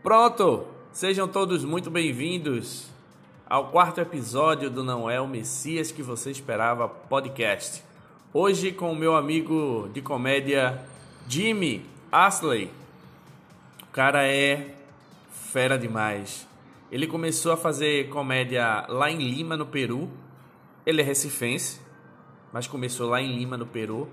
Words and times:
Pronto! 0.00 0.64
Sejam 0.92 1.26
todos 1.26 1.64
muito 1.64 1.90
bem-vindos 1.90 2.88
ao 3.48 3.72
quarto 3.72 4.00
episódio 4.00 4.70
do 4.70 4.84
Não 4.84 5.10
É 5.10 5.20
o 5.20 5.26
Messias 5.26 5.90
que 5.90 6.04
você 6.04 6.30
esperava 6.30 6.88
podcast. 6.88 7.82
Hoje 8.32 8.70
com 8.70 8.92
o 8.92 8.96
meu 8.96 9.16
amigo 9.16 9.90
de 9.92 10.00
comédia 10.00 10.80
Jimmy 11.26 11.84
Asley. 12.12 12.70
O 13.82 13.86
cara 13.86 14.24
é 14.24 14.76
fera 15.32 15.76
demais. 15.76 16.46
Ele 16.92 17.08
começou 17.08 17.50
a 17.50 17.56
fazer 17.56 18.08
comédia 18.08 18.86
lá 18.88 19.10
em 19.10 19.18
Lima, 19.18 19.56
no 19.56 19.66
Peru. 19.66 20.08
Ele 20.86 21.02
é 21.02 21.04
recifense, 21.04 21.80
mas 22.52 22.68
começou 22.68 23.08
lá 23.08 23.20
em 23.20 23.36
Lima, 23.36 23.56
no 23.56 23.66
Peru. 23.66 24.08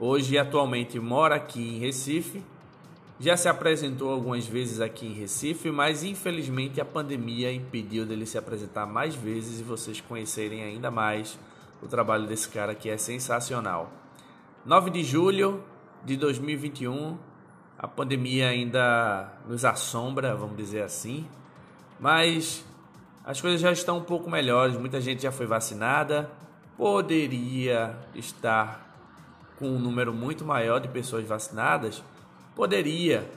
Hoje, 0.00 0.36
atualmente, 0.36 0.98
mora 0.98 1.36
aqui 1.36 1.76
em 1.76 1.78
Recife. 1.78 2.42
Já 3.20 3.36
se 3.36 3.48
apresentou 3.48 4.10
algumas 4.10 4.46
vezes 4.46 4.80
aqui 4.80 5.06
em 5.06 5.12
Recife, 5.12 5.70
mas 5.70 6.02
infelizmente 6.02 6.80
a 6.80 6.84
pandemia 6.84 7.52
impediu 7.52 8.04
dele 8.04 8.26
se 8.26 8.36
apresentar 8.36 8.86
mais 8.86 9.14
vezes 9.14 9.60
e 9.60 9.62
vocês 9.62 10.00
conhecerem 10.00 10.62
ainda 10.62 10.90
mais 10.90 11.38
o 11.80 11.86
trabalho 11.86 12.26
desse 12.26 12.48
cara 12.48 12.74
que 12.74 12.88
é 12.88 12.96
sensacional. 12.96 13.92
9 14.64 14.90
de 14.90 15.04
julho 15.04 15.62
de 16.04 16.16
2021, 16.16 17.16
a 17.78 17.86
pandemia 17.86 18.48
ainda 18.48 19.32
nos 19.48 19.64
assombra, 19.64 20.34
vamos 20.34 20.56
dizer 20.56 20.82
assim, 20.82 21.26
mas 22.00 22.64
as 23.24 23.40
coisas 23.40 23.60
já 23.60 23.70
estão 23.70 23.98
um 23.98 24.02
pouco 24.02 24.30
melhores, 24.30 24.76
muita 24.76 25.00
gente 25.00 25.22
já 25.22 25.30
foi 25.30 25.46
vacinada, 25.46 26.30
poderia 26.76 27.96
estar 28.14 28.92
com 29.58 29.68
um 29.68 29.78
número 29.78 30.12
muito 30.12 30.44
maior 30.44 30.80
de 30.80 30.88
pessoas 30.88 31.24
vacinadas? 31.24 32.02
Poderia, 32.54 33.28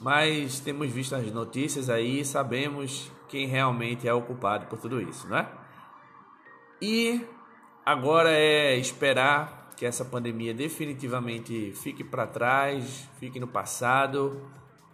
mas 0.00 0.60
temos 0.60 0.90
visto 0.90 1.14
as 1.14 1.30
notícias 1.30 1.90
aí 1.90 2.20
e 2.20 2.24
sabemos 2.24 3.10
quem 3.28 3.46
realmente 3.46 4.08
é 4.08 4.14
o 4.14 4.22
culpado 4.22 4.66
por 4.66 4.78
tudo 4.78 5.00
isso, 5.00 5.28
não 5.28 5.38
é? 5.38 5.48
E 6.80 7.24
agora 7.84 8.30
é 8.30 8.76
esperar 8.76 9.70
que 9.76 9.86
essa 9.86 10.04
pandemia 10.04 10.54
definitivamente 10.54 11.72
fique 11.72 12.02
para 12.02 12.26
trás, 12.26 13.08
fique 13.18 13.38
no 13.38 13.46
passado, 13.46 14.40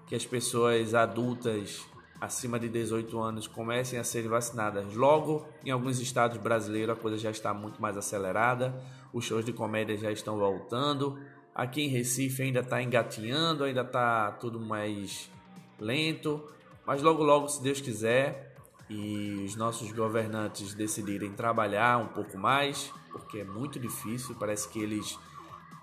que 0.06 0.14
as 0.14 0.26
pessoas 0.26 0.94
adultas 0.94 1.86
acima 2.20 2.58
de 2.58 2.68
18 2.68 3.18
anos 3.20 3.46
comecem 3.46 3.98
a 3.98 4.04
serem 4.04 4.28
vacinadas 4.28 4.94
logo. 4.94 5.46
Em 5.64 5.70
alguns 5.70 6.00
estados 6.00 6.36
brasileiros 6.38 6.96
a 6.96 7.00
coisa 7.00 7.16
já 7.16 7.30
está 7.30 7.54
muito 7.54 7.80
mais 7.80 7.96
acelerada, 7.96 8.74
os 9.12 9.24
shows 9.24 9.44
de 9.44 9.52
comédia 9.52 9.96
já 9.96 10.10
estão 10.10 10.38
voltando. 10.38 11.18
Aqui 11.58 11.82
em 11.82 11.88
Recife 11.88 12.40
ainda 12.40 12.60
está 12.60 12.80
engatinhando, 12.80 13.64
ainda 13.64 13.80
está 13.80 14.30
tudo 14.30 14.60
mais 14.60 15.28
lento, 15.76 16.48
mas 16.86 17.02
logo 17.02 17.24
logo, 17.24 17.48
se 17.48 17.60
Deus 17.60 17.80
quiser, 17.80 18.54
e 18.88 19.42
os 19.44 19.56
nossos 19.56 19.90
governantes 19.90 20.72
decidirem 20.72 21.32
trabalhar 21.32 21.98
um 21.98 22.06
pouco 22.06 22.38
mais, 22.38 22.92
porque 23.10 23.40
é 23.40 23.44
muito 23.44 23.80
difícil, 23.80 24.36
parece 24.36 24.68
que 24.68 24.78
eles 24.78 25.18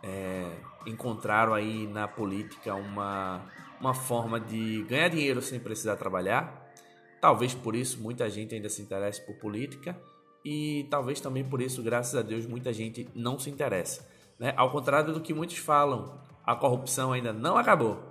é, 0.01 0.49
encontraram 0.85 1.53
aí 1.53 1.85
na 1.87 2.07
política 2.07 2.73
uma 2.73 3.45
uma 3.81 3.93
forma 3.93 4.39
de 4.39 4.83
ganhar 4.83 5.09
dinheiro 5.09 5.41
sem 5.41 5.59
precisar 5.59 5.97
trabalhar. 5.97 6.71
Talvez 7.19 7.53
por 7.53 7.75
isso 7.75 8.01
muita 8.01 8.29
gente 8.29 8.55
ainda 8.55 8.69
se 8.69 8.81
interesse 8.81 9.21
por 9.25 9.35
política 9.35 9.99
e 10.43 10.87
talvez 10.89 11.19
também 11.19 11.43
por 11.43 11.61
isso, 11.61 11.83
graças 11.83 12.15
a 12.15 12.21
Deus, 12.21 12.45
muita 12.45 12.71
gente 12.71 13.09
não 13.13 13.37
se 13.37 13.49
interessa. 13.49 14.07
Né? 14.39 14.53
Ao 14.55 14.69
contrário 14.69 15.13
do 15.13 15.21
que 15.21 15.33
muitos 15.33 15.57
falam, 15.57 16.17
a 16.45 16.55
corrupção 16.55 17.11
ainda 17.11 17.33
não 17.33 17.57
acabou. 17.57 18.03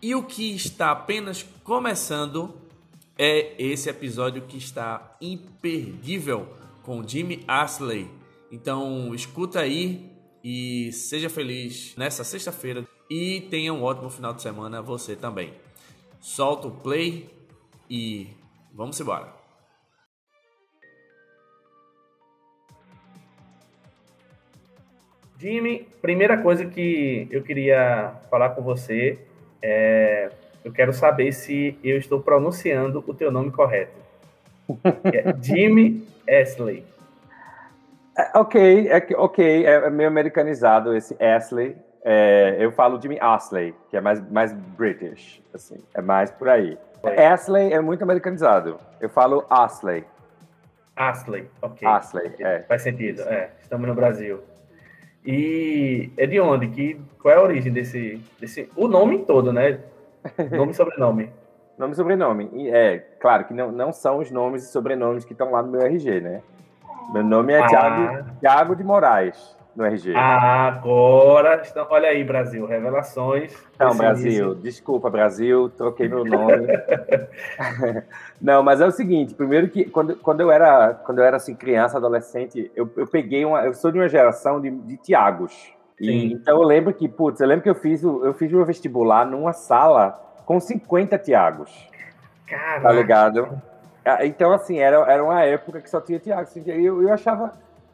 E 0.00 0.14
o 0.14 0.22
que 0.22 0.54
está 0.54 0.90
apenas 0.90 1.44
começando 1.64 2.54
é 3.16 3.54
esse 3.62 3.90
episódio 3.90 4.42
que 4.42 4.56
está 4.56 5.16
imperdível 5.20 6.48
com 6.82 7.06
Jimmy 7.06 7.44
Asley. 7.48 8.08
Então 8.50 9.14
escuta 9.14 9.60
aí 9.60 10.10
e 10.42 10.92
seja 10.92 11.28
feliz 11.28 11.94
nessa 11.96 12.22
sexta-feira 12.22 12.86
e 13.10 13.40
tenha 13.50 13.72
um 13.74 13.82
ótimo 13.82 14.08
final 14.08 14.32
de 14.32 14.42
semana 14.42 14.80
você 14.80 15.16
também. 15.16 15.52
Solta 16.20 16.68
o 16.68 16.70
play 16.70 17.28
e 17.90 18.28
vamos 18.72 19.00
embora. 19.00 19.37
Jimmy, 25.38 25.86
primeira 26.02 26.36
coisa 26.36 26.66
que 26.66 27.28
eu 27.30 27.42
queria 27.42 28.12
falar 28.30 28.50
com 28.50 28.62
você 28.62 29.18
é 29.62 30.30
eu 30.64 30.72
quero 30.72 30.92
saber 30.92 31.32
se 31.32 31.78
eu 31.82 31.96
estou 31.96 32.20
pronunciando 32.20 33.02
o 33.06 33.14
teu 33.14 33.30
nome 33.30 33.50
correto. 33.50 33.96
É 35.04 35.34
Jimmy 35.40 36.06
Ashley. 36.28 36.84
É, 38.16 38.38
ok, 38.38 38.88
é, 38.88 39.06
ok, 39.16 39.64
é 39.64 39.88
meio 39.88 40.08
americanizado 40.08 40.94
esse 40.94 41.16
Ashley, 41.22 41.74
é, 42.04 42.56
eu 42.58 42.70
falo 42.72 43.00
Jimmy 43.00 43.18
Asley, 43.20 43.74
que 43.88 43.96
é 43.96 44.00
mais, 44.00 44.20
mais 44.30 44.52
British, 44.52 45.40
assim, 45.54 45.76
é 45.94 46.02
mais 46.02 46.30
por 46.30 46.48
aí. 46.48 46.76
É. 47.04 47.28
Asley 47.28 47.72
é 47.72 47.80
muito 47.80 48.02
americanizado. 48.02 48.78
Eu 49.00 49.08
falo 49.08 49.46
Asley. 49.48 50.04
Asley, 50.96 51.48
ok. 51.62 51.86
Asley, 51.86 52.32
é. 52.40 52.60
Faz 52.68 52.82
sentido, 52.82 53.22
é. 53.22 53.50
Estamos 53.62 53.88
no 53.88 53.94
Brasil. 53.94 54.40
E 55.30 56.10
é 56.16 56.26
de 56.26 56.40
onde? 56.40 56.68
Que, 56.68 56.98
qual 57.20 57.34
é 57.34 57.36
a 57.36 57.42
origem 57.42 57.70
desse, 57.70 58.18
desse... 58.40 58.70
O 58.74 58.88
nome 58.88 59.18
todo, 59.26 59.52
né? 59.52 59.78
Nome 60.50 60.72
e 60.72 60.74
sobrenome. 60.74 61.30
nome 61.76 61.92
e 61.92 61.96
sobrenome. 61.96 62.50
E 62.54 62.70
é, 62.70 62.98
claro 63.20 63.44
que 63.44 63.52
não, 63.52 63.70
não 63.70 63.92
são 63.92 64.16
os 64.16 64.30
nomes 64.30 64.64
e 64.64 64.72
sobrenomes 64.72 65.26
que 65.26 65.32
estão 65.34 65.50
lá 65.50 65.62
no 65.62 65.70
meu 65.70 65.82
RG, 65.82 66.22
né? 66.22 66.40
Meu 67.12 67.22
nome 67.22 67.52
é 67.52 67.60
ah. 67.60 67.66
Thiago, 67.66 68.30
Thiago 68.40 68.76
de 68.76 68.82
Moraes 68.82 69.57
no 69.78 69.86
RG. 69.86 70.12
Agora, 70.16 71.62
estão, 71.62 71.86
olha 71.88 72.08
aí, 72.08 72.24
Brasil, 72.24 72.66
revelações. 72.66 73.56
Não, 73.78 73.96
Brasil, 73.96 74.46
início. 74.46 74.54
desculpa, 74.56 75.08
Brasil, 75.08 75.68
troquei 75.70 76.08
meu 76.08 76.24
nome. 76.24 76.66
Não, 78.42 78.60
mas 78.60 78.80
é 78.80 78.86
o 78.86 78.90
seguinte, 78.90 79.34
primeiro 79.34 79.68
que 79.68 79.84
quando, 79.84 80.16
quando 80.16 80.40
eu 80.40 80.50
era 80.50 80.94
quando 80.94 81.18
eu 81.18 81.24
era 81.24 81.36
assim 81.36 81.54
criança, 81.54 81.96
adolescente, 81.96 82.72
eu, 82.74 82.90
eu 82.96 83.06
peguei 83.06 83.44
uma, 83.44 83.64
eu 83.64 83.72
sou 83.72 83.92
de 83.92 83.98
uma 83.98 84.08
geração 84.08 84.60
de, 84.60 84.68
de 84.68 84.96
Tiagos. 84.96 85.72
E, 86.00 86.32
então 86.32 86.60
eu 86.60 86.66
lembro 86.66 86.92
que, 86.92 87.08
putz, 87.08 87.40
eu 87.40 87.46
lembro 87.46 87.62
que 87.62 87.70
eu 87.70 87.74
fiz 87.74 88.02
eu 88.02 88.34
fiz 88.34 88.50
meu 88.50 88.64
vestibular 88.64 89.24
numa 89.24 89.52
sala 89.52 90.20
com 90.44 90.58
50 90.58 91.16
Tiagos. 91.18 91.70
Caraca. 92.48 92.80
Tá 92.80 92.92
ligado? 92.92 93.62
Ah, 94.04 94.26
então, 94.26 94.52
assim, 94.52 94.78
era, 94.78 94.96
era 95.08 95.22
uma 95.22 95.42
época 95.42 95.80
que 95.80 95.90
só 95.90 96.00
tinha 96.00 96.18
Tiago. 96.18 96.42
Assim, 96.42 96.64
eu, 96.66 97.02
eu 97.02 97.12
achava 97.12 97.52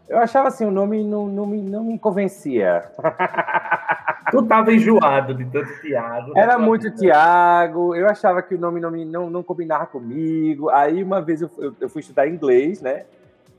eu 0.09 0.19
achava 0.19 0.49
assim, 0.49 0.65
o 0.65 0.71
nome 0.71 1.03
não, 1.03 1.27
não, 1.27 1.47
me, 1.47 1.63
não 1.63 1.85
me 1.85 1.99
convencia. 1.99 2.91
Tu 4.31 4.43
tava 4.47 4.73
enjoado 4.73 5.35
de 5.35 5.45
tanto 5.45 5.81
Tiago. 5.81 6.33
Né? 6.33 6.41
Era 6.41 6.59
muito 6.59 6.91
Tiago, 6.91 7.95
eu 7.95 8.09
achava 8.09 8.43
que 8.43 8.55
o 8.55 8.59
nome 8.59 8.81
não, 8.81 8.91
me, 8.91 9.05
não, 9.05 9.31
não 9.31 9.43
combinava 9.43 9.87
comigo. 9.87 10.71
Aí 10.71 11.03
uma 11.03 11.21
vez 11.21 11.43
eu, 11.43 11.51
eu, 11.59 11.75
eu, 11.81 11.89
fui 11.89 12.01
estudar 12.01 12.27
inglês, 12.27 12.81
né? 12.81 13.05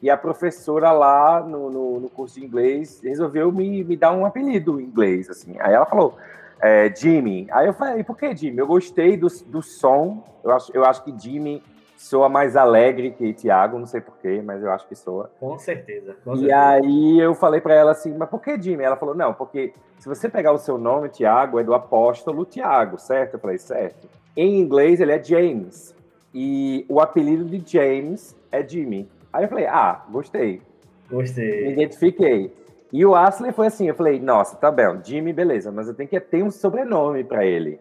E 0.02 0.10
a 0.10 0.18
professora 0.18 0.92
lá 0.92 1.40
no, 1.42 1.70
no, 1.70 2.00
no, 2.02 2.10
curso 2.10 2.40
de 2.40 2.46
inglês 2.46 3.00
resolveu 3.02 3.52
me, 3.52 3.84
me 3.84 3.96
dar 3.96 4.12
um 4.12 4.26
apelido 4.26 4.80
em 4.80 4.84
inglês, 4.84 5.30
assim. 5.30 5.56
Aí 5.60 5.74
ela 5.74 5.86
falou, 5.86 6.18
é, 6.60 6.94
Jimmy. 6.94 7.48
Aí 7.52 7.68
eu 7.68 7.74
falei, 7.74 8.04
por 8.04 8.18
que 8.18 8.36
Jimmy? 8.36 8.58
Eu 8.58 8.68
gostei 8.68 9.16
do, 9.16 9.28
do 9.48 9.62
som, 9.62 10.24
eu 10.44 10.52
acho, 10.52 10.72
eu 10.74 10.84
acho 10.84 11.04
que 11.04 11.14
Jimmy 11.18 11.64
soa 11.98 12.30
mais 12.30 12.56
alegre 12.56 13.12
que 13.12 13.34
Tiago, 13.34 13.80
não 13.80 13.86
sei 13.86 14.02
porquê, 14.02 14.42
mas 14.44 14.62
eu 14.62 14.72
acho 14.72 14.88
que 14.88 14.96
soa. 14.96 15.30
Com 15.40 15.58
certeza. 15.58 16.16
Com 16.24 16.34
e 16.34 16.40
certeza. 16.40 16.68
aí 16.68 17.20
eu 17.20 17.34
falei 17.34 17.62
para 17.62 17.74
ela 17.74 17.92
assim, 17.92 18.14
mas 18.18 18.30
por 18.30 18.42
que 18.42 18.62
Jimmy? 18.62 18.84
Ela 18.84 18.98
falou, 18.98 19.16
não, 19.16 19.34
porque 19.34 19.74
se 20.00 20.08
você 20.08 20.30
pegar 20.30 20.52
o 20.52 20.58
seu 20.58 20.78
nome, 20.78 21.10
Tiago, 21.10 21.60
é 21.60 21.64
do 21.64 21.74
apóstolo 21.74 22.46
Tiago, 22.46 23.00
certo? 23.00 23.36
Eu 23.36 23.40
falei, 23.40 23.58
certo. 23.58 24.08
Em 24.36 24.60
inglês 24.60 25.00
ele 25.00 25.12
é 25.12 25.24
James. 25.24 25.96
E 26.34 26.86
o 26.90 27.00
apelido 27.00 27.46
de 27.46 27.64
James 27.66 28.36
é 28.52 28.68
Jimmy. 28.68 29.10
Aí 29.32 29.46
eu 29.46 29.50
falei, 29.50 29.66
ah, 29.68 30.04
gostei. 30.10 30.62
Gostei. 31.10 31.68
Me 31.68 31.74
identifiquei. 31.74 32.54
E 32.92 33.06
o 33.06 33.16
Ashley 33.16 33.52
foi 33.52 33.68
assim, 33.68 33.88
eu 33.88 33.96
falei, 33.96 34.20
nossa, 34.20 34.56
tá 34.56 34.72
bem, 34.72 34.86
Jimmy, 35.04 35.34
beleza, 35.34 35.72
mas 35.72 35.88
eu 35.88 35.94
tenho 35.94 36.08
que 36.08 36.20
ter 36.20 36.44
um 36.44 36.52
sobrenome 36.52 37.24
para 37.24 37.46
ele. 37.46 37.80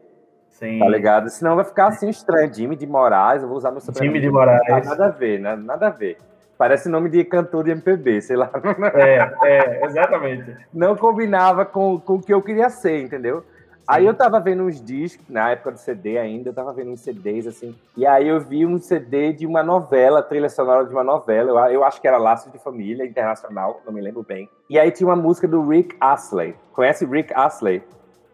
Sim. 0.54 0.78
Tá 0.78 0.88
ligado? 0.88 1.28
Senão 1.30 1.56
vai 1.56 1.64
ficar 1.64 1.88
assim 1.88 2.08
estranho. 2.08 2.52
Jimmy 2.52 2.76
de 2.76 2.86
Moraes, 2.86 3.42
eu 3.42 3.48
vou 3.48 3.58
usar 3.58 3.70
meu 3.70 3.80
sobrenome. 3.80 4.06
Jimmy 4.06 4.20
de 4.20 4.30
Moraes. 4.30 4.86
Nada 4.86 5.06
a 5.06 5.10
ver, 5.10 5.40
né? 5.40 5.56
Nada 5.56 5.88
a 5.88 5.90
ver. 5.90 6.16
Parece 6.56 6.88
nome 6.88 7.10
de 7.10 7.24
cantor 7.24 7.64
de 7.64 7.72
MPB, 7.72 8.22
sei 8.22 8.36
lá. 8.36 8.50
É, 8.94 9.34
é, 9.42 9.84
exatamente. 9.84 10.56
Não 10.72 10.96
combinava 10.96 11.64
com, 11.64 11.98
com 11.98 12.14
o 12.14 12.22
que 12.22 12.32
eu 12.32 12.40
queria 12.40 12.70
ser, 12.70 13.02
entendeu? 13.02 13.40
Sim. 13.40 13.46
Aí 13.88 14.06
eu 14.06 14.14
tava 14.14 14.40
vendo 14.40 14.62
uns 14.62 14.82
discos, 14.82 15.28
na 15.28 15.50
época 15.50 15.72
do 15.72 15.78
CD 15.78 16.16
ainda, 16.16 16.48
eu 16.48 16.54
tava 16.54 16.72
vendo 16.72 16.92
uns 16.92 17.00
CDs, 17.00 17.46
assim, 17.46 17.74
e 17.94 18.06
aí 18.06 18.26
eu 18.28 18.40
vi 18.40 18.64
um 18.64 18.78
CD 18.78 19.30
de 19.34 19.46
uma 19.46 19.62
novela, 19.62 20.22
trilha 20.22 20.48
sonora 20.48 20.86
de 20.86 20.92
uma 20.92 21.04
novela, 21.04 21.50
eu, 21.50 21.74
eu 21.74 21.84
acho 21.84 22.00
que 22.00 22.08
era 22.08 22.16
Laços 22.16 22.50
de 22.50 22.58
Família, 22.58 23.04
internacional, 23.04 23.82
não 23.84 23.92
me 23.92 24.00
lembro 24.00 24.22
bem. 24.22 24.48
E 24.70 24.78
aí 24.78 24.90
tinha 24.90 25.06
uma 25.06 25.16
música 25.16 25.46
do 25.46 25.68
Rick 25.68 25.94
Astley. 26.00 26.54
Conhece 26.72 27.04
Rick 27.04 27.34
Astley? 27.34 27.82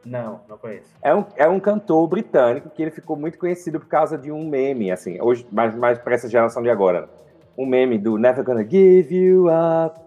Não, 0.05 0.41
não 0.49 0.57
conheço. 0.57 0.95
É 1.03 1.15
um, 1.15 1.25
é 1.37 1.49
um 1.49 1.61
cantor 1.61 2.07
britânico 2.09 2.71
que 2.71 2.81
ele 2.83 2.91
ficou 2.91 3.17
muito 3.17 3.39
conhecido 3.39 3.79
por 3.79 3.87
causa 3.89 4.17
de 4.17 4.33
um 4.33 4.49
meme, 4.49 4.91
assim, 4.91 5.21
hoje, 5.21 5.47
mais, 5.53 5.75
mais 5.75 5.99
para 5.99 6.15
essa 6.15 6.29
geração 6.29 6.63
de 6.63 6.71
agora. 6.71 7.09
Um 7.57 7.67
meme 7.67 7.99
do 7.99 8.17
Never 8.17 8.43
Gonna 8.43 8.65
Give 8.65 9.15
You 9.15 9.47
Up. 9.49 10.01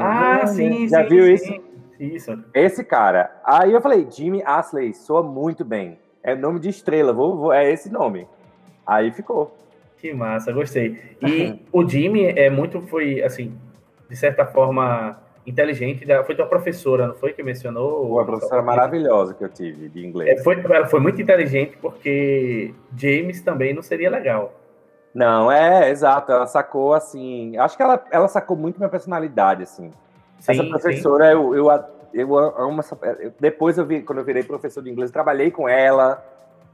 Ah, 0.00 0.46
sim, 0.46 0.88
Já 0.88 1.02
sim, 1.04 1.08
viu 1.08 1.24
sim. 1.24 1.32
isso? 1.34 1.66
Isso. 1.98 2.44
Esse 2.52 2.82
cara. 2.84 3.30
Aí 3.44 3.72
eu 3.72 3.80
falei, 3.80 4.06
Jimmy 4.10 4.42
Asley, 4.44 4.92
soa 4.92 5.22
muito 5.22 5.64
bem. 5.64 5.98
É 6.22 6.34
nome 6.34 6.58
de 6.58 6.68
estrela, 6.68 7.12
vou, 7.12 7.36
vou- 7.36 7.52
é 7.52 7.70
esse 7.72 7.90
nome. 7.90 8.26
Aí 8.86 9.12
ficou. 9.12 9.56
Que 9.98 10.12
massa, 10.12 10.52
gostei. 10.52 10.98
E 11.22 11.60
o 11.72 11.88
Jimmy 11.88 12.26
é 12.26 12.50
muito, 12.50 12.82
foi, 12.82 13.22
assim, 13.22 13.56
de 14.10 14.16
certa 14.16 14.44
forma, 14.44 15.18
inteligente. 15.46 16.04
da- 16.04 16.24
Foi 16.24 16.34
tua 16.34 16.46
professora, 16.46 17.06
não 17.06 17.14
foi 17.14 17.32
que 17.32 17.42
mencionou? 17.42 18.10
Uma 18.12 18.24
professora 18.24 18.62
maravilhosa 18.62 19.32
que 19.34 19.44
eu 19.44 19.48
tive 19.48 19.88
de 19.88 20.04
inglês. 20.04 20.40
É, 20.40 20.42
foi, 20.42 20.60
ela 20.64 20.86
foi 20.86 21.00
muito 21.00 21.20
inteligente 21.22 21.76
porque 21.80 22.74
James 22.96 23.40
também 23.42 23.72
não 23.72 23.82
seria 23.82 24.10
legal. 24.10 24.52
Não, 25.14 25.50
é, 25.50 25.90
exato. 25.90 26.30
Ela 26.32 26.46
sacou 26.46 26.92
assim. 26.92 27.56
Acho 27.56 27.76
que 27.76 27.82
ela, 27.82 28.04
ela 28.10 28.28
sacou 28.28 28.56
muito 28.56 28.78
minha 28.78 28.88
personalidade, 28.88 29.62
assim. 29.62 29.90
Sim, 30.40 30.52
essa 30.52 30.64
professora, 30.64 31.32
eu, 31.32 31.54
eu, 31.54 31.70
eu 32.12 32.36
amo 32.38 32.80
essa. 32.80 32.98
Depois 33.40 33.78
eu 33.78 33.86
vi, 33.86 34.02
quando 34.02 34.18
eu 34.18 34.24
virei 34.24 34.42
professor 34.42 34.82
de 34.82 34.90
inglês, 34.90 35.10
trabalhei 35.10 35.50
com 35.50 35.66
ela. 35.68 36.22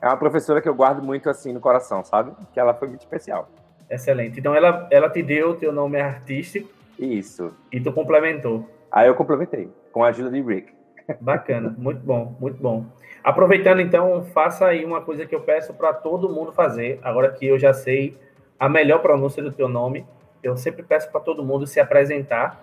É 0.01 0.07
uma 0.09 0.17
professora 0.17 0.61
que 0.61 0.69
eu 0.69 0.75
guardo 0.75 1.01
muito 1.01 1.31
assim 1.31 1.53
no 1.53 1.61
coração, 1.61 2.03
sabe? 2.05 2.33
Que 2.53 2.59
ela 2.59 2.75
foi 2.75 2.89
muito 2.89 3.03
especial. 3.03 3.49
Excelente. 3.89 4.41
Então 4.41 4.53
ela, 4.55 4.89
ela 4.91 5.09
te 5.09 5.23
deu 5.23 5.51
o 5.51 5.55
teu 5.55 5.73
nome 5.73 6.01
artístico 6.01 6.69
Isso. 7.03 7.53
e 7.73 7.81
tu 7.81 7.93
complementou. 7.93 8.69
Aí 8.91 9.09
eu 9.09 9.15
complementei, 9.15 9.69
com 9.91 10.05
a 10.05 10.09
ajuda 10.09 10.31
de 10.31 10.41
Rick. 10.41 10.73
Bacana, 11.21 11.75
muito 11.77 12.01
bom, 12.01 12.37
muito 12.39 12.63
bom. 12.63 12.87
Aproveitando 13.25 13.81
então, 13.81 14.25
faça 14.33 14.67
aí 14.67 14.85
uma 14.85 15.01
coisa 15.01 15.25
que 15.27 15.35
eu 15.35 15.41
peço 15.41 15.73
para 15.75 15.93
todo 15.93 16.29
mundo 16.29 16.53
fazer. 16.53 16.99
Agora 17.03 17.31
que 17.31 17.47
eu 17.47 17.59
já 17.59 17.73
sei 17.73 18.17
a 18.59 18.69
melhor 18.69 19.01
pronúncia 19.01 19.43
do 19.43 19.53
teu 19.53 19.69
nome, 19.69 20.07
eu 20.43 20.57
sempre 20.57 20.83
peço 20.83 21.11
para 21.11 21.21
todo 21.21 21.45
mundo 21.45 21.67
se 21.67 21.81
apresentar, 21.81 22.61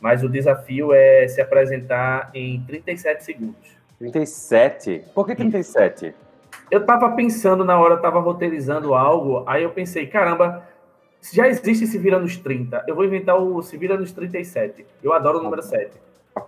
mas 0.00 0.22
o 0.22 0.28
desafio 0.28 0.92
é 0.92 1.26
se 1.28 1.40
apresentar 1.40 2.30
em 2.32 2.60
37 2.62 3.24
segundos. 3.24 3.78
37? 3.98 5.04
Por 5.14 5.26
que 5.26 5.34
37? 5.34 6.14
Eu 6.70 6.84
tava 6.86 7.10
pensando 7.12 7.64
na 7.64 7.78
hora, 7.78 7.94
eu 7.94 8.00
tava 8.00 8.20
roteirizando 8.20 8.94
algo, 8.94 9.42
aí 9.46 9.62
eu 9.64 9.70
pensei, 9.70 10.06
caramba, 10.06 10.62
já 11.20 11.48
existe 11.48 11.86
Se 11.86 11.98
Vira 11.98 12.18
nos 12.18 12.36
30, 12.36 12.84
eu 12.86 12.94
vou 12.94 13.04
inventar 13.04 13.36
o 13.36 13.62
Se 13.62 13.76
Vira 13.76 13.96
nos 13.96 14.12
37. 14.12 14.86
Eu 15.02 15.12
adoro 15.12 15.38
o 15.38 15.42
número 15.42 15.62
7. 15.62 15.90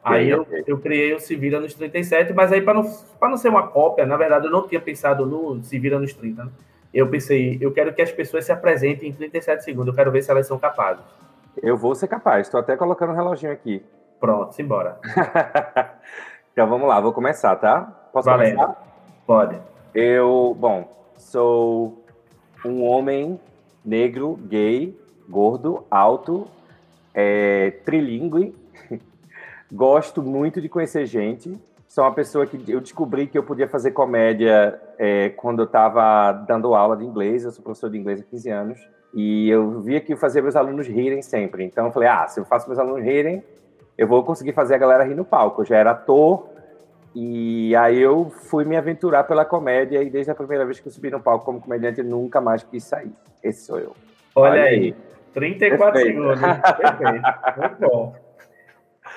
Aí 0.05 0.31
eu, 0.31 0.47
eu 0.67 0.79
criei 0.79 1.13
o 1.15 1.21
Se 1.21 1.35
Vira 1.35 1.61
nos 1.61 1.75
37, 1.75 2.33
mas 2.33 2.53
aí 2.53 2.61
para 2.61 2.75
não, 2.75 2.85
pra 3.19 3.29
não 3.29 3.37
ser 3.37 3.49
uma 3.49 3.67
cópia, 3.67 4.07
na 4.07 4.17
verdade 4.17 4.47
eu 4.47 4.51
não 4.51 4.67
tinha 4.67 4.81
pensado 4.81 5.27
no 5.27 5.63
Se 5.63 5.79
Vira 5.79 5.99
nos 5.99 6.13
30. 6.15 6.45
Né? 6.45 6.51
Eu 6.93 7.09
pensei, 7.09 7.59
eu 7.61 7.73
quero 7.73 7.93
que 7.93 8.03
as 8.03 8.13
pessoas 8.13 8.45
se 8.45 8.53
apresentem 8.53 9.09
em 9.09 9.13
37 9.13 9.65
segundos, 9.65 9.89
eu 9.89 9.95
quero 9.95 10.11
ver 10.11 10.23
se 10.23 10.31
elas 10.31 10.47
são 10.47 10.59
capazes. 10.59 11.05
Eu 11.63 11.77
vou 11.77 11.95
ser 11.95 12.09
capaz, 12.09 12.47
estou 12.47 12.61
até 12.61 12.77
colocando 12.77 13.13
um 13.13 13.17
reloginho 13.17 13.53
aqui. 13.53 13.83
Pronto, 14.19 14.55
simbora. 14.55 14.99
então 16.53 16.69
vamos 16.69 16.89
lá, 16.89 17.01
vou 17.01 17.13
começar, 17.13 17.57
tá? 17.57 17.83
Posso 18.13 18.27
Valendo. 18.27 18.57
começar? 18.57 18.91
Pode. 19.27 19.61
Eu, 19.95 20.57
bom, 20.59 20.89
sou 21.17 22.05
um 22.65 22.85
homem 22.85 23.41
negro, 23.85 24.39
gay, 24.49 24.97
gordo, 25.29 25.85
alto, 25.91 26.47
é, 27.15 27.73
trilingue. 27.85 28.55
Gosto 29.73 30.23
muito 30.23 30.61
de 30.61 30.69
conhecer 30.69 31.07
gente. 31.07 31.59
Sou 31.89 32.05
uma 32.05 32.15
pessoa 32.15 32.47
que 32.47 32.71
eu 32.71 32.81
descobri 32.81 33.27
que 33.27 33.37
eu 33.37 33.43
podia 33.43 33.69
fazer 33.69 33.91
comédia 33.91 34.81
é, 34.97 35.31
quando 35.31 35.61
eu 35.61 35.65
estava 35.65 36.33
dando 36.33 36.75
aula 36.75 36.97
de 36.97 37.05
inglês. 37.05 37.45
Eu 37.45 37.51
sou 37.51 37.65
professor 37.65 37.91
de 37.91 37.99
inglês 37.99 38.21
há 38.21 38.25
15 38.25 38.51
anos. 38.51 38.89
E 39.13 39.49
eu 39.49 39.81
via 39.81 40.01
que 40.01 40.13
eu 40.13 40.17
fazia 40.17 40.41
meus 40.41 40.55
alunos 40.55 40.87
rirem 40.87 41.21
sempre. 41.21 41.65
Então 41.65 41.87
eu 41.87 41.93
falei, 41.93 42.09
ah, 42.09 42.29
se 42.29 42.39
eu 42.39 42.45
faço 42.45 42.69
meus 42.69 42.79
alunos 42.79 43.05
rirem, 43.05 43.43
eu 43.99 44.07
vou 44.07 44.23
conseguir 44.23 44.53
fazer 44.53 44.77
a 44.77 44.79
galera 44.79 45.05
rir 45.05 45.17
no 45.17 45.25
palco. 45.25 45.63
Eu 45.63 45.67
já 45.67 45.77
era 45.77 45.91
ator, 45.91 46.47
e 47.15 47.75
aí 47.75 47.99
eu 47.99 48.31
fui 48.31 48.65
me 48.65 48.77
aventurar 48.77 49.25
pela 49.25 49.45
comédia 49.45 50.03
e 50.03 50.11
desde 50.11 50.31
a 50.31 50.35
primeira 50.35 50.65
vez 50.65 50.79
que 50.79 50.87
eu 50.89 50.93
subi 50.93 51.11
no 51.11 51.21
palco 51.21 51.45
como 51.45 51.61
comediante, 51.61 52.01
eu 52.01 52.05
nunca 52.05 52.41
mais 52.41 52.63
quis 52.63 52.85
sair. 52.85 53.13
Esse 53.43 53.67
sou 53.67 53.79
eu. 53.79 53.97
Olha, 54.35 54.53
Olha 54.53 54.63
aí. 54.63 54.79
aí. 54.79 54.95
34 55.35 55.93
Perfeito. 55.93 56.17
segundos. 56.17 56.41
Perfeito. 56.41 57.23
Muito 57.57 57.77
bom. 57.81 58.17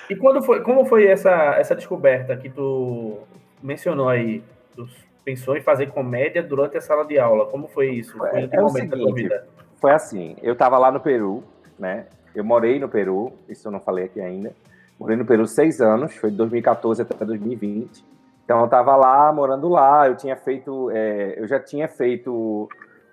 E 0.10 0.16
quando 0.16 0.42
foi, 0.42 0.62
como 0.62 0.86
foi 0.86 1.08
essa, 1.08 1.56
essa 1.58 1.76
descoberta 1.76 2.36
que 2.36 2.50
tu 2.50 3.20
mencionou 3.62 4.10
aí? 4.10 4.44
Tu 4.76 4.88
pensou 5.24 5.56
em 5.56 5.62
fazer 5.62 5.88
comédia 5.88 6.44
durante 6.44 6.78
a 6.78 6.82
sala 6.82 7.06
de 7.06 7.18
aula. 7.18 7.46
Como 7.46 7.68
foi 7.68 7.90
isso? 7.92 8.18
Foi 8.18 8.48
que 8.48 8.56
É 8.56 8.62
o 8.62 8.70
seguinte? 8.70 9.32
Foi 9.80 9.92
assim, 9.92 10.36
eu 10.42 10.56
tava 10.56 10.78
lá 10.78 10.92
no 10.92 11.00
Peru, 11.00 11.44
né? 11.78 12.06
Eu 12.36 12.44
morei 12.44 12.80
no 12.80 12.90
Peru, 12.90 13.34
isso 13.48 13.68
eu 13.68 13.72
não 13.72 13.80
falei 13.80 14.06
aqui 14.06 14.20
ainda. 14.20 14.54
Morei 15.00 15.18
no 15.18 15.26
Peru 15.26 15.46
seis 15.48 15.82
anos, 15.82 16.16
foi 16.16 16.32
de 16.32 16.38
2014 16.38 17.02
até 17.02 17.26
2020. 17.26 18.04
Então 18.46 18.62
eu 18.62 18.68
tava 18.68 18.96
lá, 18.96 19.32
morando 19.32 19.70
lá, 19.70 20.08
eu 20.08 20.16
tinha 20.16 20.36
feito, 20.36 20.90
é, 20.92 21.36
eu 21.38 21.48
já 21.48 21.60
tinha 21.60 21.88
feito 21.88 22.68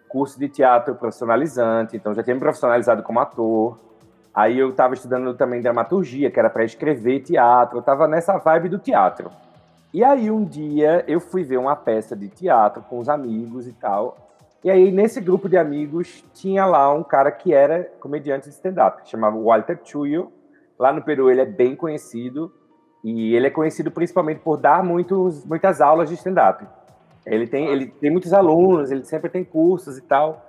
curso 0.09 0.38
de 0.38 0.49
teatro 0.49 0.94
profissionalizante, 0.97 1.97
então 1.97 2.12
já 2.12 2.23
tinha 2.23 2.35
me 2.35 2.41
profissionalizado 2.41 3.03
como 3.03 3.21
ator. 3.21 3.79
Aí 4.35 4.59
eu 4.59 4.71
estava 4.71 4.94
estudando 4.94 5.35
também 5.35 5.61
dramaturgia, 5.61 6.31
que 6.31 6.38
era 6.38 6.50
para 6.50 6.65
escrever 6.65 7.21
teatro, 7.21 7.77
eu 7.77 7.81
estava 7.81 8.09
nessa 8.09 8.37
vibe 8.38 8.69
do 8.69 8.79
teatro. 8.79 9.31
E 9.93 10.05
aí 10.05 10.31
um 10.31 10.44
dia 10.44 11.05
eu 11.09 11.21
fui 11.21 11.43
ver 11.43 11.59
uma 11.59 11.75
peça 11.75 12.15
de 12.15 12.29
teatro 12.29 12.82
com 12.82 12.99
os 12.99 13.09
amigos 13.09 13.67
e 13.67 13.73
tal. 13.73 14.17
E 14.62 14.71
aí 14.71 14.93
nesse 14.93 15.21
grupo 15.21 15.49
de 15.49 15.56
amigos 15.56 16.25
tinha 16.35 16.67
lá 16.67 16.93
um 16.93 17.03
cara 17.03 17.31
que 17.31 17.53
era 17.53 17.85
comediante 18.00 18.49
de 18.49 18.55
stand-up, 18.55 19.03
que 19.03 19.11
chamava 19.11 19.37
Walter 19.37 19.79
Chuyo. 19.82 20.31
Lá 20.81 20.94
no 20.94 21.03
Peru 21.03 21.31
ele 21.31 21.43
é 21.43 21.44
bem 21.44 21.77
conhecido 21.77 22.50
e 23.05 23.37
ele 23.37 23.47
é 23.47 23.50
conhecido 23.50 23.91
principalmente 23.91 24.41
por 24.41 24.56
dar 24.56 24.82
muitos, 24.82 25.44
muitas 25.44 25.79
aulas 25.79 26.09
de 26.09 26.15
stand-up. 26.15 26.67
Ele 27.27 27.47
tem, 27.47 27.67
ele 27.67 27.88
tem 27.88 28.11
muitos 28.11 28.32
alunos, 28.32 28.91
ele 28.91 29.05
sempre 29.05 29.29
tem 29.29 29.44
cursos 29.44 29.99
e 29.99 30.00
tal. 30.00 30.43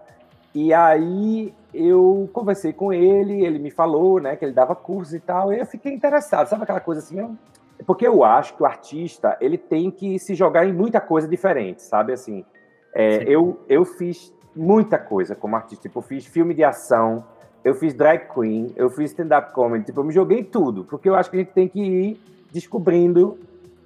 E 0.56 0.74
aí 0.74 1.54
eu 1.74 2.30
conversei 2.31 2.72
com 2.72 2.94
ele, 2.94 3.45
ele 3.45 3.60
me 3.60 3.69
falou, 3.69 4.22
né, 4.22 4.38
que 4.38 4.45
ele 4.45 4.54
dava 4.54 4.74
cursos 4.74 5.13
e 5.13 5.19
tal, 5.19 5.51
e 5.51 5.60
eu 5.60 5.66
fiquei 5.66 5.94
interessado, 5.94 6.48
sabe 6.48 6.63
aquela 6.63 6.80
coisa 6.80 7.01
assim, 7.01 7.38
porque 7.86 8.07
eu 8.07 8.24
acho 8.24 8.56
que 8.56 8.63
o 8.63 8.66
artista, 8.66 9.38
ele 9.42 9.57
tem 9.57 9.92
que 9.92 10.18
se 10.18 10.33
jogar 10.33 10.66
em 10.66 10.72
muita 10.72 11.01
coisa 11.01 11.28
diferente, 11.28 11.81
sabe, 11.81 12.13
assim, 12.13 12.45
é, 12.94 13.24
eu, 13.24 13.60
eu 13.68 13.83
fiz 13.83 14.33
muita 14.56 14.98
coisa 14.98 15.35
como 15.35 15.56
artista, 15.56 15.83
tipo, 15.83 16.02
fiz 16.02 16.26
filme 16.26 16.54
de 16.54 16.64
ação, 16.64 17.26
eu 17.63 17.75
fiz 17.75 17.94
drag 17.94 18.27
queen, 18.33 18.71
eu 18.75 18.89
fiz 18.89 19.11
stand-up 19.11 19.51
comedy, 19.53 19.85
tipo, 19.85 19.99
eu 19.99 20.03
me 20.03 20.13
joguei 20.13 20.44
tudo, 20.44 20.83
porque 20.83 21.07
eu 21.07 21.15
acho 21.15 21.30
que 21.30 21.37
a 21.37 21.39
gente 21.39 21.51
tem 21.51 21.68
que 21.68 21.80
ir 21.80 22.21
descobrindo, 22.51 23.37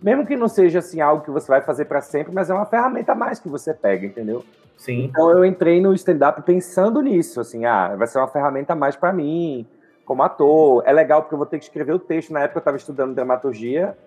mesmo 0.01 0.25
que 0.25 0.35
não 0.35 0.47
seja, 0.47 0.79
assim, 0.79 1.01
algo 1.01 1.23
que 1.23 1.31
você 1.31 1.47
vai 1.47 1.61
fazer 1.61 1.85
para 1.85 2.01
sempre, 2.01 2.33
mas 2.33 2.49
é 2.49 2.53
uma 2.53 2.65
ferramenta 2.65 3.11
a 3.11 3.15
mais 3.15 3.39
que 3.39 3.49
você 3.49 3.73
pega, 3.73 4.05
entendeu? 4.05 4.43
Sim. 4.77 5.05
Então 5.05 5.29
eu 5.31 5.45
entrei 5.45 5.81
no 5.81 5.93
stand-up 5.93 6.41
pensando 6.43 7.01
nisso, 7.01 7.39
assim, 7.39 7.65
ah, 7.65 7.95
vai 7.95 8.07
ser 8.07 8.17
uma 8.17 8.27
ferramenta 8.27 8.73
a 8.73 8.75
mais 8.75 8.95
para 8.95 9.11
mim, 9.11 9.65
como 10.05 10.21
ator. 10.23 10.83
É 10.85 10.93
legal 10.93 11.21
porque 11.21 11.33
eu 11.33 11.37
vou 11.37 11.47
ter 11.47 11.57
que 11.57 11.65
escrever 11.65 11.93
o 11.93 11.99
texto. 11.99 12.31
Na 12.31 12.41
época 12.41 12.57
eu 12.57 12.61
estava 12.61 12.77
estudando 12.77 13.15
dramaturgia, 13.15 13.97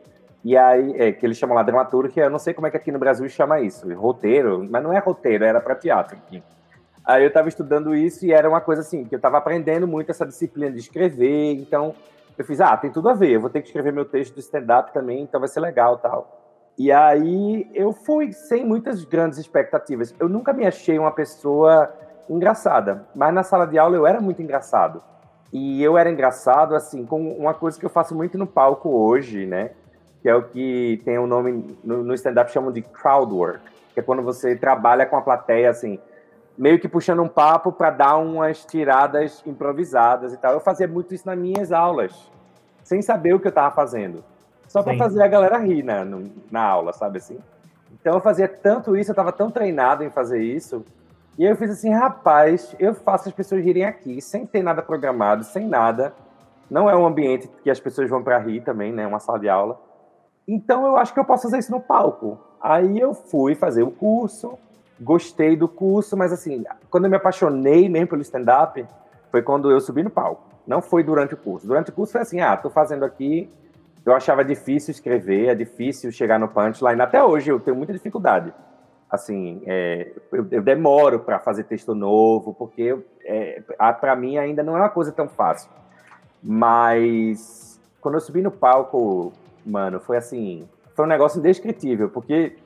e 0.45 0.57
aí, 0.57 0.95
é, 0.97 1.13
que 1.13 1.27
eles 1.27 1.37
chamam 1.37 1.57
lá 1.57 1.63
dramaturgia, 1.63 2.25
eu 2.25 2.31
não 2.31 2.39
sei 2.39 2.55
como 2.55 2.67
é 2.67 2.71
que 2.71 2.77
aqui 2.77 2.93
no 2.93 2.99
Brasil 2.99 3.29
chama 3.29 3.61
isso, 3.61 3.93
roteiro, 3.95 4.67
mas 4.71 4.83
não 4.83 4.93
é 4.93 4.99
roteiro, 4.99 5.45
era 5.45 5.61
para 5.61 5.75
teatro 5.75 6.17
aqui. 6.17 6.43
Aí 7.09 7.23
eu 7.23 7.29
estava 7.29 7.49
estudando 7.49 7.95
isso 7.95 8.27
e 8.27 8.33
era 8.35 8.47
uma 8.47 8.61
coisa 8.61 8.83
assim, 8.83 9.07
que 9.07 9.15
eu 9.15 9.17
estava 9.17 9.39
aprendendo 9.39 9.89
muito 9.89 10.11
essa 10.11 10.27
disciplina 10.27 10.71
de 10.71 10.79
escrever, 10.79 11.55
então 11.55 11.95
eu 12.37 12.45
fiz, 12.45 12.61
ah, 12.61 12.77
tem 12.77 12.93
tudo 12.93 13.09
a 13.09 13.15
ver, 13.15 13.31
eu 13.31 13.41
vou 13.41 13.49
ter 13.49 13.63
que 13.63 13.69
escrever 13.69 13.95
meu 13.95 14.05
texto 14.05 14.35
do 14.35 14.41
stand-up 14.41 14.93
também, 14.93 15.23
então 15.23 15.41
vai 15.41 15.49
ser 15.49 15.61
legal 15.61 15.97
tal. 15.97 16.39
E 16.77 16.93
aí 16.93 17.67
eu 17.73 17.95
fui 17.95 18.35
sem 18.35 18.63
muitas 18.63 19.05
grandes 19.05 19.39
expectativas. 19.39 20.15
Eu 20.21 20.29
nunca 20.29 20.53
me 20.53 20.67
achei 20.67 20.99
uma 20.99 21.11
pessoa 21.11 21.91
engraçada, 22.29 23.07
mas 23.15 23.33
na 23.33 23.43
sala 23.43 23.67
de 23.67 23.79
aula 23.79 23.97
eu 23.97 24.07
era 24.07 24.21
muito 24.21 24.43
engraçado. 24.43 25.03
E 25.51 25.83
eu 25.83 25.97
era 25.97 26.11
engraçado, 26.11 26.75
assim, 26.75 27.07
com 27.07 27.33
uma 27.33 27.55
coisa 27.55 27.81
que 27.81 27.87
eu 27.87 27.91
faço 27.91 28.15
muito 28.15 28.37
no 28.37 28.47
palco 28.47 28.91
hoje, 28.91 29.47
né? 29.47 29.71
Que 30.21 30.29
é 30.29 30.35
o 30.35 30.43
que 30.43 31.01
tem 31.07 31.19
o 31.19 31.23
um 31.23 31.27
nome 31.27 31.79
no, 31.83 32.05
no 32.05 32.13
stand-up 32.13 32.53
chamam 32.53 32.71
de 32.71 32.83
crowd 32.83 33.33
work, 33.33 33.61
que 33.95 34.01
é 34.01 34.03
quando 34.03 34.23
você 34.23 34.55
trabalha 34.55 35.07
com 35.07 35.17
a 35.17 35.23
plateia, 35.23 35.71
assim, 35.71 35.99
meio 36.59 36.81
que 36.81 36.89
puxando 36.89 37.23
um 37.23 37.29
papo 37.29 37.71
para 37.73 37.91
dar 37.91 38.17
umas 38.17 38.65
tiradas 38.65 39.43
improvisadas 39.47 40.35
e 40.35 40.37
tal. 40.37 40.53
Eu 40.53 40.61
fazia 40.61 40.89
muito 40.89 41.15
isso 41.15 41.27
nas 41.27 41.39
minhas 41.39 41.71
aulas, 41.73 42.31
sem 42.83 43.01
saber 43.01 43.33
o 43.35 43.41
que 43.41 43.47
eu 43.47 43.51
estava 43.51 43.75
fazendo 43.75 44.23
só 44.69 44.83
para 44.83 44.97
fazer 44.97 45.23
a 45.23 45.27
galera 45.27 45.59
rir 45.59 45.83
na, 45.83 46.05
na 46.51 46.63
aula, 46.63 46.93
sabe 46.93 47.19
assim? 47.19 47.39
Então 47.93 48.15
eu 48.15 48.21
fazia 48.21 48.47
tanto 48.47 48.97
isso, 48.97 49.11
eu 49.11 49.15
estava 49.15 49.33
tão 49.33 49.51
treinado 49.51 50.05
em 50.05 50.11
fazer 50.11 50.43
isso, 50.43 50.85
e 51.39 51.45
eu 51.45 51.57
fiz 51.57 51.71
assim, 51.71 51.91
rapaz, 51.91 52.77
eu 52.79 52.95
faço 52.95 53.29
as 53.29 53.35
pessoas 53.35 53.65
rirem 53.65 53.85
aqui, 53.85 54.21
sem 54.21 54.47
ter 54.47 54.63
nada 54.63 54.83
programado, 54.83 55.43
sem 55.43 55.67
nada. 55.67 56.13
Não 56.71 56.91
é 56.91 56.97
um 56.97 57.07
ambiente 57.07 57.49
que 57.63 57.71
as 57.71 57.81
pessoas 57.81 58.11
vão 58.11 58.23
para 58.23 58.39
rir 58.39 58.61
também, 58.61 58.93
né? 58.93 59.07
Uma 59.07 59.21
sala 59.21 59.39
de 59.39 59.49
aula. 59.49 59.81
então 60.47 60.87
eu 60.87 60.97
acho 60.97 61.15
que 61.15 61.21
eu 61.21 61.25
posso 61.25 61.45
fazer 61.45 61.59
isso 61.59 61.71
no 61.71 61.81
palco. 61.81 62.39
Aí 62.61 62.99
eu 62.99 63.15
fui 63.15 63.55
fazer 63.55 63.83
o 63.83 63.91
curso, 63.91 64.59
gostei 65.01 65.57
do 65.57 65.69
curso, 65.69 66.17
mas 66.17 66.33
assim, 66.33 66.65
quando 66.91 67.05
eu 67.05 67.11
me 67.11 67.17
apaixonei 67.17 67.89
mesmo 67.89 68.09
pelo 68.09 68.23
stand-up, 68.23 68.85
foi 69.31 69.43
quando 69.43 69.71
eu 69.71 69.81
subi 69.81 70.03
no 70.03 70.11
palco. 70.11 70.43
Não 70.67 70.83
foi 70.83 71.03
durante 71.03 71.35
o 71.35 71.37
curso. 71.37 71.67
Durante 71.67 71.91
o 71.91 71.93
curso 71.93 72.13
foi 72.13 72.21
assim, 72.21 72.41
ah, 72.41 72.57
tô 72.57 72.69
fazendo 72.71 73.05
aqui. 73.05 73.51
Eu 74.05 74.15
achava 74.15 74.45
difícil 74.45 74.93
escrever, 74.93 75.49
é 75.49 75.55
difícil 75.55 76.11
chegar 76.13 76.39
no 76.39 76.49
punchline. 76.49 77.01
Até 77.01 77.23
hoje 77.23 77.51
eu 77.51 77.61
tenho 77.61 77.77
muita 77.77 77.93
dificuldade. 77.93 78.53
Assim, 79.11 79.63
é, 79.67 80.13
eu, 80.31 80.47
eu, 80.51 80.63
demoro 80.63 81.21
para 81.21 81.39
fazer 81.39 81.65
texto 81.65 81.95
novo, 81.95 82.53
porque 82.53 82.99
é, 83.25 83.63
para 84.01 84.15
mim 84.15 84.37
ainda 84.37 84.63
não 84.63 84.77
é 84.77 84.81
uma 84.81 84.91
coisa 84.91 85.11
tão 85.11 85.29
fácil. 85.29 85.71
Mas 86.43 87.81
quando 88.01 88.15
eu 88.15 88.21
subi 88.21 88.43
no 88.43 88.51
palco, 88.51 89.33
mano, 89.65 89.99
foi 90.01 90.19
assim, 90.19 90.69
foi 90.95 91.05
um 91.05 91.09
negócio 91.09 91.39
indescritível, 91.39 92.11
porque 92.11 92.57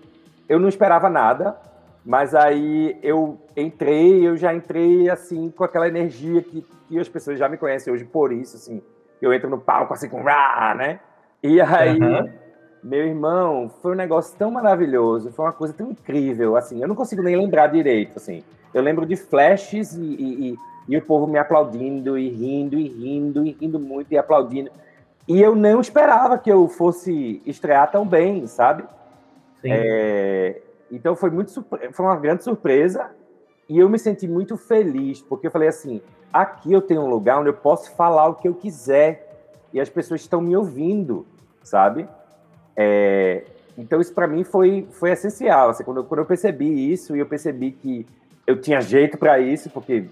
eu 0.48 0.58
não 0.58 0.68
esperava 0.68 1.08
nada, 1.08 1.56
mas 2.04 2.34
aí 2.34 2.96
eu 3.02 3.38
entrei, 3.56 4.26
eu 4.26 4.36
já 4.36 4.52
entrei 4.52 5.08
assim 5.08 5.50
com 5.50 5.62
aquela 5.62 5.86
energia 5.86 6.42
que, 6.42 6.64
que 6.88 6.98
as 6.98 7.08
pessoas 7.08 7.38
já 7.38 7.48
me 7.48 7.56
conhecem 7.56 7.92
hoje 7.92 8.04
por 8.04 8.32
isso, 8.32 8.56
assim. 8.56 8.82
Eu 9.20 9.32
entro 9.32 9.48
no 9.48 9.58
palco 9.58 9.94
assim 9.94 10.08
com 10.08 10.22
rá, 10.22 10.74
né? 10.76 10.98
E 11.42 11.60
aí, 11.60 12.00
uhum. 12.00 12.28
meu 12.82 13.06
irmão, 13.06 13.70
foi 13.80 13.92
um 13.92 13.96
negócio 13.96 14.36
tão 14.36 14.50
maravilhoso, 14.50 15.30
foi 15.30 15.44
uma 15.44 15.52
coisa 15.52 15.72
tão 15.72 15.90
incrível, 15.90 16.56
assim. 16.56 16.82
Eu 16.82 16.88
não 16.88 16.96
consigo 16.96 17.22
nem 17.22 17.36
lembrar 17.36 17.68
direito, 17.68 18.16
assim. 18.16 18.42
Eu 18.74 18.82
lembro 18.82 19.06
de 19.06 19.14
flashes 19.14 19.94
e, 19.94 20.00
e, 20.00 20.50
e, 20.50 20.58
e 20.88 20.96
o 20.96 21.02
povo 21.02 21.28
me 21.28 21.38
aplaudindo 21.38 22.18
e 22.18 22.28
rindo 22.28 22.76
e 22.76 22.88
rindo 22.88 23.46
e 23.46 23.52
rindo 23.52 23.78
muito 23.78 24.10
e 24.10 24.18
aplaudindo. 24.18 24.70
E 25.28 25.40
eu 25.40 25.54
não 25.54 25.80
esperava 25.80 26.36
que 26.36 26.50
eu 26.50 26.66
fosse 26.66 27.40
estrear 27.46 27.90
tão 27.92 28.04
bem, 28.04 28.46
sabe? 28.48 28.82
Sim. 29.60 29.68
É, 29.70 30.60
então 30.96 31.16
foi 31.16 31.30
muito 31.30 31.50
foi 31.92 32.06
uma 32.06 32.16
grande 32.16 32.44
surpresa 32.44 33.10
e 33.68 33.78
eu 33.78 33.88
me 33.88 33.98
senti 33.98 34.28
muito 34.28 34.56
feliz 34.56 35.22
porque 35.22 35.46
eu 35.46 35.50
falei 35.50 35.68
assim, 35.68 36.00
aqui 36.32 36.72
eu 36.72 36.82
tenho 36.82 37.00
um 37.00 37.08
lugar 37.08 37.40
onde 37.40 37.48
eu 37.48 37.54
posso 37.54 37.90
falar 37.96 38.28
o 38.28 38.34
que 38.34 38.46
eu 38.46 38.54
quiser 38.54 39.28
e 39.72 39.80
as 39.80 39.88
pessoas 39.88 40.20
estão 40.20 40.40
me 40.40 40.54
ouvindo, 40.54 41.26
sabe? 41.62 42.06
É, 42.76 43.44
então 43.76 44.00
isso 44.00 44.12
para 44.12 44.26
mim 44.26 44.44
foi 44.44 44.86
foi 44.90 45.10
essencial. 45.10 45.70
Assim, 45.70 45.82
quando, 45.82 45.98
eu, 45.98 46.04
quando 46.04 46.20
eu 46.20 46.26
percebi 46.26 46.92
isso 46.92 47.16
e 47.16 47.20
eu 47.20 47.26
percebi 47.26 47.72
que 47.72 48.06
eu 48.46 48.60
tinha 48.60 48.80
jeito 48.80 49.16
para 49.16 49.38
isso 49.38 49.70
porque 49.70 50.06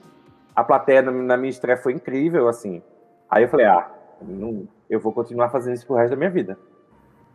a 0.55 0.65
plateia 0.65 1.03
na 1.03 1.37
minha 1.37 1.51
estreia 1.51 1.77
foi 1.77 1.93
incrível, 1.93 2.49
assim. 2.49 2.83
Aí 3.31 3.45
eu 3.45 3.49
falei, 3.49 3.67
ah, 3.67 3.91
não, 4.21 4.67
eu 4.89 4.99
vou 4.99 5.13
continuar 5.13 5.49
fazendo 5.51 5.75
isso 5.75 5.87
pro 5.87 5.97
resto 5.97 6.11
da 6.11 6.17
minha 6.17 6.31
vida. 6.31 6.59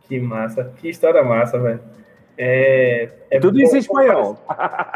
Que 0.02 0.20
massa, 0.20 0.66
que 0.78 0.90
história 0.90 1.24
massa, 1.24 1.58
velho. 1.60 1.80
É, 2.38 3.10
é 3.30 3.40
Tudo 3.40 3.60
isso 3.60 3.76
em 3.76 3.80
espanhol. 3.80 4.38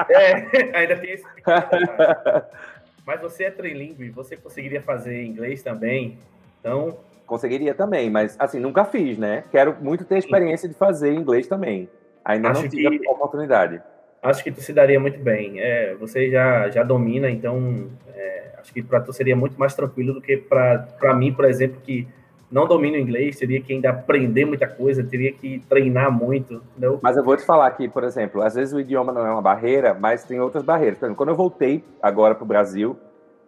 É, 0.09 0.33
ainda 0.77 0.97
tem 0.97 1.11
esse. 1.11 1.25
mas 3.05 3.21
você 3.21 3.45
é 3.45 3.51
trilingue, 3.51 4.09
você 4.09 4.35
conseguiria 4.35 4.81
fazer 4.81 5.23
inglês 5.23 5.63
também? 5.63 6.17
Então. 6.59 6.97
Conseguiria 7.25 7.73
também, 7.73 8.09
mas 8.09 8.35
assim, 8.39 8.59
nunca 8.59 8.83
fiz, 8.83 9.17
né? 9.17 9.43
Quero 9.51 9.77
muito 9.79 10.03
ter 10.03 10.15
a 10.15 10.19
experiência 10.19 10.67
de 10.67 10.75
fazer 10.75 11.13
inglês 11.13 11.47
também. 11.47 11.87
Ainda 12.25 12.49
acho 12.49 12.63
não 12.63 12.69
tive 12.69 12.99
que, 12.99 13.07
a 13.07 13.11
oportunidade. 13.11 13.81
Acho 14.21 14.43
que 14.43 14.51
tu 14.51 14.61
se 14.61 14.73
daria 14.73 14.99
muito 14.99 15.19
bem. 15.19 15.59
É, 15.59 15.93
você 15.95 16.29
já, 16.29 16.69
já 16.69 16.83
domina, 16.83 17.29
então 17.29 17.89
é, 18.13 18.51
acho 18.57 18.73
que 18.73 18.83
para 18.83 18.99
tu 18.99 19.13
seria 19.13 19.35
muito 19.35 19.59
mais 19.59 19.73
tranquilo 19.73 20.13
do 20.13 20.21
que 20.21 20.37
para 20.37 21.13
mim, 21.15 21.31
por 21.33 21.45
exemplo, 21.45 21.79
que 21.81 22.07
não 22.51 22.67
domino 22.67 22.97
inglês, 22.97 23.37
teria 23.37 23.61
que 23.61 23.73
ainda 23.73 23.91
aprender 23.91 24.45
muita 24.45 24.67
coisa, 24.67 25.03
teria 25.03 25.31
que 25.31 25.59
treinar 25.69 26.11
muito. 26.11 26.55
Entendeu? 26.71 26.99
Mas 27.01 27.15
eu 27.15 27.23
vou 27.23 27.37
te 27.37 27.45
falar 27.45 27.67
aqui, 27.67 27.87
por 27.87 28.03
exemplo, 28.03 28.41
às 28.41 28.55
vezes 28.55 28.73
o 28.73 28.79
idioma 28.79 29.11
não 29.11 29.25
é 29.25 29.31
uma 29.31 29.41
barreira, 29.41 29.93
mas 29.93 30.23
tem 30.23 30.39
outras 30.39 30.63
barreiras. 30.63 30.97
Por 30.97 31.05
exemplo, 31.05 31.17
quando 31.17 31.29
eu 31.29 31.35
voltei 31.35 31.83
agora 32.01 32.33
para 32.33 32.43
o 32.43 32.47
Brasil, 32.47 32.97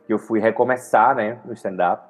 que 0.05 0.13
eu 0.13 0.19
fui 0.19 0.39
recomeçar 0.39 1.15
né, 1.15 1.39
no 1.45 1.53
stand-up, 1.53 2.03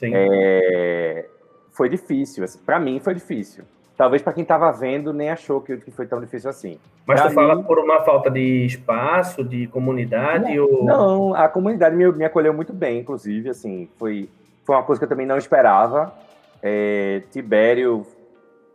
é... 0.00 1.26
foi 1.72 1.88
difícil. 1.88 2.44
Assim, 2.44 2.60
para 2.64 2.78
mim 2.78 3.00
foi 3.00 3.14
difícil. 3.14 3.64
Talvez 3.96 4.22
para 4.22 4.32
quem 4.32 4.42
estava 4.42 4.70
vendo 4.70 5.12
nem 5.12 5.30
achou 5.30 5.60
que, 5.60 5.76
foi 5.90 6.06
tão 6.06 6.20
difícil 6.20 6.48
assim. 6.48 6.78
Mas 7.04 7.20
pra 7.20 7.30
tu 7.30 7.30
mim... 7.30 7.34
fala 7.34 7.62
por 7.64 7.80
uma 7.80 8.04
falta 8.04 8.30
de 8.30 8.64
espaço, 8.64 9.42
de 9.42 9.66
comunidade? 9.66 10.54
Não, 10.54 10.64
ou... 10.64 10.84
não 10.84 11.34
a 11.34 11.48
comunidade 11.48 11.96
me, 11.96 12.08
me 12.12 12.24
acolheu 12.24 12.54
muito 12.54 12.72
bem, 12.72 13.00
inclusive, 13.00 13.48
assim, 13.48 13.88
foi, 13.98 14.28
foi 14.64 14.76
uma 14.76 14.84
coisa 14.84 15.00
que 15.00 15.04
eu 15.04 15.08
também 15.08 15.26
não 15.26 15.36
esperava 15.36 16.14
é, 16.62 17.22
Tibério 17.30 18.06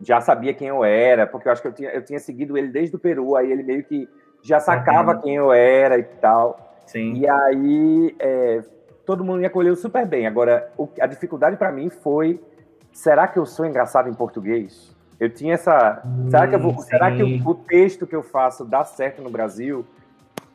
já 0.01 0.19
sabia 0.19 0.53
quem 0.53 0.67
eu 0.67 0.83
era, 0.83 1.25
porque 1.25 1.47
eu 1.47 1.51
acho 1.51 1.61
que 1.61 1.67
eu 1.67 1.73
tinha, 1.73 1.89
eu 1.91 2.03
tinha 2.03 2.19
seguido 2.19 2.57
ele 2.57 2.67
desde 2.67 2.95
o 2.95 2.99
Peru, 2.99 3.35
aí 3.35 3.51
ele 3.51 3.63
meio 3.63 3.83
que 3.83 4.07
já 4.41 4.59
sacava 4.59 5.15
uhum. 5.15 5.21
quem 5.21 5.35
eu 5.35 5.51
era 5.51 5.97
e 5.97 6.03
tal. 6.03 6.75
Sim. 6.85 7.13
E 7.13 7.27
aí 7.27 8.15
é, 8.19 8.61
todo 9.05 9.23
mundo 9.23 9.39
me 9.39 9.45
acolheu 9.45 9.75
super 9.75 10.05
bem. 10.05 10.27
Agora, 10.27 10.71
o, 10.77 10.89
a 10.99 11.07
dificuldade 11.07 11.55
para 11.55 11.71
mim 11.71 11.89
foi: 11.89 12.41
será 12.91 13.27
que 13.27 13.39
eu 13.39 13.45
sou 13.45 13.65
engraçado 13.65 14.09
em 14.09 14.13
português? 14.13 14.93
Eu 15.19 15.29
tinha 15.29 15.53
essa. 15.53 16.01
Hum, 16.05 16.29
será 16.29 16.47
que, 16.47 16.55
eu 16.55 16.59
vou, 16.59 16.77
será 16.79 17.15
que 17.15 17.23
o, 17.23 17.49
o 17.49 17.55
texto 17.55 18.05
que 18.05 18.15
eu 18.15 18.23
faço 18.23 18.65
dá 18.65 18.83
certo 18.83 19.21
no 19.21 19.29
Brasil? 19.29 19.85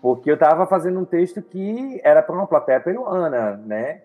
Porque 0.00 0.30
eu 0.30 0.34
estava 0.34 0.66
fazendo 0.66 1.00
um 1.00 1.04
texto 1.04 1.42
que 1.42 2.00
era 2.04 2.22
para 2.22 2.34
uma 2.34 2.46
plateia 2.46 2.80
peruana, 2.80 3.56
né? 3.64 4.02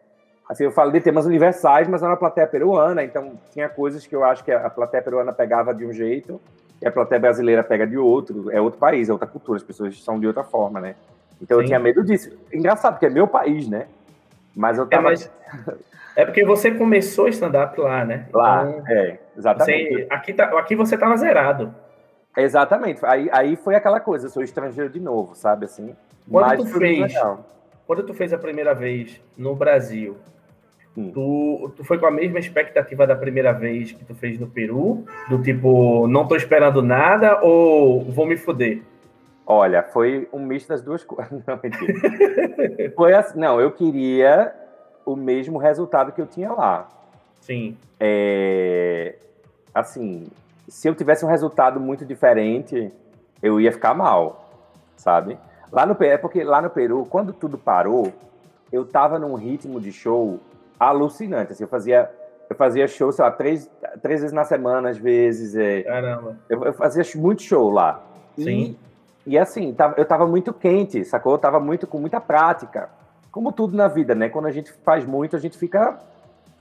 Assim, 0.47 0.65
eu 0.65 0.71
falo 0.71 0.91
de 0.91 0.99
temas 0.99 1.25
universais, 1.25 1.87
mas 1.87 2.01
era 2.01 2.11
uma 2.11 2.17
plateia 2.17 2.45
peruana, 2.45 3.03
então 3.03 3.33
tinha 3.51 3.69
coisas 3.69 4.05
que 4.05 4.15
eu 4.15 4.23
acho 4.23 4.43
que 4.43 4.51
a 4.51 4.69
plateia 4.69 5.01
peruana 5.01 5.31
pegava 5.31 5.73
de 5.73 5.85
um 5.85 5.93
jeito 5.93 6.39
e 6.81 6.87
a 6.87 6.91
plateia 6.91 7.19
brasileira 7.19 7.63
pega 7.63 7.87
de 7.87 7.97
outro. 7.97 8.51
É 8.51 8.59
outro 8.59 8.79
país, 8.79 9.09
é 9.09 9.13
outra 9.13 9.27
cultura, 9.27 9.57
as 9.57 9.63
pessoas 9.63 10.03
são 10.03 10.19
de 10.19 10.27
outra 10.27 10.43
forma, 10.43 10.81
né? 10.81 10.95
Então 11.41 11.57
Sim. 11.57 11.63
eu 11.63 11.67
tinha 11.67 11.79
medo 11.79 12.03
disso. 12.03 12.37
Engraçado, 12.51 12.93
porque 12.93 13.05
é 13.05 13.09
meu 13.09 13.27
país, 13.27 13.67
né? 13.67 13.87
Mas 14.55 14.77
eu 14.77 14.83
é, 14.83 14.87
tava. 14.87 15.07
É, 15.07 15.11
mas... 15.11 15.31
é 16.15 16.25
porque 16.25 16.43
você 16.43 16.71
começou 16.71 17.27
stand-up 17.29 17.79
lá, 17.79 18.03
né? 18.03 18.27
Lá, 18.33 18.69
então, 18.69 18.87
é, 18.87 19.19
exatamente. 19.37 19.93
Você... 19.93 20.07
aqui, 20.09 20.33
tá... 20.33 20.43
aqui 20.59 20.75
você 20.75 20.97
tava 20.97 21.15
zerado. 21.15 21.73
Exatamente. 22.35 22.99
Aí, 23.05 23.29
aí 23.31 23.55
foi 23.55 23.75
aquela 23.75 23.99
coisa, 23.99 24.25
eu 24.25 24.29
sou 24.29 24.43
estrangeiro 24.43 24.89
de 24.89 24.99
novo, 24.99 25.35
sabe 25.35 25.65
assim? 25.65 25.95
Quando 26.29 26.57
tu 26.57 26.65
fez, 26.65 27.13
quando 27.85 28.03
tu 28.03 28.13
fez 28.13 28.33
a 28.33 28.37
primeira 28.37 28.73
vez 28.73 29.21
no 29.37 29.55
Brasil, 29.55 30.17
Hum. 30.95 31.11
Tu, 31.11 31.71
tu 31.77 31.83
foi 31.83 31.97
com 31.97 32.05
a 32.05 32.11
mesma 32.11 32.39
expectativa 32.39 33.07
da 33.07 33.15
primeira 33.15 33.51
vez 33.51 33.91
que 33.91 34.05
tu 34.05 34.13
fez 34.13 34.39
no 34.39 34.47
Peru? 34.47 35.03
Do 35.29 35.41
tipo, 35.41 36.07
não 36.07 36.27
tô 36.27 36.35
esperando 36.35 36.81
nada 36.81 37.41
ou 37.41 38.03
vou 38.03 38.25
me 38.25 38.37
fuder? 38.37 38.81
Olha, 39.45 39.83
foi 39.83 40.27
um 40.31 40.39
misto 40.39 40.69
das 40.69 40.81
duas 40.81 41.03
coisas. 41.03 41.31
Não, 41.45 41.59
mentira. 41.61 42.93
foi 42.95 43.13
assim, 43.13 43.37
não, 43.37 43.59
eu 43.59 43.71
queria 43.71 44.53
o 45.05 45.15
mesmo 45.15 45.57
resultado 45.57 46.13
que 46.13 46.21
eu 46.21 46.25
tinha 46.25 46.51
lá. 46.51 46.87
Sim. 47.41 47.77
É, 47.99 49.15
assim, 49.73 50.27
se 50.67 50.87
eu 50.87 50.95
tivesse 50.95 51.25
um 51.25 51.27
resultado 51.27 51.77
muito 51.77 52.05
diferente, 52.05 52.89
eu 53.41 53.59
ia 53.59 53.71
ficar 53.71 53.93
mal, 53.93 54.49
sabe? 54.95 55.37
Lá 55.69 55.85
no 55.85 55.93
Peru, 55.93 56.13
é 56.13 56.17
porque 56.17 56.41
lá 56.43 56.61
no 56.61 56.69
Peru, 56.69 57.05
quando 57.09 57.33
tudo 57.33 57.57
parou, 57.57 58.13
eu 58.71 58.85
tava 58.85 59.19
num 59.19 59.35
ritmo 59.35 59.81
de 59.81 59.91
show 59.91 60.39
alucinante. 60.79 61.53
Assim, 61.53 61.63
eu 61.63 61.67
fazia 61.67 62.09
eu 62.49 62.55
fazia 62.55 62.87
show, 62.87 63.11
sei 63.11 63.25
lá, 63.25 63.31
três, 63.31 63.69
três 64.01 64.21
vezes 64.21 64.33
na 64.33 64.43
semana, 64.43 64.89
às 64.89 64.97
vezes. 64.97 65.55
É, 65.55 65.81
Caramba. 65.81 66.37
Eu, 66.49 66.63
eu, 66.63 66.73
fazia 66.73 67.03
muito 67.19 67.41
show 67.41 67.71
lá. 67.71 68.01
Sim. 68.37 68.77
E, 69.25 69.33
e 69.33 69.37
assim, 69.37 69.73
tava, 69.73 69.95
eu 69.97 70.05
tava 70.05 70.27
muito 70.27 70.53
quente, 70.53 71.03
sacou? 71.03 71.33
Eu 71.33 71.37
tava 71.37 71.59
muito 71.59 71.87
com 71.87 71.97
muita 71.97 72.21
prática. 72.21 72.89
Como 73.31 73.51
tudo 73.51 73.75
na 73.75 73.87
vida, 73.87 74.13
né? 74.13 74.29
Quando 74.29 74.45
a 74.45 74.51
gente 74.51 74.71
faz 74.83 75.05
muito, 75.05 75.35
a 75.35 75.39
gente 75.39 75.57
fica, 75.57 75.97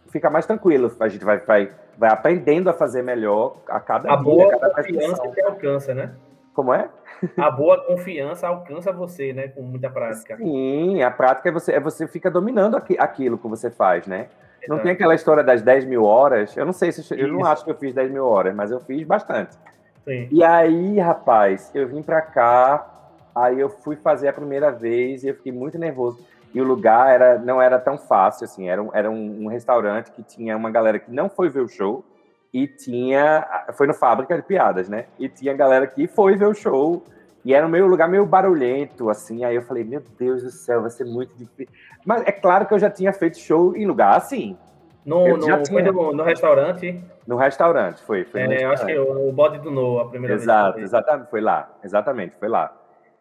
fica 0.08 0.30
mais 0.30 0.46
tranquilo. 0.46 0.90
A 0.98 1.08
gente 1.08 1.24
vai, 1.24 1.38
vai, 1.38 1.70
vai 1.98 2.10
aprendendo 2.10 2.70
a 2.70 2.72
fazer 2.72 3.02
melhor 3.02 3.56
a 3.68 3.78
cada 3.78 4.12
a 4.12 4.16
dia, 4.16 4.24
boa 4.24 4.46
a 4.46 4.58
cada 4.58 4.74
confiança 4.74 5.28
que 5.28 5.40
alcança, 5.42 5.94
né? 5.94 6.12
Como 6.54 6.72
é? 6.72 6.88
A 7.36 7.50
boa 7.50 7.84
confiança 7.86 8.46
alcança 8.46 8.92
você, 8.92 9.32
né? 9.32 9.48
Com 9.48 9.62
muita 9.62 9.88
prática. 9.88 10.36
Sim, 10.36 11.02
a 11.02 11.10
prática 11.10 11.48
é 11.48 11.52
você, 11.52 11.72
é 11.72 11.80
você 11.80 12.06
fica 12.06 12.30
dominando 12.30 12.76
aquilo 12.76 13.38
que 13.38 13.48
você 13.48 13.70
faz, 13.70 14.06
né? 14.06 14.28
Exato. 14.62 14.68
Não 14.68 14.78
tem 14.78 14.92
aquela 14.92 15.14
história 15.14 15.42
das 15.42 15.62
10 15.62 15.84
mil 15.84 16.04
horas. 16.04 16.56
Eu 16.56 16.64
não 16.64 16.72
sei 16.72 16.92
se 16.92 17.12
eu, 17.14 17.18
eu 17.18 17.28
não 17.28 17.44
acho 17.44 17.64
que 17.64 17.70
eu 17.70 17.74
fiz 17.74 17.94
10 17.94 18.10
mil 18.10 18.26
horas, 18.26 18.54
mas 18.54 18.70
eu 18.70 18.80
fiz 18.80 19.06
bastante. 19.06 19.56
Sim. 20.04 20.28
E 20.30 20.42
aí, 20.42 20.98
rapaz, 20.98 21.70
eu 21.74 21.86
vim 21.86 22.02
pra 22.02 22.20
cá, 22.20 22.86
aí 23.34 23.58
eu 23.58 23.68
fui 23.68 23.96
fazer 23.96 24.28
a 24.28 24.32
primeira 24.32 24.70
vez 24.70 25.24
e 25.24 25.28
eu 25.28 25.34
fiquei 25.34 25.52
muito 25.52 25.78
nervoso. 25.78 26.24
E 26.54 26.60
o 26.60 26.64
lugar 26.64 27.12
era, 27.12 27.38
não 27.38 27.62
era 27.62 27.78
tão 27.78 27.96
fácil, 27.96 28.44
assim, 28.44 28.68
era, 28.68 28.82
um, 28.82 28.90
era 28.92 29.10
um, 29.10 29.44
um 29.44 29.46
restaurante 29.46 30.10
que 30.10 30.22
tinha 30.22 30.56
uma 30.56 30.70
galera 30.70 30.98
que 30.98 31.10
não 31.10 31.30
foi 31.30 31.48
ver 31.48 31.60
o 31.60 31.68
show, 31.68 32.04
e 32.52 32.66
tinha. 32.66 33.46
Foi 33.72 33.86
no 33.86 33.94
Fábrica 33.94 34.36
de 34.36 34.42
Piadas, 34.42 34.88
né? 34.88 35.06
E 35.18 35.28
tinha 35.28 35.54
galera 35.54 35.86
que 35.86 36.06
foi 36.06 36.36
ver 36.36 36.46
o 36.46 36.54
show. 36.54 37.04
E 37.44 37.52
era 37.52 37.66
um 37.66 37.68
meio 37.68 37.88
lugar 37.88 38.08
meio 38.08 38.24
barulhento, 38.24 39.10
assim. 39.10 39.44
Aí 39.44 39.56
eu 39.56 39.62
falei, 39.62 39.82
meu 39.82 40.00
Deus 40.16 40.42
do 40.44 40.50
céu, 40.50 40.82
vai 40.82 40.90
ser 40.90 41.04
muito 41.04 41.34
difícil. 41.36 41.74
Mas 42.04 42.22
é 42.24 42.30
claro 42.30 42.66
que 42.66 42.74
eu 42.74 42.78
já 42.78 42.88
tinha 42.88 43.12
feito 43.12 43.38
show 43.38 43.76
em 43.76 43.84
lugar 43.84 44.16
assim. 44.16 44.56
No, 45.04 45.36
no, 45.36 45.66
foi 45.66 45.82
no, 45.82 46.12
no, 46.12 46.22
restaurante? 46.22 47.02
No 47.26 47.36
restaurante, 47.36 48.00
foi. 48.02 48.24
foi 48.24 48.42
é, 48.42 48.64
eu 48.64 48.70
acho 48.70 48.86
que 48.86 48.96
o, 48.96 49.28
o 49.28 49.32
bode 49.32 49.58
do 49.58 49.68
No, 49.68 49.98
a 49.98 50.08
primeira 50.08 50.36
Exato, 50.36 50.74
vez. 50.74 50.84
Exatamente, 50.84 51.30
foi 51.30 51.40
lá. 51.40 51.68
Exatamente, 51.82 52.36
foi 52.36 52.48
lá. 52.48 52.72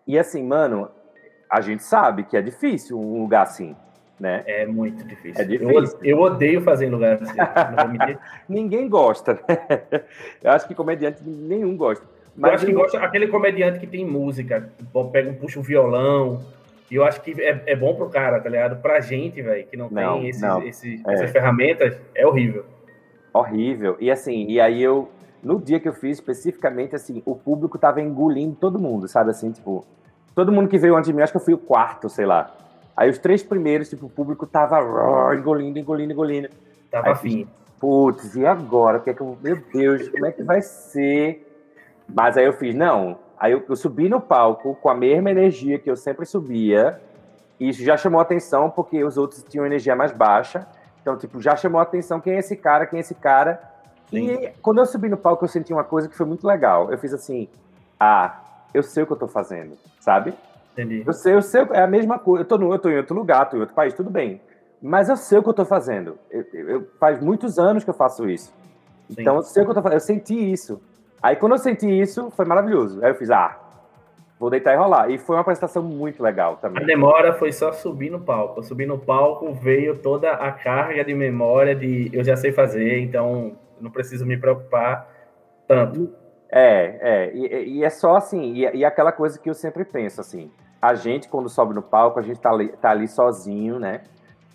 E 0.06 0.20
assim, 0.20 0.44
mano, 0.44 0.92
a 1.50 1.60
gente 1.60 1.82
sabe 1.82 2.24
que 2.24 2.38
é 2.38 2.42
difícil 2.42 3.00
um 3.00 3.22
lugar 3.22 3.44
assim, 3.44 3.76
né? 4.22 4.44
É 4.46 4.66
muito 4.68 5.04
difícil. 5.04 5.42
É 5.42 5.46
difícil. 5.46 6.00
Eu, 6.04 6.18
eu 6.18 6.22
odeio 6.22 6.62
fazer 6.62 6.86
em 6.86 6.90
lugar 6.90 7.20
assim. 7.22 7.38
Ninguém 8.48 8.88
gosta. 8.88 9.34
Né? 9.34 10.04
Eu 10.44 10.52
acho 10.52 10.68
que 10.68 10.76
comediante 10.76 11.24
nenhum 11.26 11.76
gosta. 11.76 12.06
Mas 12.38 12.52
eu 12.52 12.56
acho 12.56 12.66
que 12.68 12.72
eu... 12.72 12.76
gosta 12.76 13.00
aquele 13.00 13.28
comediante 13.28 13.80
que 13.80 13.88
tem 13.88 14.06
música, 14.06 14.72
pega, 15.12 15.34
puxa 15.34 15.60
um 15.60 15.64
violão, 15.64 16.40
e 16.90 16.96
eu 16.96 17.04
acho 17.04 17.20
que 17.22 17.32
é, 17.42 17.64
é 17.66 17.76
bom 17.76 17.96
pro 17.96 18.10
cara, 18.10 18.40
tá 18.40 18.48
ligado? 18.48 18.80
Pra 18.80 19.00
gente, 19.00 19.42
velho, 19.42 19.66
que 19.66 19.76
não, 19.76 19.90
não 19.90 20.20
tem 20.20 20.30
esses, 20.30 20.42
não. 20.42 20.62
Esses, 20.62 21.06
é. 21.06 21.14
essas 21.14 21.32
ferramentas, 21.32 21.98
é 22.14 22.26
horrível. 22.26 22.64
Horrível. 23.34 23.98
E 24.00 24.12
assim, 24.12 24.46
e 24.48 24.62
aí 24.62 24.84
eu, 24.84 25.10
no 25.42 25.60
dia 25.60 25.80
que 25.80 25.90
eu 25.90 25.94
fiz, 25.94 26.20
especificamente, 26.20 26.96
assim, 26.96 27.24
o 27.26 27.36
público 27.36 27.80
tava 27.80 28.02
engolindo 28.02 28.56
todo 28.56 28.78
mundo, 28.78 29.08
sabe? 29.08 29.32
Assim, 29.32 29.52
tipo, 29.52 29.84
todo 30.36 30.52
mundo 30.52 30.70
que 30.70 30.78
veio 30.78 30.96
antes 30.96 31.08
de 31.08 31.14
mim, 31.14 31.24
acho 31.24 31.34
que 31.34 31.38
eu 31.38 31.44
fui 31.44 31.56
o 31.56 31.58
quarto, 31.58 32.08
sei 32.08 32.26
lá. 32.26 32.56
Aí 33.02 33.10
os 33.10 33.18
três 33.18 33.42
primeiros, 33.42 33.90
tipo, 33.90 34.06
o 34.06 34.10
público 34.10 34.46
tava 34.46 34.80
engolindo, 35.36 35.80
engolindo, 35.80 36.14
engolindo. 36.14 36.50
Tava 36.90 37.12
afim. 37.12 37.48
Putz, 37.80 38.36
e 38.36 38.46
agora? 38.46 39.00
O 39.00 39.02
que 39.02 39.10
é 39.10 39.14
que 39.14 39.22
eu, 39.22 39.38
meu 39.42 39.58
Deus, 39.74 40.08
como 40.10 40.26
é 40.26 40.32
que 40.32 40.44
vai 40.44 40.62
ser? 40.62 41.48
Mas 42.08 42.38
aí 42.38 42.46
eu 42.46 42.54
fiz, 42.54 42.76
não, 42.76 43.18
Aí 43.42 43.54
eu, 43.54 43.66
eu, 43.68 43.76
subi 43.76 44.08
no 44.08 44.22
palco 44.22 44.76
com 44.76 44.88
a 44.88 44.94
mesma 44.94 45.32
energia 45.32 45.80
que 45.80 45.90
eu 45.90 45.96
sempre 45.96 46.28
subia, 46.28 47.02
e 47.60 47.70
isso 47.70 47.84
já 47.84 47.98
chamou 47.98 48.22
atenção 48.22 48.70
porque 48.70 49.04
os 49.04 49.18
outros 49.18 49.42
tinham 49.42 49.66
energia 49.66 49.96
mais 49.96 50.12
baixa. 50.12 50.68
Então, 51.02 51.18
tipo, 51.18 51.42
já 51.42 51.56
chamou 51.56 51.82
atenção 51.82 52.22
quem 52.22 52.34
é 52.34 52.38
esse 52.38 52.56
cara, 52.56 52.86
quem 52.86 52.98
é 52.98 53.00
esse 53.00 53.16
cara. 53.16 53.60
Sim. 54.12 54.28
E 54.28 54.52
quando 54.62 54.78
eu 54.78 54.86
subi 54.86 55.10
no 55.10 55.18
palco, 55.18 55.44
eu 55.44 55.50
senti 55.50 55.74
uma 55.74 55.84
coisa 55.84 56.08
que 56.08 56.16
foi 56.16 56.28
muito 56.28 56.46
legal. 56.46 56.92
Eu 56.92 57.00
fiz 57.00 57.16
assim: 57.16 57.48
ah, 58.00 58.42
eu 58.76 58.84
sei 58.84 59.02
o 59.02 59.08
que 59.08 59.14
eu 59.14 59.18
tô 59.18 59.28
fazendo, 59.28 59.76
sabe? 60.00 60.36
Entendi. 60.74 61.04
Eu 61.06 61.14
sei, 61.14 61.34
eu 61.34 61.42
sei, 61.42 61.62
é 61.72 61.82
a 61.82 61.88
mesma 61.88 62.18
coisa. 62.18 62.44
Eu 62.44 62.48
tô, 62.48 62.58
no, 62.58 62.74
eu 62.74 62.80
tô 62.80 62.90
em 62.90 62.98
outro 62.98 63.16
lugar, 63.16 63.50
tô 63.50 63.58
em 63.58 63.60
outro 63.60 63.76
país, 63.76 63.94
tudo 63.94 64.10
bem. 64.10 64.42
Mas 64.82 65.10
eu 65.10 65.18
sei 65.18 65.38
o 65.40 65.44
que 65.44 65.50
eu 65.50 65.54
tô 65.54 65.66
fazendo. 65.66 66.18
Eu, 66.30 66.46
eu 66.54 66.88
faz 67.00 67.22
muitos 67.22 67.60
anos 67.60 67.84
que 67.84 67.90
eu 67.90 67.94
faço 67.94 68.30
isso. 68.30 68.54
Sim. 69.10 69.16
Então, 69.20 69.36
eu 69.36 69.44
sei 69.44 69.62
o 69.62 69.66
que 69.66 69.72
eu 69.72 69.76
tô 69.76 69.82
fazendo. 69.82 69.98
Eu 69.98 70.06
senti 70.06 70.52
isso. 70.52 70.82
Aí 71.22 71.36
quando 71.36 71.52
eu 71.52 71.60
senti 71.60 71.88
isso, 71.88 72.32
foi 72.32 72.46
maravilhoso. 72.46 73.04
Aí 73.04 73.12
eu 73.12 73.16
fiz, 73.16 73.30
ah, 73.30 73.60
vou 74.40 74.50
deitar 74.50 74.74
e 74.74 74.78
rolar. 74.78 75.12
E 75.12 75.20
foi 75.20 75.36
uma 75.36 75.42
apresentação 75.42 75.84
muito 75.84 76.24
legal 76.24 76.58
também. 76.58 76.82
A 76.82 76.86
demora 76.86 77.34
foi 77.34 77.52
só 77.52 77.72
subir 77.72 78.10
no 78.10 78.20
palco. 78.20 78.60
Eu 78.60 78.64
subi 78.64 78.88
no 78.88 78.98
palco, 78.98 79.54
veio 79.54 79.98
toda 80.00 80.32
a 80.32 80.52
carga 80.52 81.04
de 81.04 81.14
memória 81.14 81.76
de 81.76 82.10
eu 82.12 82.24
já 82.24 82.36
sei 82.36 82.52
fazer, 82.52 83.00
então 83.00 83.56
não 83.80 83.92
preciso 83.92 84.26
me 84.26 84.36
preocupar 84.36 85.08
tanto. 85.68 86.12
É, 86.52 86.98
é, 87.02 87.34
e, 87.34 87.78
e 87.78 87.84
é 87.84 87.90
só 87.90 88.18
assim, 88.18 88.54
e, 88.54 88.78
e, 88.78 88.84
aquela 88.84 89.14
coisa 89.14 89.40
que 89.40 89.50
eu 89.50 89.54
sempre 89.54 89.86
penso, 89.86 90.20
assim, 90.20 90.52
a 90.82 90.94
gente 90.94 91.30
quando 91.30 91.48
sobe 91.48 91.74
no 91.74 91.82
palco, 91.82 92.20
a 92.20 92.22
gente 92.22 92.42
tá 92.42 92.52
ali, 92.52 92.68
tá 92.68 92.92
ali 92.92 93.08
sozinho, 93.08 93.80
né? 93.80 94.02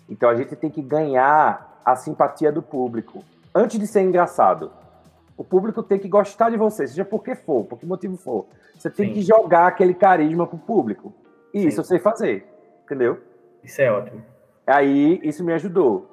Então 0.07 0.29
a 0.29 0.35
gente 0.35 0.55
tem 0.55 0.69
que 0.69 0.81
ganhar 0.81 1.81
a 1.83 1.95
simpatia 1.95 2.51
do 2.51 2.61
público 2.61 3.23
antes 3.53 3.79
de 3.79 3.87
ser 3.87 4.01
engraçado. 4.01 4.71
O 5.35 5.43
público 5.43 5.81
tem 5.81 5.97
que 5.97 6.07
gostar 6.07 6.51
de 6.51 6.57
você, 6.57 6.85
seja 6.87 7.03
por 7.03 7.23
que 7.23 7.33
for, 7.33 7.65
por 7.65 7.79
que 7.79 7.85
motivo 7.85 8.15
for. 8.15 8.45
Você 8.77 8.91
tem 8.91 9.07
Sim. 9.07 9.13
que 9.13 9.21
jogar 9.21 9.67
aquele 9.67 9.95
carisma 9.95 10.45
pro 10.45 10.57
público. 10.57 11.13
E 11.51 11.61
Sim. 11.61 11.67
isso 11.67 11.79
eu 11.79 11.83
sei 11.83 11.99
fazer, 11.99 12.45
entendeu? 12.85 13.19
Isso 13.63 13.81
é 13.81 13.91
ótimo. 13.91 14.23
Aí 14.67 15.19
isso 15.23 15.43
me 15.43 15.53
ajudou. 15.53 16.07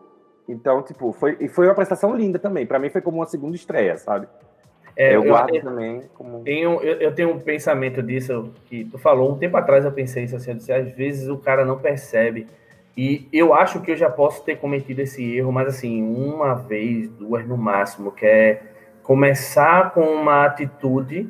Então, 0.49 0.83
tipo, 0.83 1.13
foi, 1.13 1.37
e 1.41 1.49
foi 1.49 1.67
uma 1.67 1.75
prestação 1.75 2.15
linda 2.15 2.39
também. 2.39 2.67
Para 2.67 2.79
mim 2.79 2.89
foi 2.89 3.01
como 3.01 3.19
uma 3.19 3.27
segunda 3.27 3.57
estreia, 3.57 3.97
sabe? 3.97 4.27
É, 4.97 5.17
eu, 5.17 5.25
eu 5.25 5.31
guardo 5.31 5.61
também 5.61 6.03
como. 6.15 6.43
Tenho, 6.43 6.81
eu, 6.81 7.01
eu, 7.01 7.15
tenho 7.15 7.31
um 7.31 7.41
pensamento 7.41 8.03
disso 8.03 8.53
que 8.67 8.85
tu 8.85 8.99
falou 8.99 9.33
um 9.33 9.39
tempo 9.39 9.57
atrás. 9.57 9.85
Eu 9.85 9.93
pensei 9.93 10.25
isso 10.25 10.37
assim, 10.37 10.51
eu 10.51 10.57
disse, 10.57 10.73
às 10.73 10.91
vezes 10.93 11.29
o 11.29 11.37
cara 11.37 11.65
não 11.65 11.79
percebe. 11.79 12.47
E 12.97 13.29
eu 13.33 13.53
acho 13.53 13.81
que 13.81 13.91
eu 13.91 13.97
já 13.97 14.09
posso 14.09 14.45
ter 14.45 14.57
cometido 14.57 15.01
esse 15.03 15.37
erro, 15.37 15.51
mas 15.51 15.67
assim, 15.67 16.01
uma 16.03 16.55
vez, 16.55 17.09
duas 17.09 17.45
no 17.45 17.57
máximo, 17.57 18.13
que 18.13 18.25
é 18.25 18.63
começar 19.03 19.93
com 19.93 20.03
uma 20.03 20.45
atitude 20.45 21.29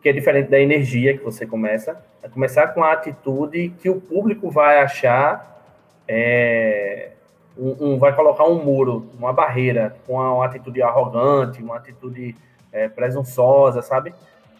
que 0.00 0.08
é 0.08 0.12
diferente 0.12 0.48
da 0.48 0.58
energia 0.58 1.16
que 1.16 1.22
você 1.22 1.46
começa, 1.46 2.02
é 2.22 2.28
começar 2.28 2.68
com 2.68 2.82
a 2.82 2.92
atitude 2.92 3.70
que 3.80 3.90
o 3.90 4.00
público 4.00 4.50
vai 4.50 4.78
achar, 4.78 5.62
é, 6.08 7.10
um, 7.56 7.76
um, 7.80 7.98
vai 7.98 8.14
colocar 8.14 8.44
um 8.44 8.64
muro, 8.64 9.10
uma 9.18 9.32
barreira, 9.32 9.96
com 10.06 10.14
uma, 10.14 10.32
uma 10.32 10.44
atitude 10.46 10.80
arrogante, 10.80 11.62
uma 11.62 11.76
atitude 11.76 12.34
é, 12.72 12.88
presunçosa, 12.88 13.82
sabe? 13.82 14.14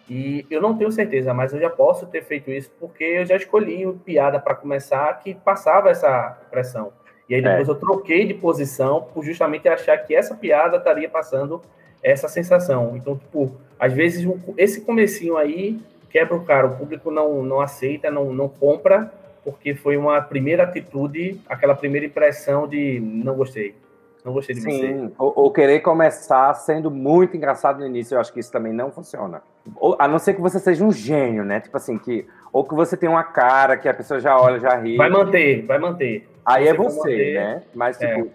E 0.08 0.44
eu 0.50 0.60
não 0.60 0.76
tenho 0.76 0.90
certeza, 0.90 1.32
mas 1.32 1.52
eu 1.52 1.60
já 1.60 1.70
posso 1.70 2.06
ter 2.06 2.24
feito 2.24 2.50
isso 2.50 2.70
porque 2.80 3.04
eu 3.04 3.24
já 3.24 3.36
escolhi 3.36 3.86
uma 3.86 3.94
piada 3.94 4.40
para 4.40 4.56
começar 4.56 5.20
que 5.20 5.34
passava 5.34 5.88
essa 5.88 6.36
pressão. 6.50 6.92
E 7.28 7.34
aí 7.36 7.40
depois 7.40 7.68
é. 7.68 7.70
eu 7.70 7.76
troquei 7.76 8.26
de 8.26 8.34
posição 8.34 9.06
por 9.14 9.24
justamente 9.24 9.68
achar 9.68 9.96
que 9.98 10.12
essa 10.14 10.34
piada 10.34 10.78
estaria 10.78 11.08
passando 11.08 11.62
essa 12.02 12.26
sensação. 12.26 12.96
Então, 12.96 13.16
tipo, 13.16 13.52
às 13.78 13.92
vezes 13.92 14.28
esse 14.56 14.80
comecinho 14.80 15.36
aí 15.36 15.78
quebra 16.10 16.34
o 16.34 16.44
cara, 16.44 16.66
o 16.66 16.76
público 16.76 17.08
não, 17.12 17.44
não 17.44 17.60
aceita, 17.60 18.10
não, 18.10 18.32
não 18.32 18.48
compra, 18.48 19.12
porque 19.44 19.76
foi 19.76 19.96
uma 19.96 20.20
primeira 20.20 20.64
atitude, 20.64 21.40
aquela 21.48 21.76
primeira 21.76 22.04
impressão 22.04 22.66
de 22.66 22.98
não 22.98 23.36
gostei. 23.36 23.76
Não 24.24 24.32
gostei 24.32 24.54
de 24.54 24.60
Sim, 24.60 25.08
você. 25.08 25.12
Ou, 25.18 25.32
ou, 25.36 25.52
querer 25.52 25.80
começar 25.80 26.52
sendo 26.54 26.90
muito 26.90 27.36
engraçado 27.36 27.80
no 27.80 27.86
início, 27.86 28.14
eu 28.14 28.20
acho 28.20 28.32
que 28.32 28.40
isso 28.40 28.52
também 28.52 28.72
não 28.72 28.90
funciona. 28.90 29.42
Ou, 29.76 29.96
a 29.98 30.06
não 30.06 30.18
ser 30.18 30.34
que 30.34 30.40
você 30.40 30.58
seja 30.58 30.84
um 30.84 30.92
gênio, 30.92 31.44
né? 31.44 31.60
Tipo 31.60 31.76
assim, 31.76 31.98
que. 31.98 32.26
Ou 32.52 32.64
que 32.64 32.74
você 32.74 32.96
tenha 32.96 33.10
uma 33.10 33.24
cara 33.24 33.76
que 33.76 33.88
a 33.88 33.94
pessoa 33.94 34.20
já 34.20 34.38
olha, 34.38 34.58
já 34.58 34.76
ri. 34.76 34.96
Vai 34.96 35.08
manter, 35.08 35.64
vai 35.64 35.78
manter. 35.78 36.28
Aí 36.44 36.64
você 36.64 36.70
é 36.70 36.74
você, 36.74 36.98
manter, 36.98 37.34
né? 37.34 37.62
Mas, 37.74 37.96
tipo, 37.96 38.30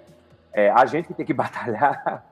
é. 0.54 0.65
É, 0.67 0.69
a 0.69 0.86
gente 0.86 1.10
que 1.10 1.13
tem 1.13 1.26
que 1.26 1.34
batalhar. 1.36 2.26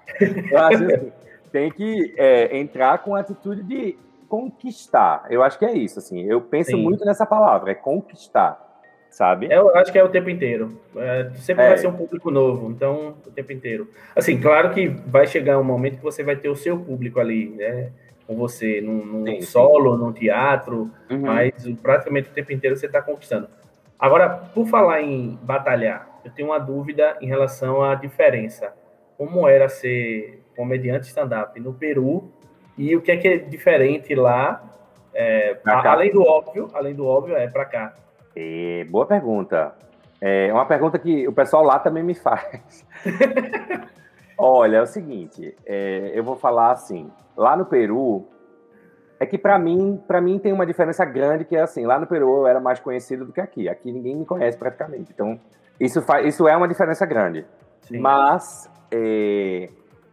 eu 0.50 0.58
acho 0.58 0.86
assim, 0.86 1.12
tem 1.52 1.70
que 1.70 2.16
é, 2.18 2.58
entrar 2.58 3.00
com 3.00 3.16
a 3.16 3.20
atitude 3.20 3.62
de 3.62 3.98
conquistar. 4.30 5.26
Eu 5.30 5.44
acho 5.44 5.60
que 5.60 5.66
é 5.66 5.74
isso, 5.74 6.00
assim. 6.00 6.24
Eu 6.24 6.40
penso 6.40 6.72
Sim. 6.72 6.82
muito 6.82 7.04
nessa 7.04 7.26
palavra, 7.26 7.72
é 7.72 7.76
conquistar, 7.76 8.63
sabe? 9.14 9.48
Eu 9.50 9.76
acho 9.76 9.92
que 9.92 10.00
é 10.00 10.04
o 10.04 10.10
tempo 10.10 10.30
inteiro. 10.30 10.76
É, 10.98 11.30
sempre 11.36 11.64
é. 11.64 11.70
vai 11.70 11.78
ser 11.78 11.88
um 11.88 11.94
público 11.94 12.32
novo, 12.32 12.72
então 12.72 13.16
o 13.26 13.30
tempo 13.30 13.52
inteiro. 13.54 13.88
Assim, 14.16 14.42
claro 14.42 14.72
que 14.72 14.88
vai 14.88 15.28
chegar 15.28 15.60
um 15.60 15.64
momento 15.64 15.98
que 15.98 16.04
você 16.04 16.24
vai 16.24 16.36
ter 16.36 16.50
o 16.50 16.56
seu 16.56 16.80
público 16.80 17.20
ali, 17.20 17.50
né? 17.50 17.92
Com 18.26 18.36
você, 18.36 18.82
num, 18.82 19.06
num 19.06 19.26
sim, 19.28 19.42
solo, 19.44 19.94
sim. 19.94 20.04
num 20.04 20.12
teatro, 20.12 20.90
uhum. 21.12 21.20
mas 21.20 21.54
praticamente 21.82 22.30
o 22.30 22.34
tempo 22.34 22.52
inteiro 22.52 22.76
você 22.76 22.88
está 22.88 23.02
conquistando. 23.02 23.48
Agora, 24.00 24.30
por 24.30 24.66
falar 24.66 25.02
em 25.02 25.38
batalhar, 25.44 26.10
eu 26.26 26.32
tenho 26.32 26.50
uma 26.50 26.60
dúvida 26.60 27.16
em 27.22 27.28
relação 27.28 27.84
à 27.84 27.94
diferença. 27.94 28.74
Como 29.16 29.48
era 29.48 29.70
ser 29.70 30.44
comediante 30.56 31.08
stand-up 31.08 31.60
no 31.60 31.74
Peru 31.74 32.32
e 32.76 32.96
o 32.96 33.02
que 33.02 33.12
é 33.12 33.18
que 33.18 33.28
é 33.28 33.38
diferente 33.38 34.16
lá, 34.16 34.64
é, 35.14 35.60
além 35.66 36.12
do 36.12 36.24
óbvio, 36.24 36.72
além 36.74 36.96
do 36.96 37.06
óbvio, 37.06 37.36
é 37.36 37.48
para 37.48 37.66
cá. 37.66 37.94
E, 38.36 38.86
boa 38.90 39.06
pergunta. 39.06 39.74
É 40.20 40.54
uma 40.54 40.66
pergunta 40.66 40.98
que 40.98 41.28
o 41.28 41.34
pessoal 41.34 41.64
lá 41.64 41.80
também 41.80 42.04
me 42.04 42.16
faz. 42.16 42.86
Olha, 44.38 44.78
é 44.78 44.82
o 44.82 44.86
seguinte, 44.86 45.56
é, 45.66 46.12
eu 46.14 46.24
vou 46.24 46.36
falar 46.36 46.72
assim, 46.72 47.12
lá 47.36 47.56
no 47.56 47.66
Peru, 47.66 48.26
é 49.20 49.26
que 49.26 49.38
para 49.38 49.60
mim, 49.60 50.02
para 50.08 50.20
mim 50.20 50.40
tem 50.40 50.52
uma 50.52 50.66
diferença 50.66 51.06
grande 51.06 51.46
que 51.46 51.56
é 51.56 51.62
assim, 51.62 51.86
lá 51.86 52.00
no 52.00 52.08
Peru 52.08 52.38
eu 52.38 52.48
era 52.48 52.60
mais 52.60 52.80
conhecido 52.80 53.26
do 53.26 53.32
que 53.32 53.40
aqui. 53.40 53.70
Aqui 53.70 53.92
ninguém 53.92 54.16
me 54.16 54.26
conhece 54.26 54.58
praticamente. 54.58 55.12
Então, 55.14 55.40
isso 55.80 56.02
faz, 56.02 56.26
isso 56.26 56.48
é 56.48 56.56
uma 56.56 56.68
diferença 56.68 57.06
grande. 57.06 57.46
Sim. 57.82 58.00
Mas 58.00 58.70
é, 58.92 59.70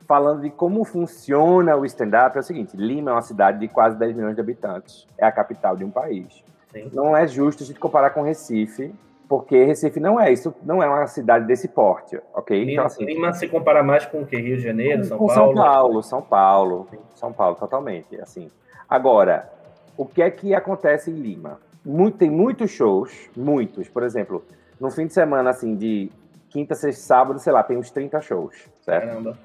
falando 0.06 0.42
de 0.42 0.50
como 0.50 0.84
funciona 0.84 1.76
o 1.76 1.84
stand-up, 1.84 2.36
é 2.36 2.40
o 2.40 2.42
seguinte: 2.42 2.76
Lima 2.76 3.10
é 3.10 3.14
uma 3.14 3.22
cidade 3.22 3.58
de 3.58 3.68
quase 3.68 3.96
10 3.96 4.14
milhões 4.16 4.34
de 4.34 4.40
habitantes, 4.40 5.06
é 5.16 5.24
a 5.24 5.32
capital 5.32 5.76
de 5.76 5.84
um 5.84 5.90
país. 5.90 6.44
Sim. 6.72 6.90
Não 6.92 7.16
é 7.16 7.26
justo 7.26 7.62
a 7.62 7.66
gente 7.66 7.78
comparar 7.78 8.10
com 8.10 8.22
Recife, 8.22 8.92
porque 9.28 9.64
Recife 9.64 10.00
não 10.00 10.20
é 10.20 10.32
isso, 10.32 10.54
não 10.62 10.82
é 10.82 10.88
uma 10.88 11.06
cidade 11.06 11.46
desse 11.46 11.68
porte, 11.68 12.20
ok? 12.34 12.58
Lima, 12.58 12.72
então, 12.72 12.84
assim, 12.86 13.04
Lima 13.04 13.32
se 13.32 13.48
compara 13.48 13.82
mais 13.82 14.04
com 14.04 14.22
o 14.22 14.26
que? 14.26 14.36
Rio 14.36 14.56
de 14.56 14.62
Janeiro, 14.62 15.04
São 15.04 15.18
Paulo? 15.18 15.32
São 15.32 15.54
Paulo, 15.54 16.02
São 16.02 16.22
Paulo, 16.22 16.88
Sim. 16.90 16.98
São 17.14 17.32
Paulo, 17.32 17.56
totalmente, 17.56 18.20
assim. 18.20 18.50
Agora, 18.88 19.48
o 19.96 20.04
que 20.04 20.22
é 20.22 20.30
que 20.30 20.54
acontece 20.54 21.10
em 21.10 21.14
Lima? 21.14 21.60
Muito, 21.84 22.18
tem 22.18 22.30
muitos 22.30 22.70
shows, 22.70 23.30
muitos, 23.36 23.88
por 23.88 24.02
exemplo, 24.02 24.44
no 24.80 24.90
fim 24.90 25.06
de 25.06 25.12
semana, 25.12 25.50
assim, 25.50 25.76
de 25.76 26.10
quinta, 26.48 26.74
sexta, 26.74 27.00
sábado, 27.02 27.38
sei 27.38 27.52
lá, 27.52 27.62
tem 27.62 27.76
uns 27.76 27.90
30 27.90 28.20
shows, 28.20 28.68
certo? 28.82 29.06
Caramba. 29.06 29.38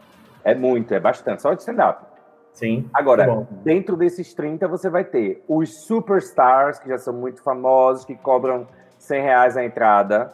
É 0.44 0.56
muito, 0.56 0.94
é 0.94 1.00
bastante, 1.00 1.42
só 1.42 1.54
de 1.54 1.62
stand-up. 1.62 2.04
Sim. 2.56 2.90
Agora, 2.94 3.46
dentro 3.66 3.98
desses 3.98 4.34
30, 4.34 4.66
você 4.70 4.90
vai 4.90 5.04
ter 5.04 5.44
os 5.46 5.86
superstars, 5.86 6.80
que 6.80 6.88
já 6.88 6.98
são 6.98 7.14
muito 7.14 7.44
famosos, 7.44 8.06
que 8.06 8.16
cobram 8.16 8.66
100 8.98 9.22
reais 9.22 9.58
a 9.58 9.64
entrada. 9.64 10.34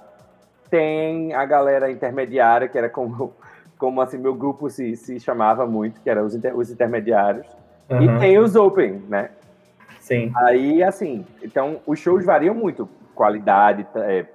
Tem 0.69 1.34
a 1.34 1.43
galera 1.45 1.91
intermediária, 1.91 2.67
que 2.67 2.77
era 2.77 2.89
como, 2.89 3.34
como 3.77 3.99
assim 4.01 4.19
meu 4.19 4.36
grupo 4.36 4.69
se, 4.69 4.95
se 4.95 5.19
chamava 5.19 5.65
muito, 5.65 5.99
que 5.99 6.10
eram 6.10 6.23
os, 6.23 6.36
inter, 6.36 6.55
os 6.55 6.69
intermediários. 6.69 7.47
Uhum. 7.89 8.03
E 8.03 8.19
tem 8.19 8.38
os 8.38 8.55
open, 8.55 9.03
né? 9.10 9.31
Sim. 9.99 10.31
Aí, 10.36 10.84
assim, 10.84 11.25
então 11.41 11.81
os 11.88 11.97
shows 11.97 12.23
variam 12.23 12.53
muito. 12.53 12.88
Qualidade, 13.15 13.86
é, 13.95 14.25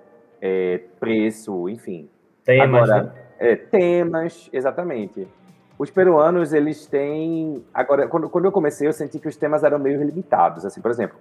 é, 0.40 0.81
preço, 0.99 1.68
enfim. 1.68 2.09
Temas, 2.44 2.90
Agora, 2.90 3.03
né? 3.05 3.12
é, 3.38 3.57
temas, 3.57 4.51
exatamente. 4.53 5.27
Os 5.79 5.91
peruanos, 5.91 6.53
eles 6.53 6.87
têm. 6.87 7.62
Agora, 7.73 8.09
quando, 8.09 8.29
quando 8.29 8.47
eu 8.47 8.53
comecei, 8.53 8.89
eu 8.89 8.93
senti 8.93 9.19
que 9.19 9.29
os 9.29 9.37
temas 9.37 9.62
eram 9.62 9.79
meio 9.79 10.03
limitados. 10.03 10.65
Assim, 10.65 10.81
por 10.81 10.91
exemplo, 10.91 11.19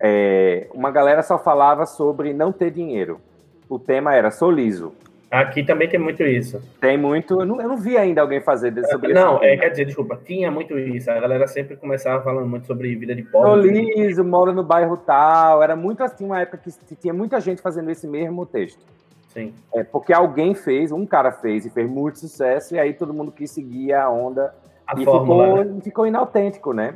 é, 0.00 0.68
uma 0.72 0.90
galera 0.90 1.22
só 1.22 1.38
falava 1.38 1.84
sobre 1.84 2.32
não 2.32 2.52
ter 2.52 2.70
dinheiro. 2.70 3.20
O 3.68 3.78
tema 3.78 4.14
era 4.14 4.30
soliso. 4.30 4.92
Aqui 5.30 5.62
também 5.62 5.88
tem 5.88 6.00
muito 6.00 6.22
isso. 6.22 6.62
Tem 6.80 6.96
muito. 6.96 7.40
Eu 7.40 7.44
não, 7.44 7.60
eu 7.60 7.68
não 7.68 7.76
vi 7.76 7.98
ainda 7.98 8.22
alguém 8.22 8.40
fazer 8.40 8.72
sobre 8.86 9.12
isso. 9.12 9.20
Não, 9.20 9.42
é, 9.42 9.56
quer 9.58 9.68
dizer, 9.70 9.84
desculpa, 9.84 10.18
tinha 10.24 10.50
muito 10.50 10.78
isso. 10.78 11.10
A 11.10 11.20
galera 11.20 11.46
sempre 11.46 11.76
começava 11.76 12.22
falando 12.22 12.48
muito 12.48 12.66
sobre 12.66 12.94
vida 12.94 13.14
de 13.14 13.22
pobre. 13.24 13.68
Soliso, 13.68 14.24
mora 14.24 14.52
no 14.52 14.62
bairro 14.62 14.96
tal. 14.96 15.62
Era 15.62 15.76
muito 15.76 16.02
assim, 16.02 16.24
uma 16.24 16.40
época 16.40 16.62
que 16.64 16.96
tinha 16.96 17.12
muita 17.12 17.40
gente 17.40 17.60
fazendo 17.60 17.90
esse 17.90 18.06
mesmo 18.06 18.46
texto. 18.46 18.80
Sim. 19.38 19.54
É 19.72 19.84
porque 19.84 20.12
alguém 20.12 20.52
fez, 20.52 20.90
um 20.90 21.06
cara 21.06 21.30
fez 21.30 21.64
e 21.64 21.70
fez 21.70 21.88
muito 21.88 22.18
sucesso, 22.18 22.74
e 22.74 22.78
aí 22.78 22.92
todo 22.92 23.14
mundo 23.14 23.30
quis 23.30 23.50
seguir 23.50 23.92
a 23.92 24.10
onda. 24.10 24.52
A 24.84 25.00
e 25.00 25.04
fórmula, 25.04 25.46
ficou, 25.46 25.64
né? 25.64 25.80
ficou 25.80 26.06
inautêntico, 26.06 26.72
né? 26.72 26.94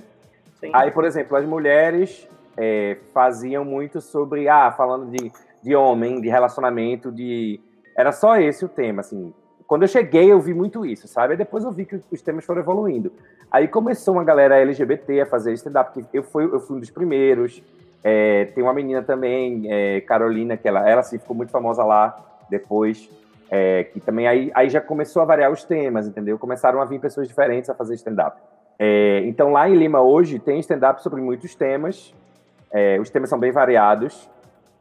Sim. 0.59 0.71
Aí, 0.73 0.91
por 0.91 1.05
exemplo, 1.05 1.37
as 1.37 1.45
mulheres 1.45 2.29
é, 2.57 2.97
faziam 3.15 3.65
muito 3.65 4.01
sobre, 4.01 4.49
ah, 4.49 4.73
falando 4.73 5.11
de, 5.11 5.31
de 5.63 5.77
homem, 5.77 6.21
de 6.21 6.29
relacionamento, 6.29 7.13
de. 7.13 7.61
Era 7.97 8.11
só 8.11 8.37
esse 8.37 8.65
o 8.65 8.69
tema, 8.69 9.01
assim. 9.01 9.33
Quando 9.67 9.83
eu 9.83 9.89
cheguei, 9.89 10.31
eu 10.31 10.41
vi 10.41 10.53
muito 10.53 10.85
isso, 10.85 11.07
sabe? 11.07 11.33
Aí 11.33 11.39
depois 11.39 11.65
eu 11.65 11.71
vi 11.71 11.87
que 11.87 12.01
os 12.11 12.23
temas 12.23 12.45
foram 12.45 12.61
evoluindo. 12.61 13.13
Aí 13.51 13.69
começou 13.69 14.15
uma 14.15 14.25
galera 14.25 14.57
LGBT 14.57 15.21
a 15.21 15.27
fazer 15.27 15.53
stand-up, 15.53 16.03
que 16.03 16.19
eu 16.19 16.23
fui, 16.23 16.45
eu 16.45 16.61
fui 16.61 16.77
um 16.77 16.81
dos 16.81 16.91
primeiros. 16.91 17.63
É, 18.03 18.47
tem 18.47 18.65
uma 18.65 18.73
menina 18.73 19.03
também, 19.03 19.73
é, 19.73 20.01
Carolina, 20.01 20.57
que 20.57 20.67
ela, 20.67 20.89
ela 20.89 21.03
sim 21.03 21.19
ficou 21.19 21.37
muito 21.37 21.51
famosa 21.51 21.85
lá 21.85 22.32
depois, 22.53 23.11
é, 23.51 23.85
que 23.85 23.99
também 23.99 24.29
aí, 24.29 24.53
aí 24.55 24.69
já 24.69 24.81
começou 24.81 25.21
a 25.21 25.25
variar 25.25 25.51
os 25.51 25.65
temas, 25.65 26.07
entendeu? 26.07 26.39
Começaram 26.39 26.81
a 26.81 26.85
vir 26.85 27.01
pessoas 27.01 27.27
diferentes 27.27 27.69
a 27.69 27.75
fazer 27.75 27.95
stand-up. 27.95 28.41
É, 28.79 29.21
então, 29.25 29.51
lá 29.51 29.69
em 29.69 29.75
Lima, 29.75 30.01
hoje, 30.01 30.39
tem 30.39 30.61
stand-up 30.61 31.03
sobre 31.03 31.21
muitos 31.21 31.55
temas, 31.55 32.15
é, 32.71 33.01
os 33.01 33.11
temas 33.11 33.29
são 33.29 33.39
bem 33.39 33.51
variados, 33.51 34.31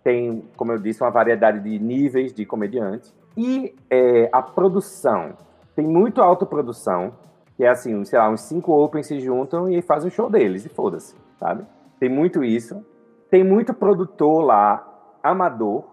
tem, 0.03 0.43
como 0.55 0.71
eu 0.71 0.77
disse, 0.77 1.01
uma 1.01 1.09
variedade 1.09 1.59
de 1.59 1.79
níveis 1.79 2.33
de 2.33 2.45
comediante, 2.45 3.13
e 3.35 3.75
é, 3.89 4.29
a 4.31 4.41
produção, 4.41 5.33
tem 5.75 5.85
muito 5.87 6.21
autoprodução, 6.21 7.13
que 7.57 7.63
é 7.63 7.69
assim, 7.69 8.03
sei 8.05 8.19
lá, 8.19 8.29
uns 8.29 8.41
cinco 8.41 8.71
opens 8.71 9.07
se 9.07 9.19
juntam 9.19 9.69
e 9.69 9.81
fazem 9.81 10.07
um 10.07 10.11
show 10.11 10.29
deles, 10.29 10.65
e 10.65 10.69
foda-se, 10.69 11.15
sabe? 11.39 11.65
Tem 11.99 12.09
muito 12.09 12.43
isso. 12.43 12.83
Tem 13.29 13.43
muito 13.43 13.73
produtor 13.73 14.43
lá, 14.43 14.85
amador, 15.21 15.85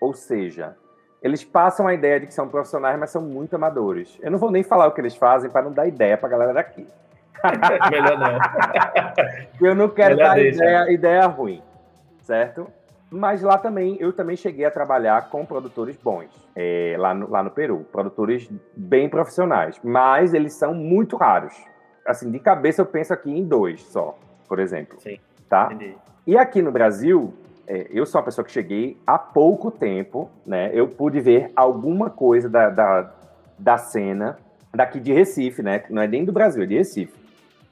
ou 0.00 0.12
seja, 0.12 0.76
eles 1.22 1.44
passam 1.44 1.86
a 1.86 1.94
ideia 1.94 2.20
de 2.20 2.26
que 2.26 2.34
são 2.34 2.48
profissionais, 2.48 2.98
mas 2.98 3.10
são 3.10 3.22
muito 3.22 3.54
amadores. 3.54 4.18
Eu 4.22 4.30
não 4.30 4.38
vou 4.38 4.50
nem 4.50 4.62
falar 4.62 4.86
o 4.86 4.92
que 4.92 5.00
eles 5.00 5.16
fazem 5.16 5.50
para 5.50 5.62
não 5.62 5.72
dar 5.72 5.86
ideia 5.86 6.16
para 6.16 6.28
a 6.28 6.30
galera 6.30 6.54
daqui. 6.54 6.86
Melhor 7.90 8.18
não. 8.18 8.38
eu 9.68 9.74
não 9.74 9.88
quero 9.88 10.16
Melhor 10.16 10.28
dar 10.28 10.40
ideia, 10.40 10.92
ideia 10.92 11.26
ruim, 11.26 11.62
certo? 12.22 12.68
Mas 13.10 13.42
lá 13.42 13.56
também, 13.56 13.96
eu 14.00 14.12
também 14.12 14.36
cheguei 14.36 14.66
a 14.66 14.70
trabalhar 14.70 15.30
com 15.30 15.44
produtores 15.44 15.96
bons, 15.96 16.28
é, 16.54 16.94
lá, 16.98 17.14
no, 17.14 17.28
lá 17.28 17.42
no 17.42 17.50
Peru. 17.50 17.86
Produtores 17.90 18.48
bem 18.76 19.08
profissionais, 19.08 19.80
mas 19.82 20.34
eles 20.34 20.52
são 20.52 20.74
muito 20.74 21.16
raros. 21.16 21.54
Assim, 22.06 22.30
de 22.30 22.38
cabeça 22.38 22.82
eu 22.82 22.86
penso 22.86 23.12
aqui 23.12 23.30
em 23.30 23.44
dois 23.44 23.82
só, 23.82 24.16
por 24.46 24.58
exemplo. 24.58 25.00
Sim, 25.00 25.18
tá? 25.48 25.70
Entendi. 25.72 25.96
E 26.26 26.36
aqui 26.36 26.60
no 26.60 26.70
Brasil, 26.70 27.32
eu 27.90 28.06
sou 28.06 28.18
uma 28.18 28.24
pessoa 28.24 28.44
que 28.44 28.50
cheguei 28.50 28.98
há 29.06 29.18
pouco 29.18 29.70
tempo, 29.70 30.30
né? 30.46 30.70
Eu 30.72 30.88
pude 30.88 31.20
ver 31.20 31.50
alguma 31.54 32.08
coisa 32.08 32.48
da, 32.48 32.70
da, 32.70 33.12
da 33.58 33.76
cena 33.76 34.38
daqui 34.74 35.00
de 35.00 35.12
Recife, 35.12 35.62
né? 35.62 35.84
Não 35.90 36.02
é 36.02 36.06
nem 36.06 36.24
do 36.24 36.32
Brasil, 36.32 36.62
é 36.62 36.66
de 36.66 36.76
Recife. 36.76 37.12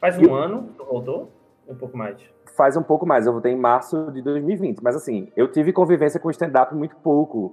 Faz 0.01 0.19
um 0.19 0.25
eu, 0.25 0.35
ano 0.35 0.69
que 0.77 0.85
voltou? 0.85 1.31
Um 1.69 1.75
pouco 1.75 1.97
mais? 1.97 2.19
Faz 2.57 2.77
um 2.77 2.83
pouco 2.83 3.07
mais, 3.07 3.27
eu 3.27 3.33
voltei 3.33 3.53
em 3.53 3.57
março 3.57 4.11
de 4.13 4.23
2020. 4.23 4.83
Mas 4.83 4.97
assim, 4.97 5.29
eu 5.37 5.49
tive 5.49 5.73
convivência 5.73 6.21
com 6.21 6.31
stand-up 6.31 6.75
muito 6.75 6.97
pouco. 6.97 7.53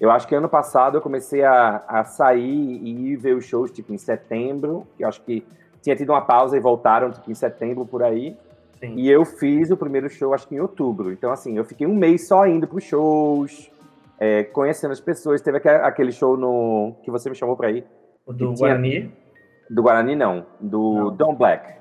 Eu 0.00 0.10
acho 0.10 0.26
que 0.26 0.34
ano 0.34 0.48
passado 0.48 0.98
eu 0.98 1.00
comecei 1.00 1.44
a, 1.44 1.82
a 1.86 2.04
sair 2.04 2.42
e 2.42 3.12
ir 3.12 3.16
ver 3.16 3.36
os 3.36 3.44
shows, 3.44 3.70
tipo, 3.70 3.92
em 3.92 3.98
setembro. 3.98 4.86
Eu 4.98 5.08
acho 5.08 5.22
que 5.22 5.46
tinha 5.80 5.94
tido 5.94 6.10
uma 6.10 6.22
pausa 6.22 6.56
e 6.56 6.60
voltaram, 6.60 7.10
tipo, 7.10 7.30
em 7.30 7.34
setembro, 7.34 7.86
por 7.86 8.02
aí. 8.02 8.36
Sim. 8.86 8.94
E 8.96 9.10
eu 9.10 9.24
fiz 9.24 9.70
o 9.70 9.76
primeiro 9.76 10.08
show, 10.08 10.34
acho 10.34 10.46
que 10.46 10.54
em 10.54 10.60
outubro. 10.60 11.10
Então, 11.12 11.32
assim, 11.32 11.56
eu 11.56 11.64
fiquei 11.64 11.86
um 11.86 11.94
mês 11.94 12.28
só 12.28 12.46
indo 12.46 12.66
para 12.66 12.76
os 12.76 12.84
shows, 12.84 13.70
é, 14.18 14.44
conhecendo 14.44 14.92
as 14.92 15.00
pessoas. 15.00 15.40
Teve 15.40 15.58
aquele 15.68 16.12
show 16.12 16.36
no 16.36 16.94
que 17.02 17.10
você 17.10 17.30
me 17.30 17.36
chamou 17.36 17.56
para 17.56 17.70
ir. 17.70 17.84
O 18.26 18.32
do 18.32 18.52
Guarani? 18.54 18.90
Tinha... 18.90 19.12
Do 19.70 19.82
Guarani, 19.82 20.14
não. 20.14 20.46
Do 20.60 20.94
não. 20.94 21.16
Don 21.16 21.34
Black. 21.34 21.74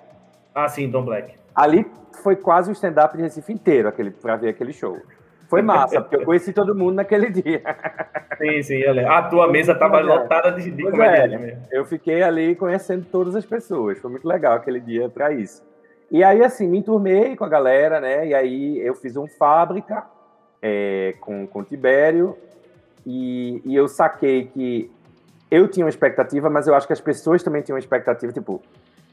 Ah, 0.56 0.68
sim, 0.68 0.90
Don 0.90 1.04
Black. 1.04 1.36
Ali 1.54 1.86
foi 2.24 2.36
quase 2.36 2.70
o 2.70 2.74
stand-up 2.74 3.16
de 3.16 3.24
Recife 3.24 3.52
inteiro 3.52 3.88
aquele, 3.88 4.12
para 4.12 4.36
ver 4.36 4.50
aquele 4.50 4.74
show. 4.74 4.98
Foi 5.50 5.62
massa, 5.62 6.02
porque 6.02 6.16
eu 6.16 6.26
conheci 6.26 6.52
todo 6.52 6.74
mundo 6.74 6.96
naquele 6.96 7.30
dia. 7.32 7.62
Sim, 8.40 8.64
sim, 8.64 8.78
eu 8.78 9.12
A 9.12 9.22
tua 9.24 9.52
mesa 9.52 9.74
estava 9.74 10.00
lotada 10.00 10.52
de, 10.54 10.72
de 10.72 10.84
comediante 10.84 11.36
é, 11.36 11.58
Eu 11.72 11.86
fiquei 11.86 12.24
ali 12.24 12.56
conhecendo 12.56 13.06
todas 13.12 13.36
as 13.36 13.46
pessoas. 13.46 14.00
Foi 14.00 14.10
muito 14.10 14.28
legal 14.28 14.54
aquele 14.54 14.80
dia 14.80 15.10
para 15.10 15.32
isso. 15.32 15.62
E 16.12 16.24
aí, 16.24 16.44
assim, 16.44 16.68
me 16.68 16.80
enturmei 16.80 17.36
com 17.36 17.44
a 17.44 17.50
galera, 17.50 18.00
né? 18.00 18.28
E 18.28 18.34
aí 18.34 18.80
eu 18.80 18.94
fiz 18.96 19.18
um 19.18 19.28
fábrica 19.28 20.06
é, 20.62 21.16
com, 21.20 21.46
com 21.48 21.60
o 21.60 21.64
Tibério 21.64 22.38
e, 23.06 23.62
e 23.66 23.76
eu 23.76 23.88
saquei 23.88 24.46
que 24.46 24.92
eu 25.52 25.68
tinha 25.68 25.86
uma 25.86 25.90
expectativa, 25.90 26.50
mas 26.50 26.68
eu 26.68 26.74
acho 26.74 26.88
que 26.88 26.94
as 26.94 27.02
pessoas 27.02 27.44
também 27.44 27.62
tinham 27.62 27.76
uma 27.76 27.80
expectativa, 27.80 28.32
tipo, 28.32 28.62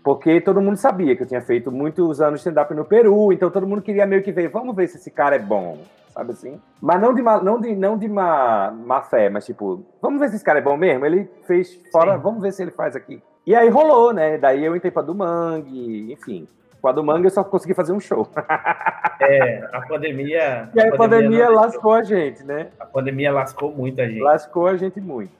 porque 0.02 0.40
todo 0.40 0.60
mundo 0.60 0.76
sabia 0.76 1.14
que 1.14 1.22
eu 1.22 1.26
tinha 1.26 1.42
feito 1.42 1.70
muitos 1.70 2.20
anos 2.20 2.40
stand-up 2.40 2.72
no 2.72 2.84
Peru, 2.84 3.32
então 3.32 3.50
todo 3.50 3.66
mundo 3.66 3.82
queria 3.82 4.06
meio 4.06 4.22
que 4.22 4.32
ver, 4.32 4.48
vamos 4.48 4.74
ver 4.74 4.86
se 4.86 4.96
esse 4.96 5.10
cara 5.10 5.36
é 5.36 5.38
bom, 5.38 5.78
sabe 6.14 6.32
assim? 6.32 6.60
Mas 6.80 7.00
não 7.00 7.12
de 7.12 7.20
má, 7.20 7.42
não 7.42 7.60
de, 7.60 7.74
não 7.74 7.98
de 7.98 8.08
má, 8.08 8.70
má 8.70 9.02
fé, 9.02 9.28
mas 9.28 9.44
tipo, 9.44 9.84
vamos 10.00 10.20
ver 10.20 10.30
se 10.30 10.36
esse 10.36 10.44
cara 10.44 10.60
é 10.60 10.62
bom 10.62 10.76
mesmo? 10.76 11.04
Ele 11.04 11.28
fez 11.46 11.78
fora, 11.92 12.16
Sim. 12.16 12.22
vamos 12.22 12.40
ver 12.40 12.52
se 12.52 12.62
ele 12.62 12.70
faz 12.70 12.96
aqui. 12.96 13.22
E 13.46 13.54
aí 13.54 13.68
rolou, 13.68 14.12
né? 14.12 14.38
Daí 14.38 14.64
eu 14.64 14.76
entrei 14.76 14.90
pra 14.90 15.02
do 15.02 15.14
Mangue, 15.14 16.12
enfim. 16.12 16.46
Com 16.80 16.88
a 16.88 16.92
do 16.92 17.04
Manga 17.04 17.26
eu 17.26 17.30
só 17.30 17.44
consegui 17.44 17.74
fazer 17.74 17.92
um 17.92 18.00
show. 18.00 18.28
É, 19.22 19.68
a 19.70 19.82
pandemia. 19.82 20.70
E 20.74 20.80
a, 20.80 20.88
a 20.88 20.96
pandemia, 20.96 20.96
pandemia 20.96 21.48
lascou 21.50 21.92
a 21.92 22.02
gente, 22.02 22.42
né? 22.42 22.68
A 22.80 22.86
pandemia 22.86 23.30
lascou 23.30 23.70
muita 23.70 24.08
gente. 24.08 24.18
Lascou 24.18 24.66
a 24.66 24.74
gente 24.78 24.98
muito. 24.98 25.30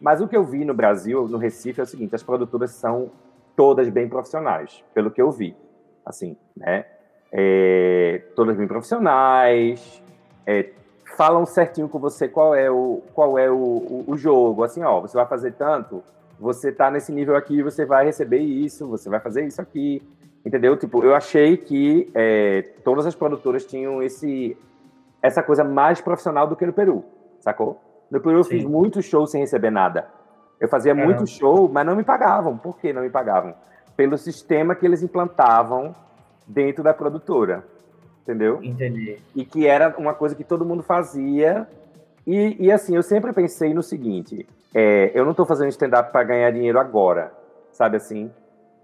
Mas 0.00 0.20
o 0.20 0.26
que 0.26 0.36
eu 0.36 0.44
vi 0.44 0.64
no 0.64 0.74
Brasil, 0.74 1.28
no 1.28 1.38
Recife, 1.38 1.80
é 1.80 1.84
o 1.84 1.86
seguinte: 1.86 2.16
as 2.16 2.22
produtoras 2.22 2.72
são 2.72 3.12
todas 3.54 3.88
bem 3.88 4.08
profissionais, 4.08 4.82
pelo 4.92 5.08
que 5.08 5.22
eu 5.22 5.30
vi. 5.30 5.54
Assim, 6.04 6.36
né? 6.56 6.84
É, 7.30 8.22
todas 8.34 8.56
bem 8.56 8.66
profissionais, 8.66 10.02
é, 10.44 10.70
falam 11.16 11.44
certinho 11.44 11.88
com 11.88 11.98
você 11.98 12.26
qual 12.28 12.54
é 12.54 12.70
o, 12.70 13.02
qual 13.12 13.38
é 13.38 13.50
o, 13.50 13.54
o, 13.54 14.04
o, 14.08 14.16
jogo. 14.16 14.64
Assim, 14.64 14.82
ó, 14.82 15.00
você 15.00 15.16
vai 15.16 15.26
fazer 15.26 15.52
tanto, 15.52 16.02
você 16.38 16.72
tá 16.72 16.90
nesse 16.90 17.12
nível 17.12 17.36
aqui, 17.36 17.62
você 17.62 17.84
vai 17.84 18.04
receber 18.04 18.38
isso, 18.38 18.86
você 18.88 19.08
vai 19.08 19.20
fazer 19.20 19.44
isso 19.44 19.60
aqui. 19.60 20.02
Entendeu? 20.44 20.76
Tipo, 20.76 21.04
eu 21.04 21.14
achei 21.14 21.56
que 21.56 22.10
é, 22.14 22.62
todas 22.84 23.06
as 23.06 23.14
produtoras 23.14 23.64
tinham 23.64 24.02
esse, 24.02 24.56
essa 25.22 25.42
coisa 25.42 25.64
mais 25.64 26.00
profissional 26.00 26.46
do 26.46 26.56
que 26.56 26.64
no 26.64 26.72
Peru, 26.72 27.04
sacou? 27.40 27.80
No 28.10 28.20
Peru 28.20 28.38
eu 28.38 28.44
Sim. 28.44 28.50
fiz 28.50 28.64
muitos 28.64 29.04
shows 29.04 29.30
sem 29.30 29.40
receber 29.40 29.70
nada. 29.70 30.06
Eu 30.60 30.68
fazia 30.68 30.94
Caramba. 30.94 31.14
muito 31.14 31.28
show, 31.28 31.68
mas 31.68 31.86
não 31.86 31.94
me 31.94 32.02
pagavam. 32.02 32.56
Por 32.56 32.78
que 32.78 32.92
não 32.92 33.02
me 33.02 33.10
pagavam? 33.10 33.54
Pelo 33.96 34.16
sistema 34.16 34.74
que 34.74 34.86
eles 34.86 35.02
implantavam 35.02 35.94
dentro 36.46 36.82
da 36.82 36.94
produtora. 36.94 37.64
Entendeu? 38.22 38.58
Entendi. 38.62 39.18
E 39.34 39.44
que 39.44 39.66
era 39.66 39.94
uma 39.96 40.14
coisa 40.14 40.34
que 40.34 40.44
todo 40.44 40.64
mundo 40.64 40.82
fazia. 40.82 41.66
E, 42.26 42.56
e 42.66 42.72
assim, 42.72 42.94
eu 42.94 43.02
sempre 43.02 43.32
pensei 43.32 43.72
no 43.72 43.82
seguinte: 43.82 44.46
é, 44.74 45.10
eu 45.14 45.24
não 45.24 45.30
estou 45.30 45.46
fazendo 45.46 45.68
stand-up 45.70 46.12
para 46.12 46.24
ganhar 46.24 46.50
dinheiro 46.50 46.78
agora, 46.78 47.32
sabe 47.72 47.96
assim? 47.96 48.30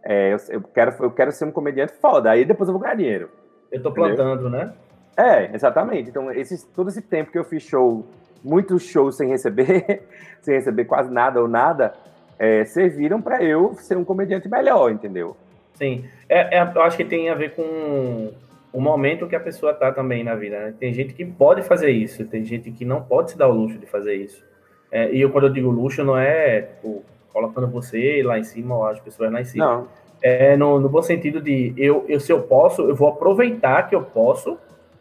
É, 0.04 0.34
eu, 0.34 0.36
eu, 0.50 0.60
quero, 0.62 0.94
eu 1.00 1.10
quero 1.10 1.32
ser 1.32 1.46
um 1.46 1.50
comediante 1.50 1.94
foda, 1.94 2.30
aí 2.30 2.44
depois 2.44 2.68
eu 2.68 2.74
vou 2.74 2.82
ganhar 2.82 2.94
dinheiro. 2.94 3.30
Eu 3.72 3.82
tô 3.82 3.90
plantando, 3.90 4.46
entendeu? 4.46 4.50
né? 4.50 4.72
É, 5.16 5.54
exatamente. 5.54 6.10
Então, 6.10 6.30
esse, 6.30 6.66
todo 6.68 6.88
esse 6.88 7.00
tempo 7.00 7.32
que 7.32 7.38
eu 7.38 7.44
fiz 7.44 7.62
show, 7.62 8.04
muitos 8.42 8.82
shows 8.82 9.16
sem 9.16 9.28
receber, 9.28 10.02
sem 10.42 10.54
receber 10.54 10.84
quase 10.84 11.10
nada 11.10 11.40
ou 11.40 11.48
nada, 11.48 11.94
é, 12.38 12.64
serviram 12.64 13.22
para 13.22 13.42
eu 13.42 13.74
ser 13.76 13.96
um 13.96 14.04
comediante 14.04 14.48
melhor, 14.48 14.90
entendeu? 14.90 15.36
Sim. 15.74 16.04
É, 16.28 16.58
é, 16.58 16.72
eu 16.74 16.82
acho 16.82 16.96
que 16.96 17.04
tem 17.04 17.30
a 17.30 17.34
ver 17.34 17.54
com 17.54 18.32
o 18.72 18.80
momento 18.80 19.26
que 19.26 19.36
a 19.36 19.40
pessoa 19.40 19.72
tá 19.72 19.90
também 19.92 20.22
na 20.22 20.34
vida. 20.34 20.58
Né? 20.58 20.74
Tem 20.78 20.92
gente 20.92 21.14
que 21.14 21.24
pode 21.24 21.62
fazer 21.62 21.90
isso, 21.90 22.24
tem 22.26 22.44
gente 22.44 22.70
que 22.70 22.84
não 22.84 23.02
pode 23.02 23.30
se 23.30 23.38
dar 23.38 23.48
o 23.48 23.52
luxo 23.52 23.78
de 23.78 23.86
fazer 23.86 24.14
isso. 24.14 24.44
É, 24.90 25.12
e 25.12 25.20
eu, 25.20 25.30
quando 25.30 25.46
eu 25.46 25.52
digo 25.52 25.70
luxo, 25.70 26.04
não 26.04 26.16
é 26.16 26.62
tipo, 26.62 27.04
colocando 27.34 27.66
você 27.66 28.22
lá 28.22 28.38
em 28.38 28.44
cima, 28.44 28.76
ou 28.76 28.86
as 28.86 29.00
pessoas 29.00 29.32
lá 29.32 29.40
em 29.40 29.44
cima. 29.44 29.66
Não. 29.66 29.88
É, 30.22 30.56
no, 30.56 30.78
no 30.78 30.88
bom 30.88 31.02
sentido 31.02 31.42
de 31.42 31.74
eu, 31.76 32.06
eu, 32.08 32.20
se 32.20 32.32
eu 32.32 32.40
posso, 32.42 32.82
eu 32.82 32.94
vou 32.94 33.08
aproveitar 33.08 33.88
que 33.88 33.94
eu 33.94 34.02
posso, 34.02 34.56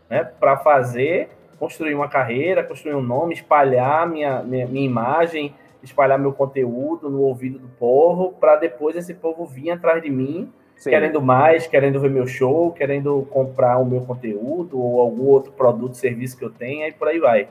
né, 0.09 0.23
para 0.39 0.57
fazer, 0.57 1.29
construir 1.59 1.93
uma 1.93 2.09
carreira, 2.09 2.63
construir 2.63 2.95
um 2.95 3.01
nome, 3.01 3.35
espalhar 3.35 4.09
minha, 4.09 4.43
minha, 4.43 4.67
minha 4.67 4.85
imagem, 4.85 5.53
espalhar 5.81 6.17
meu 6.17 6.33
conteúdo 6.33 7.09
no 7.09 7.21
ouvido 7.21 7.59
do 7.59 7.67
povo, 7.67 8.33
para 8.39 8.55
depois 8.55 8.95
esse 8.95 9.13
povo 9.13 9.45
vir 9.45 9.69
atrás 9.69 10.01
de 10.01 10.09
mim, 10.09 10.51
Sim. 10.75 10.89
querendo 10.89 11.21
mais, 11.21 11.67
querendo 11.67 11.99
ver 11.99 12.09
meu 12.09 12.25
show, 12.25 12.71
querendo 12.71 13.25
comprar 13.29 13.77
o 13.77 13.85
meu 13.85 14.01
conteúdo 14.01 14.81
ou 14.81 14.99
algum 14.99 15.25
outro 15.27 15.51
produto, 15.51 15.95
serviço 15.95 16.37
que 16.37 16.43
eu 16.43 16.49
tenha 16.49 16.87
e 16.87 16.91
por 16.91 17.07
aí 17.07 17.19
vai. 17.19 17.47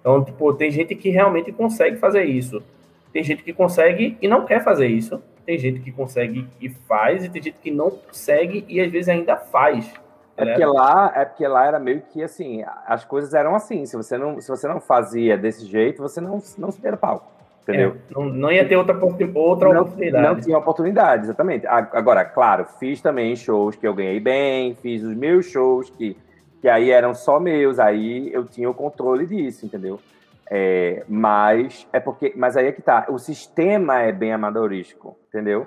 Então, 0.00 0.24
tipo, 0.24 0.52
tem 0.54 0.70
gente 0.70 0.94
que 0.94 1.10
realmente 1.10 1.52
consegue 1.52 1.96
fazer 1.96 2.24
isso. 2.24 2.62
Tem 3.12 3.22
gente 3.22 3.42
que 3.42 3.52
consegue 3.52 4.16
e 4.20 4.26
não 4.26 4.44
quer 4.44 4.62
fazer 4.64 4.86
isso. 4.86 5.22
Tem 5.44 5.58
gente 5.58 5.80
que 5.80 5.92
consegue 5.92 6.46
e 6.60 6.68
faz, 6.68 7.24
e 7.24 7.28
tem 7.28 7.42
gente 7.42 7.58
que 7.58 7.70
não 7.70 7.90
consegue 7.90 8.64
e 8.68 8.80
às 8.80 8.90
vezes 8.90 9.08
ainda 9.08 9.36
faz. 9.36 9.92
É 10.36 10.46
porque, 10.46 10.64
lá, 10.64 11.12
é 11.14 11.24
porque 11.24 11.46
lá 11.46 11.66
era 11.66 11.78
meio 11.78 12.02
que 12.12 12.22
assim, 12.22 12.64
as 12.86 13.04
coisas 13.04 13.34
eram 13.34 13.54
assim. 13.54 13.84
Se 13.84 13.96
você 13.96 14.16
não, 14.16 14.40
se 14.40 14.48
você 14.48 14.66
não 14.66 14.80
fazia 14.80 15.36
desse 15.36 15.66
jeito, 15.66 16.00
você 16.00 16.20
não, 16.20 16.42
não 16.56 16.70
subia 16.70 16.92
no 16.92 16.96
palco. 16.96 17.30
Entendeu? 17.62 17.96
É, 18.10 18.14
não, 18.14 18.24
não, 18.24 18.52
ia 18.52 18.66
ter 18.66 18.76
outra, 18.76 18.98
outra 19.34 19.72
não, 19.72 19.82
oportunidade. 19.82 20.26
Não 20.26 20.40
tinha 20.40 20.58
oportunidade, 20.58 21.24
exatamente. 21.24 21.66
Agora, 21.66 22.24
claro, 22.24 22.64
fiz 22.64 23.00
também 23.00 23.36
shows 23.36 23.76
que 23.76 23.86
eu 23.86 23.94
ganhei 23.94 24.18
bem, 24.18 24.74
fiz 24.74 25.04
os 25.04 25.14
meus 25.14 25.46
shows 25.46 25.88
que, 25.90 26.16
que 26.60 26.68
aí 26.68 26.90
eram 26.90 27.14
só 27.14 27.38
meus, 27.38 27.78
aí 27.78 28.32
eu 28.32 28.44
tinha 28.46 28.68
o 28.68 28.74
controle 28.74 29.26
disso, 29.26 29.64
entendeu? 29.64 30.00
É, 30.50 31.04
mas 31.08 31.86
é 31.92 32.00
porque, 32.00 32.32
mas 32.36 32.56
aí 32.56 32.66
é 32.66 32.72
que 32.72 32.82
tá. 32.82 33.06
O 33.08 33.18
sistema 33.18 34.00
é 34.00 34.12
bem 34.12 34.32
amadorístico, 34.32 35.16
entendeu? 35.28 35.66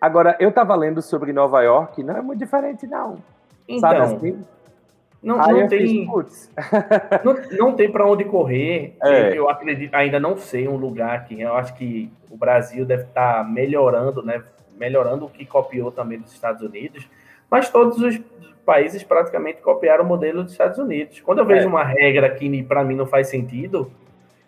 Agora, 0.00 0.36
eu 0.40 0.50
tava 0.50 0.74
lendo 0.74 1.00
sobre 1.00 1.32
Nova 1.32 1.62
York, 1.62 2.02
não 2.02 2.16
é 2.16 2.20
muito 2.20 2.38
diferente, 2.40 2.86
não. 2.86 3.18
Então, 3.68 3.90
Sabe 3.90 4.00
assim? 4.00 4.44
Não, 5.22 5.36
não 5.36 5.68
tem, 5.68 6.04
não, 7.24 7.34
não, 7.52 7.76
tem 7.76 7.92
para 7.92 8.04
onde 8.04 8.24
correr. 8.24 8.96
É. 9.00 9.38
Eu 9.38 9.48
acredito, 9.48 9.94
ainda 9.94 10.18
não 10.18 10.36
sei 10.36 10.66
um 10.66 10.74
lugar 10.74 11.26
que 11.26 11.40
eu 11.40 11.54
acho 11.54 11.74
que 11.74 12.10
o 12.28 12.36
Brasil 12.36 12.84
deve 12.84 13.04
estar 13.04 13.36
tá 13.36 13.44
melhorando, 13.44 14.20
né? 14.20 14.42
Melhorando 14.76 15.26
o 15.26 15.30
que 15.30 15.46
copiou 15.46 15.92
também 15.92 16.18
dos 16.18 16.32
Estados 16.32 16.60
Unidos, 16.60 17.08
mas 17.48 17.70
todos 17.70 17.98
os 17.98 18.20
países 18.64 19.02
praticamente 19.02 19.60
copiaram 19.60 20.04
o 20.04 20.06
modelo 20.06 20.42
dos 20.42 20.52
Estados 20.52 20.78
Unidos. 20.78 21.20
Quando 21.20 21.38
eu 21.38 21.46
vejo 21.46 21.64
é. 21.64 21.68
uma 21.68 21.84
regra 21.84 22.30
que 22.30 22.62
para 22.62 22.84
mim 22.84 22.94
não 22.94 23.06
faz 23.06 23.28
sentido, 23.28 23.90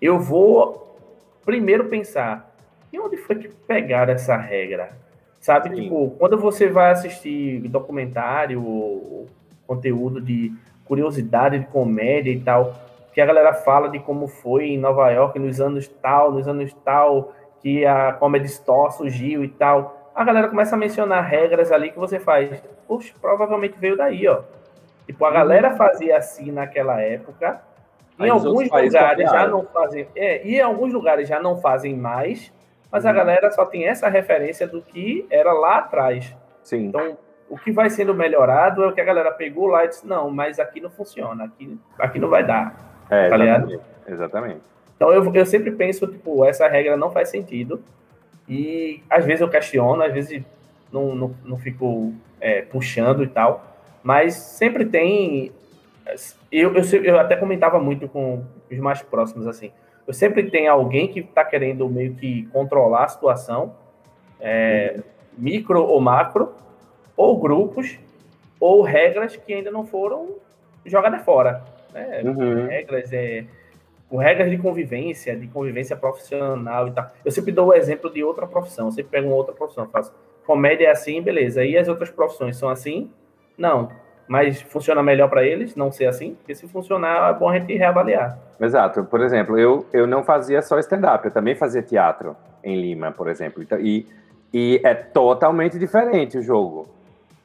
eu 0.00 0.18
vou 0.18 0.98
primeiro 1.44 1.86
pensar, 1.86 2.54
e 2.92 2.98
onde 2.98 3.16
foi 3.16 3.36
que 3.36 3.48
pegaram 3.48 4.12
essa 4.12 4.36
regra? 4.36 4.92
Sabe, 5.40 5.68
Sim. 5.68 5.82
tipo, 5.82 6.10
quando 6.18 6.38
você 6.38 6.68
vai 6.68 6.90
assistir 6.90 7.60
documentário, 7.68 9.26
conteúdo 9.66 10.20
de 10.20 10.52
curiosidade, 10.86 11.58
de 11.58 11.66
comédia 11.66 12.30
e 12.30 12.40
tal, 12.40 12.74
que 13.12 13.20
a 13.20 13.26
galera 13.26 13.52
fala 13.52 13.88
de 13.88 13.98
como 13.98 14.26
foi 14.26 14.70
em 14.70 14.78
Nova 14.78 15.10
York 15.10 15.38
nos 15.38 15.60
anos 15.60 15.86
tal, 15.86 16.32
nos 16.32 16.48
anos 16.48 16.72
tal, 16.84 17.32
que 17.60 17.84
a 17.84 18.12
Comedy 18.12 18.46
Store 18.46 18.92
surgiu 18.92 19.44
e 19.44 19.48
tal. 19.48 20.12
A 20.14 20.24
galera 20.24 20.48
começa 20.48 20.74
a 20.76 20.78
mencionar 20.78 21.24
regras 21.24 21.70
ali 21.70 21.90
que 21.90 21.98
você 21.98 22.18
faz. 22.18 22.62
Puxa, 22.86 23.12
provavelmente 23.20 23.76
veio 23.78 23.96
daí, 23.96 24.26
ó. 24.28 24.42
Tipo, 25.06 25.24
a 25.24 25.30
galera 25.30 25.76
fazia 25.76 26.16
assim 26.16 26.50
naquela 26.50 27.00
época. 27.00 27.60
Em 28.18 28.30
alguns 28.30 28.70
lugares 28.70 29.30
já 29.30 29.46
não 29.48 29.64
fazem. 29.66 30.06
É, 30.14 30.46
e 30.46 30.56
em 30.56 30.60
alguns 30.60 30.92
lugares 30.92 31.28
já 31.28 31.40
não 31.40 31.60
fazem 31.60 31.96
mais, 31.96 32.52
mas 32.90 33.04
a 33.04 33.10
uhum. 33.10 33.16
galera 33.16 33.50
só 33.50 33.66
tem 33.66 33.86
essa 33.86 34.08
referência 34.08 34.66
do 34.66 34.80
que 34.80 35.26
era 35.30 35.52
lá 35.52 35.78
atrás. 35.78 36.34
Sim. 36.62 36.86
Então, 36.86 37.18
o 37.48 37.58
que 37.58 37.70
vai 37.70 37.90
sendo 37.90 38.14
melhorado 38.14 38.84
é 38.84 38.88
o 38.88 38.92
que 38.92 39.00
a 39.00 39.04
galera 39.04 39.30
pegou 39.32 39.66
lá 39.66 39.84
e 39.84 39.88
disse, 39.88 40.06
não, 40.06 40.30
mas 40.30 40.58
aqui 40.58 40.80
não 40.80 40.90
funciona, 40.90 41.44
aqui, 41.44 41.78
aqui 41.98 42.18
não 42.18 42.28
vai 42.28 42.44
dar. 42.44 42.74
É, 43.10 43.28
tá 43.28 43.36
exatamente, 43.36 43.80
exatamente. 44.06 44.60
Então 44.96 45.12
eu, 45.12 45.34
eu 45.34 45.46
sempre 45.46 45.70
penso, 45.72 46.06
tipo, 46.06 46.44
essa 46.44 46.66
regra 46.68 46.96
não 46.96 47.10
faz 47.10 47.28
sentido. 47.28 47.82
E 48.48 49.02
às 49.10 49.24
vezes 49.24 49.40
eu 49.40 49.48
questiono, 49.48 50.02
às 50.02 50.12
vezes 50.12 50.42
não, 50.92 51.14
não, 51.14 51.34
não 51.44 51.58
fico 51.58 52.12
é, 52.44 52.60
puxando 52.60 53.24
e 53.24 53.26
tal. 53.26 53.64
Mas 54.02 54.34
sempre 54.34 54.84
tem. 54.84 55.50
Eu, 56.52 56.74
eu, 56.74 57.02
eu 57.02 57.18
até 57.18 57.34
comentava 57.34 57.80
muito 57.80 58.06
com 58.06 58.44
os 58.70 58.78
mais 58.78 59.00
próximos, 59.00 59.46
assim. 59.46 59.72
Eu 60.06 60.12
sempre 60.12 60.50
tem 60.50 60.68
alguém 60.68 61.08
que 61.08 61.20
está 61.20 61.42
querendo 61.42 61.88
meio 61.88 62.14
que 62.14 62.46
controlar 62.52 63.04
a 63.04 63.08
situação, 63.08 63.74
é, 64.38 65.00
micro 65.38 65.82
ou 65.82 65.98
macro, 65.98 66.52
ou 67.16 67.40
grupos 67.40 67.98
ou 68.60 68.82
regras 68.82 69.34
que 69.34 69.54
ainda 69.54 69.70
não 69.70 69.86
foram 69.86 70.36
jogadas 70.84 71.22
fora. 71.22 71.64
Né? 71.94 72.22
Uhum. 72.22 72.66
Regras 72.66 73.10
é 73.14 73.46
com 74.10 74.18
regras 74.18 74.50
de 74.50 74.58
convivência, 74.58 75.34
de 75.34 75.48
convivência 75.48 75.96
profissional 75.96 76.88
e 76.88 76.92
tal. 76.92 77.10
Eu 77.24 77.32
sempre 77.32 77.50
dou 77.50 77.68
o 77.68 77.74
exemplo 77.74 78.12
de 78.12 78.22
outra 78.22 78.46
profissão. 78.46 78.88
Eu 78.88 78.92
sempre 78.92 79.10
pego 79.10 79.28
uma 79.28 79.36
outra 79.36 79.54
profissão, 79.54 79.88
faço 79.88 80.12
comédia 80.46 80.86
é 80.86 80.90
assim, 80.90 81.20
beleza. 81.22 81.64
E 81.64 81.76
as 81.76 81.88
outras 81.88 82.10
profissões 82.10 82.56
são 82.56 82.68
assim? 82.68 83.10
Não. 83.56 83.90
Mas 84.26 84.62
funciona 84.62 85.02
melhor 85.02 85.28
para 85.28 85.44
eles 85.44 85.76
não 85.76 85.92
ser 85.92 86.06
assim? 86.06 86.34
Porque 86.34 86.54
se 86.54 86.66
funcionar, 86.66 87.30
é 87.30 87.38
bom 87.38 87.48
a 87.48 87.58
gente 87.58 87.76
reavaliar. 87.76 88.38
Exato. 88.60 89.04
Por 89.04 89.20
exemplo, 89.20 89.58
eu, 89.58 89.86
eu 89.92 90.06
não 90.06 90.24
fazia 90.24 90.62
só 90.62 90.78
stand-up, 90.78 91.26
eu 91.26 91.30
também 91.30 91.54
fazia 91.54 91.82
teatro 91.82 92.36
em 92.62 92.80
Lima, 92.80 93.12
por 93.12 93.28
exemplo. 93.28 93.62
Então, 93.62 93.78
e, 93.78 94.06
e 94.52 94.80
é 94.82 94.94
totalmente 94.94 95.78
diferente 95.78 96.38
o 96.38 96.42
jogo 96.42 96.88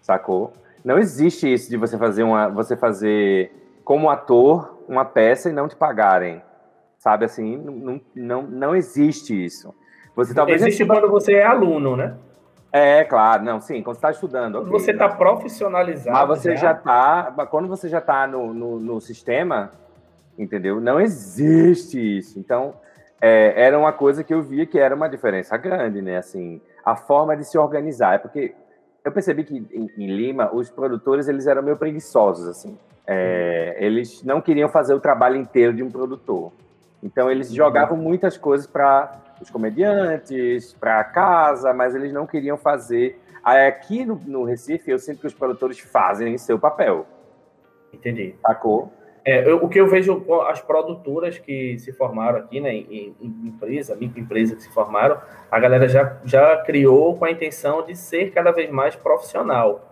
sacou? 0.09 0.53
Não 0.83 0.97
existe 0.97 1.51
isso 1.51 1.69
de 1.69 1.77
você 1.77 1.97
fazer 1.97 2.23
uma, 2.23 2.47
você 2.47 2.75
fazer 2.75 3.51
como 3.83 4.09
ator 4.09 4.79
uma 4.87 5.05
peça 5.05 5.49
e 5.49 5.53
não 5.53 5.67
te 5.67 5.75
pagarem, 5.75 6.41
sabe 6.97 7.25
assim? 7.25 7.57
Não, 7.57 8.01
não, 8.15 8.41
não 8.41 8.75
existe 8.75 9.33
isso. 9.45 9.73
Você 10.15 10.33
talvez 10.33 10.61
existe 10.61 10.85
quando 10.85 11.09
você 11.09 11.33
é 11.33 11.45
aluno, 11.45 11.95
né? 11.95 12.15
É, 12.71 13.03
claro, 13.03 13.43
não, 13.43 13.59
sim, 13.59 13.81
quando 13.81 13.95
você 13.95 13.99
está 13.99 14.11
estudando. 14.11 14.59
Okay, 14.59 14.71
você 14.71 14.91
está 14.91 15.09
profissionalizado. 15.09 16.27
Mas 16.27 16.27
você 16.27 16.55
já 16.55 16.71
está, 16.71 17.33
quando 17.49 17.67
você 17.67 17.89
já 17.89 17.97
está 17.97 18.27
no, 18.27 18.53
no, 18.53 18.79
no, 18.79 19.01
sistema, 19.01 19.71
entendeu? 20.37 20.79
Não 20.79 20.99
existe 20.99 22.19
isso. 22.19 22.37
Então, 22.37 22.75
é, 23.19 23.59
era 23.59 23.77
uma 23.77 23.91
coisa 23.91 24.23
que 24.23 24.33
eu 24.33 24.41
via 24.43 24.67
que 24.67 24.77
era 24.77 24.95
uma 24.95 25.09
diferença 25.09 25.57
grande, 25.57 25.99
né? 26.01 26.17
Assim, 26.17 26.61
a 26.85 26.95
forma 26.95 27.35
de 27.35 27.43
se 27.43 27.57
organizar. 27.57 28.15
É 28.15 28.17
porque 28.19 28.53
eu 29.03 29.11
percebi 29.11 29.43
que 29.43 29.57
em, 29.57 29.89
em, 29.97 30.15
Lima 30.15 30.53
os 30.53 30.69
produtores 30.69 31.27
eles 31.27 31.47
eram 31.47 31.63
meio 31.63 31.77
preguiçosos 31.77 32.47
assim. 32.47 32.77
É, 33.07 33.77
eles 33.79 34.23
não 34.23 34.39
queriam 34.39 34.69
fazer 34.69 34.93
o 34.93 34.99
trabalho 34.99 35.35
inteiro 35.35 35.73
de 35.73 35.81
um 35.81 35.89
produtor. 35.89 36.51
Então 37.01 37.31
eles 37.31 37.51
jogavam 37.51 37.97
muitas 37.97 38.37
coisas 38.37 38.67
para 38.67 39.19
os 39.41 39.49
comediantes, 39.49 40.73
para 40.73 41.03
casa, 41.03 41.73
mas 41.73 41.95
eles 41.95 42.13
não 42.13 42.27
queriam 42.27 42.57
fazer. 42.57 43.19
Aqui 43.43 44.05
no, 44.05 44.15
no 44.25 44.43
Recife 44.43 44.91
eu 44.91 44.99
sinto 44.99 45.21
que 45.21 45.27
os 45.27 45.33
produtores 45.33 45.79
fazem 45.79 46.37
seu 46.37 46.59
papel. 46.59 47.05
Entendi. 47.93 48.35
Sacou? 48.41 48.91
É, 49.25 49.49
eu, 49.49 49.63
o 49.63 49.69
que 49.69 49.79
eu 49.79 49.87
vejo 49.87 50.25
as 50.47 50.61
produtoras 50.61 51.37
que 51.37 51.77
se 51.79 51.91
formaram 51.91 52.39
aqui, 52.39 52.59
né, 52.59 52.73
em, 52.73 53.15
em 53.21 53.47
empresa, 53.47 53.95
microempresa 53.95 54.55
que 54.55 54.63
se 54.63 54.71
formaram, 54.71 55.19
a 55.51 55.59
galera 55.59 55.87
já, 55.87 56.17
já 56.23 56.57
criou 56.63 57.15
com 57.17 57.25
a 57.25 57.31
intenção 57.31 57.85
de 57.85 57.95
ser 57.95 58.31
cada 58.31 58.51
vez 58.51 58.69
mais 58.69 58.95
profissional. 58.95 59.85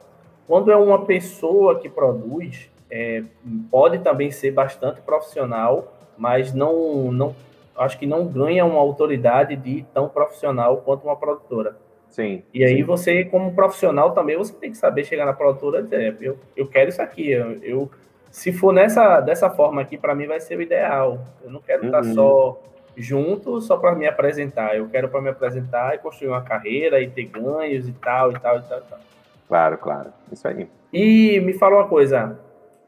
Quando 0.48 0.72
é 0.72 0.78
uma 0.78 1.06
pessoa 1.06 1.80
que 1.80 1.90
produz, 1.90 2.70
é, 2.90 3.24
pode 3.70 4.00
também 4.00 4.32
ser 4.32 4.52
bastante 4.52 5.02
profissional, 5.02 5.94
mas 6.18 6.54
não, 6.54 7.12
não 7.12 7.36
acho 7.78 7.98
que 7.98 8.06
não 8.06 8.26
ganha 8.26 8.66
uma 8.66 8.80
autoridade 8.80 9.56
de 9.56 9.86
tão 9.94 10.10
profissional 10.10 10.78
quanto 10.78 11.06
uma 11.06 11.16
produtora. 11.16 11.78
Sim. 12.10 12.44
E 12.54 12.64
aí 12.64 12.78
sim. 12.78 12.84
você, 12.84 13.26
como 13.26 13.54
profissional, 13.54 14.12
também 14.12 14.38
você 14.38 14.54
tem 14.54 14.72
que 14.72 14.78
saber 14.78 15.04
chegar 15.04 15.26
na 15.26 15.34
produtora 15.34 15.80
e 15.80 15.84
dizer, 15.84 16.18
eu, 16.22 16.38
eu 16.56 16.68
quero 16.68 16.90
isso 16.90 17.02
aqui, 17.02 17.32
eu, 17.32 17.62
eu 17.62 17.92
se 18.32 18.52
for 18.52 18.74
nessa 18.74 19.20
dessa 19.20 19.50
forma 19.50 19.82
aqui, 19.82 19.98
para 19.98 20.14
mim 20.14 20.28
vai 20.28 20.40
ser 20.40 20.58
o 20.58 20.62
ideal. 20.62 21.20
Eu 21.44 21.50
não 21.50 21.62
quero 21.62 21.82
uhum. 21.82 21.88
estar 21.88 22.04
só 22.14 22.62
junto 22.96 23.62
só 23.62 23.78
para 23.78 23.96
me 23.96 24.08
apresentar. 24.08 24.76
Eu 24.76 24.88
quero 24.90 25.10
para 25.10 25.22
me 25.22 25.30
apresentar 25.30 25.96
e 25.96 26.00
construir 26.00 26.30
uma 26.30 26.42
carreira 26.42 27.00
e 27.00 27.10
ter 27.10 27.26
ganhos 27.26 27.88
e 27.88 27.94
tal, 27.94 28.32
e 28.32 28.40
tal, 28.40 28.58
e 28.58 28.62
tal, 28.64 28.80
e 28.80 28.84
tal. 28.90 29.00
Claro, 29.48 29.78
claro. 29.78 30.14
Isso 30.32 30.48
aí. 30.48 30.68
E 30.92 31.40
me 31.40 31.54
fala 31.54 31.78
uma 31.78 31.88
coisa. 31.88 32.40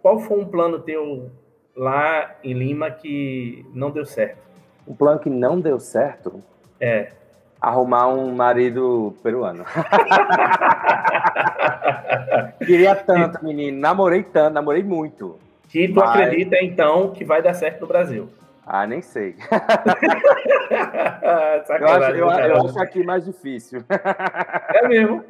Qual 0.02 0.20
foi 0.20 0.40
um 0.40 0.46
plano 0.46 0.80
teu 0.80 1.32
lá 1.76 2.36
em 2.44 2.54
Lima 2.54 2.92
que 2.92 3.66
não 3.74 3.92
deu 3.92 4.06
certo? 4.06 4.49
Um 4.90 4.96
plano 4.96 5.20
que 5.20 5.30
não 5.30 5.60
deu 5.60 5.80
certo? 5.80 6.44
É. 6.82 7.12
Arrumar 7.62 8.08
um 8.08 8.34
marido 8.34 9.14
peruano. 9.22 9.64
Queria 12.66 12.96
tanto, 12.96 13.46
menino. 13.46 13.80
Namorei 13.80 14.24
tanto, 14.24 14.56
namorei 14.56 14.82
muito. 14.82 15.38
Que 15.68 15.88
tu 15.88 16.00
mas... 16.00 16.10
acredita, 16.10 16.58
então, 16.62 17.12
que 17.12 17.24
vai 17.24 17.44
dar 17.44 17.54
certo 17.54 17.82
no 17.82 17.88
Brasil? 17.88 18.28
Ah, 18.66 18.88
nem 18.88 19.02
sei. 19.02 19.36
eu, 20.72 21.88
acho, 21.88 22.12
eu, 22.12 22.30
eu 22.30 22.66
acho 22.66 22.80
aqui 22.80 23.04
mais 23.04 23.26
difícil. 23.26 23.84
É 24.74 24.88
mesmo? 24.88 25.24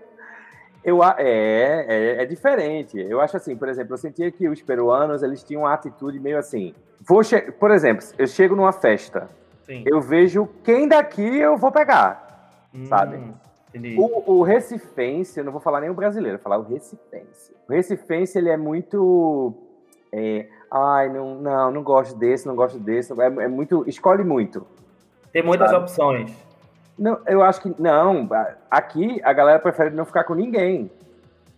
Eu, 0.83 1.03
é, 1.03 1.13
é, 1.17 2.23
é, 2.23 2.25
diferente. 2.25 2.97
Eu 2.99 3.19
acho 3.19 3.35
assim, 3.35 3.55
por 3.55 3.67
exemplo, 3.67 3.93
eu 3.93 3.97
sentia 3.97 4.31
que 4.31 4.47
os 4.47 4.61
peruanos 4.61 5.23
eles 5.23 5.43
tinham 5.43 5.63
uma 5.63 5.73
atitude 5.73 6.19
meio 6.19 6.37
assim. 6.37 6.73
Vou 7.01 7.21
por 7.59 7.71
exemplo, 7.71 8.05
eu 8.17 8.27
chego 8.27 8.55
numa 8.55 8.71
festa, 8.71 9.29
Sim. 9.69 9.83
eu 9.85 10.01
vejo 10.01 10.49
quem 10.63 10.87
daqui 10.87 11.21
eu 11.21 11.55
vou 11.55 11.71
pegar, 11.71 12.59
hum, 12.73 12.87
sabe? 12.87 13.21
O, 13.95 14.39
o 14.39 14.41
recifense, 14.41 15.39
eu 15.39 15.45
não 15.45 15.51
vou 15.51 15.61
falar 15.61 15.79
nem 15.81 15.91
o 15.91 15.93
brasileiro, 15.93 16.39
vou 16.39 16.43
falar 16.43 16.57
o 16.57 16.63
recifense. 16.63 17.53
O 17.67 17.71
recifense 17.71 18.35
ele 18.35 18.49
é 18.49 18.57
muito, 18.57 19.53
é, 20.11 20.47
ai, 20.71 21.09
não, 21.09 21.35
não, 21.35 21.69
não 21.69 21.83
gosto 21.83 22.17
desse, 22.17 22.47
não 22.47 22.55
gosto 22.55 22.79
desse, 22.79 23.13
é, 23.13 23.25
é 23.25 23.47
muito, 23.47 23.87
escolhe 23.87 24.23
muito. 24.23 24.65
Tem 25.31 25.43
muitas 25.43 25.69
sabe? 25.69 25.83
opções. 25.83 26.31
Não, 26.97 27.19
eu 27.27 27.43
acho 27.43 27.61
que 27.61 27.75
não. 27.79 28.27
Aqui 28.71 29.21
a 29.23 29.31
galera 29.31 29.59
prefere 29.59 29.91
não 29.91 30.03
ficar 30.03 30.23
com 30.23 30.33
ninguém. 30.33 30.89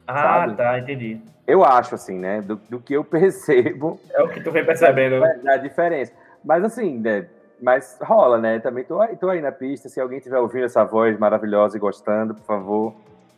Ah, 0.06 0.42
sabe? 0.42 0.56
tá, 0.56 0.80
entendi. 0.80 1.18
Eu 1.48 1.64
acho, 1.64 1.96
assim, 1.96 2.20
né? 2.20 2.42
Do, 2.42 2.58
do 2.70 2.78
que 2.78 2.94
eu 2.94 3.04
percebo. 3.06 3.98
É 4.14 4.22
o 4.22 4.28
que 4.28 4.44
tu 4.44 4.52
vem 4.52 4.66
percebendo, 4.66 5.22
né? 5.22 5.40
É 5.46 5.54
a 5.54 5.58
diferença. 5.58 6.12
Mas 6.44 6.62
assim, 6.66 7.00
né? 7.00 7.26
Mas 7.62 8.00
rola, 8.02 8.40
né? 8.40 8.60
Também 8.60 8.84
tô, 8.84 8.98
tô 9.18 9.30
aí 9.30 9.40
na 9.40 9.52
pista. 9.52 9.88
Se 9.88 10.02
alguém 10.02 10.18
estiver 10.18 10.40
ouvindo 10.40 10.66
essa 10.66 10.84
voz 10.84 11.18
maravilhosa 11.20 11.78
e 11.78 11.80
gostando, 11.80 12.34
por 12.34 12.44
favor, 12.44 12.96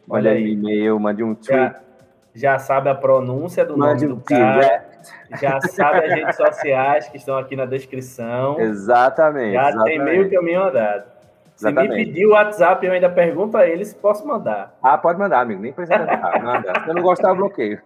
mande 0.07 0.29
um 0.29 0.37
e-mail, 0.37 0.99
mande 0.99 1.23
um 1.23 1.35
tweet. 1.35 1.49
Já, 1.53 1.81
já 2.33 2.59
sabe 2.59 2.89
a 2.89 2.95
pronúncia 2.95 3.65
do 3.65 3.77
mande 3.77 4.05
nome 4.05 4.15
um 4.15 4.17
do 4.19 4.23
cara. 4.23 4.85
Já 5.41 5.59
sabe 5.59 6.05
as 6.05 6.13
redes 6.13 6.35
sociais 6.37 7.09
que 7.09 7.17
estão 7.17 7.37
aqui 7.37 7.57
na 7.57 7.65
descrição. 7.65 8.57
Exatamente. 8.59 9.53
Já 9.53 9.69
exatamente. 9.69 9.97
tem 9.97 10.05
meio 10.05 10.31
caminho 10.31 10.63
andado. 10.63 11.03
Exatamente. 11.59 11.91
Se 11.91 11.99
me 11.99 12.05
pedir 12.05 12.25
o 12.25 12.31
WhatsApp, 12.31 12.85
eu 12.85 12.93
ainda 12.93 13.09
pergunto 13.09 13.57
a 13.57 13.67
ele 13.67 13.83
se 13.83 13.93
posso 13.93 14.25
mandar. 14.25 14.73
Ah, 14.81 14.97
pode 14.97 15.19
mandar, 15.19 15.41
amigo. 15.41 15.61
Nem 15.61 15.73
precisa 15.73 15.99
mandar. 16.05 16.41
Manda. 16.41 16.79
Se 16.81 16.89
eu 16.89 16.93
não 16.93 17.01
gostar, 17.01 17.29
eu 17.29 17.35
bloqueio. 17.35 17.81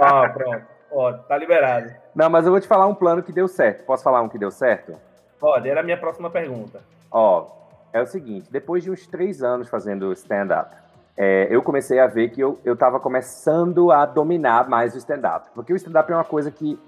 Ó, 0.00 0.28
pronto. 0.30 0.62
Ó, 0.90 1.12
tá 1.12 1.36
liberado. 1.36 1.90
Não, 2.14 2.30
mas 2.30 2.46
eu 2.46 2.50
vou 2.50 2.60
te 2.60 2.66
falar 2.66 2.86
um 2.86 2.94
plano 2.94 3.22
que 3.22 3.32
deu 3.32 3.46
certo. 3.46 3.84
Posso 3.84 4.02
falar 4.02 4.22
um 4.22 4.28
que 4.28 4.38
deu 4.38 4.50
certo? 4.50 4.98
Pode, 5.42 5.68
era 5.68 5.80
a 5.80 5.82
minha 5.82 5.96
próxima 5.96 6.30
pergunta. 6.30 6.80
Ó, 7.10 7.48
é 7.92 8.00
o 8.00 8.06
seguinte. 8.06 8.48
Depois 8.48 8.84
de 8.84 8.92
uns 8.92 9.08
três 9.08 9.42
anos 9.42 9.68
fazendo 9.68 10.12
stand-up, 10.12 10.72
é, 11.16 11.48
eu 11.50 11.60
comecei 11.60 11.98
a 11.98 12.06
ver 12.06 12.28
que 12.28 12.40
eu, 12.40 12.60
eu 12.64 12.76
tava 12.76 13.00
começando 13.00 13.90
a 13.90 14.06
dominar 14.06 14.68
mais 14.68 14.94
o 14.94 14.98
stand-up. 14.98 15.48
Porque 15.52 15.72
o 15.72 15.76
stand-up 15.76 16.12
é 16.12 16.14
uma 16.14 16.22
coisa 16.22 16.48
que 16.48 16.78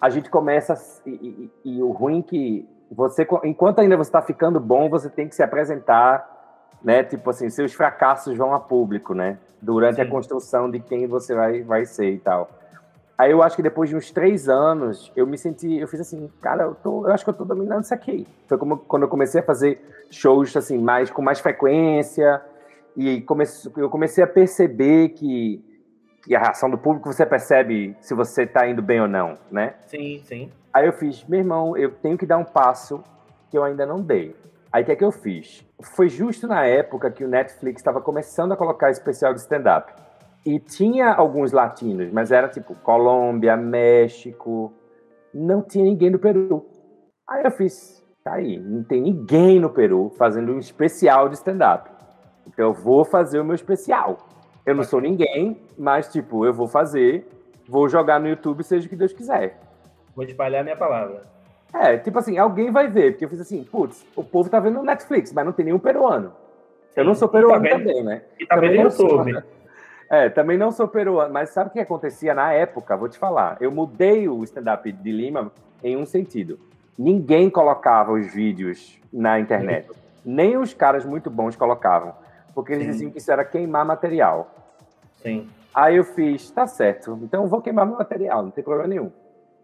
a 0.00 0.10
gente 0.10 0.28
começa... 0.28 0.74
E, 1.06 1.10
e, 1.64 1.76
e 1.76 1.80
o 1.80 1.92
ruim 1.92 2.22
que 2.22 2.68
você, 2.90 3.24
enquanto 3.44 3.78
ainda 3.78 3.96
você 3.96 4.08
está 4.08 4.20
ficando 4.20 4.58
bom, 4.58 4.90
você 4.90 5.08
tem 5.08 5.28
que 5.28 5.36
se 5.36 5.42
apresentar, 5.44 6.28
né? 6.82 7.04
Tipo 7.04 7.30
assim, 7.30 7.48
seus 7.50 7.72
fracassos 7.72 8.36
vão 8.36 8.52
a 8.52 8.58
público, 8.58 9.14
né? 9.14 9.38
Durante 9.60 9.94
Sim. 9.94 10.02
a 10.02 10.08
construção 10.08 10.68
de 10.68 10.80
quem 10.80 11.06
você 11.06 11.36
vai, 11.36 11.62
vai 11.62 11.86
ser 11.86 12.10
e 12.10 12.18
tal. 12.18 12.50
Aí 13.22 13.30
eu 13.30 13.40
acho 13.40 13.54
que 13.54 13.62
depois 13.62 13.88
de 13.88 13.94
uns 13.94 14.10
três 14.10 14.48
anos, 14.48 15.12
eu 15.14 15.24
me 15.28 15.38
senti, 15.38 15.78
eu 15.78 15.86
fiz 15.86 16.00
assim, 16.00 16.28
cara, 16.40 16.64
eu, 16.64 16.74
tô, 16.74 17.06
eu 17.06 17.12
acho 17.12 17.22
que 17.22 17.30
eu 17.30 17.34
tô 17.34 17.44
dominando 17.44 17.84
isso 17.84 17.94
aqui. 17.94 18.26
Foi 18.48 18.58
como 18.58 18.78
quando 18.78 19.04
eu 19.04 19.08
comecei 19.08 19.40
a 19.40 19.44
fazer 19.44 19.80
shows 20.10 20.56
assim, 20.56 20.76
mais 20.76 21.08
com 21.08 21.22
mais 21.22 21.38
frequência 21.38 22.42
e 22.96 23.20
comece, 23.20 23.70
eu 23.76 23.88
comecei 23.88 24.24
a 24.24 24.26
perceber 24.26 25.10
que, 25.10 25.64
que 26.24 26.34
a 26.34 26.40
reação 26.40 26.68
do 26.68 26.76
público 26.76 27.12
você 27.12 27.24
percebe 27.24 27.96
se 28.00 28.12
você 28.12 28.42
está 28.42 28.66
indo 28.66 28.82
bem 28.82 29.00
ou 29.00 29.06
não, 29.06 29.38
né? 29.52 29.74
Sim, 29.86 30.20
sim. 30.24 30.50
Aí 30.74 30.86
eu 30.88 30.92
fiz, 30.92 31.24
meu 31.28 31.38
irmão, 31.38 31.76
eu 31.76 31.92
tenho 31.92 32.18
que 32.18 32.26
dar 32.26 32.38
um 32.38 32.44
passo 32.44 33.04
que 33.48 33.56
eu 33.56 33.62
ainda 33.62 33.86
não 33.86 34.00
dei. 34.00 34.34
Aí 34.72 34.82
o 34.82 34.86
que 34.86 34.90
é 34.90 34.96
que 34.96 35.04
eu 35.04 35.12
fiz? 35.12 35.64
Foi 35.80 36.08
justo 36.08 36.48
na 36.48 36.64
época 36.64 37.08
que 37.08 37.24
o 37.24 37.28
Netflix 37.28 37.82
estava 37.82 38.00
começando 38.00 38.50
a 38.50 38.56
colocar 38.56 38.90
especial 38.90 39.32
de 39.32 39.38
stand-up. 39.38 39.92
E 40.44 40.58
tinha 40.58 41.12
alguns 41.12 41.52
latinos, 41.52 42.10
mas 42.12 42.32
era 42.32 42.48
tipo 42.48 42.74
Colômbia, 42.76 43.56
México. 43.56 44.72
Não 45.32 45.62
tinha 45.62 45.84
ninguém 45.84 46.10
do 46.10 46.18
Peru. 46.18 46.66
Aí 47.28 47.44
eu 47.44 47.50
fiz, 47.50 48.04
tá 48.24 48.34
aí, 48.34 48.58
não 48.58 48.82
tem 48.82 49.00
ninguém 49.00 49.60
no 49.60 49.70
Peru 49.70 50.10
fazendo 50.18 50.52
um 50.52 50.58
especial 50.58 51.28
de 51.28 51.36
stand-up. 51.36 51.90
Então 52.46 52.66
eu 52.66 52.74
vou 52.74 53.04
fazer 53.04 53.38
o 53.38 53.44
meu 53.44 53.54
especial. 53.54 54.18
Eu 54.66 54.74
não 54.74 54.82
sou 54.82 55.00
ninguém, 55.00 55.60
mas 55.78 56.12
tipo, 56.12 56.44
eu 56.44 56.52
vou 56.52 56.66
fazer, 56.66 57.26
vou 57.68 57.88
jogar 57.88 58.18
no 58.18 58.28
YouTube, 58.28 58.64
seja 58.64 58.86
o 58.86 58.90
que 58.90 58.96
Deus 58.96 59.12
quiser. 59.12 59.58
Vou 60.14 60.24
espalhar 60.24 60.60
a 60.60 60.64
minha 60.64 60.76
palavra. 60.76 61.22
É, 61.72 61.96
tipo 61.96 62.18
assim, 62.18 62.36
alguém 62.36 62.70
vai 62.70 62.86
ver, 62.88 63.12
porque 63.12 63.24
eu 63.24 63.28
fiz 63.30 63.40
assim, 63.40 63.64
putz, 63.64 64.04
o 64.14 64.22
povo 64.22 64.50
tá 64.50 64.60
vendo 64.60 64.74
no 64.74 64.82
Netflix, 64.82 65.32
mas 65.32 65.44
não 65.44 65.52
tem 65.52 65.64
nenhum 65.64 65.78
peruano. 65.78 66.32
Eu 66.94 67.04
não 67.04 67.14
sou 67.14 67.28
peruano 67.28 67.64
tá 67.64 67.70
também, 67.70 68.02
né? 68.02 68.22
E 68.38 68.46
tá 68.46 68.56
também 68.56 68.70
vendo 68.70 68.82
no 68.82 68.90
YouTube. 68.90 69.42
É, 70.12 70.28
também 70.28 70.58
não 70.58 70.70
sou 70.70 70.86
peruano, 70.86 71.32
mas 71.32 71.48
sabe 71.48 71.70
o 71.70 71.72
que 71.72 71.80
acontecia 71.80 72.34
na 72.34 72.52
época? 72.52 72.94
Vou 72.94 73.08
te 73.08 73.18
falar. 73.18 73.56
Eu 73.62 73.72
mudei 73.72 74.28
o 74.28 74.44
stand-up 74.44 74.92
de 74.92 75.10
Lima 75.10 75.50
em 75.82 75.96
um 75.96 76.04
sentido. 76.04 76.60
Ninguém 76.98 77.48
colocava 77.48 78.12
os 78.12 78.30
vídeos 78.34 79.00
na 79.10 79.40
internet. 79.40 79.88
Nem 80.22 80.58
os 80.58 80.74
caras 80.74 81.06
muito 81.06 81.30
bons 81.30 81.56
colocavam. 81.56 82.12
Porque 82.54 82.74
eles 82.74 82.84
Sim. 82.84 82.90
diziam 82.90 83.10
que 83.10 83.16
isso 83.16 83.32
era 83.32 83.42
queimar 83.42 83.86
material. 83.86 84.50
Sim. 85.22 85.48
Aí 85.74 85.96
eu 85.96 86.04
fiz, 86.04 86.50
tá 86.50 86.66
certo, 86.66 87.18
então 87.22 87.44
eu 87.44 87.48
vou 87.48 87.62
queimar 87.62 87.86
meu 87.86 87.96
material, 87.96 88.42
não 88.42 88.50
tem 88.50 88.62
problema 88.62 88.88
nenhum. 88.88 89.10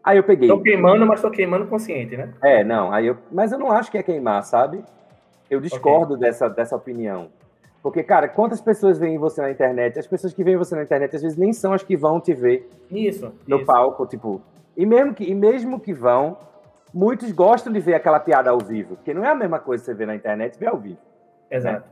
Aí 0.02 0.16
eu 0.16 0.24
peguei. 0.24 0.48
Tô 0.48 0.62
queimando, 0.62 1.04
mas 1.04 1.20
tô 1.20 1.30
queimando 1.30 1.66
consciente, 1.66 2.16
né? 2.16 2.32
É, 2.42 2.64
não. 2.64 2.90
Aí 2.90 3.08
eu, 3.08 3.18
mas 3.30 3.52
eu 3.52 3.58
não 3.58 3.70
acho 3.70 3.90
que 3.90 3.98
é 3.98 4.02
queimar, 4.02 4.42
sabe? 4.44 4.82
Eu 5.50 5.61
discordo 5.61 6.14
okay. 6.14 6.26
dessa, 6.26 6.48
dessa 6.48 6.74
opinião. 6.74 7.28
Porque, 7.82 8.02
cara, 8.02 8.28
quantas 8.28 8.60
pessoas 8.60 8.98
veem 8.98 9.18
você 9.18 9.40
na 9.40 9.50
internet? 9.50 9.98
As 9.98 10.06
pessoas 10.06 10.34
que 10.34 10.42
veem 10.42 10.56
você 10.56 10.74
na 10.74 10.82
internet, 10.82 11.14
às 11.14 11.22
vezes, 11.22 11.38
nem 11.38 11.52
são 11.52 11.72
as 11.72 11.82
que 11.82 11.96
vão 11.96 12.20
te 12.20 12.34
ver 12.34 12.68
isso, 12.90 13.32
no 13.46 13.56
isso. 13.56 13.66
palco, 13.66 14.06
tipo. 14.06 14.40
E 14.76 14.84
mesmo, 14.84 15.14
que, 15.14 15.24
e 15.24 15.34
mesmo 15.34 15.78
que 15.78 15.92
vão, 15.92 16.36
muitos 16.92 17.30
gostam 17.32 17.72
de 17.72 17.80
ver 17.80 17.94
aquela 17.94 18.20
piada 18.20 18.50
ao 18.50 18.58
vivo. 18.58 18.96
Porque 18.96 19.14
não 19.14 19.24
é 19.24 19.30
a 19.30 19.34
mesma 19.34 19.58
coisa 19.58 19.84
você 19.84 19.94
ver 19.94 20.06
na 20.06 20.14
internet 20.14 20.56
e 20.56 20.58
ver 20.58 20.68
ao 20.68 20.76
vivo. 20.76 20.98
Exato. 21.50 21.80
Né? 21.80 21.82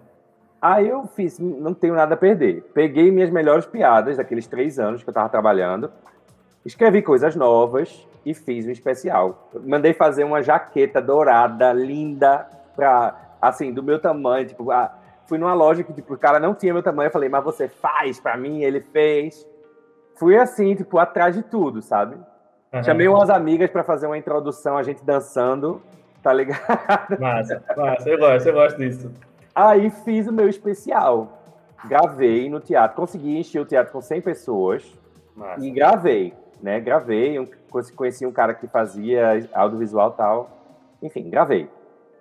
Aí 0.61 0.89
eu 0.89 1.07
fiz, 1.07 1.39
não 1.39 1.73
tenho 1.73 1.95
nada 1.95 2.15
a 2.15 2.17
perder. 2.17 2.63
Peguei 2.75 3.11
minhas 3.11 3.31
melhores 3.31 3.67
piadas 3.67 4.17
daqueles 4.17 4.47
três 4.47 4.79
anos 4.79 5.03
que 5.03 5.09
eu 5.09 5.15
tava 5.15 5.29
trabalhando 5.29 5.91
Escrevi 6.67 7.01
coisas 7.01 7.37
novas 7.37 8.05
e 8.25 8.35
fiz 8.35 8.67
um 8.67 8.73
especial. 8.73 9.49
Mandei 9.65 9.93
fazer 9.93 10.25
uma 10.25 10.43
jaqueta 10.43 11.01
dourada, 11.01 11.73
linda, 11.73 12.45
pra, 12.75 13.37
assim, 13.41 13.73
do 13.73 13.85
meu 13.85 14.01
tamanho. 14.01 14.49
Tipo, 14.49 14.73
a, 14.73 14.93
fui 15.27 15.39
numa 15.39 15.55
loja 15.55 15.83
que 15.83 15.93
tipo, 15.93 16.15
o 16.15 16.19
cara 16.19 16.39
não 16.39 16.55
tinha 16.55 16.73
meu 16.73 16.83
tamanho. 16.83 17.09
Eu 17.09 17.13
falei, 17.13 17.29
mas 17.29 17.45
você 17.45 17.69
faz 17.69 18.19
pra 18.21 18.37
mim? 18.37 18.63
Ele 18.63 18.81
fez. 18.81 19.47
Fui 20.17 20.37
assim, 20.37 20.75
tipo, 20.75 20.99
atrás 20.99 21.35
de 21.35 21.43
tudo, 21.43 21.83
sabe? 21.83 22.17
Uhum. 22.73 22.83
Chamei 22.83 23.09
umas 23.09 23.31
amigas 23.31 23.71
para 23.71 23.85
fazer 23.85 24.07
uma 24.07 24.17
introdução, 24.17 24.77
a 24.77 24.83
gente 24.83 25.05
dançando, 25.05 25.83
tá 26.23 26.33
ligado? 26.33 27.21
Massa, 27.21 27.63
massa, 27.77 28.09
eu 28.09 28.19
gosto, 28.19 28.47
eu 28.47 28.55
gosto 28.55 28.77
disso. 28.79 29.13
Aí 29.55 29.91
fiz 29.91 30.27
o 30.27 30.33
meu 30.33 30.49
especial. 30.49 31.43
Gravei 31.85 32.49
no 32.49 32.61
teatro, 32.61 32.97
consegui 32.97 33.39
encher 33.39 33.61
o 33.61 33.65
teatro 33.65 33.93
com 33.93 34.01
100 34.01 34.21
pessoas 34.23 34.99
Massa. 35.37 35.65
e 35.65 35.71
gravei 35.71 36.35
né? 36.61 36.81
Gravei, 36.81 37.39
um, 37.39 37.47
conheci 37.95 38.27
um 38.27 38.33
cara 38.33 38.55
que 38.55 38.67
fazia 38.67 39.49
audiovisual 39.53 40.13
tal. 40.13 40.51
Enfim, 41.03 41.29
gravei. 41.29 41.69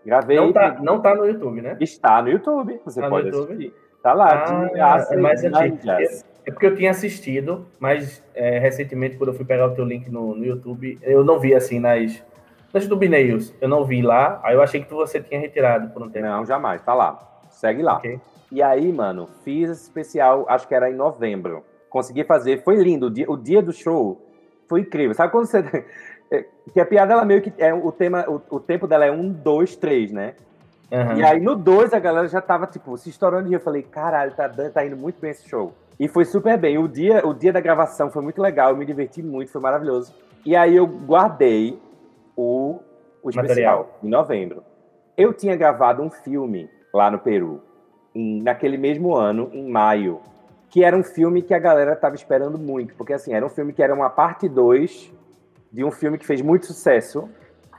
Gravei. 0.06 0.38
Não 0.38 0.54
tá, 0.54 0.78
não 0.82 1.02
tá 1.02 1.16
no 1.16 1.26
YouTube, 1.26 1.62
né? 1.62 1.76
Está 1.80 2.22
no 2.22 2.30
YouTube. 2.30 2.80
Você 2.86 3.02
tá 3.02 3.10
pode 3.10 3.30
assistir. 3.30 3.74
Tá 4.04 4.14
lá. 4.14 4.72
Ah, 4.80 5.08
é 5.10 5.18
mais 5.18 5.44
antigo. 5.44 5.80
É 6.46 6.52
porque 6.52 6.68
eu 6.68 6.76
tinha 6.76 6.92
assistido, 6.92 7.66
mas 7.80 8.24
é, 8.36 8.60
recentemente, 8.60 9.18
quando 9.18 9.30
eu 9.32 9.34
fui 9.34 9.46
pegar 9.46 9.66
o 9.66 9.74
teu 9.74 9.84
link 9.84 10.08
no, 10.12 10.36
no 10.36 10.46
YouTube, 10.46 11.00
eu 11.02 11.24
não 11.24 11.40
vi 11.40 11.56
assim 11.56 11.80
nas, 11.80 12.24
nas 12.72 12.88
thumbnails. 12.88 13.52
Eu 13.60 13.68
não 13.68 13.84
vi 13.84 14.04
lá. 14.04 14.40
Aí 14.44 14.54
eu 14.54 14.62
achei 14.62 14.84
que 14.84 14.94
você 14.94 15.20
tinha 15.20 15.40
retirado 15.40 15.90
por 15.90 16.04
um 16.04 16.10
tempo. 16.10 16.28
Não, 16.28 16.46
jamais. 16.46 16.84
Tá 16.84 16.94
lá. 16.94 17.20
Segue 17.50 17.82
lá. 17.82 17.98
Okay. 17.98 18.20
E 18.52 18.62
aí, 18.62 18.94
mano, 18.94 19.28
fiz 19.44 19.72
esse 19.72 19.84
especial, 19.84 20.46
acho 20.48 20.68
que 20.68 20.76
era 20.76 20.90
em 20.90 20.94
novembro. 20.94 21.64
Consegui 21.90 22.24
fazer, 22.24 22.64
foi 22.64 22.76
lindo. 22.76 23.08
O 23.08 23.10
dia, 23.10 23.26
o 23.28 23.36
dia 23.36 23.62
do 23.62 23.74
show 23.74 24.22
foi 24.68 24.82
incrível. 24.82 25.16
Sabe 25.16 25.32
quando 25.32 25.48
você. 25.48 25.64
É, 26.32 26.46
que 26.74 26.80
a 26.80 26.86
piada, 26.86 27.14
ela 27.14 27.26
meio 27.26 27.42
que. 27.42 27.54
É, 27.58 27.74
o, 27.74 27.92
tema, 27.92 28.26
o, 28.28 28.42
o 28.56 28.60
tempo 28.60 28.88
dela 28.88 29.06
é 29.06 29.12
um, 29.12 29.30
dois, 29.30 29.76
três, 29.76 30.12
né? 30.12 30.34
Uhum. 30.92 31.18
E 31.18 31.24
aí 31.24 31.40
no 31.40 31.56
dois 31.56 31.94
a 31.94 32.00
galera 32.00 32.28
já 32.28 32.42
tava, 32.42 32.68
tipo, 32.68 32.98
se 32.98 33.10
estourando 33.10 33.50
e 33.50 33.54
eu 33.54 33.60
falei, 33.60 33.82
caralho, 33.82 34.32
tá, 34.34 34.48
tá 34.50 34.86
indo 34.86 34.96
muito 34.96 35.20
bem 35.20 35.32
esse 35.32 35.48
show. 35.48 35.74
E 36.00 36.08
foi 36.08 36.26
super 36.26 36.58
bem. 36.58 36.78
O 36.78 36.88
dia, 36.88 37.26
o 37.26 37.34
dia 37.34 37.52
da 37.52 37.60
gravação 37.60 38.10
foi 38.10 38.22
muito 38.22 38.42
legal, 38.42 38.72
eu 38.72 38.78
me 38.78 38.86
diverti 38.86 39.24
muito, 39.24 39.52
foi 39.52 39.62
maravilhoso. 39.62 40.14
E 40.46 40.56
aí 40.56 40.76
eu 40.76 40.86
guardei 40.86 41.80
o, 42.36 42.80
o 43.24 43.30
especial 43.30 43.80
Material. 43.80 44.00
em 44.04 44.10
novembro. 44.10 44.64
Eu 45.18 45.34
tinha 45.34 45.56
gravado 45.56 46.04
um 46.04 46.10
filme 46.10 46.70
lá 46.94 47.10
no 47.10 47.18
Peru, 47.18 47.62
em, 48.14 48.42
naquele 48.42 48.78
mesmo 48.78 49.16
ano, 49.16 49.50
em 49.54 49.70
maio 49.70 50.22
que 50.76 50.84
era 50.84 50.98
um 50.98 51.04
filme 51.04 51.42
que 51.42 51.54
a 51.54 51.60
galera 51.60 51.94
estava 51.94 52.16
esperando 52.16 52.60
muito, 52.60 52.96
porque 52.96 53.14
assim, 53.14 53.34
era 53.34 53.46
um 53.46 53.50
filme 53.50 53.72
que 53.72 53.82
era 53.82 53.94
uma 53.94 54.10
parte 54.10 54.50
2 54.50 55.10
de 55.76 55.84
um 55.84 55.92
filme 55.92 56.18
que 56.18 56.26
fez 56.26 56.42
muito 56.42 56.66
sucesso, 56.66 57.30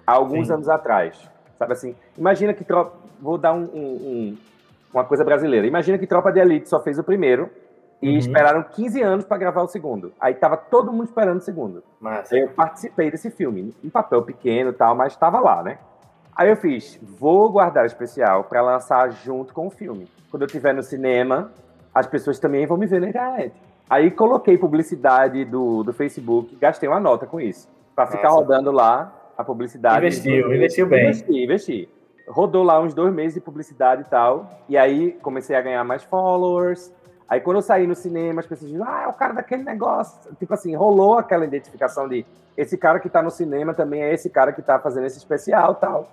há 0.06 0.12
alguns 0.12 0.48
Sim. 0.48 0.52
anos 0.52 0.68
atrás. 0.68 1.18
Sabe 1.58 1.72
assim? 1.72 1.96
Imagina 2.16 2.52
que 2.52 2.62
tropa. 2.62 2.94
Vou 3.18 3.38
dar 3.38 3.54
um, 3.54 3.62
um, 3.62 3.78
um, 3.78 4.38
uma 4.92 5.02
coisa 5.02 5.24
brasileira. 5.24 5.66
Imagina 5.66 5.96
que 5.96 6.06
Tropa 6.06 6.30
de 6.30 6.38
Elite 6.38 6.68
só 6.68 6.78
fez 6.80 6.98
o 6.98 7.02
primeiro 7.02 7.48
e 8.02 8.10
uhum. 8.10 8.18
esperaram 8.18 8.62
15 8.62 9.00
anos 9.00 9.24
para 9.24 9.38
gravar 9.38 9.62
o 9.62 9.66
segundo. 9.66 10.12
Aí 10.20 10.34
tava 10.34 10.58
todo 10.58 10.92
mundo 10.92 11.04
esperando 11.04 11.38
o 11.38 11.42
segundo. 11.42 11.82
Massa. 11.98 12.36
Eu 12.36 12.48
participei 12.50 13.10
desse 13.10 13.30
filme, 13.30 13.74
em 13.82 13.88
papel 13.88 14.22
pequeno 14.22 14.68
e 14.68 14.74
tal, 14.74 14.94
mas 14.94 15.14
estava 15.14 15.40
lá, 15.40 15.62
né? 15.62 15.78
Aí 16.36 16.50
eu 16.50 16.56
fiz, 16.56 17.00
vou 17.02 17.50
guardar 17.50 17.84
o 17.84 17.86
especial 17.86 18.44
para 18.44 18.60
lançar 18.60 19.10
junto 19.10 19.54
com 19.54 19.68
o 19.68 19.70
filme. 19.70 20.06
Quando 20.30 20.42
eu 20.42 20.46
estiver 20.46 20.74
no 20.74 20.82
cinema, 20.82 21.50
as 21.94 22.06
pessoas 22.06 22.38
também 22.38 22.66
vão 22.66 22.76
me 22.76 22.84
ver 22.84 23.00
na 23.00 23.08
internet. 23.08 23.54
Aí 23.88 24.10
coloquei 24.10 24.58
publicidade 24.58 25.46
do, 25.46 25.82
do 25.82 25.94
Facebook, 25.94 26.54
gastei 26.56 26.86
uma 26.86 27.00
nota 27.00 27.24
com 27.24 27.40
isso. 27.40 27.66
Para 27.96 28.06
ficar 28.06 28.28
rodando 28.28 28.70
lá 28.70 29.12
a 29.36 29.42
publicidade. 29.42 29.98
Investiu, 29.98 30.54
investiu 30.54 30.86
bem. 30.86 31.04
Investi, 31.04 31.44
investi. 31.44 31.88
Rodou 32.28 32.62
lá 32.62 32.80
uns 32.80 32.92
dois 32.92 33.12
meses 33.12 33.34
de 33.34 33.40
publicidade 33.40 34.02
e 34.02 34.04
tal. 34.04 34.50
E 34.68 34.76
aí 34.76 35.12
comecei 35.22 35.56
a 35.56 35.62
ganhar 35.62 35.82
mais 35.82 36.04
followers. 36.04 36.92
Aí 37.28 37.40
quando 37.40 37.56
eu 37.56 37.62
saí 37.62 37.86
no 37.86 37.94
cinema, 37.94 38.40
as 38.40 38.46
pessoas 38.46 38.70
diziam, 38.70 38.86
ah, 38.88 39.02
é 39.04 39.08
o 39.08 39.12
cara 39.12 39.32
daquele 39.32 39.64
negócio. 39.64 40.32
Tipo 40.38 40.54
assim, 40.54 40.76
rolou 40.76 41.18
aquela 41.18 41.44
identificação 41.44 42.08
de 42.08 42.24
esse 42.56 42.78
cara 42.78 43.00
que 43.00 43.08
tá 43.08 43.22
no 43.22 43.30
cinema 43.30 43.74
também 43.74 44.02
é 44.02 44.14
esse 44.14 44.30
cara 44.30 44.52
que 44.52 44.62
tá 44.62 44.78
fazendo 44.78 45.06
esse 45.06 45.18
especial 45.18 45.74
tal. 45.74 46.08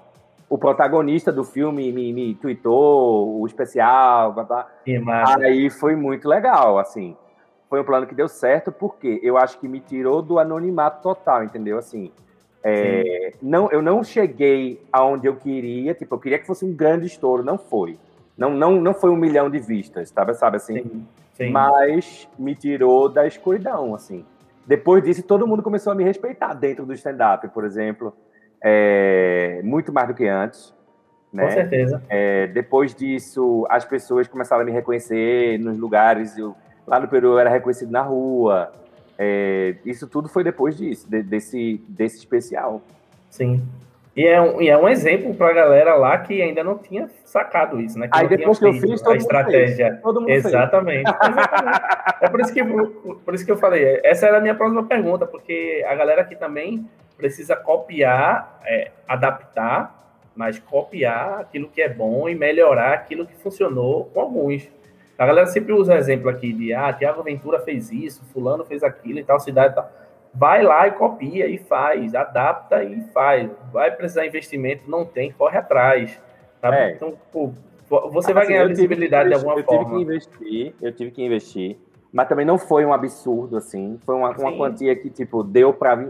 O 0.50 0.58
protagonista 0.58 1.32
do 1.32 1.44
filme 1.44 1.92
me, 1.92 2.14
me 2.14 2.36
tweetou 2.36 3.40
o 3.42 3.48
especial, 3.48 4.34
blá, 4.34 4.44
blá. 4.44 4.68
Aí 5.38 5.70
foi 5.70 5.96
muito 5.96 6.28
legal, 6.28 6.78
assim. 6.78 7.16
Foi 7.74 7.82
um 7.82 7.84
plano 7.84 8.06
que 8.06 8.14
deu 8.14 8.28
certo, 8.28 8.72
porque 8.72 9.20
eu 9.24 9.36
acho 9.36 9.58
que 9.58 9.68
me 9.68 9.80
tirou 9.80 10.22
do 10.22 10.38
anonimato 10.38 11.02
total, 11.02 11.44
entendeu? 11.44 11.80
Assim, 11.80 12.12
é, 12.64 13.34
não, 13.42 13.68
eu 13.72 13.82
não 13.82 14.04
cheguei 14.04 14.80
aonde 14.92 15.26
eu 15.26 15.36
queria, 15.36 15.96
tipo, 15.96 16.14
eu 16.14 16.20
queria 16.20 16.38
que 16.38 16.46
fosse 16.46 16.64
um 16.64 16.72
grande 16.72 17.08
estouro, 17.08 17.44
não 17.44 17.58
foi. 17.58 17.98
Não, 18.38 18.52
não, 18.52 18.80
não 18.80 18.94
foi 18.94 19.10
um 19.10 19.16
milhão 19.16 19.50
de 19.50 19.58
vistas, 19.58 20.10
sabe, 20.10 20.36
sabe 20.36 20.58
assim? 20.58 20.84
Sim, 20.84 21.08
sim. 21.34 21.50
Mas 21.50 22.30
me 22.38 22.54
tirou 22.54 23.10
da 23.10 23.26
escuridão, 23.26 23.96
assim. 23.96 24.24
Depois 24.68 25.04
disso, 25.04 25.24
todo 25.24 25.48
mundo 25.48 25.64
começou 25.64 25.94
a 25.94 25.96
me 25.96 26.04
respeitar 26.04 26.54
dentro 26.54 26.86
do 26.86 26.94
stand-up, 26.94 27.48
por 27.48 27.66
exemplo. 27.66 28.14
É, 28.62 29.62
muito 29.64 29.92
mais 29.92 30.10
do 30.10 30.14
que 30.14 30.28
antes. 30.28 30.72
Né? 31.34 31.48
Com 31.48 31.52
certeza. 31.52 32.04
É, 32.08 32.46
depois 32.46 32.94
disso, 32.94 33.66
as 33.68 33.84
pessoas 33.84 34.28
começaram 34.28 34.62
a 34.62 34.66
me 34.66 34.72
reconhecer 34.72 35.58
nos 35.58 35.76
lugares. 35.76 36.38
Eu, 36.38 36.56
lá 36.86 37.00
no 37.00 37.08
Peru, 37.08 37.34
eu 37.34 37.40
era 37.40 37.50
reconhecido 37.50 37.92
na 37.92 38.02
rua. 38.02 38.72
É, 39.18 39.76
isso 39.86 40.08
tudo 40.08 40.28
foi 40.28 40.44
depois 40.44 40.78
disso, 40.78 41.10
de, 41.10 41.22
desse, 41.22 41.82
desse 41.88 42.18
especial. 42.18 42.82
Sim. 43.30 43.64
E 44.16 44.28
é 44.28 44.40
um, 44.40 44.62
e 44.62 44.70
é 44.70 44.78
um 44.78 44.88
exemplo 44.88 45.34
para 45.34 45.50
a 45.50 45.54
galera 45.54 45.96
lá 45.96 46.20
que 46.20 46.40
ainda 46.40 46.64
não 46.64 46.78
tinha 46.78 47.10
sacado 47.26 47.82
isso, 47.82 47.98
né? 47.98 48.08
Que 48.08 48.20
Aí 48.20 48.28
depois 48.28 48.60
que 48.60 48.66
eu 48.66 48.74
fiz, 48.74 49.02
todo 49.02 49.14
a 49.14 49.18
estratégia. 49.18 49.90
Fez. 49.90 50.02
Todo 50.02 50.22
mundo 50.22 50.30
exatamente. 50.30 51.10
Exatamente. 51.10 51.82
é 52.22 52.30
por 52.30 52.40
isso, 52.40 52.54
que, 52.54 52.64
por 52.64 53.34
isso 53.34 53.46
que 53.46 53.52
eu 53.52 53.58
falei. 53.58 54.00
Essa 54.04 54.28
era 54.28 54.38
a 54.38 54.42
minha 54.42 54.54
próxima 54.54 54.84
pergunta, 54.84 55.26
porque 55.26 55.84
a 55.88 55.96
galera 55.96 56.22
aqui 56.22 56.36
também 56.36 56.88
precisa 57.18 57.56
copiar, 57.56 58.60
é, 58.66 58.92
adaptar, 59.08 59.96
mas 60.36 60.60
copiar 60.60 61.42
aquilo 61.42 61.68
que 61.68 61.82
é 61.82 61.90
bom 61.90 62.30
e 62.30 62.36
melhorar 62.36 62.94
aquilo 62.94 63.26
que 63.26 63.34
funcionou 63.36 64.06
com 64.14 64.20
alguns. 64.20 64.70
A 65.24 65.26
galera 65.28 65.48
sempre 65.48 65.72
usa 65.72 65.96
exemplo 65.96 66.30
aqui 66.30 66.52
de 66.52 66.74
ah, 66.74 66.92
Tiago 66.92 67.24
Ventura 67.24 67.60
fez 67.60 67.92
isso, 67.92 68.24
fulano 68.34 68.66
fez 68.66 68.84
aquilo 68.84 69.20
e 69.20 69.24
tal 69.24 69.40
cidade 69.40 69.72
e 69.72 69.76
tal 69.76 69.90
vai 70.34 70.64
lá 70.64 70.88
e 70.88 70.92
copia 70.92 71.48
e 71.48 71.58
faz, 71.58 72.16
adapta 72.16 72.84
e 72.84 73.02
faz. 73.14 73.50
Vai 73.72 73.92
precisar 73.92 74.24
de 74.24 74.30
investimento, 74.30 74.90
não 74.90 75.06
tem, 75.06 75.32
corre 75.32 75.58
atrás. 75.58 76.20
Tá? 76.60 76.76
É. 76.76 76.94
Então, 76.94 77.14
pô, 77.32 77.52
você 77.88 78.32
assim, 78.32 78.34
vai 78.34 78.48
ganhar 78.48 78.68
visibilidade 78.68 79.30
de 79.30 79.36
alguma 79.36 79.60
eu 79.60 79.64
forma. 79.64 79.82
Eu 79.82 79.86
tive 79.86 79.96
que 79.96 80.02
investir, 80.02 80.76
eu 80.82 80.92
tive 80.92 81.12
que 81.12 81.24
investir, 81.24 81.78
mas 82.12 82.28
também 82.28 82.46
não 82.46 82.58
foi 82.58 82.84
um 82.84 82.94
absurdo 82.94 83.58
assim. 83.58 84.00
Foi 84.04 84.16
uma, 84.16 84.32
uma 84.32 84.58
quantia 84.58 84.96
que 84.96 85.10
tipo 85.10 85.44
deu 85.44 85.74
para, 85.74 86.08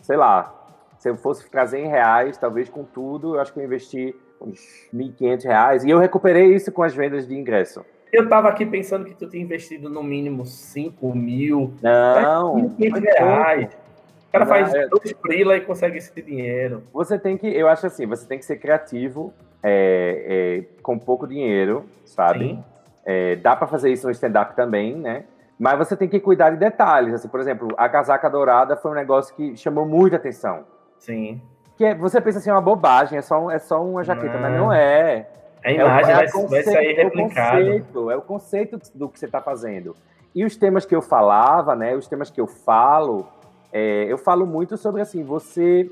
sei 0.00 0.16
lá, 0.16 0.54
se 0.98 1.10
eu 1.10 1.16
fosse 1.16 1.48
trazer 1.50 1.80
em 1.80 1.88
reais, 1.88 2.38
talvez 2.38 2.70
com 2.70 2.84
tudo, 2.84 3.34
eu 3.34 3.40
acho 3.40 3.52
que 3.52 3.60
eu 3.60 3.64
investi 3.64 4.14
uns 4.40 4.88
1.500 4.94 5.44
reais 5.44 5.84
e 5.84 5.90
eu 5.90 5.98
recuperei 5.98 6.54
isso 6.54 6.72
com 6.72 6.82
as 6.82 6.94
vendas 6.94 7.26
de 7.26 7.34
ingresso. 7.34 7.84
Eu 8.16 8.30
tava 8.30 8.48
aqui 8.48 8.64
pensando 8.64 9.04
que 9.04 9.14
tu 9.14 9.28
tinha 9.28 9.42
investido 9.42 9.90
no 9.90 10.02
mínimo 10.02 10.46
5 10.46 11.14
mil. 11.14 11.74
Não. 11.82 12.70
500 12.70 13.02
reais. 13.02 13.68
O 14.28 14.32
cara 14.32 14.46
faz 14.46 14.74
é... 14.74 14.88
dois 14.88 15.12
frila 15.20 15.54
e 15.54 15.60
consegue 15.60 15.98
esse 15.98 16.22
dinheiro. 16.22 16.82
Você 16.94 17.18
tem 17.18 17.36
que, 17.36 17.46
eu 17.46 17.68
acho 17.68 17.86
assim, 17.86 18.06
você 18.06 18.26
tem 18.26 18.38
que 18.38 18.44
ser 18.46 18.56
criativo 18.56 19.34
é, 19.62 20.64
é, 20.66 20.80
com 20.82 20.98
pouco 20.98 21.26
dinheiro, 21.26 21.84
sabe? 22.06 22.58
É, 23.04 23.36
dá 23.36 23.54
para 23.54 23.66
fazer 23.66 23.92
isso 23.92 24.06
no 24.06 24.12
stand-up 24.12 24.56
também, 24.56 24.94
né? 24.94 25.24
Mas 25.58 25.76
você 25.76 25.94
tem 25.94 26.08
que 26.08 26.18
cuidar 26.18 26.48
de 26.50 26.56
detalhes. 26.56 27.12
Assim, 27.12 27.28
por 27.28 27.40
exemplo, 27.40 27.68
a 27.76 27.86
casaca 27.86 28.30
dourada 28.30 28.76
foi 28.76 28.92
um 28.92 28.94
negócio 28.94 29.34
que 29.36 29.54
chamou 29.58 29.84
muita 29.84 30.16
atenção. 30.16 30.64
Sim. 30.98 31.42
Que 31.76 31.84
é, 31.84 31.94
você 31.94 32.18
pensa 32.18 32.38
assim, 32.38 32.48
é 32.48 32.52
uma 32.54 32.62
bobagem, 32.62 33.18
é 33.18 33.22
só, 33.22 33.50
é 33.50 33.58
só 33.58 33.84
uma 33.84 34.02
jaqueta, 34.02 34.38
mas 34.38 34.52
não 34.54 34.72
é. 34.72 35.28
A 35.66 35.72
imagem 35.72 36.12
é, 36.12 36.14
vai, 36.14 36.30
conceito, 36.30 36.48
vai, 36.48 36.62
sair 36.62 36.92
replicada. 36.92 37.58
É 37.58 37.62
o 37.62 37.66
conceito, 37.66 38.10
é 38.12 38.16
o 38.16 38.22
conceito 38.22 38.80
do 38.94 39.08
que 39.08 39.18
você 39.18 39.26
está 39.26 39.40
fazendo. 39.40 39.96
E 40.32 40.44
os 40.44 40.56
temas 40.56 40.86
que 40.86 40.94
eu 40.94 41.02
falava, 41.02 41.74
né? 41.74 41.96
Os 41.96 42.06
temas 42.06 42.30
que 42.30 42.40
eu 42.40 42.46
falo, 42.46 43.26
é, 43.72 44.04
eu 44.04 44.16
falo 44.16 44.46
muito 44.46 44.76
sobre 44.76 45.02
assim, 45.02 45.24
você 45.24 45.90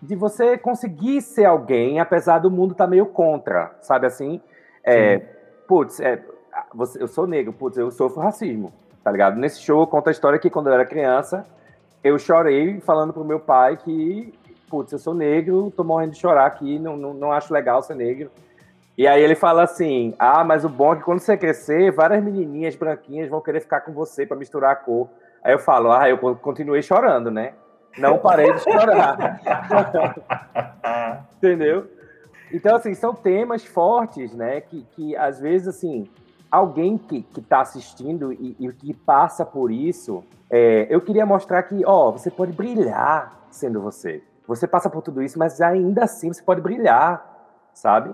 de 0.00 0.16
você 0.16 0.58
conseguir 0.58 1.20
ser 1.20 1.44
alguém, 1.44 2.00
apesar 2.00 2.38
do 2.38 2.50
mundo 2.50 2.72
estar 2.72 2.84
tá 2.84 2.90
meio 2.90 3.06
contra, 3.06 3.70
sabe 3.82 4.06
assim? 4.06 4.40
É, 4.82 5.18
putz, 5.68 6.00
é, 6.00 6.20
você, 6.74 7.00
eu 7.00 7.06
sou 7.06 7.24
negro, 7.24 7.52
putz, 7.52 7.76
eu 7.76 7.90
sofro 7.90 8.20
racismo, 8.20 8.72
tá 9.04 9.12
ligado? 9.12 9.36
Nesse 9.36 9.60
show 9.60 9.80
eu 9.80 9.86
conto 9.86 10.08
a 10.08 10.10
história 10.10 10.40
que 10.40 10.50
quando 10.50 10.66
eu 10.68 10.72
era 10.72 10.84
criança, 10.84 11.46
eu 12.02 12.18
chorei 12.18 12.80
falando 12.80 13.12
pro 13.12 13.24
meu 13.24 13.38
pai 13.38 13.76
que, 13.76 14.34
putz, 14.68 14.90
eu 14.90 14.98
sou 14.98 15.14
negro, 15.14 15.72
tô 15.76 15.84
morrendo 15.84 16.12
de 16.12 16.18
chorar 16.18 16.46
aqui, 16.46 16.80
não, 16.80 16.96
não, 16.96 17.14
não 17.14 17.30
acho 17.30 17.54
legal 17.54 17.80
ser 17.82 17.94
negro. 17.94 18.28
E 18.96 19.06
aí 19.06 19.22
ele 19.22 19.34
fala 19.34 19.62
assim: 19.62 20.14
Ah, 20.18 20.44
mas 20.44 20.64
o 20.64 20.68
bom 20.68 20.92
é 20.92 20.96
que 20.96 21.02
quando 21.02 21.20
você 21.20 21.36
crescer, 21.36 21.90
várias 21.92 22.22
menininhas 22.22 22.76
branquinhas 22.76 23.28
vão 23.28 23.40
querer 23.40 23.60
ficar 23.60 23.80
com 23.80 23.92
você 23.92 24.26
para 24.26 24.36
misturar 24.36 24.72
a 24.72 24.76
cor. 24.76 25.08
Aí 25.42 25.52
eu 25.52 25.58
falo: 25.58 25.90
Ah, 25.90 26.08
eu 26.08 26.18
continuei 26.36 26.82
chorando, 26.82 27.30
né? 27.30 27.54
Não 27.98 28.18
parei 28.18 28.52
de 28.52 28.60
chorar. 28.60 29.40
Entendeu? 31.36 31.86
Então, 32.52 32.76
assim, 32.76 32.94
são 32.94 33.14
temas 33.14 33.64
fortes, 33.64 34.34
né? 34.34 34.60
Que, 34.60 34.82
que 34.94 35.16
às 35.16 35.40
vezes, 35.40 35.68
assim, 35.68 36.08
alguém 36.50 36.98
que 36.98 37.24
está 37.38 37.60
assistindo 37.60 38.32
e, 38.32 38.56
e, 38.60 38.72
que 38.72 38.92
passa 38.92 39.44
por 39.44 39.70
isso, 39.70 40.22
é, 40.50 40.86
eu 40.90 41.00
queria 41.00 41.24
mostrar 41.24 41.62
que, 41.62 41.82
ó, 41.86 42.10
você 42.10 42.30
pode 42.30 42.52
brilhar 42.52 43.40
sendo 43.50 43.80
você. 43.80 44.22
Você 44.46 44.66
passa 44.66 44.90
por 44.90 45.02
tudo 45.02 45.22
isso, 45.22 45.38
mas 45.38 45.60
ainda 45.60 46.04
assim 46.04 46.30
você 46.30 46.42
pode 46.42 46.60
brilhar, 46.60 47.24
sabe? 47.72 48.12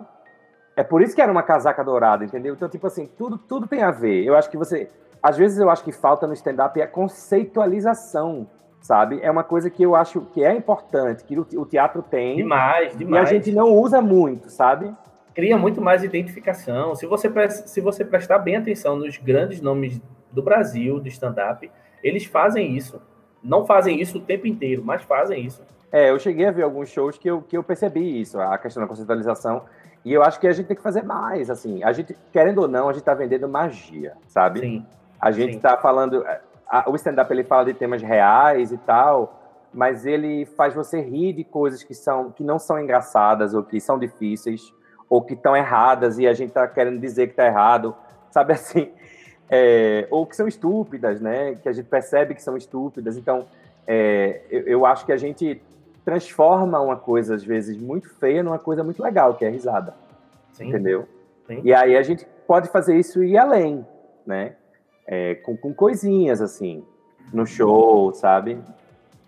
É 0.78 0.84
por 0.84 1.02
isso 1.02 1.12
que 1.12 1.20
era 1.20 1.32
uma 1.32 1.42
casaca 1.42 1.82
dourada, 1.82 2.24
entendeu? 2.24 2.54
Então, 2.54 2.68
tipo 2.68 2.86
assim, 2.86 3.10
tudo, 3.18 3.36
tudo 3.36 3.66
tem 3.66 3.82
a 3.82 3.90
ver. 3.90 4.22
Eu 4.22 4.36
acho 4.36 4.48
que 4.48 4.56
você. 4.56 4.88
Às 5.20 5.36
vezes 5.36 5.58
eu 5.58 5.68
acho 5.68 5.82
que 5.82 5.90
falta 5.90 6.24
no 6.24 6.32
stand-up 6.34 6.80
é 6.80 6.84
a 6.84 6.86
conceitualização, 6.86 8.46
sabe? 8.80 9.18
É 9.20 9.28
uma 9.28 9.42
coisa 9.42 9.68
que 9.70 9.82
eu 9.82 9.96
acho 9.96 10.20
que 10.32 10.44
é 10.44 10.54
importante, 10.54 11.24
que 11.24 11.36
o 11.36 11.66
teatro 11.66 12.00
tem. 12.00 12.36
Demais, 12.36 12.96
demais. 12.96 13.28
E 13.28 13.34
a 13.34 13.36
gente 13.36 13.50
não 13.50 13.74
usa 13.74 14.00
muito, 14.00 14.50
sabe? 14.50 14.94
Cria 15.34 15.58
muito 15.58 15.80
mais 15.80 16.04
identificação. 16.04 16.94
Se 16.94 17.06
você, 17.06 17.28
se 17.50 17.80
você 17.80 18.04
prestar 18.04 18.38
bem 18.38 18.54
atenção 18.54 18.94
nos 18.94 19.16
grandes 19.16 19.60
nomes 19.60 20.00
do 20.30 20.44
Brasil, 20.44 21.00
do 21.00 21.08
stand-up, 21.08 21.68
eles 22.04 22.24
fazem 22.24 22.76
isso. 22.76 23.02
Não 23.42 23.66
fazem 23.66 24.00
isso 24.00 24.18
o 24.18 24.20
tempo 24.20 24.46
inteiro, 24.46 24.84
mas 24.84 25.02
fazem 25.02 25.44
isso. 25.44 25.60
É, 25.90 26.10
eu 26.10 26.20
cheguei 26.20 26.46
a 26.46 26.52
ver 26.52 26.62
alguns 26.62 26.88
shows 26.88 27.18
que 27.18 27.28
eu, 27.28 27.42
que 27.42 27.56
eu 27.56 27.64
percebi 27.64 28.20
isso, 28.20 28.38
a 28.38 28.56
questão 28.58 28.80
da 28.80 28.86
conceitualização. 28.86 29.64
E 30.04 30.12
eu 30.12 30.22
acho 30.22 30.38
que 30.40 30.46
a 30.46 30.52
gente 30.52 30.66
tem 30.66 30.76
que 30.76 30.82
fazer 30.82 31.02
mais, 31.02 31.50
assim. 31.50 31.82
A 31.82 31.92
gente, 31.92 32.16
querendo 32.32 32.62
ou 32.62 32.68
não, 32.68 32.88
a 32.88 32.92
gente 32.92 33.02
está 33.02 33.14
vendendo 33.14 33.48
magia, 33.48 34.14
sabe? 34.26 34.60
Sim. 34.60 34.86
A 35.20 35.30
gente 35.30 35.56
está 35.56 35.76
falando... 35.76 36.24
A, 36.68 36.88
o 36.88 36.94
stand-up, 36.96 37.32
ele 37.32 37.44
fala 37.44 37.64
de 37.64 37.74
temas 37.74 38.02
reais 38.02 38.72
e 38.72 38.78
tal, 38.78 39.38
mas 39.72 40.06
ele 40.06 40.44
faz 40.44 40.74
você 40.74 41.00
rir 41.00 41.32
de 41.32 41.44
coisas 41.44 41.82
que, 41.82 41.94
são, 41.94 42.30
que 42.30 42.44
não 42.44 42.58
são 42.58 42.78
engraçadas 42.78 43.54
ou 43.54 43.62
que 43.62 43.80
são 43.80 43.98
difíceis 43.98 44.72
ou 45.08 45.22
que 45.22 45.34
estão 45.34 45.56
erradas 45.56 46.18
e 46.18 46.26
a 46.26 46.34
gente 46.34 46.48
está 46.48 46.66
querendo 46.68 47.00
dizer 47.00 47.26
que 47.26 47.32
está 47.32 47.46
errado, 47.46 47.94
sabe 48.30 48.52
assim? 48.54 48.92
É, 49.50 50.06
ou 50.10 50.26
que 50.26 50.36
são 50.36 50.46
estúpidas, 50.46 51.20
né? 51.20 51.54
Que 51.54 51.68
a 51.68 51.72
gente 51.72 51.86
percebe 51.86 52.34
que 52.34 52.42
são 52.42 52.56
estúpidas. 52.56 53.16
Então, 53.16 53.46
é, 53.86 54.42
eu, 54.50 54.62
eu 54.62 54.86
acho 54.86 55.06
que 55.06 55.12
a 55.12 55.16
gente 55.16 55.62
transforma 56.08 56.80
uma 56.80 56.96
coisa, 56.96 57.34
às 57.34 57.44
vezes, 57.44 57.76
muito 57.76 58.08
feia 58.14 58.42
numa 58.42 58.58
coisa 58.58 58.82
muito 58.82 59.02
legal, 59.02 59.34
que 59.34 59.44
é 59.44 59.48
a 59.48 59.50
risada. 59.50 59.94
Sim. 60.52 60.68
Entendeu? 60.68 61.06
Sim. 61.46 61.60
E 61.62 61.74
aí 61.74 61.98
a 61.98 62.02
gente 62.02 62.26
pode 62.46 62.70
fazer 62.70 62.98
isso 62.98 63.22
e 63.22 63.32
ir 63.32 63.36
além, 63.36 63.86
né? 64.26 64.54
É, 65.06 65.34
com, 65.34 65.54
com 65.54 65.74
coisinhas, 65.74 66.40
assim, 66.40 66.82
no 67.30 67.46
show, 67.46 68.14
sabe? 68.14 68.58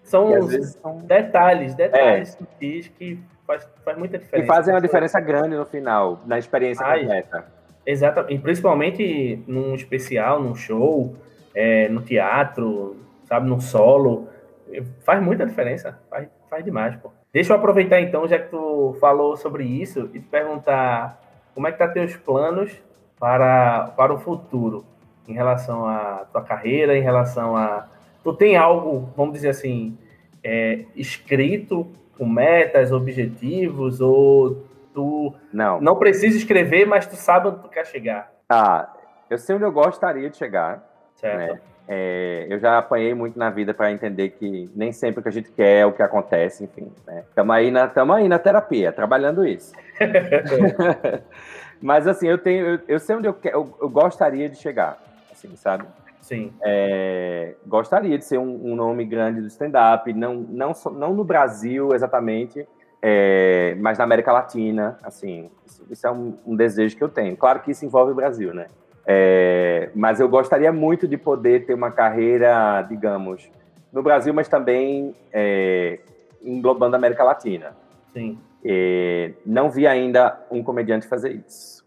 são, 0.03 0.31
são... 0.63 0.97
detalhes, 0.99 1.75
detalhes 1.75 2.37
é. 2.41 2.91
que 2.99 3.19
faz, 3.47 3.69
faz 3.85 3.99
muita 3.99 4.19
diferença. 4.19 4.45
E 4.45 4.49
fazem 4.49 4.75
uma 4.75 4.81
diferença 4.81 5.21
grande 5.21 5.55
no 5.55 5.67
final, 5.67 6.21
na 6.27 6.39
experiência 6.39 6.85
completa. 6.85 7.45
Exatamente, 7.85 8.35
e 8.35 8.39
principalmente 8.39 9.45
num 9.47 9.75
especial, 9.75 10.43
num 10.43 10.55
show, 10.55 11.15
é, 11.55 11.89
no 11.89 12.01
teatro, 12.01 12.97
sabe, 13.27 13.49
num 13.49 13.61
solo, 13.61 14.29
faz 15.05 15.23
muita 15.23 15.47
diferença, 15.47 15.99
faz, 16.09 16.29
faz 16.51 16.65
demais, 16.65 16.97
pô. 16.97 17.11
Deixa 17.33 17.53
eu 17.53 17.57
aproveitar 17.57 18.01
então, 18.01 18.27
já 18.27 18.39
que 18.39 18.51
tu 18.51 18.97
falou 19.01 19.37
sobre 19.37 19.65
isso, 19.65 20.11
e 20.13 20.19
te 20.19 20.27
perguntar 20.27 21.19
como 21.55 21.69
é 21.69 21.73
que 21.73 21.79
tá 21.79 21.87
teus 21.89 22.17
planos 22.17 22.73
para, 23.19 23.93
para 23.97 24.13
o 24.13 24.19
futuro, 24.19 24.85
em 25.29 25.33
relação 25.33 25.89
à 25.89 26.27
tua 26.33 26.43
carreira, 26.43 26.97
em 26.97 27.03
relação 27.03 27.57
a... 27.57 27.87
Tu 28.25 28.35
tem 28.35 28.57
algo, 28.57 29.09
vamos 29.17 29.35
dizer 29.35 29.51
assim, 29.51 29.97
é, 30.43 30.85
escrito 30.97 31.87
com 32.19 32.27
metas, 32.27 32.93
objetivos, 32.93 34.01
ou 34.01 34.67
tu 34.93 35.33
não. 35.53 35.81
não 35.81 35.97
precisa 35.97 36.37
escrever, 36.37 36.87
mas 36.87 37.07
tu 37.07 37.17
sabe 37.17 37.49
onde 37.49 37.63
tu 37.63 37.69
quer 37.69 37.87
chegar? 37.87 38.31
Ah, 38.49 38.91
eu 39.31 39.39
sei 39.39 39.55
onde 39.55 39.65
eu 39.65 39.73
gostaria 39.73 40.29
de 40.29 40.37
chegar. 40.37 40.85
Certo. 41.15 41.55
Né? 41.55 41.61
É, 41.93 42.47
eu 42.49 42.61
já 42.61 42.79
apanhei 42.79 43.13
muito 43.15 43.37
na 43.37 43.51
vida 43.51 43.75
para 43.75 43.91
entender 43.91 44.29
que 44.31 44.71
nem 44.77 44.93
sempre 44.93 45.19
o 45.19 45.23
que 45.25 45.29
a 45.29 45.33
gente 45.33 45.51
quer 45.51 45.81
é 45.81 45.87
o 45.87 45.93
que 45.93 46.01
acontece, 46.01 46.63
enfim. 46.63 46.89
Estamos 47.29 47.53
né? 47.53 47.59
aí, 47.59 47.71
na, 47.73 47.89
tamo 47.89 48.13
aí 48.13 48.29
na 48.29 48.39
terapia, 48.39 48.93
trabalhando 48.93 49.45
isso. 49.45 49.73
Mas 51.83 52.07
assim, 52.07 52.29
eu 52.29 52.39
tenho, 52.39 52.65
eu, 52.65 52.81
eu 52.87 52.99
sei 53.01 53.17
onde 53.17 53.27
eu, 53.27 53.37
eu, 53.43 53.77
eu, 53.81 53.89
gostaria 53.89 54.49
de 54.49 54.55
chegar, 54.55 55.03
assim, 55.33 55.57
sabe? 55.57 55.85
Sim. 56.21 56.53
É, 56.63 57.55
gostaria 57.67 58.17
de 58.17 58.25
ser 58.25 58.39
um, 58.39 58.71
um 58.71 58.77
nome 58.77 59.05
grande 59.05 59.41
do 59.41 59.49
stand-up, 59.49 60.13
não, 60.13 60.37
não, 60.37 60.73
não 60.93 61.13
no 61.13 61.25
Brasil 61.25 61.93
exatamente, 61.93 62.69
é, 63.03 63.75
mas 63.81 63.99
na 63.99 64.05
América 64.05 64.31
Latina, 64.31 64.97
assim, 65.03 65.51
isso, 65.67 65.85
isso 65.91 66.07
é 66.07 66.11
um, 66.13 66.37
um, 66.47 66.55
desejo 66.55 66.97
que 66.97 67.03
eu 67.03 67.09
tenho. 67.09 67.37
Claro 67.37 67.59
que 67.59 67.73
isso 67.73 67.85
envolve 67.85 68.13
o 68.13 68.15
Brasil, 68.15 68.55
né? 68.55 68.69
É, 69.13 69.91
mas 69.93 70.21
eu 70.21 70.29
gostaria 70.29 70.71
muito 70.71 71.09
de 71.09 71.19
poder 71.19 71.67
ter 71.67 71.75
uma 71.75 71.91
carreira, 71.91 72.81
digamos, 72.83 73.51
no 73.93 74.05
Brasil, 74.05 74.33
mas 74.33 74.47
também 74.47 75.17
é, 75.33 75.99
englobando 76.41 76.95
a 76.95 76.99
América 76.99 77.25
Latina. 77.25 77.73
Sim. 78.13 78.39
É, 78.65 79.33
não 79.45 79.69
vi 79.69 79.85
ainda 79.85 80.41
um 80.49 80.63
comediante 80.63 81.09
fazer 81.09 81.43
isso. 81.45 81.85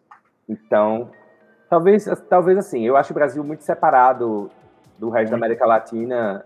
Então, 0.49 1.11
talvez, 1.69 2.09
talvez 2.27 2.57
assim, 2.57 2.85
eu 2.85 2.97
acho 2.97 3.11
o 3.11 3.15
Brasil 3.15 3.41
muito 3.41 3.63
separado 3.63 4.51
do 4.99 5.09
resto 5.09 5.31
da 5.31 5.37
América 5.37 5.65
Latina, 5.65 6.43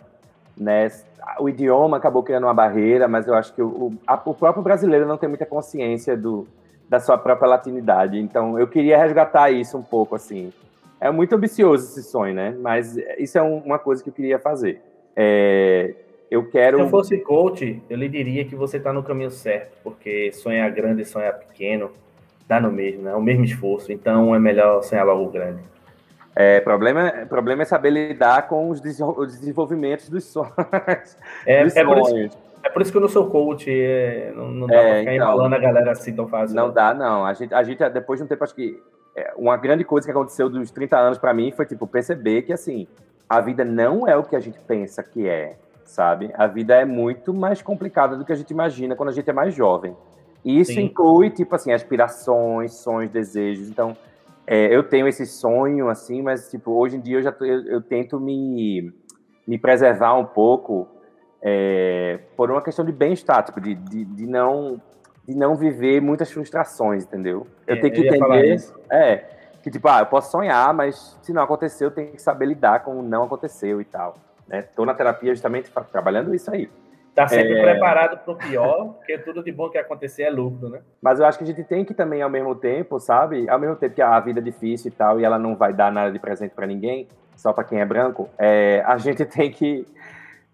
né? 0.55 0.91
O 1.39 1.49
idioma 1.49 1.97
acabou 1.97 2.21
criando 2.21 2.43
uma 2.43 2.53
barreira, 2.53 3.07
mas 3.07 3.25
eu 3.25 3.33
acho 3.33 3.51
que 3.51 3.63
o, 3.63 3.93
a, 4.05 4.13
o 4.13 4.33
próprio 4.35 4.61
brasileiro 4.61 5.07
não 5.07 5.17
tem 5.17 5.27
muita 5.27 5.45
consciência 5.45 6.15
do, 6.15 6.47
da 6.87 6.99
sua 6.99 7.17
própria 7.17 7.49
latinidade. 7.49 8.19
Então, 8.19 8.59
eu 8.59 8.67
queria 8.67 8.95
resgatar 8.95 9.49
isso 9.49 9.75
um 9.75 9.83
pouco, 9.83 10.13
assim. 10.13 10.53
É 10.99 11.11
muito 11.11 11.35
ambicioso 11.35 11.85
esse 11.85 12.03
sonho, 12.03 12.33
né? 12.33 12.55
Mas 12.59 12.97
isso 13.17 13.37
é 13.37 13.43
um, 13.43 13.57
uma 13.57 13.77
coisa 13.77 14.03
que 14.03 14.09
eu 14.09 14.13
queria 14.13 14.39
fazer. 14.39 14.81
É, 15.15 15.93
eu 16.29 16.49
quero. 16.49 16.77
Se 16.77 16.83
eu 16.83 16.89
fosse 16.89 17.17
coach, 17.19 17.81
eu 17.89 17.97
lhe 17.97 18.09
diria 18.09 18.45
que 18.45 18.55
você 18.55 18.77
está 18.77 18.91
no 18.91 19.03
caminho 19.03 19.31
certo, 19.31 19.77
porque 19.83 20.31
sonhar 20.31 20.69
grande 20.71 21.03
e 21.03 21.05
sonhar 21.05 21.33
pequeno 21.33 21.91
dá 22.47 22.59
no 22.59 22.71
mesmo, 22.71 23.03
né? 23.03 23.11
É 23.11 23.15
o 23.15 23.21
mesmo 23.21 23.43
esforço. 23.43 23.91
Então 23.91 24.33
é 24.33 24.39
melhor 24.39 24.81
sonhar 24.83 25.05
logo 25.05 25.29
grande. 25.29 25.61
É, 26.35 26.59
problema, 26.59 27.25
problema 27.27 27.63
é 27.63 27.65
saber 27.65 27.89
lidar 27.89 28.47
com 28.47 28.69
os, 28.69 28.79
desenvolvimentos 28.79 30.07
dos 30.07 30.23
sonhos. 30.25 30.53
É, 31.45 31.63
dos 31.63 31.75
é, 31.75 31.83
por 31.83 31.97
isso, 31.97 32.37
é 32.63 32.69
por 32.69 32.81
isso 32.81 32.91
que 32.91 32.97
eu 32.97 33.01
não 33.01 33.07
sou 33.07 33.27
coach, 33.27 33.67
é, 33.71 34.31
não, 34.35 34.51
não 34.51 34.67
dá 34.67 34.75
é, 34.75 34.89
pra 34.89 34.99
ficar 34.99 35.15
então, 35.15 35.27
enrolando 35.27 35.53
a 35.53 35.57
galera 35.57 35.91
assim 35.91 36.13
tão 36.13 36.27
fácil. 36.27 36.55
Não, 36.55 36.67
não. 36.67 36.73
dá, 36.73 36.93
não. 36.93 37.25
A 37.25 37.33
gente, 37.33 37.53
a 37.53 37.63
gente, 37.63 37.89
depois 37.89 38.19
de 38.19 38.25
um 38.25 38.27
tempo, 38.27 38.43
acho 38.43 38.53
que 38.53 38.79
é, 38.79 38.96
uma 39.35 39.57
grande 39.57 39.83
coisa 39.83 40.05
que 40.05 40.11
aconteceu 40.11 40.49
dos 40.49 40.71
30 40.71 40.97
anos 40.97 41.17
para 41.17 41.33
mim 41.33 41.51
foi, 41.51 41.65
tipo, 41.65 41.87
perceber 41.87 42.43
que, 42.43 42.53
assim, 42.53 42.87
a 43.29 43.41
vida 43.41 43.65
não 43.65 44.07
é 44.07 44.15
o 44.15 44.23
que 44.23 44.35
a 44.35 44.39
gente 44.39 44.59
pensa 44.59 45.03
que 45.03 45.27
é, 45.27 45.57
sabe? 45.83 46.31
A 46.35 46.47
vida 46.47 46.75
é 46.75 46.85
muito 46.85 47.33
mais 47.33 47.61
complicada 47.61 48.15
do 48.15 48.23
que 48.23 48.31
a 48.31 48.35
gente 48.35 48.51
imagina 48.51 48.95
quando 48.95 49.09
a 49.09 49.13
gente 49.13 49.29
é 49.29 49.33
mais 49.33 49.53
jovem. 49.53 49.95
E 50.45 50.59
isso 50.59 50.73
Sim. 50.73 50.83
inclui, 50.83 51.29
tipo 51.29 51.55
assim, 51.55 51.71
aspirações, 51.71 52.75
sonhos, 52.75 53.11
desejos. 53.11 53.69
Então, 53.69 53.95
é, 54.45 54.73
eu 54.73 54.83
tenho 54.83 55.07
esse 55.07 55.25
sonho, 55.25 55.89
assim, 55.89 56.21
mas, 56.21 56.49
tipo, 56.49 56.71
hoje 56.71 56.95
em 56.95 57.01
dia 57.01 57.17
eu 57.17 57.21
já 57.21 57.31
tô, 57.31 57.43
eu, 57.43 57.65
eu 57.65 57.81
tento 57.81 58.19
me, 58.19 58.93
me 59.45 59.57
preservar 59.57 60.13
um 60.13 60.25
pouco 60.25 60.87
é, 61.41 62.19
por 62.35 62.49
uma 62.49 62.61
questão 62.61 62.85
de 62.85 62.91
bem-estar, 62.91 63.43
tipo, 63.43 63.59
de, 63.59 63.75
de, 63.75 64.05
de 64.05 64.25
não 64.25 64.81
de 65.27 65.35
não 65.35 65.55
viver 65.55 66.01
muitas 66.01 66.31
frustrações, 66.31 67.03
entendeu? 67.03 67.45
Eu 67.65 67.75
é, 67.75 67.79
tenho 67.79 67.93
que 67.93 68.07
eu 68.07 68.15
entender. 68.15 68.63
É, 68.89 69.23
que 69.61 69.69
tipo, 69.69 69.87
ah, 69.89 69.99
eu 69.99 70.05
posso 70.05 70.31
sonhar, 70.31 70.73
mas 70.73 71.17
se 71.21 71.33
não 71.33 71.43
aconteceu, 71.43 71.87
eu 71.87 71.91
tenho 71.91 72.13
que 72.13 72.21
saber 72.21 72.45
lidar 72.45 72.83
com 72.83 72.97
o 72.99 73.03
não 73.03 73.23
aconteceu 73.23 73.81
e 73.81 73.85
tal. 73.85 74.15
Né? 74.47 74.61
Tô 74.61 74.85
na 74.85 74.93
terapia 74.93 75.33
justamente 75.33 75.69
trabalhando 75.91 76.33
isso 76.33 76.49
aí. 76.49 76.69
Tá 77.13 77.27
sempre 77.27 77.57
é... 77.57 77.63
preparado 77.63 78.19
para 78.19 78.31
o 78.31 78.37
pior, 78.37 78.93
porque 78.93 79.17
tudo 79.17 79.43
de 79.43 79.51
bom 79.51 79.69
que 79.69 79.77
acontecer 79.77 80.23
é 80.23 80.29
lucro, 80.29 80.69
né? 80.69 80.81
Mas 81.01 81.19
eu 81.19 81.25
acho 81.25 81.37
que 81.37 81.43
a 81.43 81.47
gente 81.47 81.63
tem 81.63 81.83
que 81.83 81.93
também, 81.93 82.21
ao 82.21 82.29
mesmo 82.29 82.53
tempo, 82.53 82.99
sabe? 82.99 83.49
Ao 83.49 83.59
mesmo 83.59 83.75
tempo 83.75 83.95
que 83.95 84.01
a 84.01 84.19
vida 84.19 84.39
é 84.39 84.43
difícil 84.43 84.89
e 84.89 84.91
tal, 84.91 85.19
e 85.19 85.25
ela 85.25 85.39
não 85.39 85.55
vai 85.55 85.73
dar 85.73 85.91
nada 85.91 86.11
de 86.11 86.19
presente 86.19 86.53
para 86.53 86.67
ninguém, 86.67 87.07
só 87.35 87.51
para 87.51 87.63
quem 87.63 87.81
é 87.81 87.85
branco, 87.85 88.29
é, 88.37 88.83
a 88.85 88.95
gente 88.99 89.25
tem 89.25 89.51
que 89.51 89.85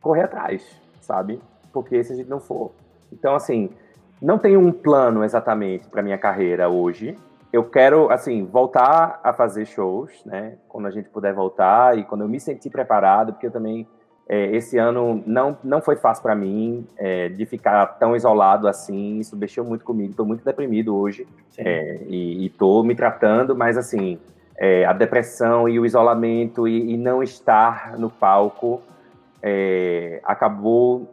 correr 0.02 0.24
atrás, 0.24 0.66
sabe? 1.02 1.40
Porque 1.72 2.02
se 2.04 2.14
a 2.14 2.16
gente 2.16 2.30
não 2.30 2.40
for. 2.40 2.72
Então, 3.12 3.36
assim, 3.36 3.70
não 4.24 4.38
tenho 4.38 4.60
um 4.60 4.72
plano 4.72 5.24
exatamente 5.24 5.88
para 5.90 6.02
minha 6.02 6.18
carreira 6.18 6.70
hoje. 6.70 7.18
Eu 7.52 7.66
quero, 7.66 8.10
assim, 8.10 8.46
voltar 8.46 9.20
a 9.22 9.34
fazer 9.34 9.66
shows, 9.66 10.24
né? 10.26 10.56
Quando 10.68 10.88
a 10.88 10.92
gente 10.92 11.10
puder 11.10 11.34
voltar 11.34 11.98
e 11.98 12.04
quando 12.04 12.22
eu 12.22 12.30
me 12.30 12.40
sentir 12.40 12.70
preparado, 12.70 13.34
porque 13.34 13.48
eu 13.48 13.52
também 13.52 13.86
é, 14.28 14.56
esse 14.56 14.78
ano 14.78 15.22
não 15.28 15.58
não 15.62 15.82
foi 15.82 15.98
fácil 15.98 16.24
para 16.24 16.34
mim 16.34 16.88
é, 16.98 17.28
de 17.28 17.46
ficar 17.46 17.86
tão 18.00 18.16
isolado 18.16 18.68
assim. 18.68 19.20
Isso 19.20 19.36
mexeu 19.36 19.66
muito 19.66 19.84
comigo. 19.84 20.12
Estou 20.12 20.26
muito 20.26 20.44
deprimido 20.44 20.96
hoje 20.96 21.28
é, 21.58 22.00
e 22.08 22.46
estou 22.46 22.84
me 22.84 22.96
tratando, 22.96 23.54
mas 23.54 23.78
assim 23.78 24.18
é, 24.58 24.86
a 24.86 24.94
depressão 24.94 25.68
e 25.68 25.78
o 25.80 25.86
isolamento 25.86 26.68
e, 26.68 26.94
e 26.94 26.98
não 26.98 27.22
estar 27.22 27.98
no 27.98 28.10
palco 28.10 28.82
é, 29.42 30.22
acabou 30.24 31.13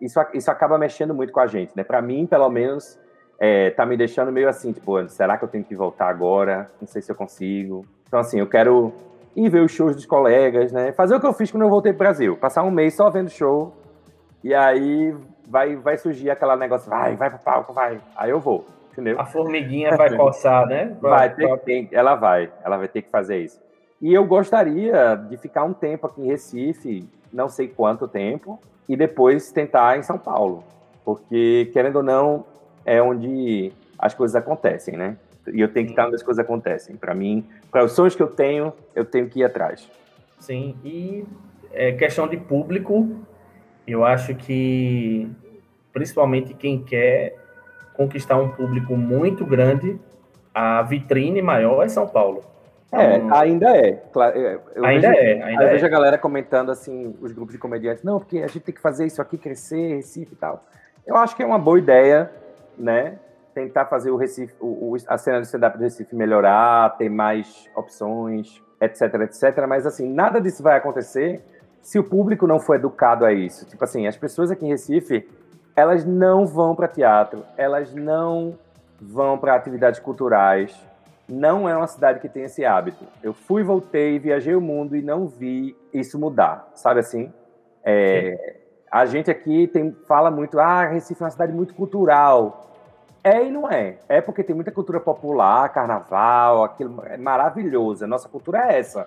isso, 0.00 0.20
isso 0.34 0.50
acaba 0.50 0.78
mexendo 0.78 1.14
muito 1.14 1.32
com 1.32 1.40
a 1.40 1.46
gente, 1.46 1.72
né? 1.76 1.84
Para 1.84 2.00
mim, 2.00 2.26
pelo 2.26 2.48
menos, 2.48 2.98
é, 3.38 3.70
tá 3.70 3.84
me 3.84 3.96
deixando 3.96 4.32
meio 4.32 4.48
assim, 4.48 4.72
tipo, 4.72 5.08
será 5.08 5.36
que 5.36 5.44
eu 5.44 5.48
tenho 5.48 5.64
que 5.64 5.74
voltar 5.74 6.08
agora? 6.08 6.70
Não 6.80 6.86
sei 6.86 7.02
se 7.02 7.10
eu 7.10 7.16
consigo. 7.16 7.84
Então, 8.06 8.20
assim, 8.20 8.38
eu 8.38 8.46
quero 8.46 8.92
ir 9.36 9.48
ver 9.48 9.62
os 9.62 9.72
shows 9.72 9.94
dos 9.94 10.06
colegas, 10.06 10.72
né? 10.72 10.92
Fazer 10.92 11.14
o 11.14 11.20
que 11.20 11.26
eu 11.26 11.32
fiz 11.32 11.50
quando 11.50 11.62
eu 11.62 11.70
voltei 11.70 11.92
pro 11.92 12.00
Brasil. 12.00 12.36
Passar 12.36 12.62
um 12.62 12.70
mês 12.70 12.94
só 12.94 13.08
vendo 13.10 13.30
show. 13.30 13.72
E 14.42 14.54
aí 14.54 15.14
vai, 15.48 15.76
vai 15.76 15.98
surgir 15.98 16.30
aquela 16.30 16.56
negócio, 16.56 16.88
vai, 16.88 17.16
vai 17.16 17.30
pro 17.30 17.38
palco, 17.38 17.72
vai. 17.72 18.00
Aí 18.16 18.30
eu 18.30 18.40
vou, 18.40 18.64
entendeu? 18.92 19.20
A 19.20 19.26
formiguinha 19.26 19.96
vai 19.96 20.14
coçar, 20.16 20.66
né? 20.66 20.96
Vai, 21.00 21.34
ter, 21.34 21.58
tem, 21.60 21.88
ela 21.92 22.14
vai. 22.14 22.50
Ela 22.64 22.78
vai 22.78 22.88
ter 22.88 23.02
que 23.02 23.10
fazer 23.10 23.38
isso. 23.38 23.60
E 24.00 24.14
eu 24.14 24.24
gostaria 24.24 25.14
de 25.14 25.36
ficar 25.36 25.64
um 25.64 25.74
tempo 25.74 26.06
aqui 26.06 26.22
em 26.22 26.26
Recife, 26.26 27.06
não 27.32 27.48
sei 27.48 27.68
quanto 27.68 28.08
tempo, 28.08 28.58
e 28.88 28.96
depois 28.96 29.52
tentar 29.52 29.98
em 29.98 30.02
São 30.02 30.18
Paulo, 30.18 30.64
porque 31.04 31.70
querendo 31.72 31.96
ou 31.96 32.02
não 32.02 32.44
é 32.84 33.00
onde 33.02 33.72
as 33.98 34.14
coisas 34.14 34.34
acontecem, 34.34 34.96
né? 34.96 35.16
E 35.52 35.60
eu 35.60 35.72
tenho 35.72 35.86
que 35.86 35.92
estar 35.92 36.06
onde 36.06 36.16
as 36.16 36.22
coisas 36.22 36.42
acontecem. 36.42 36.96
Para 36.96 37.14
mim, 37.14 37.44
para 37.70 37.84
os 37.84 37.92
sonhos 37.92 38.14
que 38.14 38.22
eu 38.22 38.28
tenho, 38.28 38.72
eu 38.94 39.04
tenho 39.04 39.28
que 39.28 39.40
ir 39.40 39.44
atrás. 39.44 39.88
Sim, 40.38 40.74
e 40.82 41.24
é 41.72 41.92
questão 41.92 42.26
de 42.26 42.38
público, 42.38 43.08
eu 43.86 44.04
acho 44.04 44.34
que 44.34 45.30
principalmente 45.92 46.54
quem 46.54 46.82
quer 46.82 47.36
conquistar 47.94 48.38
um 48.38 48.48
público 48.48 48.96
muito 48.96 49.44
grande, 49.44 50.00
a 50.54 50.80
vitrine 50.82 51.42
maior 51.42 51.84
é 51.84 51.88
São 51.88 52.08
Paulo. 52.08 52.42
É, 52.92 53.16
então, 53.16 53.36
ainda 53.36 53.76
é. 53.76 54.02
Eu 54.74 54.84
ainda 54.84 55.08
vejo, 55.08 55.20
é. 55.20 55.42
Ainda 55.42 55.62
eu 55.62 55.68
é. 55.68 55.72
vejo 55.72 55.86
a 55.86 55.88
galera 55.88 56.18
comentando 56.18 56.70
assim, 56.70 57.14
os 57.20 57.32
grupos 57.32 57.54
de 57.54 57.58
comediantes, 57.58 58.02
não, 58.02 58.18
porque 58.18 58.38
a 58.38 58.46
gente 58.48 58.60
tem 58.60 58.74
que 58.74 58.80
fazer 58.80 59.06
isso 59.06 59.22
aqui 59.22 59.38
crescer, 59.38 59.96
Recife 59.96 60.32
e 60.32 60.36
tal. 60.36 60.64
Eu 61.06 61.16
acho 61.16 61.36
que 61.36 61.42
é 61.42 61.46
uma 61.46 61.58
boa 61.58 61.78
ideia, 61.78 62.30
né? 62.76 63.18
Tentar 63.54 63.86
fazer 63.86 64.10
o 64.10 64.16
Recife, 64.16 64.54
o, 64.60 64.96
a 65.06 65.18
cena 65.18 65.38
do 65.38 65.44
stand-up 65.44 65.78
do 65.78 65.84
Recife 65.84 66.14
melhorar, 66.16 66.96
ter 66.96 67.08
mais 67.08 67.68
opções, 67.76 68.60
etc, 68.80 69.02
etc. 69.22 69.66
Mas 69.68 69.86
assim, 69.86 70.12
nada 70.12 70.40
disso 70.40 70.62
vai 70.62 70.76
acontecer 70.76 71.40
se 71.80 71.98
o 71.98 72.04
público 72.04 72.46
não 72.46 72.58
for 72.58 72.74
educado 72.74 73.24
a 73.24 73.32
isso. 73.32 73.66
Tipo 73.66 73.84
assim, 73.84 74.06
as 74.06 74.16
pessoas 74.16 74.50
aqui 74.50 74.66
em 74.66 74.70
Recife, 74.70 75.28
elas 75.76 76.04
não 76.04 76.44
vão 76.44 76.74
para 76.74 76.88
teatro, 76.88 77.44
elas 77.56 77.94
não 77.94 78.58
vão 79.00 79.38
para 79.38 79.54
atividades 79.54 80.00
culturais 80.00 80.89
não 81.30 81.68
é 81.68 81.76
uma 81.76 81.86
cidade 81.86 82.20
que 82.20 82.28
tem 82.28 82.44
esse 82.44 82.64
hábito. 82.64 83.04
Eu 83.22 83.32
fui, 83.32 83.62
voltei, 83.62 84.18
viajei 84.18 84.54
o 84.54 84.60
mundo 84.60 84.96
e 84.96 85.02
não 85.02 85.26
vi 85.26 85.76
isso 85.92 86.18
mudar, 86.18 86.68
sabe 86.74 87.00
assim? 87.00 87.32
É, 87.84 88.56
a 88.90 89.06
gente 89.06 89.30
aqui 89.30 89.66
tem, 89.68 89.92
fala 90.06 90.30
muito, 90.30 90.58
ah, 90.58 90.84
Recife 90.84 91.22
é 91.22 91.24
uma 91.24 91.30
cidade 91.30 91.52
muito 91.52 91.74
cultural. 91.74 92.66
É 93.22 93.44
e 93.44 93.50
não 93.50 93.70
é. 93.70 93.98
É 94.08 94.20
porque 94.20 94.42
tem 94.42 94.54
muita 94.54 94.72
cultura 94.72 94.98
popular, 94.98 95.68
carnaval, 95.68 96.64
aquilo 96.64 97.02
é 97.06 97.16
maravilhoso. 97.16 98.04
A 98.04 98.08
nossa 98.08 98.28
cultura 98.28 98.66
é 98.66 98.78
essa. 98.78 99.06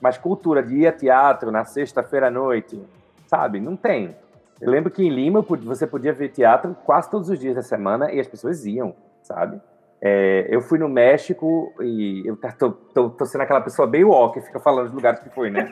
Mas 0.00 0.16
cultura 0.18 0.62
de 0.62 0.76
ir 0.76 0.86
a 0.86 0.92
teatro 0.92 1.50
na 1.50 1.64
sexta-feira 1.64 2.28
à 2.28 2.30
noite, 2.30 2.82
sabe? 3.26 3.60
Não 3.60 3.76
tem. 3.76 4.16
Eu 4.60 4.70
lembro 4.70 4.90
que 4.90 5.02
em 5.02 5.10
Lima 5.10 5.42
você 5.42 5.86
podia 5.86 6.12
ver 6.12 6.30
teatro 6.30 6.76
quase 6.84 7.10
todos 7.10 7.28
os 7.28 7.38
dias 7.38 7.54
da 7.54 7.62
semana 7.62 8.10
e 8.10 8.18
as 8.18 8.26
pessoas 8.26 8.64
iam, 8.64 8.94
sabe? 9.22 9.60
É, 10.02 10.46
eu 10.48 10.62
fui 10.62 10.78
no 10.78 10.88
México 10.88 11.74
e 11.78 12.22
eu 12.26 12.34
tô, 12.34 12.70
tô, 12.72 13.10
tô, 13.10 13.26
sendo 13.26 13.42
aquela 13.42 13.60
pessoa 13.60 13.86
bem 13.86 14.02
walk, 14.02 14.40
fica 14.40 14.58
falando 14.58 14.86
os 14.86 14.92
lugares 14.92 15.20
que 15.20 15.28
foi, 15.28 15.50
né? 15.50 15.68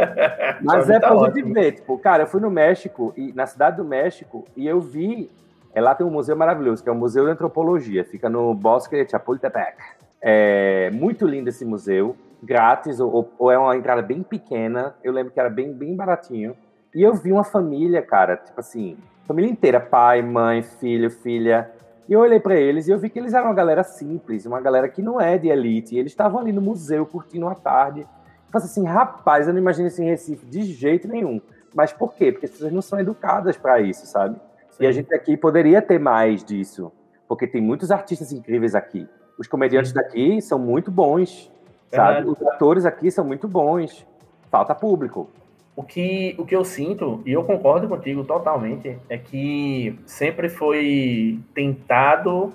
Mas 0.62 0.90
é 0.90 1.00
tá 1.00 1.14
pra 1.14 1.30
gente 1.30 1.42
ver, 1.50 1.72
tipo, 1.72 1.96
cara, 1.98 2.24
eu 2.24 2.26
fui 2.26 2.40
no 2.40 2.50
México, 2.50 3.14
e 3.16 3.32
na 3.32 3.46
cidade 3.46 3.78
do 3.78 3.84
México, 3.84 4.44
e 4.54 4.66
eu 4.66 4.78
vi, 4.78 5.30
é, 5.74 5.80
lá 5.80 5.94
tem 5.94 6.06
um 6.06 6.10
museu 6.10 6.36
maravilhoso, 6.36 6.82
que 6.82 6.88
é 6.90 6.92
o 6.92 6.96
Museu 6.96 7.24
de 7.24 7.30
Antropologia, 7.30 8.04
fica 8.04 8.28
no 8.28 8.52
Bosque 8.54 9.02
de 9.02 9.10
Chapultepec. 9.10 9.78
É 10.20 10.90
muito 10.90 11.26
lindo 11.26 11.48
esse 11.48 11.64
museu, 11.64 12.14
grátis, 12.42 13.00
ou, 13.00 13.32
ou 13.38 13.50
é 13.50 13.56
uma 13.56 13.74
entrada 13.74 14.02
bem 14.02 14.22
pequena, 14.22 14.94
eu 15.02 15.14
lembro 15.14 15.32
que 15.32 15.40
era 15.40 15.48
bem, 15.48 15.72
bem 15.72 15.96
baratinho. 15.96 16.54
E 16.94 17.02
eu 17.02 17.14
vi 17.14 17.32
uma 17.32 17.42
família, 17.42 18.02
cara, 18.02 18.36
tipo 18.36 18.60
assim, 18.60 18.98
família 19.26 19.50
inteira, 19.50 19.80
pai, 19.80 20.20
mãe, 20.20 20.60
filho, 20.62 21.10
filha, 21.10 21.70
e 22.08 22.12
eu 22.12 22.20
olhei 22.20 22.40
para 22.40 22.54
eles 22.56 22.88
e 22.88 22.90
eu 22.90 22.98
vi 22.98 23.08
que 23.08 23.18
eles 23.18 23.32
eram 23.32 23.46
uma 23.46 23.54
galera 23.54 23.82
simples, 23.82 24.44
uma 24.44 24.60
galera 24.60 24.88
que 24.88 25.00
não 25.00 25.20
é 25.20 25.38
de 25.38 25.48
elite. 25.48 25.96
Eles 25.96 26.12
estavam 26.12 26.40
ali 26.40 26.52
no 26.52 26.60
museu 26.60 27.06
curtindo 27.06 27.46
a 27.46 27.54
tarde. 27.54 28.00
Eu 28.00 28.06
falei 28.50 28.66
assim, 28.66 28.84
rapaz, 28.84 29.46
eu 29.46 29.54
não 29.54 29.60
imagino 29.60 29.88
isso 29.88 30.02
em 30.02 30.06
Recife 30.06 30.44
de 30.46 30.62
jeito 30.62 31.08
nenhum. 31.08 31.40
Mas 31.74 31.92
por 31.92 32.14
quê? 32.14 32.32
Porque 32.32 32.46
as 32.46 32.52
pessoas 32.52 32.72
não 32.72 32.82
são 32.82 32.98
educadas 32.98 33.56
para 33.56 33.80
isso, 33.80 34.06
sabe? 34.06 34.36
Sim. 34.70 34.84
E 34.84 34.86
a 34.86 34.92
gente 34.92 35.14
aqui 35.14 35.36
poderia 35.36 35.80
ter 35.80 35.98
mais 35.98 36.44
disso, 36.44 36.92
porque 37.26 37.46
tem 37.46 37.62
muitos 37.62 37.90
artistas 37.90 38.32
incríveis 38.32 38.74
aqui. 38.74 39.08
Os 39.38 39.46
comediantes 39.46 39.90
Sim. 39.90 39.96
daqui 39.96 40.42
são 40.42 40.58
muito 40.58 40.90
bons, 40.90 41.50
sabe? 41.90 42.28
Os 42.28 42.42
atores 42.42 42.84
aqui 42.84 43.10
são 43.10 43.24
muito 43.24 43.48
bons. 43.48 44.06
Falta 44.50 44.74
público. 44.74 45.30
O 45.74 45.82
que, 45.82 46.34
o 46.38 46.44
que 46.44 46.54
eu 46.54 46.64
sinto, 46.64 47.22
e 47.24 47.32
eu 47.32 47.42
concordo 47.44 47.88
contigo 47.88 48.24
totalmente, 48.24 48.98
é 49.08 49.16
que 49.16 49.98
sempre 50.04 50.50
foi 50.50 51.38
tentado, 51.54 52.52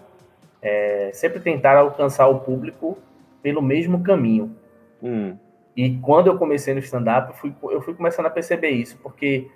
é, 0.61 1.09
sempre 1.13 1.39
tentar 1.39 1.77
alcançar 1.77 2.27
o 2.27 2.39
público 2.41 2.97
pelo 3.41 3.61
mesmo 3.61 4.03
caminho. 4.03 4.55
Hum. 5.01 5.35
E 5.75 5.97
quando 5.97 6.27
eu 6.27 6.37
comecei 6.37 6.73
no 6.73 6.79
stand-up, 6.79 7.29
eu 7.29 7.35
fui, 7.35 7.55
eu 7.71 7.81
fui 7.81 7.93
começando 7.95 8.27
a 8.27 8.31
perceber 8.31 8.69
isso, 8.69 8.97
porque 9.01 9.47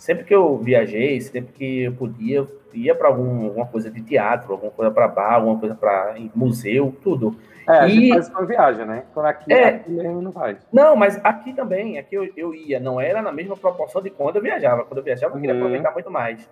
sempre 0.00 0.24
que 0.24 0.34
eu 0.34 0.56
viajei, 0.56 1.20
sempre 1.20 1.52
que 1.52 1.82
eu 1.82 1.92
podia, 1.92 2.46
ia 2.72 2.94
para 2.94 3.08
algum, 3.08 3.44
alguma 3.44 3.66
coisa 3.66 3.90
de 3.90 4.00
teatro, 4.00 4.50
alguma 4.50 4.72
coisa 4.72 4.90
para 4.90 5.06
bar, 5.06 5.34
alguma 5.34 5.58
coisa 5.58 5.74
para 5.74 6.14
museu, 6.34 6.96
tudo. 7.02 7.36
É, 7.68 7.72
a 7.72 7.86
gente 7.86 8.08
faz 8.08 8.30
uma 8.30 8.46
viagem, 8.46 8.86
né? 8.86 9.04
Quando 9.12 9.26
aqui, 9.26 9.52
é, 9.52 9.68
aqui 9.68 9.90
mesmo 9.90 10.22
não 10.22 10.32
faz. 10.32 10.56
Não, 10.72 10.96
mas 10.96 11.20
aqui 11.22 11.52
também, 11.52 11.98
aqui 11.98 12.14
eu, 12.14 12.26
eu 12.34 12.54
ia, 12.54 12.80
não 12.80 12.98
era 12.98 13.20
na 13.20 13.30
mesma 13.30 13.54
proporção 13.58 14.00
de 14.00 14.08
quando 14.08 14.36
eu 14.36 14.42
viajava. 14.42 14.84
Quando 14.84 14.98
eu 14.98 15.04
viajava, 15.04 15.36
eu 15.36 15.40
queria 15.40 15.54
uhum. 15.54 15.60
aproveitar 15.60 15.92
muito 15.92 16.10
mais. 16.10 16.48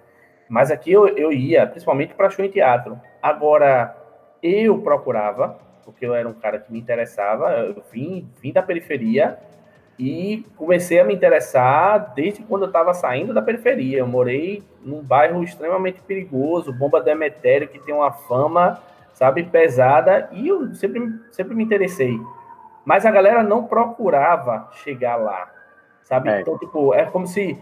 Mas 0.47 0.71
aqui 0.71 0.93
eu, 0.93 1.09
eu 1.09 1.33
ia, 1.33 1.67
principalmente 1.67 2.13
para 2.13 2.29
show 2.29 2.45
em 2.45 2.51
teatro. 2.51 3.01
Agora, 3.23 3.97
eu 4.43 4.79
procurava, 4.83 5.59
porque 5.87 6.05
eu 6.05 6.15
era 6.15 6.29
um 6.29 6.35
cara 6.35 6.59
que 6.59 6.71
me 6.71 6.79
interessava, 6.79 7.51
eu 7.61 7.83
vim, 7.91 8.31
vim 8.43 8.53
da 8.53 8.63
periferia 8.63 9.39
e 9.99 10.45
comecei 10.57 11.01
a 11.01 11.05
me 11.05 11.15
interessar 11.15 12.13
desde 12.15 12.43
quando 12.43 12.63
eu 12.63 12.69
estava 12.69 12.95
saindo 12.95 13.35
da 13.35 13.43
periferia. 13.43 13.99
Eu 13.99 14.07
morei 14.07 14.63
num 14.85 15.03
bairro 15.03 15.43
extremamente 15.43 16.01
perigoso, 16.03 16.73
Bomba 16.73 17.01
Demetério, 17.01 17.69
que 17.69 17.79
tem 17.79 17.95
uma 17.95 18.13
fama 18.13 18.81
sabe, 19.19 19.43
pesada, 19.43 20.29
e 20.31 20.47
eu 20.47 20.73
sempre, 20.77 21.13
sempre 21.33 21.53
me 21.53 21.65
interessei. 21.65 22.21
Mas 22.85 23.05
a 23.05 23.11
galera 23.11 23.43
não 23.43 23.65
procurava 23.65 24.71
chegar 24.75 25.17
lá, 25.17 25.53
sabe? 26.05 26.31
É. 26.31 26.41
Então, 26.41 26.57
tipo, 26.57 26.95
é 26.95 27.05
como 27.05 27.27
se 27.27 27.59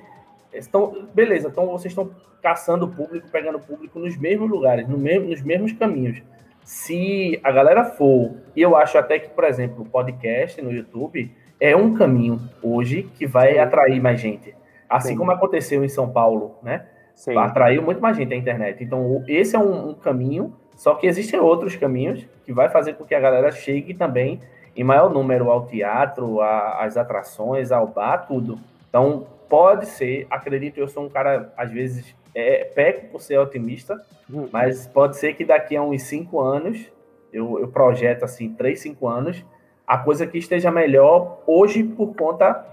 estão, 0.53 1.09
beleza, 1.15 1.49
então 1.49 1.67
vocês 1.69 1.93
estão 1.93 2.11
caçando 2.43 2.87
público, 2.87 3.27
pegando 3.33 3.59
público 3.59 3.99
nos 3.99 4.19
mesmos 4.19 4.51
lugares, 4.51 4.87
no 4.87 4.99
mesmo, 4.99 5.31
nos 5.31 5.41
mesmos 5.41 5.73
caminhos. 5.73 6.23
Se 6.63 7.41
a 7.43 7.51
galera 7.51 7.85
for, 7.85 8.35
e 8.55 8.61
eu 8.61 8.77
acho 8.77 8.99
até 8.99 9.19
que, 9.19 9.31
por 9.31 9.45
exemplo, 9.45 9.83
o 9.83 9.89
podcast 9.89 10.61
no 10.61 10.71
YouTube 10.71 11.35
é 11.61 11.77
um 11.77 11.95
caminho 11.95 12.41
hoje 12.63 13.05
que 13.15 13.27
vai 13.27 13.59
atrair 13.59 14.01
mais 14.01 14.21
gente. 14.21 14.55
Assim 14.89 15.11
Sim. 15.11 15.17
como 15.17 15.31
aconteceu 15.31 15.85
em 15.85 15.89
São 15.89 16.09
Paulo, 16.09 16.57
né? 16.63 16.87
Sim. 17.15 17.37
Atraiu 17.37 17.83
muito 17.83 18.01
mais 18.01 18.17
gente 18.17 18.33
a 18.35 18.37
internet. 18.37 18.85
Então, 18.85 19.25
esse 19.27 19.57
é 19.57 19.59
um, 19.59 19.91
um 19.91 19.95
caminho 19.95 20.53
só 20.77 20.95
que 20.95 21.07
existem 21.07 21.41
outros 21.41 21.75
caminhos 21.75 22.25
que 22.45 22.53
vai 22.53 22.69
fazer 22.69 22.95
com 22.95 23.05
que 23.05 23.15
a 23.15 23.21
galera 23.21 23.51
chegue 23.51 23.95
também 23.95 24.41
em 24.77 24.85
maior 24.85 25.11
número 25.11 25.51
ao 25.51 25.67
teatro, 25.67 26.41
às 26.43 26.99
atrações, 26.99 27.73
ao 27.73 27.87
bar, 27.87 28.27
tudo. 28.27 28.59
Então, 28.89 29.27
pode 29.49 29.87
ser, 29.87 30.27
acredito, 30.31 30.79
eu 30.79 30.87
sou 30.87 31.07
um 31.07 31.09
cara, 31.09 31.51
às 31.57 31.71
vezes, 31.71 32.15
é, 32.35 32.65
peco 32.65 33.09
por 33.09 33.23
ser 33.23 33.39
otimista, 33.39 33.99
uhum. 34.29 34.49
mas 34.53 34.87
pode 34.87 35.17
ser 35.17 35.35
que 35.35 35.47
daqui 35.47 35.75
a 35.75 35.83
uns 35.83 36.03
cinco 36.03 36.39
anos, 36.41 36.93
eu, 37.33 37.59
eu 37.59 37.69
projeto 37.69 38.25
assim, 38.25 38.53
três, 38.53 38.81
cinco 38.81 39.09
anos, 39.09 39.43
a 39.87 39.99
coisa 39.99 40.27
que 40.27 40.39
esteja 40.39 40.71
melhor 40.71 41.43
hoje 41.47 41.85
por 41.85 42.15
conta 42.15 42.67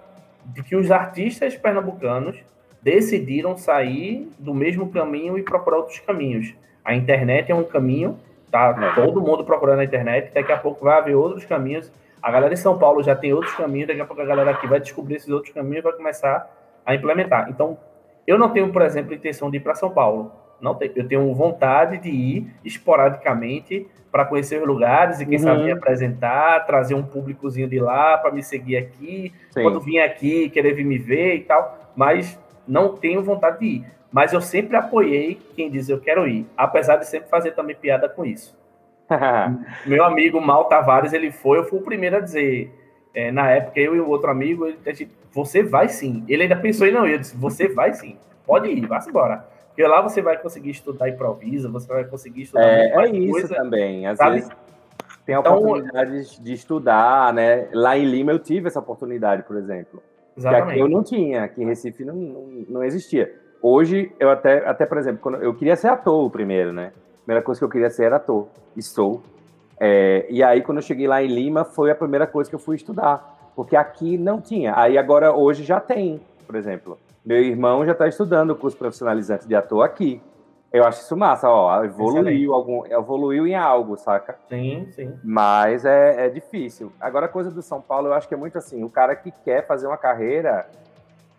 de 0.45 0.63
que 0.63 0.75
os 0.75 0.91
artistas 0.91 1.55
pernambucanos 1.55 2.37
decidiram 2.81 3.55
sair 3.55 4.29
do 4.37 4.53
mesmo 4.53 4.89
caminho 4.89 5.37
e 5.37 5.43
procurar 5.43 5.77
outros 5.77 5.99
caminhos. 5.99 6.53
A 6.83 6.93
internet 6.93 7.51
é 7.51 7.55
um 7.55 7.63
caminho, 7.63 8.19
tá 8.51 8.75
é. 8.77 9.01
todo 9.01 9.21
mundo 9.21 9.45
procurando 9.45 9.79
a 9.79 9.83
internet, 9.85 10.33
daqui 10.33 10.51
a 10.51 10.57
pouco 10.57 10.83
vai 10.83 10.97
haver 10.97 11.15
outros 11.15 11.45
caminhos. 11.45 11.89
A 12.21 12.29
galera 12.29 12.53
em 12.53 12.57
São 12.57 12.77
Paulo 12.77 13.01
já 13.01 13.15
tem 13.15 13.31
outros 13.31 13.53
caminhos, 13.55 13.87
daqui 13.87 14.01
a 14.01 14.05
pouco 14.05 14.21
a 14.21 14.25
galera 14.25 14.51
aqui 14.51 14.67
vai 14.67 14.79
descobrir 14.79 15.15
esses 15.15 15.29
outros 15.29 15.53
caminhos 15.53 15.79
e 15.79 15.81
vai 15.81 15.93
começar 15.93 16.49
a 16.85 16.93
implementar. 16.93 17.49
Então, 17.49 17.77
eu 18.27 18.37
não 18.37 18.49
tenho, 18.49 18.71
por 18.71 18.81
exemplo, 18.81 19.13
intenção 19.13 19.49
de 19.49 19.57
ir 19.57 19.59
para 19.61 19.75
São 19.75 19.89
Paulo. 19.89 20.31
Não 20.63 20.73
tenho, 20.73 20.93
eu 20.95 21.07
tenho 21.07 21.33
vontade 21.33 21.97
de 21.97 22.09
ir 22.09 22.47
esporadicamente 22.63 23.85
para 24.09 24.23
conhecer 24.23 24.61
os 24.61 24.67
lugares 24.67 25.19
e 25.19 25.25
quem 25.25 25.37
uhum. 25.37 25.43
sabe 25.43 25.63
me 25.65 25.71
apresentar, 25.71 26.65
trazer 26.65 26.95
um 26.95 27.03
públicozinho 27.03 27.67
de 27.67 27.79
lá 27.79 28.17
para 28.17 28.31
me 28.31 28.41
seguir 28.41 28.77
aqui, 28.77 29.33
Sim. 29.51 29.61
quando 29.61 29.81
vim 29.81 29.97
aqui 29.97 30.49
querer 30.49 30.73
vir 30.73 30.85
me 30.85 30.97
ver 30.97 31.35
e 31.35 31.41
tal, 31.41 31.91
mas 31.95 32.39
não 32.65 32.95
tenho 32.95 33.21
vontade 33.21 33.59
de 33.59 33.65
ir. 33.65 33.85
Mas 34.09 34.31
eu 34.31 34.39
sempre 34.39 34.77
apoiei 34.77 35.41
quem 35.53 35.69
diz 35.69 35.89
eu 35.89 35.99
quero 35.99 36.25
ir, 36.27 36.45
apesar 36.55 36.95
de 36.95 37.07
sempre 37.07 37.27
fazer 37.27 37.51
também 37.51 37.75
piada 37.75 38.07
com 38.07 38.23
isso. 38.23 38.57
Meu 39.85 40.05
amigo 40.05 40.39
Mal 40.39 40.65
Tavares, 40.65 41.11
ele 41.11 41.29
foi, 41.29 41.57
eu 41.57 41.65
fui 41.65 41.79
o 41.79 41.83
primeiro 41.83 42.17
a 42.17 42.19
dizer, 42.21 42.71
é, 43.13 43.31
na 43.31 43.49
época, 43.49 43.79
eu 43.81 43.95
e 43.95 43.99
o 43.99 44.07
outro 44.07 44.31
amigo, 44.31 44.65
ele 44.65 44.77
disse, 44.85 45.09
você 45.31 45.61
vai 45.61 45.89
sim. 45.89 46.23
Ele 46.29 46.43
ainda 46.43 46.55
pensou 46.55 46.87
em 46.87 46.91
não, 46.91 47.05
eu 47.05 47.17
disse, 47.17 47.35
você 47.35 47.67
vai 47.67 47.93
sim, 47.93 48.15
pode 48.45 48.69
ir, 48.69 48.85
vá 48.85 49.03
embora. 49.05 49.51
Porque 49.73 49.87
lá 49.87 50.01
você 50.01 50.21
vai 50.21 50.37
conseguir 50.37 50.69
estudar 50.69 51.09
improviso, 51.09 51.71
você 51.71 51.87
vai 51.87 52.03
conseguir 52.05 52.43
estudar 52.43 52.63
É, 52.63 52.93
é 52.93 53.09
isso 53.09 53.31
coisa, 53.31 53.55
também, 53.55 54.05
às 54.05 54.17
sabe? 54.17 54.35
vezes 54.35 54.49
tem 55.25 55.35
a 55.35 55.39
então, 55.39 55.57
oportunidade 55.57 56.41
de 56.41 56.53
estudar, 56.53 57.33
né? 57.33 57.69
Lá 57.73 57.97
em 57.97 58.05
Lima 58.05 58.31
eu 58.31 58.39
tive 58.39 58.67
essa 58.67 58.79
oportunidade, 58.79 59.43
por 59.43 59.55
exemplo. 59.57 60.03
Exatamente. 60.37 60.65
Que 60.65 60.71
aqui 60.71 60.79
eu 60.79 60.89
não 60.89 61.03
tinha, 61.03 61.43
aqui 61.43 61.63
em 61.63 61.65
Recife 61.65 62.03
não, 62.03 62.15
não, 62.15 62.65
não 62.69 62.83
existia 62.83 63.33
hoje, 63.63 64.11
eu 64.19 64.29
até, 64.29 64.67
até 64.67 64.85
por 64.85 64.97
exemplo, 64.97 65.21
quando 65.21 65.37
eu 65.37 65.55
queria 65.55 65.77
ser 65.77 65.87
ator 65.87 66.29
primeiro, 66.29 66.73
né? 66.73 66.91
A 67.21 67.23
primeira 67.23 67.41
coisa 67.41 67.59
que 67.59 67.63
eu 67.63 67.69
queria 67.69 67.89
ser 67.89 68.03
era 68.03 68.17
ator, 68.17 68.49
estou. 68.75 69.23
É, 69.79 70.27
e 70.29 70.43
aí, 70.43 70.61
quando 70.61 70.79
eu 70.79 70.81
cheguei 70.81 71.07
lá 71.07 71.23
em 71.23 71.27
Lima, 71.27 71.63
foi 71.63 71.89
a 71.89 71.95
primeira 71.95 72.27
coisa 72.27 72.49
que 72.49 72.55
eu 72.55 72.59
fui 72.59 72.75
estudar, 72.75 73.51
porque 73.55 73.75
aqui 73.75 74.17
não 74.17 74.41
tinha. 74.41 74.77
Aí 74.77 74.97
agora, 74.97 75.33
hoje 75.33 75.63
já 75.63 75.79
tem, 75.79 76.19
por 76.45 76.55
exemplo. 76.55 76.99
Meu 77.25 77.41
irmão 77.41 77.85
já 77.85 77.93
está 77.93 78.07
estudando 78.07 78.51
o 78.51 78.55
curso 78.55 78.77
profissionalizante 78.77 79.47
de 79.47 79.55
ator 79.55 79.83
aqui. 79.83 80.21
Eu 80.73 80.83
acho 80.83 81.01
isso 81.01 81.15
massa, 81.15 81.47
ó, 81.47 81.83
evoluiu, 81.83 82.51
algum, 82.51 82.83
evoluiu 82.87 83.45
em 83.45 83.55
algo, 83.55 83.95
saca? 83.95 84.35
Sim, 84.49 84.87
sim. 84.91 85.13
Mas 85.23 85.85
é, 85.85 86.25
é 86.25 86.29
difícil. 86.29 86.91
Agora, 86.99 87.27
a 87.27 87.29
coisa 87.29 87.51
do 87.51 87.61
São 87.61 87.79
Paulo, 87.79 88.07
eu 88.07 88.13
acho 88.13 88.27
que 88.27 88.33
é 88.33 88.37
muito 88.37 88.57
assim, 88.57 88.83
o 88.83 88.89
cara 88.89 89.15
que 89.15 89.31
quer 89.45 89.67
fazer 89.67 89.85
uma 89.85 89.97
carreira 89.97 90.67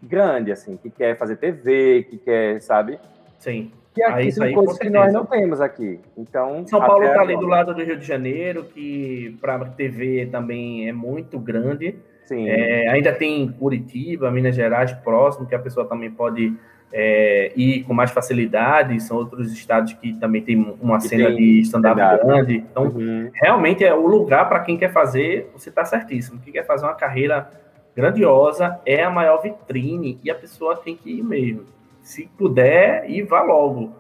grande, 0.01 0.53
assim, 0.53 0.76
que 0.76 0.89
quer 0.89 1.16
fazer 1.18 1.37
TV, 1.37 2.05
que 2.09 2.18
quer, 2.18 2.62
sabe? 2.62 3.01
Sim. 3.41 3.72
Que 3.93 4.03
aqui 4.03 4.20
aí, 4.20 4.32
são 4.32 4.53
coisas 4.53 4.78
que 4.78 4.89
nós 4.89 5.12
não 5.12 5.26
temos 5.26 5.61
aqui. 5.61 6.01
Então, 6.16 6.64
São 6.66 6.80
Paulo 6.80 7.05
está 7.05 7.20
ali 7.20 7.37
do 7.37 7.47
lado 7.47 7.74
do 7.74 7.82
Rio 7.82 7.97
de 7.97 8.05
Janeiro, 8.05 8.64
que 8.64 9.37
para 9.41 9.64
TV 9.66 10.26
também 10.26 10.89
é 10.89 10.93
muito 10.93 11.39
grande. 11.39 11.99
Sim. 12.25 12.49
É, 12.49 12.89
ainda 12.89 13.12
tem 13.12 13.49
Curitiba, 13.49 14.31
Minas 14.31 14.55
Gerais 14.55 14.93
próximo, 14.93 15.47
que 15.47 15.55
a 15.55 15.59
pessoa 15.59 15.87
também 15.87 16.11
pode 16.11 16.55
é, 16.93 17.53
ir 17.57 17.85
com 17.85 17.93
mais 17.93 18.11
facilidade. 18.11 18.99
São 19.03 19.16
outros 19.16 19.53
estados 19.53 19.93
que 19.95 20.14
também 20.14 20.43
tem 20.43 20.77
uma 20.81 20.99
que 20.99 21.09
cena 21.09 21.27
tem, 21.27 21.37
de 21.37 21.61
stand-up 21.61 21.97
grande. 21.97 22.57
Então, 22.57 22.85
uhum. 22.85 23.31
realmente 23.35 23.85
é 23.85 23.95
o 23.95 24.07
lugar 24.07 24.49
para 24.49 24.61
quem 24.61 24.77
quer 24.77 24.93
fazer. 24.93 25.51
Você 25.53 25.68
está 25.68 25.85
certíssimo. 25.85 26.41
Quem 26.41 26.53
quer 26.53 26.66
fazer 26.66 26.87
uma 26.87 26.95
carreira 26.95 27.51
grandiosa, 27.95 28.81
é 28.85 29.05
a 29.05 29.11
maior 29.11 29.41
vitrine 29.41 30.18
e 30.22 30.31
a 30.31 30.35
pessoa 30.35 30.77
tem 30.77 30.97
que 30.97 31.18
ir 31.18 31.22
mesmo. 31.22 31.64
se 32.03 32.29
puder, 32.37 33.09
e 33.09 33.22
vá 33.22 33.41
logo. 33.43 33.93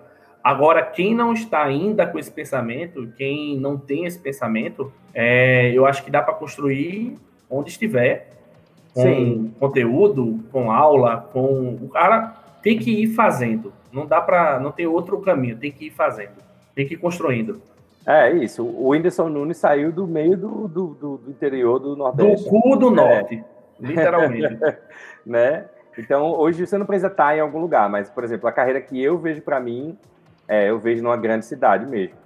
Agora, 0.42 0.82
quem 0.82 1.14
não 1.14 1.32
está 1.32 1.64
ainda 1.64 2.06
com 2.06 2.18
esse 2.18 2.30
pensamento, 2.30 3.10
quem 3.16 3.58
não 3.58 3.78
tem 3.78 4.04
esse 4.04 4.18
pensamento, 4.18 4.92
é, 5.14 5.72
eu 5.72 5.86
acho 5.86 6.04
que 6.04 6.10
dá 6.10 6.20
para 6.20 6.34
construir 6.34 7.16
onde 7.56 7.70
estiver, 7.70 8.30
com 8.92 9.02
Sim. 9.02 9.54
conteúdo, 9.58 10.40
com 10.52 10.70
aula, 10.70 11.28
com 11.32 11.78
o 11.80 11.88
cara 11.88 12.34
tem 12.62 12.78
que 12.78 13.02
ir 13.02 13.08
fazendo. 13.08 13.72
Não 13.92 14.06
dá 14.06 14.20
para, 14.20 14.58
não 14.58 14.72
tem 14.72 14.86
outro 14.86 15.20
caminho, 15.20 15.56
tem 15.56 15.70
que 15.70 15.86
ir 15.86 15.90
fazendo, 15.90 16.32
tem 16.74 16.86
que 16.86 16.94
ir 16.94 16.96
construindo. 16.96 17.60
É 18.06 18.30
isso. 18.32 18.62
O 18.62 18.88
Whindersson 18.88 19.28
Nunes 19.28 19.56
saiu 19.56 19.90
do 19.90 20.06
meio 20.06 20.36
do, 20.36 20.68
do, 20.68 20.86
do, 20.88 21.16
do 21.18 21.30
interior 21.30 21.78
do 21.78 21.96
Nordeste. 21.96 22.44
Do 22.44 22.50
cu 22.50 22.76
do 22.76 22.88
é. 22.88 22.90
Norte, 22.90 23.44
literalmente. 23.80 24.58
né? 25.24 25.66
Então, 25.96 26.32
hoje 26.32 26.66
você 26.66 26.76
não 26.76 26.86
precisa 26.86 27.06
estar 27.06 27.36
em 27.36 27.40
algum 27.40 27.60
lugar, 27.60 27.88
mas, 27.88 28.10
por 28.10 28.24
exemplo, 28.24 28.48
a 28.48 28.52
carreira 28.52 28.80
que 28.80 29.00
eu 29.00 29.16
vejo 29.16 29.40
para 29.42 29.60
mim, 29.60 29.96
é, 30.46 30.68
eu 30.68 30.78
vejo 30.78 31.02
numa 31.02 31.16
grande 31.16 31.46
cidade 31.46 31.86
mesmo. 31.86 32.16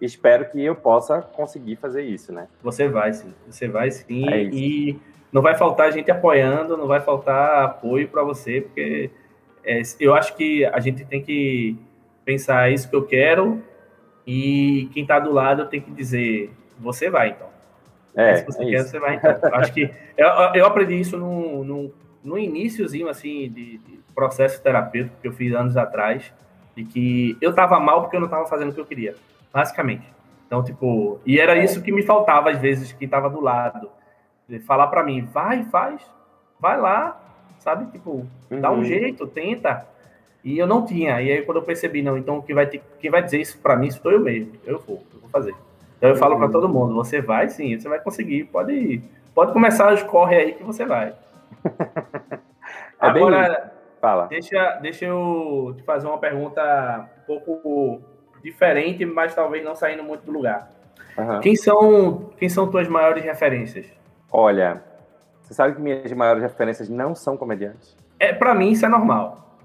Espero 0.00 0.48
que 0.50 0.62
eu 0.64 0.74
possa 0.74 1.20
conseguir 1.20 1.76
fazer 1.76 2.02
isso, 2.02 2.32
né? 2.32 2.48
Você 2.62 2.88
vai 2.88 3.12
sim, 3.12 3.34
você 3.46 3.68
vai 3.68 3.90
sim. 3.90 4.28
É 4.28 4.42
e 4.42 4.98
não 5.32 5.42
vai 5.42 5.54
faltar 5.54 5.92
gente 5.92 6.10
apoiando, 6.10 6.76
não 6.76 6.86
vai 6.86 7.00
faltar 7.00 7.64
apoio 7.64 8.08
para 8.08 8.22
você, 8.22 8.62
porque 8.62 9.10
é, 9.64 9.82
eu 9.98 10.14
acho 10.14 10.34
que 10.36 10.64
a 10.64 10.80
gente 10.80 11.04
tem 11.04 11.22
que 11.22 11.76
pensar 12.24 12.70
isso 12.70 12.88
que 12.88 12.96
eu 12.96 13.04
quero 13.04 13.62
e 14.26 14.88
quem 14.92 15.02
está 15.02 15.18
do 15.18 15.32
lado 15.32 15.66
tem 15.66 15.80
que 15.80 15.90
dizer, 15.90 16.50
você 16.78 17.10
vai 17.10 17.30
então. 17.30 17.48
É, 18.14 18.36
se 18.36 18.46
você 18.46 18.62
é 18.62 18.66
quer, 18.66 18.80
isso. 18.80 18.90
você 18.90 18.98
vai 18.98 19.16
então. 19.16 19.54
acho 19.54 19.72
que 19.72 19.90
eu, 20.16 20.26
eu 20.54 20.66
aprendi 20.66 20.98
isso 20.98 21.16
no, 21.16 21.64
no, 21.64 21.92
no 22.24 22.38
iníciozinho 22.38 23.08
assim 23.08 23.48
de, 23.48 23.78
de, 23.78 24.00
processo 24.14 24.60
terapêutico 24.60 25.16
que 25.22 25.28
eu 25.28 25.32
fiz 25.32 25.54
anos 25.54 25.76
atrás, 25.76 26.32
de 26.76 26.84
que 26.84 27.38
eu 27.40 27.50
estava 27.50 27.78
mal 27.78 28.02
porque 28.02 28.16
eu 28.16 28.20
não 28.20 28.26
estava 28.26 28.46
fazendo 28.46 28.70
o 28.70 28.74
que 28.74 28.80
eu 28.80 28.84
queria, 28.84 29.14
basicamente. 29.52 30.06
Então, 30.46 30.62
tipo, 30.64 31.20
e 31.24 31.38
era 31.38 31.56
isso 31.56 31.82
que 31.82 31.92
me 31.92 32.02
faltava 32.02 32.50
às 32.50 32.58
vezes, 32.58 32.92
que 32.92 33.04
estava 33.04 33.30
do 33.30 33.40
lado. 33.40 33.90
Falar 34.66 34.88
para 34.88 35.04
mim, 35.04 35.22
vai, 35.22 35.62
faz, 35.64 36.02
vai 36.58 36.80
lá, 36.80 37.20
sabe? 37.60 37.86
Tipo, 37.92 38.26
uhum. 38.50 38.60
dá 38.60 38.70
um 38.70 38.78
uhum. 38.78 38.84
jeito, 38.84 39.26
tenta. 39.26 39.86
E 40.42 40.58
eu 40.58 40.66
não 40.66 40.84
tinha. 40.84 41.22
E 41.22 41.30
aí 41.30 41.42
quando 41.42 41.58
eu 41.58 41.62
percebi, 41.62 42.02
não, 42.02 42.18
então 42.18 42.42
quem 42.42 42.54
vai, 42.54 42.66
ter, 42.66 42.82
quem 42.98 43.10
vai 43.10 43.22
dizer 43.22 43.40
isso 43.40 43.58
para 43.58 43.76
mim 43.76 43.90
sou 43.90 44.10
eu 44.10 44.20
mesmo. 44.20 44.52
Eu 44.64 44.80
vou, 44.80 45.04
eu 45.14 45.20
vou 45.20 45.30
fazer. 45.30 45.54
Então 45.98 46.08
eu 46.08 46.16
falo 46.16 46.36
para 46.36 46.46
uhum. 46.46 46.52
todo 46.52 46.68
mundo, 46.68 46.94
você 46.94 47.20
vai 47.20 47.48
sim, 47.48 47.78
você 47.78 47.88
vai 47.88 48.00
conseguir, 48.00 48.44
pode 48.44 48.72
ir. 48.72 49.04
Pode 49.32 49.52
começar 49.52 49.92
os 49.92 50.02
corre 50.02 50.36
aí 50.36 50.52
que 50.54 50.64
você 50.64 50.84
vai. 50.84 51.14
é 51.64 52.38
Agora, 52.98 53.72
Fala. 54.00 54.26
Deixa, 54.28 54.78
deixa 54.80 55.04
eu 55.04 55.74
te 55.76 55.82
fazer 55.82 56.06
uma 56.06 56.16
pergunta 56.16 57.08
um 57.22 57.26
pouco 57.26 58.00
diferente, 58.42 59.04
mas 59.04 59.34
talvez 59.34 59.64
não 59.64 59.74
saindo 59.74 60.02
muito 60.02 60.24
do 60.24 60.32
lugar. 60.32 60.70
Uhum. 61.16 61.40
Quem 61.40 61.56
são 61.56 62.30
quem 62.36 62.48
são 62.48 62.70
tuas 62.70 62.88
maiores 62.88 63.22
referências? 63.24 63.86
Olha, 64.32 64.82
você 65.42 65.54
sabe 65.54 65.74
que 65.74 65.80
minhas 65.80 66.12
maiores 66.12 66.42
referências 66.42 66.88
não 66.88 67.14
são 67.14 67.36
comediantes? 67.36 67.96
É, 68.18 68.32
para 68.32 68.54
mim 68.54 68.70
isso 68.70 68.86
é 68.86 68.88
normal. 68.88 69.56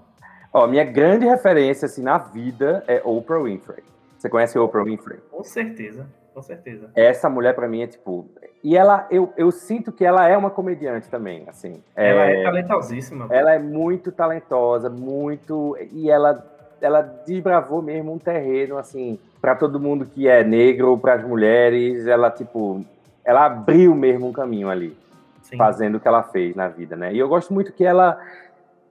Ó, 0.51 0.67
minha 0.67 0.83
grande 0.83 1.25
referência 1.25 1.85
assim 1.85 2.01
na 2.01 2.17
vida 2.17 2.83
é 2.87 3.01
Oprah 3.03 3.43
Winfrey. 3.43 3.83
Você 4.17 4.29
conhece 4.29 4.57
Oprah 4.57 4.83
Winfrey? 4.83 5.19
Com 5.29 5.43
certeza, 5.43 6.07
com 6.33 6.41
certeza. 6.41 6.89
Essa 6.95 7.29
mulher 7.29 7.53
para 7.53 7.67
mim 7.67 7.83
é 7.83 7.87
tipo, 7.87 8.27
e 8.63 8.75
ela 8.75 9.05
eu, 9.11 9.31
eu 9.37 9.51
sinto 9.51 9.91
que 9.91 10.03
ela 10.03 10.27
é 10.27 10.35
uma 10.35 10.49
comediante 10.49 11.09
também, 11.09 11.43
assim. 11.47 11.83
Ela 11.95 12.31
é, 12.31 12.41
é 12.41 12.43
talentosíssima. 12.43 13.27
Ela 13.29 13.53
é 13.53 13.59
muito 13.59 14.11
talentosa, 14.11 14.89
muito 14.89 15.77
e 15.91 16.09
ela 16.09 16.54
ela 16.81 17.01
desbravou 17.01 17.81
mesmo 17.81 18.13
um 18.13 18.19
terreno 18.19 18.77
assim 18.77 19.19
para 19.41 19.55
todo 19.55 19.79
mundo 19.79 20.05
que 20.05 20.27
é 20.27 20.43
negro, 20.43 20.97
para 20.97 21.15
as 21.15 21.23
mulheres, 21.23 22.07
ela 22.07 22.31
tipo, 22.31 22.83
ela 23.23 23.45
abriu 23.45 23.93
mesmo 23.93 24.27
um 24.27 24.33
caminho 24.33 24.69
ali. 24.69 24.97
Sim. 25.45 25.57
fazendo 25.57 25.95
o 25.95 25.99
que 25.99 26.07
ela 26.07 26.23
fez 26.23 26.55
na 26.55 26.67
vida, 26.67 26.95
né? 26.95 27.13
E 27.13 27.19
eu 27.19 27.27
gosto 27.27 27.53
muito 27.53 27.71
que 27.71 27.85
ela 27.85 28.19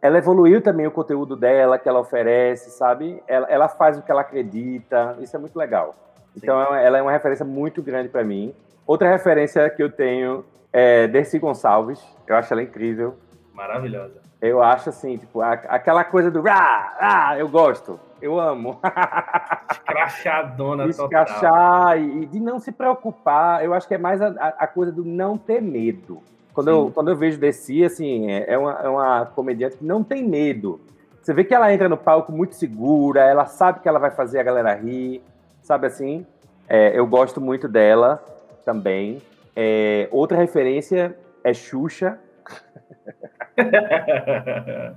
ela 0.01 0.18
evoluiu 0.18 0.61
também 0.61 0.87
o 0.87 0.91
conteúdo 0.91 1.35
dela, 1.35 1.78
que 1.78 1.89
ela 1.89 1.99
oferece, 1.99 2.70
sabe? 2.70 3.22
Ela, 3.26 3.47
ela 3.49 3.68
faz 3.68 3.99
o 3.99 4.03
que 4.03 4.11
ela 4.11 4.20
acredita, 4.20 5.16
isso 5.18 5.35
é 5.35 5.39
muito 5.39 5.59
legal. 5.59 5.95
Sim. 6.35 6.41
Então 6.43 6.61
ela 6.74 6.99
é 6.99 7.03
uma 7.03 7.11
referência 7.11 7.45
muito 7.45 7.82
grande 7.82 8.11
para 8.11 8.22
mim. 8.22 8.55
Outra 8.87 9.09
referência 9.09 9.68
que 9.70 9.82
eu 9.82 9.91
tenho 9.91 10.45
é 10.72 11.09
Dercy 11.09 11.39
Gonçalves, 11.39 12.05
eu 12.26 12.37
acho 12.37 12.53
ela 12.53 12.62
incrível. 12.62 13.14
Maravilhosa. 13.55 14.20
Eu 14.45 14.62
acho 14.62 14.90
assim, 14.90 15.16
tipo, 15.16 15.40
a, 15.40 15.53
aquela 15.53 16.05
coisa 16.05 16.30
do 16.30 16.47
ah, 16.47 16.97
ah, 17.01 17.38
eu 17.38 17.49
gosto, 17.49 17.99
eu 18.20 18.38
amo. 18.38 18.78
Escrachadona 19.72 20.86
Escrachar 20.86 21.99
e, 21.99 22.24
e 22.24 22.26
de 22.26 22.38
não 22.38 22.59
se 22.59 22.70
preocupar, 22.70 23.64
eu 23.64 23.72
acho 23.72 23.88
que 23.88 23.95
é 23.95 23.99
mais 23.99 24.20
a, 24.20 24.28
a 24.59 24.66
coisa 24.66 24.92
do 24.92 25.03
não 25.03 25.38
ter 25.38 25.62
medo. 25.62 26.22
Quando, 26.53 26.68
eu, 26.68 26.90
quando 26.95 27.09
eu 27.09 27.16
vejo 27.16 27.38
Desi, 27.38 27.82
assim, 27.84 28.30
é, 28.30 28.53
é 28.53 28.59
uma, 28.59 28.72
é 28.82 28.88
uma 28.88 29.26
comediante 29.34 29.78
que 29.78 29.84
não 29.84 30.05
tem 30.05 30.22
medo. 30.22 30.78
Você 31.22 31.32
vê 31.32 31.42
que 31.42 31.55
ela 31.55 31.72
entra 31.72 31.88
no 31.88 31.97
palco 31.97 32.30
muito 32.30 32.55
segura, 32.55 33.22
ela 33.22 33.47
sabe 33.47 33.80
que 33.80 33.88
ela 33.88 33.99
vai 33.99 34.11
fazer 34.11 34.40
a 34.40 34.42
galera 34.42 34.74
rir, 34.74 35.22
sabe 35.62 35.86
assim? 35.86 36.26
É, 36.68 36.92
eu 36.95 37.07
gosto 37.07 37.40
muito 37.40 37.66
dela 37.66 38.22
também. 38.62 39.22
É, 39.57 40.07
outra 40.12 40.36
referência 40.36 41.16
é 41.42 41.55
Xuxa. 41.55 42.18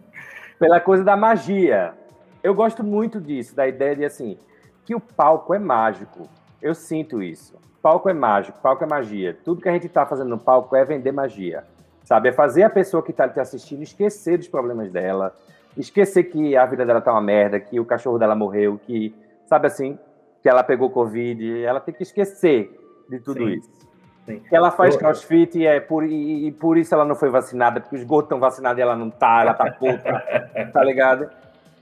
Pela 0.60 0.80
coisa 0.80 1.04
da 1.04 1.16
magia. 1.16 1.94
Eu 2.44 2.54
gosto 2.56 2.84
muito 2.84 3.20
disso, 3.20 3.56
da 3.56 3.68
ideia 3.68 3.96
de 3.96 4.06
assim, 4.06 4.38
que 4.86 4.96
o 4.96 5.00
palco 5.00 5.54
é 5.54 5.60
mágico. 5.60 6.28
Eu 6.62 6.74
sinto 6.74 7.22
isso 7.22 7.58
palco 7.88 8.10
é 8.10 8.14
mágico, 8.14 8.60
palco 8.60 8.84
é 8.84 8.88
magia. 8.88 9.38
Tudo 9.46 9.62
que 9.62 9.70
a 9.70 9.72
gente 9.72 9.88
está 9.88 10.06
fazendo 10.06 10.28
no 10.28 10.38
palco 10.38 10.76
é 10.76 10.84
vender 10.84 11.14
magia. 11.14 11.64
Sabe? 12.04 12.28
É 12.28 12.32
fazer 12.34 12.64
a 12.64 12.70
pessoa 12.70 13.02
que 13.02 13.12
está 13.12 13.30
te 13.30 13.40
assistindo 13.40 13.82
esquecer 13.82 14.38
dos 14.38 14.50
problemas 14.50 14.92
dela, 14.92 15.34
esquecer 15.78 16.24
que 16.24 16.58
a 16.58 16.66
vida 16.66 16.86
dela 16.86 17.00
tá 17.00 17.14
uma 17.14 17.22
merda, 17.22 17.62
que 17.62 17.80
o 17.80 17.86
cachorro 17.86 18.18
dela 18.18 18.36
morreu, 18.36 18.78
que, 18.86 19.16
sabe 19.46 19.68
assim, 19.68 19.98
que 20.42 20.50
ela 20.50 20.64
pegou 20.64 20.90
Covid. 20.90 21.64
Ela 21.64 21.80
tem 21.80 21.94
que 21.94 22.04
esquecer 22.04 22.78
de 23.10 23.20
tudo 23.20 23.46
Sim. 23.46 23.54
isso. 23.54 23.70
Sim. 24.28 24.42
Ela 24.52 24.70
faz 24.70 24.94
Eu... 24.94 25.00
crossfit 25.00 25.58
e, 25.58 25.66
é 25.66 25.80
por, 25.80 26.04
e, 26.04 26.48
e, 26.48 26.52
por 26.52 26.78
isso 26.78 26.94
ela 26.94 27.06
não 27.06 27.16
foi 27.16 27.30
vacinada, 27.30 27.80
porque 27.80 27.96
os 27.96 28.04
gordos 28.04 28.26
estão 28.26 28.40
vacinados 28.40 28.78
e 28.78 28.82
ela 28.82 28.96
não 28.96 29.10
tá, 29.10 29.42
ela 29.42 29.54
tá 29.54 29.72
puta, 29.80 30.70
tá 30.72 30.84
ligado? 30.84 31.30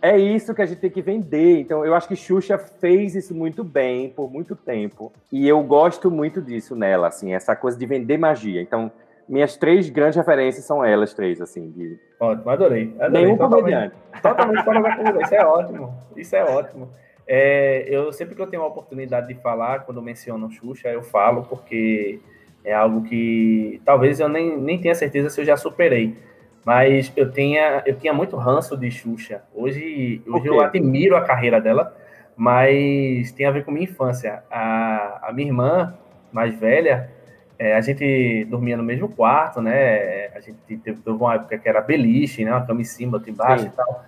é 0.05 0.19
isso 0.19 0.53
que 0.53 0.61
a 0.61 0.65
gente 0.67 0.79
tem 0.79 0.89
que 0.91 1.01
vender. 1.01 1.59
Então, 1.59 1.83
eu 1.83 1.95
acho 1.95 2.07
que 2.07 2.15
Xuxa 2.15 2.59
fez 2.59 3.15
isso 3.15 3.33
muito 3.33 3.63
bem 3.63 4.09
por 4.09 4.31
muito 4.31 4.55
tempo. 4.55 5.11
E 5.31 5.47
eu 5.47 5.63
gosto 5.63 6.11
muito 6.11 6.39
disso 6.39 6.75
nela, 6.75 7.07
assim, 7.07 7.33
essa 7.33 7.55
coisa 7.55 7.75
de 7.75 7.87
vender 7.87 8.15
magia. 8.15 8.61
Então, 8.61 8.91
minhas 9.27 9.57
três 9.57 9.89
grandes 9.89 10.15
referências 10.15 10.63
são 10.63 10.85
elas 10.85 11.15
três, 11.15 11.41
assim. 11.41 11.71
De... 11.71 11.99
Ótimo, 12.19 12.51
adorei. 12.51 12.93
adorei. 12.99 13.25
Nenhum 13.25 13.37
comediante. 13.37 13.95
Totalmente 14.21 14.63
fora 14.63 14.81
da 14.81 14.95
curva. 14.95 15.21
Isso 15.23 15.33
é 15.33 15.45
ótimo. 15.45 15.97
Isso 16.15 16.35
é 16.35 16.43
ótimo. 16.43 16.89
É, 17.27 17.87
eu 17.89 18.13
sempre 18.13 18.35
que 18.35 18.41
eu 18.41 18.47
tenho 18.47 18.61
a 18.61 18.67
oportunidade 18.67 19.27
de 19.27 19.33
falar, 19.33 19.85
quando 19.85 19.99
menciono 20.03 20.51
Xuxa, 20.51 20.89
eu 20.89 21.01
falo 21.01 21.43
porque 21.43 22.19
é 22.65 22.73
algo 22.73 23.03
que 23.03 23.79
talvez 23.85 24.19
eu 24.19 24.27
nem, 24.27 24.57
nem 24.57 24.79
tenha 24.79 24.95
certeza 24.95 25.29
se 25.29 25.39
eu 25.39 25.45
já 25.45 25.55
superei. 25.55 26.17
Mas 26.65 27.13
eu 27.15 27.31
tinha, 27.31 27.83
eu 27.85 27.95
tinha 27.95 28.11
muito 28.11 28.35
ranço 28.35 28.75
de 28.75 28.89
Xuxa. 28.89 29.43
Hoje, 29.53 30.21
hoje 30.27 30.47
eu 30.47 30.59
admiro 30.59 31.15
a 31.15 31.21
carreira 31.21 31.61
dela, 31.61 31.95
mas 32.35 33.31
tem 33.33 33.45
a 33.45 33.51
ver 33.51 33.63
com 33.63 33.71
minha 33.71 33.83
infância. 33.83 34.43
A, 34.49 35.29
a 35.29 35.31
minha 35.31 35.47
irmã 35.47 35.93
mais 36.31 36.57
velha, 36.59 37.11
é, 37.59 37.75
a 37.75 37.81
gente 37.81 38.45
dormia 38.45 38.75
no 38.75 38.83
mesmo 38.83 39.07
quarto, 39.07 39.61
né? 39.61 40.27
A 40.35 40.39
gente 40.39 40.57
teve, 40.67 40.97
teve 40.97 41.17
uma 41.17 41.35
época 41.35 41.55
que 41.55 41.69
era 41.69 41.81
beliche, 41.81 42.43
né? 42.43 42.51
Uma 42.51 42.65
cama 42.65 42.81
em 42.81 42.85
cima, 42.85 43.17
outra 43.17 43.29
embaixo 43.29 43.65
Sim. 43.65 43.69
e 43.69 43.75
tal. 43.75 44.03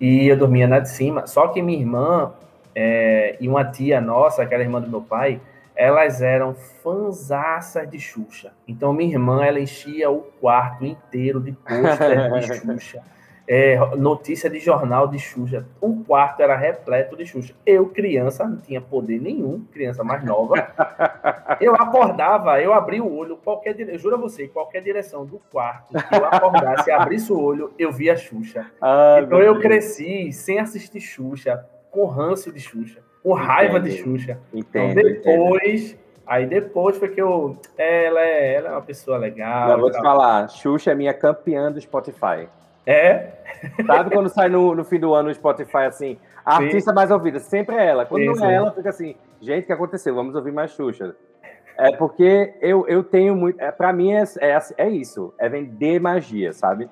E 0.00 0.28
eu 0.28 0.36
dormia 0.36 0.66
na 0.66 0.80
de 0.80 0.90
cima. 0.90 1.28
Só 1.28 1.46
que 1.46 1.62
minha 1.62 1.78
irmã 1.78 2.32
é, 2.74 3.36
e 3.40 3.48
uma 3.48 3.64
tia 3.64 4.00
nossa, 4.00 4.44
que 4.44 4.52
era 4.52 4.64
irmã 4.64 4.80
do 4.80 4.88
meu 4.90 5.00
pai, 5.00 5.40
elas 5.80 6.20
eram 6.20 6.52
fanzaças 6.52 7.88
de 7.90 7.98
Xuxa. 7.98 8.52
Então, 8.68 8.92
minha 8.92 9.10
irmã, 9.10 9.42
ela 9.42 9.58
enchia 9.58 10.10
o 10.10 10.18
quarto 10.38 10.84
inteiro 10.84 11.40
de 11.40 11.52
pôster 11.52 12.30
de 12.30 12.42
Xuxa. 12.76 13.02
É, 13.48 13.78
notícia 13.96 14.50
de 14.50 14.60
jornal 14.60 15.08
de 15.08 15.18
Xuxa. 15.18 15.66
O 15.80 16.04
quarto 16.04 16.40
era 16.40 16.54
repleto 16.54 17.16
de 17.16 17.24
Xuxa. 17.24 17.54
Eu, 17.64 17.88
criança, 17.88 18.46
não 18.46 18.58
tinha 18.58 18.78
poder 18.78 19.22
nenhum, 19.22 19.64
criança 19.72 20.04
mais 20.04 20.22
nova. 20.22 20.70
Eu 21.58 21.74
acordava, 21.74 22.60
eu 22.60 22.74
abri 22.74 23.00
o 23.00 23.10
olho, 23.10 23.38
qualquer 23.38 23.74
eu 23.80 23.98
juro 23.98 24.16
a 24.16 24.18
você, 24.18 24.48
qualquer 24.48 24.82
direção 24.82 25.24
do 25.24 25.40
quarto 25.50 25.94
que 25.94 26.14
eu 26.14 26.26
acordasse, 26.26 26.90
abrisse 26.92 27.32
o 27.32 27.40
olho, 27.40 27.72
eu 27.78 27.90
via 27.90 28.14
Xuxa. 28.18 28.70
Ah, 28.82 29.20
então 29.22 29.40
eu 29.40 29.58
cresci 29.58 30.30
sem 30.30 30.58
assistir 30.58 31.00
Xuxa, 31.00 31.66
com 31.90 32.04
ranço 32.04 32.52
de 32.52 32.60
Xuxa 32.60 33.00
com 33.22 33.32
raiva 33.32 33.78
de 33.78 33.92
Xuxa. 33.92 34.38
Entendo, 34.52 35.00
então 35.00 35.02
depois, 35.02 35.90
entendo. 35.90 35.98
aí 36.26 36.46
depois 36.46 36.96
foi 36.96 37.08
que 37.08 37.20
eu. 37.20 37.56
Ela 37.76 38.20
é, 38.20 38.54
ela 38.54 38.68
é 38.68 38.72
uma 38.72 38.82
pessoa 38.82 39.18
legal. 39.18 39.70
Eu 39.70 39.80
vou 39.80 39.90
te 39.90 40.00
falar, 40.00 40.48
Xuxa 40.48 40.92
é 40.92 40.94
minha 40.94 41.14
campeã 41.14 41.70
do 41.70 41.80
Spotify. 41.80 42.48
É. 42.86 43.32
Sabe 43.86 44.10
quando 44.10 44.28
sai 44.28 44.48
no, 44.48 44.74
no 44.74 44.84
fim 44.84 44.98
do 44.98 45.14
ano 45.14 45.28
no 45.28 45.34
Spotify 45.34 45.84
assim, 45.86 46.18
a 46.44 46.56
Sim. 46.56 46.64
artista 46.64 46.92
mais 46.92 47.10
ouvida, 47.10 47.38
sempre 47.38 47.76
é 47.76 47.86
ela. 47.86 48.06
Quando 48.06 48.22
Sim, 48.22 48.40
não 48.40 48.50
é 48.50 48.54
ela, 48.54 48.72
fica 48.72 48.88
assim, 48.88 49.14
gente, 49.40 49.64
o 49.64 49.66
que 49.66 49.72
aconteceu? 49.72 50.14
Vamos 50.14 50.34
ouvir 50.34 50.52
mais 50.52 50.72
Xuxa. 50.72 51.14
É 51.76 51.96
porque 51.96 52.54
eu, 52.60 52.86
eu 52.88 53.02
tenho 53.02 53.34
muito. 53.34 53.60
É, 53.60 53.70
para 53.70 53.92
mim 53.92 54.12
é, 54.12 54.22
é, 54.40 54.58
é, 54.76 54.88
isso, 54.88 55.32
é 55.38 55.48
vender 55.48 55.98
magia, 55.98 56.52
sabe? 56.52 56.88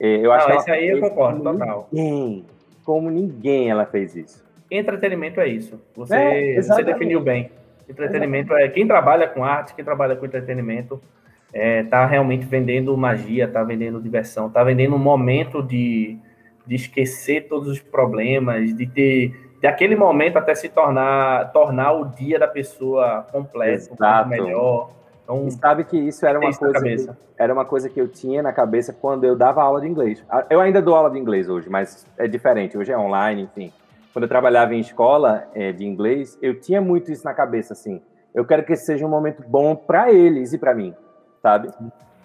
É, 0.00 0.16
eu 0.16 0.32
acho 0.32 0.48
não, 0.48 0.56
que 0.56 0.62
isso 0.62 0.72
aí 0.72 0.88
eu 0.88 1.00
concordo, 1.00 1.42
total. 1.42 1.88
Ninguém, 1.92 2.46
como 2.84 3.10
ninguém 3.10 3.70
ela 3.70 3.86
fez 3.86 4.16
isso. 4.16 4.43
Entretenimento 4.76 5.40
é 5.40 5.48
isso. 5.48 5.80
Você, 5.94 6.14
é, 6.14 6.62
você 6.62 6.82
definiu 6.82 7.20
bem. 7.20 7.50
Entretenimento 7.88 8.48
exatamente. 8.48 8.70
é 8.70 8.74
quem 8.74 8.86
trabalha 8.86 9.28
com 9.28 9.44
arte, 9.44 9.74
quem 9.74 9.84
trabalha 9.84 10.16
com 10.16 10.24
entretenimento, 10.24 11.00
é, 11.52 11.82
tá 11.84 12.04
realmente 12.06 12.44
vendendo 12.44 12.96
magia, 12.96 13.46
tá 13.46 13.62
vendendo 13.62 14.00
diversão, 14.00 14.50
tá 14.50 14.64
vendendo 14.64 14.96
um 14.96 14.98
momento 14.98 15.62
de, 15.62 16.18
de 16.66 16.74
esquecer 16.74 17.46
todos 17.46 17.68
os 17.68 17.80
problemas, 17.80 18.74
de 18.74 18.86
ter 18.86 19.52
daquele 19.62 19.96
momento 19.96 20.36
até 20.36 20.54
se 20.54 20.68
tornar 20.68 21.52
tornar 21.52 21.92
o 21.92 22.06
dia 22.06 22.38
da 22.38 22.48
pessoa 22.48 23.26
completo, 23.30 23.94
um 23.94 24.28
melhor. 24.28 24.90
Então, 25.22 25.46
e 25.46 25.50
sabe 25.52 25.84
que 25.84 25.96
isso 25.96 26.26
era 26.26 26.38
uma 26.38 26.52
coisa 26.52 26.80
que, 26.82 26.96
era 27.38 27.52
uma 27.52 27.64
coisa 27.64 27.88
que 27.88 28.00
eu 28.00 28.08
tinha 28.08 28.42
na 28.42 28.52
cabeça 28.52 28.92
quando 28.92 29.24
eu 29.24 29.34
dava 29.34 29.62
aula 29.62 29.80
de 29.80 29.86
inglês. 29.86 30.22
Eu 30.50 30.60
ainda 30.60 30.82
dou 30.82 30.94
aula 30.94 31.10
de 31.10 31.18
inglês 31.18 31.48
hoje, 31.48 31.68
mas 31.70 32.06
é 32.18 32.28
diferente. 32.28 32.76
Hoje 32.76 32.92
é 32.92 32.98
online, 32.98 33.42
enfim. 33.42 33.72
Quando 34.14 34.22
eu 34.22 34.28
trabalhava 34.28 34.74
em 34.74 34.80
escola 34.80 35.46
é, 35.54 35.72
de 35.72 35.84
inglês, 35.84 36.38
eu 36.40 36.58
tinha 36.58 36.80
muito 36.80 37.12
isso 37.12 37.24
na 37.24 37.34
cabeça, 37.34 37.74
assim. 37.74 38.00
Eu 38.32 38.46
quero 38.46 38.64
que 38.64 38.74
seja 38.74 39.04
um 39.04 39.10
momento 39.10 39.42
bom 39.46 39.76
para 39.76 40.10
eles 40.10 40.54
e 40.54 40.58
para 40.58 40.74
mim 40.74 40.94
sabe? 41.44 41.68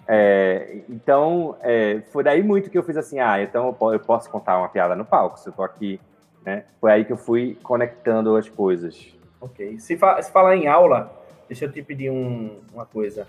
É, 0.08 0.78
então, 0.88 1.54
é, 1.60 2.00
foi 2.10 2.24
daí 2.24 2.42
muito 2.42 2.70
que 2.70 2.78
eu 2.78 2.82
fiz 2.82 2.96
assim, 2.96 3.20
ah, 3.20 3.40
então 3.42 3.76
eu 3.92 4.00
posso 4.00 4.30
contar 4.30 4.56
uma 4.56 4.70
piada 4.70 4.96
no 4.96 5.04
palco, 5.04 5.38
se 5.38 5.50
eu 5.50 5.52
tô 5.52 5.62
aqui, 5.62 6.00
né? 6.42 6.64
Foi 6.80 6.90
aí 6.90 7.04
que 7.04 7.12
eu 7.12 7.18
fui 7.18 7.58
conectando 7.62 8.34
as 8.34 8.48
coisas. 8.48 9.14
Ok. 9.38 9.78
Se, 9.78 9.98
fa 9.98 10.20
se 10.22 10.32
falar 10.32 10.56
em 10.56 10.66
aula, 10.66 11.12
deixa 11.46 11.66
eu 11.66 11.72
te 11.72 11.82
pedir 11.82 12.10
um, 12.10 12.60
uma 12.72 12.86
coisa. 12.86 13.26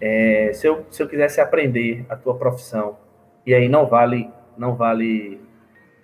É, 0.00 0.52
se, 0.54 0.68
eu, 0.68 0.86
se 0.88 1.02
eu 1.02 1.08
quisesse 1.08 1.40
aprender 1.40 2.06
a 2.08 2.14
tua 2.14 2.36
profissão, 2.36 2.96
e 3.44 3.52
aí 3.52 3.68
não 3.68 3.86
vale, 3.86 4.30
não 4.56 4.76
vale 4.76 5.40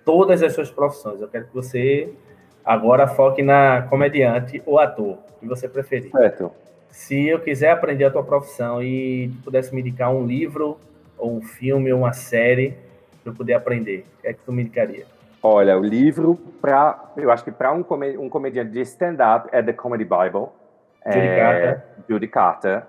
todas 0.05 0.41
as 0.43 0.53
suas 0.53 0.69
profissões, 0.69 1.21
eu 1.21 1.27
quero 1.27 1.45
que 1.45 1.53
você 1.53 2.13
agora 2.63 3.07
foque 3.07 3.41
na 3.41 3.83
comediante 3.83 4.61
ou 4.65 4.79
ator, 4.79 5.17
que 5.39 5.47
você 5.47 5.67
preferir. 5.67 6.11
Certo 6.11 6.51
se 6.91 7.27
eu 7.27 7.39
quiser 7.39 7.71
aprender 7.71 8.05
a 8.05 8.11
tua 8.11 8.23
profissão 8.23 8.83
e 8.83 9.31
pudesse 9.43 9.73
me 9.73 9.81
indicar 9.81 10.13
um 10.13 10.25
livro, 10.25 10.77
ou 11.17 11.37
um 11.37 11.41
filme, 11.41 11.91
ou 11.91 11.99
uma 11.99 12.13
série, 12.13 12.77
para 13.23 13.31
eu 13.31 13.35
poder 13.35 13.53
aprender, 13.53 14.05
o 14.19 14.21
que 14.21 14.27
é 14.27 14.33
que 14.33 14.39
tu 14.45 14.51
me 14.51 14.61
indicaria? 14.61 15.05
Olha, 15.41 15.77
o 15.77 15.81
livro, 15.81 16.37
para 16.61 17.11
eu 17.17 17.31
acho 17.31 17.43
que 17.43 17.51
para 17.51 17.71
um, 17.71 17.81
comedi 17.81 18.17
um 18.17 18.29
comediante 18.29 18.71
de 18.71 18.81
stand-up 18.81 19.49
é 19.51 19.63
The 19.63 19.73
Comedy 19.73 20.03
Bible. 20.03 20.49
Judy 21.05 21.19
é, 21.19 21.39
Carter. 21.39 21.83
Judy 22.07 22.27
Carter. 22.27 22.83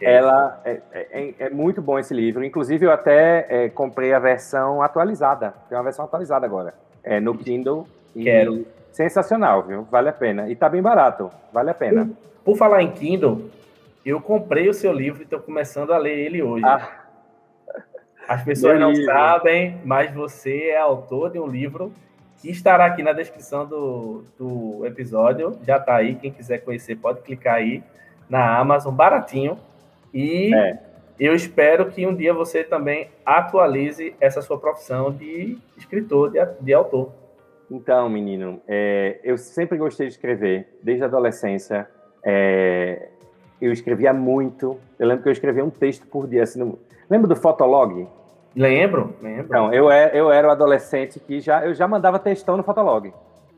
Ela 0.00 0.60
é, 0.64 0.80
é, 0.92 1.34
é, 1.38 1.50
muito 1.50 1.82
bom 1.82 1.98
esse 1.98 2.14
livro. 2.14 2.44
Inclusive, 2.44 2.86
eu 2.86 2.92
até 2.92 3.46
é, 3.48 3.68
comprei 3.68 4.12
a 4.12 4.18
versão 4.18 4.80
atualizada. 4.80 5.54
Tem 5.68 5.76
uma 5.76 5.84
versão 5.84 6.04
atualizada 6.04 6.46
agora. 6.46 6.74
É 7.02 7.20
no 7.20 7.36
Kindle. 7.36 7.86
Quero. 8.14 8.66
Sensacional, 8.92 9.62
viu? 9.62 9.82
Vale 9.90 10.08
a 10.08 10.12
pena. 10.12 10.48
E 10.48 10.56
tá 10.56 10.68
bem 10.68 10.82
barato. 10.82 11.30
Vale 11.52 11.70
a 11.70 11.74
pena. 11.74 12.10
Por 12.44 12.56
falar 12.56 12.82
em 12.82 12.90
Kindle, 12.90 13.50
eu 14.04 14.20
comprei 14.20 14.68
o 14.68 14.74
seu 14.74 14.92
livro 14.92 15.20
e 15.20 15.24
estou 15.24 15.40
começando 15.40 15.92
a 15.92 15.98
ler 15.98 16.18
ele 16.18 16.42
hoje. 16.42 16.64
Ah. 16.64 16.88
As 18.28 18.44
pessoas 18.44 18.78
não 18.78 18.90
livro. 18.90 19.06
sabem, 19.06 19.80
mas 19.84 20.12
você 20.12 20.68
é 20.68 20.78
autor 20.78 21.30
de 21.30 21.38
um 21.38 21.46
livro 21.46 21.92
que 22.40 22.50
estará 22.50 22.86
aqui 22.86 23.02
na 23.02 23.12
descrição 23.12 23.66
do, 23.66 24.24
do 24.38 24.86
episódio. 24.86 25.58
Já 25.66 25.78
está 25.78 25.96
aí. 25.96 26.14
Quem 26.14 26.30
quiser 26.30 26.58
conhecer, 26.58 26.96
pode 26.96 27.20
clicar 27.22 27.54
aí 27.54 27.82
na 28.28 28.58
Amazon, 28.58 28.94
baratinho. 28.94 29.58
E 30.12 30.54
é. 30.54 30.78
eu 31.18 31.34
espero 31.34 31.90
que 31.90 32.06
um 32.06 32.14
dia 32.14 32.32
você 32.32 32.64
também 32.64 33.08
atualize 33.24 34.14
essa 34.20 34.40
sua 34.42 34.58
profissão 34.58 35.12
de 35.12 35.58
escritor, 35.76 36.30
de, 36.30 36.38
de 36.60 36.74
autor. 36.74 37.12
Então, 37.70 38.08
menino, 38.08 38.60
é, 38.66 39.18
eu 39.22 39.36
sempre 39.36 39.76
gostei 39.76 40.06
de 40.06 40.14
escrever, 40.14 40.66
desde 40.82 41.04
a 41.04 41.06
adolescência. 41.06 41.86
É, 42.24 43.08
eu 43.60 43.72
escrevia 43.72 44.12
muito. 44.12 44.78
Eu 44.98 45.06
lembro 45.06 45.22
que 45.22 45.28
eu 45.28 45.32
escrevia 45.32 45.64
um 45.64 45.70
texto 45.70 46.06
por 46.06 46.26
dia. 46.26 46.44
Assim, 46.44 46.58
no... 46.60 46.78
Lembra 47.10 47.28
do 47.28 47.36
Fotolog? 47.36 48.08
Lembro, 48.56 49.14
lembro. 49.20 49.44
Então, 49.44 49.72
eu, 49.72 49.90
é, 49.90 50.10
eu 50.14 50.32
era 50.32 50.48
o 50.48 50.50
adolescente 50.50 51.20
que 51.20 51.40
já, 51.40 51.64
eu 51.66 51.74
já 51.74 51.86
mandava 51.86 52.18
textão 52.18 52.56
no 52.56 52.62
Fotolog. 52.62 53.12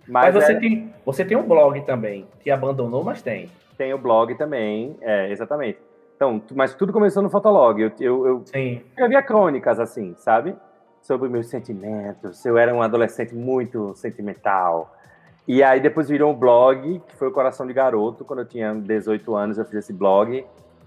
Mas, 0.06 0.34
mas 0.34 0.44
você, 0.44 0.52
é... 0.52 0.58
tem, 0.58 0.94
você 1.06 1.24
tem 1.24 1.36
um 1.36 1.46
blog 1.46 1.80
também, 1.82 2.26
que 2.40 2.50
abandonou, 2.50 3.04
mas 3.04 3.22
tem. 3.22 3.48
Tem 3.78 3.94
o 3.94 3.98
blog 3.98 4.34
também, 4.34 4.96
é, 5.00 5.30
exatamente. 5.30 5.78
Então, 6.20 6.42
mas 6.54 6.74
tudo 6.74 6.92
começou 6.92 7.22
no 7.22 7.30
Fotolog. 7.30 7.80
Eu, 7.80 7.92
eu, 7.98 8.26
eu 8.26 8.42
Sim. 8.44 8.82
escrevia 8.90 9.22
crônicas, 9.22 9.80
assim, 9.80 10.14
sabe? 10.18 10.54
Sobre 11.00 11.30
meus 11.30 11.46
sentimentos. 11.46 12.44
Eu 12.44 12.58
era 12.58 12.74
um 12.74 12.82
adolescente 12.82 13.34
muito 13.34 13.94
sentimental 13.94 14.94
e 15.48 15.62
aí 15.62 15.80
depois 15.80 16.10
virou 16.10 16.30
um 16.30 16.34
blog, 16.34 17.00
que 17.08 17.16
foi 17.16 17.28
o 17.28 17.32
Coração 17.32 17.66
de 17.66 17.72
Garoto. 17.72 18.22
Quando 18.22 18.40
eu 18.40 18.44
tinha 18.44 18.74
18 18.74 19.34
anos, 19.34 19.56
eu 19.56 19.64
fiz 19.64 19.76
esse 19.76 19.94
blog. 19.94 20.44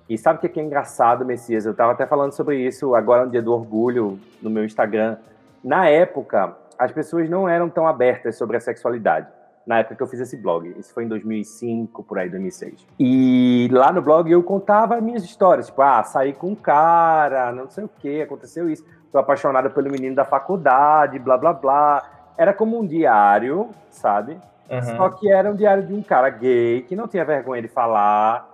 E 0.08 0.18
sabe 0.20 0.38
o 0.38 0.50
que 0.50 0.60
é, 0.60 0.64
engraçado, 0.64 1.26
Messias? 1.26 1.66
Eu 1.66 1.72
estava 1.72 1.94
até 1.94 2.06
falando 2.06 2.32
sobre 2.34 2.58
isso 2.58 2.94
agora 2.94 3.26
no 3.26 3.32
Dia 3.32 3.42
do 3.42 3.52
Orgulho, 3.52 4.20
no 4.40 4.52
meu 4.52 4.64
Instagram. 4.64 5.18
Na 5.64 5.90
época, 5.90 6.56
as 6.78 6.92
pessoas 6.92 7.28
não 7.28 7.50
eram 7.50 7.70
tão 7.70 7.88
abertas 7.88 8.38
sobre 8.38 8.56
a 8.56 8.60
sexualidade. 8.60 9.28
Na 9.66 9.80
época 9.80 9.96
que 9.96 10.04
eu 10.04 10.08
fiz 10.08 10.20
esse 10.20 10.36
blog. 10.36 10.74
Isso 10.78 10.94
foi 10.94 11.06
em 11.06 11.08
2005, 11.08 12.04
por 12.04 12.20
aí, 12.20 12.30
2006. 12.30 12.86
E 13.00 13.70
lá 13.72 13.94
no 13.94 14.02
blog 14.02 14.30
eu 14.30 14.44
contava 14.44 15.00
minhas 15.00 15.24
histórias. 15.24 15.68
Tipo, 15.68 15.82
ah, 15.82 16.04
saí 16.04 16.34
com 16.34 16.50
um 16.50 16.56
cara, 16.56 17.52
não 17.52 17.70
sei 17.70 17.86
o 17.86 17.88
que, 17.88 18.22
aconteceu 18.22 18.70
isso. 18.70 18.86
Tô 19.12 19.18
apaixonada 19.20 19.70
pelo 19.70 19.90
menino 19.90 20.16
da 20.16 20.26
faculdade, 20.26 21.18
blá, 21.20 21.38
blá, 21.38 21.54
blá. 21.54 22.34
Era 22.38 22.54
como 22.54 22.80
um 22.80 22.86
diário, 22.86 23.70
sabe? 23.90 24.38
Uhum. 24.70 24.82
Só 24.98 25.10
que 25.10 25.32
era 25.32 25.50
um 25.50 25.56
diário 25.56 25.86
de 25.86 25.94
um 25.94 26.02
cara 26.02 26.30
gay 26.30 26.82
que 26.82 26.96
não 26.96 27.08
tinha 27.08 27.24
vergonha 27.24 27.62
de 27.62 27.68
falar. 27.68 28.50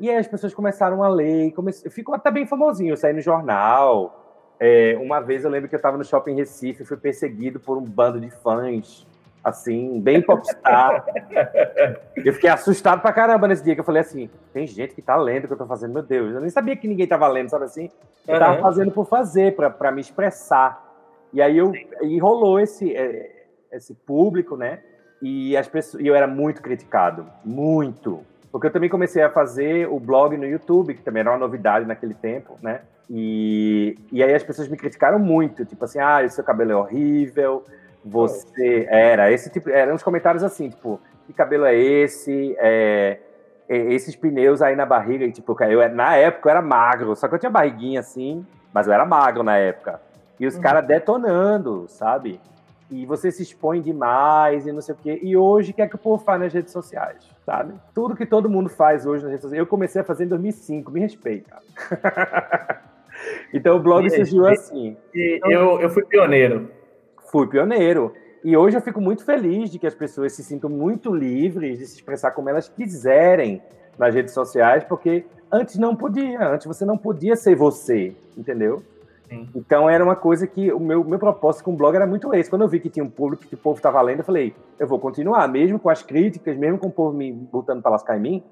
E 0.00 0.08
aí 0.08 0.16
as 0.16 0.26
pessoas 0.26 0.54
começaram 0.54 1.02
a 1.02 1.08
ler, 1.08 1.52
comece... 1.52 1.88
ficou 1.90 2.14
até 2.14 2.30
bem 2.30 2.46
famosinho, 2.46 2.96
saí 2.96 3.12
no 3.12 3.20
jornal. 3.20 4.14
É, 4.60 4.96
uma 5.00 5.20
vez 5.20 5.44
eu 5.44 5.50
lembro 5.50 5.68
que 5.68 5.74
eu 5.74 5.78
estava 5.78 5.96
no 5.96 6.04
shopping 6.04 6.34
Recife, 6.34 6.84
fui 6.84 6.96
perseguido 6.96 7.60
por 7.60 7.76
um 7.76 7.84
bando 7.84 8.20
de 8.20 8.30
fãs, 8.30 9.06
assim, 9.42 10.00
bem 10.00 10.20
popstar. 10.22 11.04
eu 12.16 12.32
fiquei 12.32 12.50
assustado 12.50 13.00
pra 13.00 13.12
caramba 13.12 13.48
nesse 13.48 13.64
dia, 13.64 13.74
que 13.74 13.80
eu 13.80 13.84
falei 13.84 14.00
assim, 14.00 14.28
tem 14.52 14.66
gente 14.66 14.94
que 14.94 15.02
tá 15.02 15.16
lendo 15.16 15.44
o 15.44 15.46
que 15.46 15.52
eu 15.52 15.58
tô 15.58 15.66
fazendo, 15.66 15.94
meu 15.94 16.02
Deus. 16.02 16.34
Eu 16.34 16.40
nem 16.40 16.50
sabia 16.50 16.76
que 16.76 16.88
ninguém 16.88 17.06
tava 17.06 17.26
lendo, 17.28 17.48
sabe 17.48 17.64
assim? 17.64 17.90
Eu 18.26 18.34
uhum. 18.34 18.40
tava 18.40 18.60
fazendo 18.60 18.90
por 18.90 19.06
fazer, 19.06 19.54
para 19.54 19.92
me 19.92 20.00
expressar. 20.00 20.86
E 21.32 21.42
aí 21.42 21.58
eu, 21.58 21.72
e 22.02 22.18
rolou 22.18 22.58
esse, 22.58 22.94
é, 22.94 23.46
esse 23.72 23.94
público, 23.94 24.56
né? 24.56 24.80
E, 25.20 25.56
as 25.56 25.68
pessoas, 25.68 26.02
e 26.02 26.06
eu 26.06 26.14
era 26.14 26.26
muito 26.26 26.62
criticado, 26.62 27.26
muito. 27.44 28.24
Porque 28.50 28.66
eu 28.66 28.72
também 28.72 28.88
comecei 28.88 29.22
a 29.22 29.30
fazer 29.30 29.88
o 29.88 29.98
blog 29.98 30.36
no 30.36 30.46
YouTube, 30.46 30.94
que 30.94 31.02
também 31.02 31.20
era 31.20 31.30
uma 31.30 31.38
novidade 31.38 31.86
naquele 31.86 32.14
tempo, 32.14 32.56
né? 32.62 32.80
E, 33.10 33.96
e 34.12 34.22
aí 34.22 34.34
as 34.34 34.42
pessoas 34.42 34.68
me 34.68 34.76
criticaram 34.76 35.18
muito, 35.18 35.64
tipo 35.64 35.84
assim, 35.84 35.98
ah, 35.98 36.22
o 36.24 36.30
seu 36.30 36.44
cabelo 36.44 36.72
é 36.72 36.76
horrível, 36.76 37.64
você... 38.08 38.86
Era, 38.88 39.30
esse 39.30 39.50
tipo, 39.50 39.70
eram 39.70 39.94
uns 39.94 40.02
comentários 40.02 40.42
assim, 40.42 40.70
tipo, 40.70 41.00
que 41.26 41.32
cabelo 41.32 41.64
é 41.64 41.76
esse? 41.76 42.56
É, 42.58 43.18
é, 43.68 43.76
esses 43.92 44.16
pneus 44.16 44.62
aí 44.62 44.74
na 44.74 44.86
barriga, 44.86 45.24
e, 45.24 45.32
tipo, 45.32 45.56
eu, 45.64 45.88
na 45.94 46.16
época 46.16 46.48
eu 46.48 46.50
era 46.50 46.62
magro, 46.62 47.14
só 47.14 47.28
que 47.28 47.34
eu 47.34 47.38
tinha 47.38 47.50
barriguinha 47.50 48.00
assim, 48.00 48.46
mas 48.72 48.86
eu 48.86 48.92
era 48.92 49.04
magro 49.04 49.42
na 49.42 49.56
época. 49.56 50.00
E 50.40 50.46
os 50.46 50.54
uhum. 50.54 50.60
caras 50.60 50.86
detonando, 50.86 51.86
sabe? 51.88 52.40
e 52.90 53.04
você 53.04 53.30
se 53.30 53.42
expõe 53.42 53.80
demais 53.80 54.66
e 54.66 54.72
não 54.72 54.80
sei 54.80 54.94
o 54.94 54.98
quê. 54.98 55.20
E 55.22 55.36
hoje, 55.36 55.72
o 55.72 55.74
que 55.74 55.82
é 55.82 55.86
que 55.86 55.94
o 55.94 55.98
povo 55.98 56.22
faz 56.22 56.40
nas 56.40 56.52
redes 56.52 56.72
sociais, 56.72 57.28
sabe? 57.44 57.74
Tudo 57.94 58.16
que 58.16 58.24
todo 58.24 58.48
mundo 58.48 58.68
faz 58.68 59.04
hoje 59.06 59.22
nas 59.22 59.30
redes 59.30 59.42
sociais. 59.42 59.60
Eu 59.60 59.66
comecei 59.66 60.00
a 60.00 60.04
fazer 60.04 60.24
em 60.24 60.28
2005, 60.28 60.90
me 60.90 61.00
respeita. 61.00 61.56
então 63.52 63.76
o 63.76 63.80
blog 63.80 64.08
surgiu 64.08 64.46
assim. 64.46 64.96
E 65.14 65.40
eu, 65.44 65.80
eu 65.80 65.90
fui 65.90 66.04
pioneiro. 66.04 66.70
Fui 67.30 67.46
pioneiro. 67.46 68.12
E 68.42 68.56
hoje 68.56 68.76
eu 68.76 68.80
fico 68.80 69.00
muito 69.00 69.24
feliz 69.24 69.70
de 69.70 69.78
que 69.78 69.86
as 69.86 69.94
pessoas 69.94 70.32
se 70.32 70.42
sintam 70.42 70.70
muito 70.70 71.14
livres 71.14 71.78
de 71.78 71.86
se 71.86 71.96
expressar 71.96 72.30
como 72.30 72.48
elas 72.48 72.68
quiserem 72.68 73.62
nas 73.98 74.14
redes 74.14 74.32
sociais, 74.32 74.84
porque 74.84 75.24
antes 75.50 75.76
não 75.76 75.96
podia, 75.96 76.48
antes 76.48 76.66
você 76.66 76.84
não 76.84 76.96
podia 76.96 77.34
ser 77.34 77.56
você, 77.56 78.14
entendeu? 78.36 78.82
Então 79.54 79.90
era 79.90 80.02
uma 80.02 80.16
coisa 80.16 80.46
que 80.46 80.72
o 80.72 80.80
meu, 80.80 81.04
meu 81.04 81.18
propósito 81.18 81.64
com 81.64 81.72
o 81.72 81.76
blog 81.76 81.94
era 81.94 82.06
muito 82.06 82.32
esse. 82.32 82.48
Quando 82.48 82.62
eu 82.62 82.68
vi 82.68 82.80
que 82.80 82.88
tinha 82.88 83.04
um 83.04 83.10
público 83.10 83.44
que 83.44 83.54
o 83.54 83.58
povo 83.58 83.76
estava 83.76 84.00
lendo, 84.00 84.20
eu 84.20 84.24
falei, 84.24 84.54
eu 84.78 84.86
vou 84.86 84.98
continuar, 84.98 85.46
mesmo 85.48 85.78
com 85.78 85.90
as 85.90 86.02
críticas, 86.02 86.56
mesmo 86.56 86.78
com 86.78 86.86
o 86.86 86.92
povo 86.92 87.16
me 87.16 87.32
botando 87.32 87.82
para 87.82 87.90
lascar 87.90 88.16
em 88.16 88.20
mim. 88.20 88.42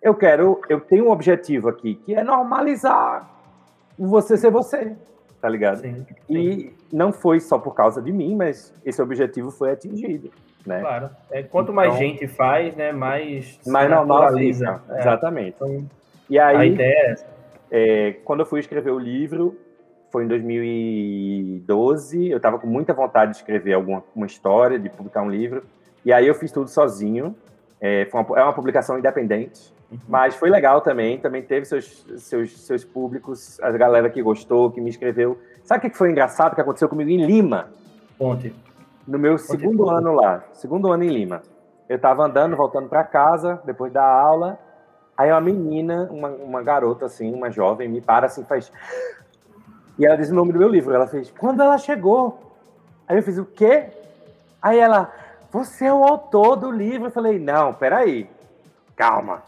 Eu 0.00 0.14
quero, 0.14 0.60
eu 0.68 0.80
tenho 0.80 1.06
um 1.06 1.10
objetivo 1.10 1.68
aqui, 1.68 1.96
que 1.96 2.14
é 2.14 2.22
normalizar 2.22 3.28
você 3.98 4.36
ser 4.36 4.50
você. 4.50 4.96
Tá 5.40 5.48
ligado? 5.48 5.80
Sim, 5.80 6.04
sim. 6.04 6.14
E 6.28 6.74
não 6.92 7.12
foi 7.12 7.40
só 7.40 7.58
por 7.58 7.74
causa 7.74 8.02
de 8.02 8.12
mim, 8.12 8.36
mas 8.36 8.74
esse 8.84 9.00
objetivo 9.00 9.50
foi 9.50 9.72
atingido. 9.72 10.30
Né? 10.66 10.80
Claro. 10.80 11.10
É, 11.30 11.42
quanto 11.42 11.72
mais 11.72 11.94
então, 11.94 12.00
gente 12.00 12.28
faz, 12.28 12.76
né, 12.76 12.92
mais. 12.92 13.58
Mais 13.66 13.90
normal 13.90 14.34
fica. 14.34 14.82
É. 14.90 15.00
Exatamente. 15.00 15.56
Então, 15.56 15.86
e 16.28 16.38
aí, 16.38 16.56
a 16.56 16.66
ideia 16.66 17.16
é, 17.70 18.08
é 18.08 18.12
quando 18.24 18.40
eu 18.40 18.46
fui 18.46 18.60
escrever 18.60 18.90
o 18.90 18.98
livro, 18.98 19.56
foi 20.10 20.24
em 20.24 20.28
2012. 20.28 22.30
Eu 22.30 22.36
estava 22.36 22.58
com 22.58 22.66
muita 22.66 22.92
vontade 22.92 23.32
de 23.32 23.38
escrever 23.38 23.72
alguma 23.72 24.04
uma 24.14 24.26
história, 24.26 24.78
de 24.78 24.90
publicar 24.90 25.22
um 25.22 25.30
livro. 25.30 25.64
E 26.04 26.12
aí 26.12 26.26
eu 26.26 26.34
fiz 26.34 26.52
tudo 26.52 26.68
sozinho. 26.68 27.34
É, 27.80 28.06
uma, 28.12 28.38
é 28.38 28.42
uma 28.42 28.52
publicação 28.52 28.98
independente, 28.98 29.72
uhum. 29.90 29.98
mas 30.08 30.34
foi 30.34 30.50
legal 30.50 30.80
também. 30.80 31.18
Também 31.18 31.42
teve 31.42 31.66
seus, 31.66 32.04
seus, 32.18 32.60
seus 32.60 32.84
públicos, 32.84 33.60
a 33.60 33.70
galera 33.72 34.10
que 34.10 34.22
gostou, 34.22 34.70
que 34.70 34.80
me 34.80 34.90
escreveu. 34.90 35.38
Sabe 35.64 35.86
o 35.86 35.90
que 35.90 35.96
foi 35.96 36.10
engraçado 36.10 36.54
que 36.54 36.60
aconteceu 36.60 36.88
comigo 36.88 37.10
em 37.10 37.24
Lima? 37.24 37.68
Ponte. 38.18 38.54
No 39.06 39.18
meu 39.18 39.32
Ponte 39.32 39.42
segundo 39.42 39.88
ano 39.88 40.14
lá, 40.14 40.44
segundo 40.52 40.92
ano 40.92 41.04
em 41.04 41.08
Lima. 41.08 41.42
Eu 41.88 41.96
estava 41.96 42.24
andando, 42.24 42.56
voltando 42.56 42.88
para 42.88 43.02
casa, 43.02 43.60
depois 43.64 43.92
da 43.92 44.04
aula. 44.04 44.58
Aí 45.16 45.30
uma 45.30 45.40
menina, 45.40 46.08
uma, 46.10 46.28
uma 46.28 46.62
garota 46.62 47.06
assim, 47.06 47.34
uma 47.34 47.50
jovem, 47.50 47.88
me 47.88 48.00
para 48.00 48.26
assim, 48.26 48.44
faz. 48.44 48.72
E 49.98 50.06
ela 50.06 50.16
diz 50.16 50.30
o 50.30 50.34
nome 50.34 50.52
do 50.52 50.58
meu 50.58 50.68
livro. 50.68 50.94
Ela 50.94 51.06
fez, 51.06 51.30
quando 51.30 51.62
ela 51.62 51.76
chegou. 51.76 52.54
Aí 53.06 53.16
eu 53.18 53.22
fiz, 53.22 53.36
o 53.38 53.44
quê? 53.44 53.88
Aí 54.62 54.78
ela, 54.78 55.12
você 55.50 55.86
é 55.86 55.92
o 55.92 56.04
autor 56.04 56.56
do 56.56 56.70
livro. 56.70 57.08
Eu 57.08 57.10
falei, 57.10 57.38
não, 57.38 57.74
peraí, 57.74 58.30
calma. 58.94 59.42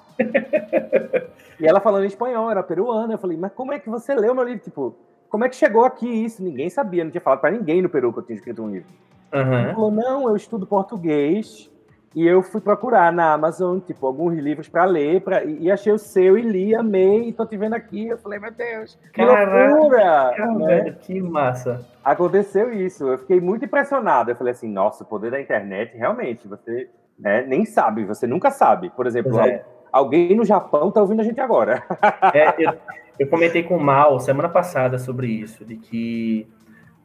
E 1.59 1.67
ela 1.67 1.81
falando 1.81 2.05
em 2.05 2.09
espanhol, 2.09 2.51
era 2.51 2.63
peruana. 2.63 3.15
Eu 3.15 3.19
falei, 3.19 3.37
mas 3.37 3.53
como 3.53 3.73
é 3.73 3.79
que 3.79 3.89
você 3.89 4.15
leu 4.15 4.35
meu 4.35 4.45
livro? 4.45 4.63
Tipo, 4.63 4.97
como 5.29 5.45
é 5.45 5.49
que 5.49 5.57
chegou 5.57 5.85
aqui 5.85 6.07
isso? 6.07 6.43
Ninguém 6.43 6.69
sabia, 6.69 7.05
não 7.05 7.11
tinha 7.11 7.21
falado 7.21 7.41
para 7.41 7.51
ninguém 7.51 7.81
no 7.81 7.89
Peru 7.89 8.13
que 8.13 8.19
eu 8.19 8.23
tinha 8.23 8.37
escrito 8.37 8.63
um 8.63 8.71
livro. 8.71 8.89
Uhum. 9.33 9.55
Ela 9.55 9.75
falou, 9.75 9.91
não, 9.91 10.29
eu 10.29 10.37
estudo 10.37 10.67
português 10.67 11.71
e 12.15 12.27
eu 12.27 12.43
fui 12.43 12.61
procurar 12.61 13.11
na 13.13 13.33
Amazon, 13.33 13.79
tipo, 13.79 14.07
alguns 14.07 14.37
livros 14.39 14.69
para 14.69 14.85
ler, 14.85 15.23
pra, 15.23 15.45
e, 15.45 15.71
achei 15.71 15.93
o 15.93 15.99
seu 15.99 16.37
e 16.37 16.43
li, 16.43 16.75
amei, 16.75 17.29
e 17.29 17.33
tô 17.33 17.47
te 17.47 17.57
vendo 17.57 17.75
aqui. 17.75 18.09
Eu 18.09 18.19
falei, 18.19 18.39
meu 18.39 18.53
Deus, 18.53 18.99
que 19.13 19.25
Caraca, 19.25 19.75
loucura! 19.75 20.31
Né? 20.59 20.97
que 21.01 21.21
massa. 21.23 21.87
Aconteceu 22.05 22.73
isso, 22.73 23.09
eu 23.09 23.19
fiquei 23.19 23.41
muito 23.41 23.65
impressionado. 23.65 24.31
Eu 24.31 24.37
falei 24.37 24.53
assim, 24.53 24.69
nossa, 24.69 25.03
o 25.03 25.07
poder 25.07 25.31
da 25.31 25.41
internet, 25.41 25.97
realmente, 25.97 26.47
você 26.47 26.91
né, 27.19 27.43
nem 27.47 27.65
sabe, 27.65 28.05
você 28.05 28.27
nunca 28.27 28.51
sabe. 28.51 28.91
Por 28.91 29.07
exemplo, 29.07 29.41
é. 29.41 29.65
Alguém 29.93 30.35
no 30.35 30.45
Japão 30.45 30.91
tá 30.91 31.01
ouvindo 31.01 31.21
a 31.21 31.25
gente 31.25 31.41
agora. 31.41 31.83
É, 32.35 32.55
eu, 32.59 32.73
eu 33.19 33.27
comentei 33.29 33.63
com 33.63 33.77
o 33.77 33.81
Mal 33.81 34.19
semana 34.19 34.49
passada 34.49 34.99
sobre 34.99 35.27
isso, 35.27 35.65
de 35.65 35.77
que 35.77 36.47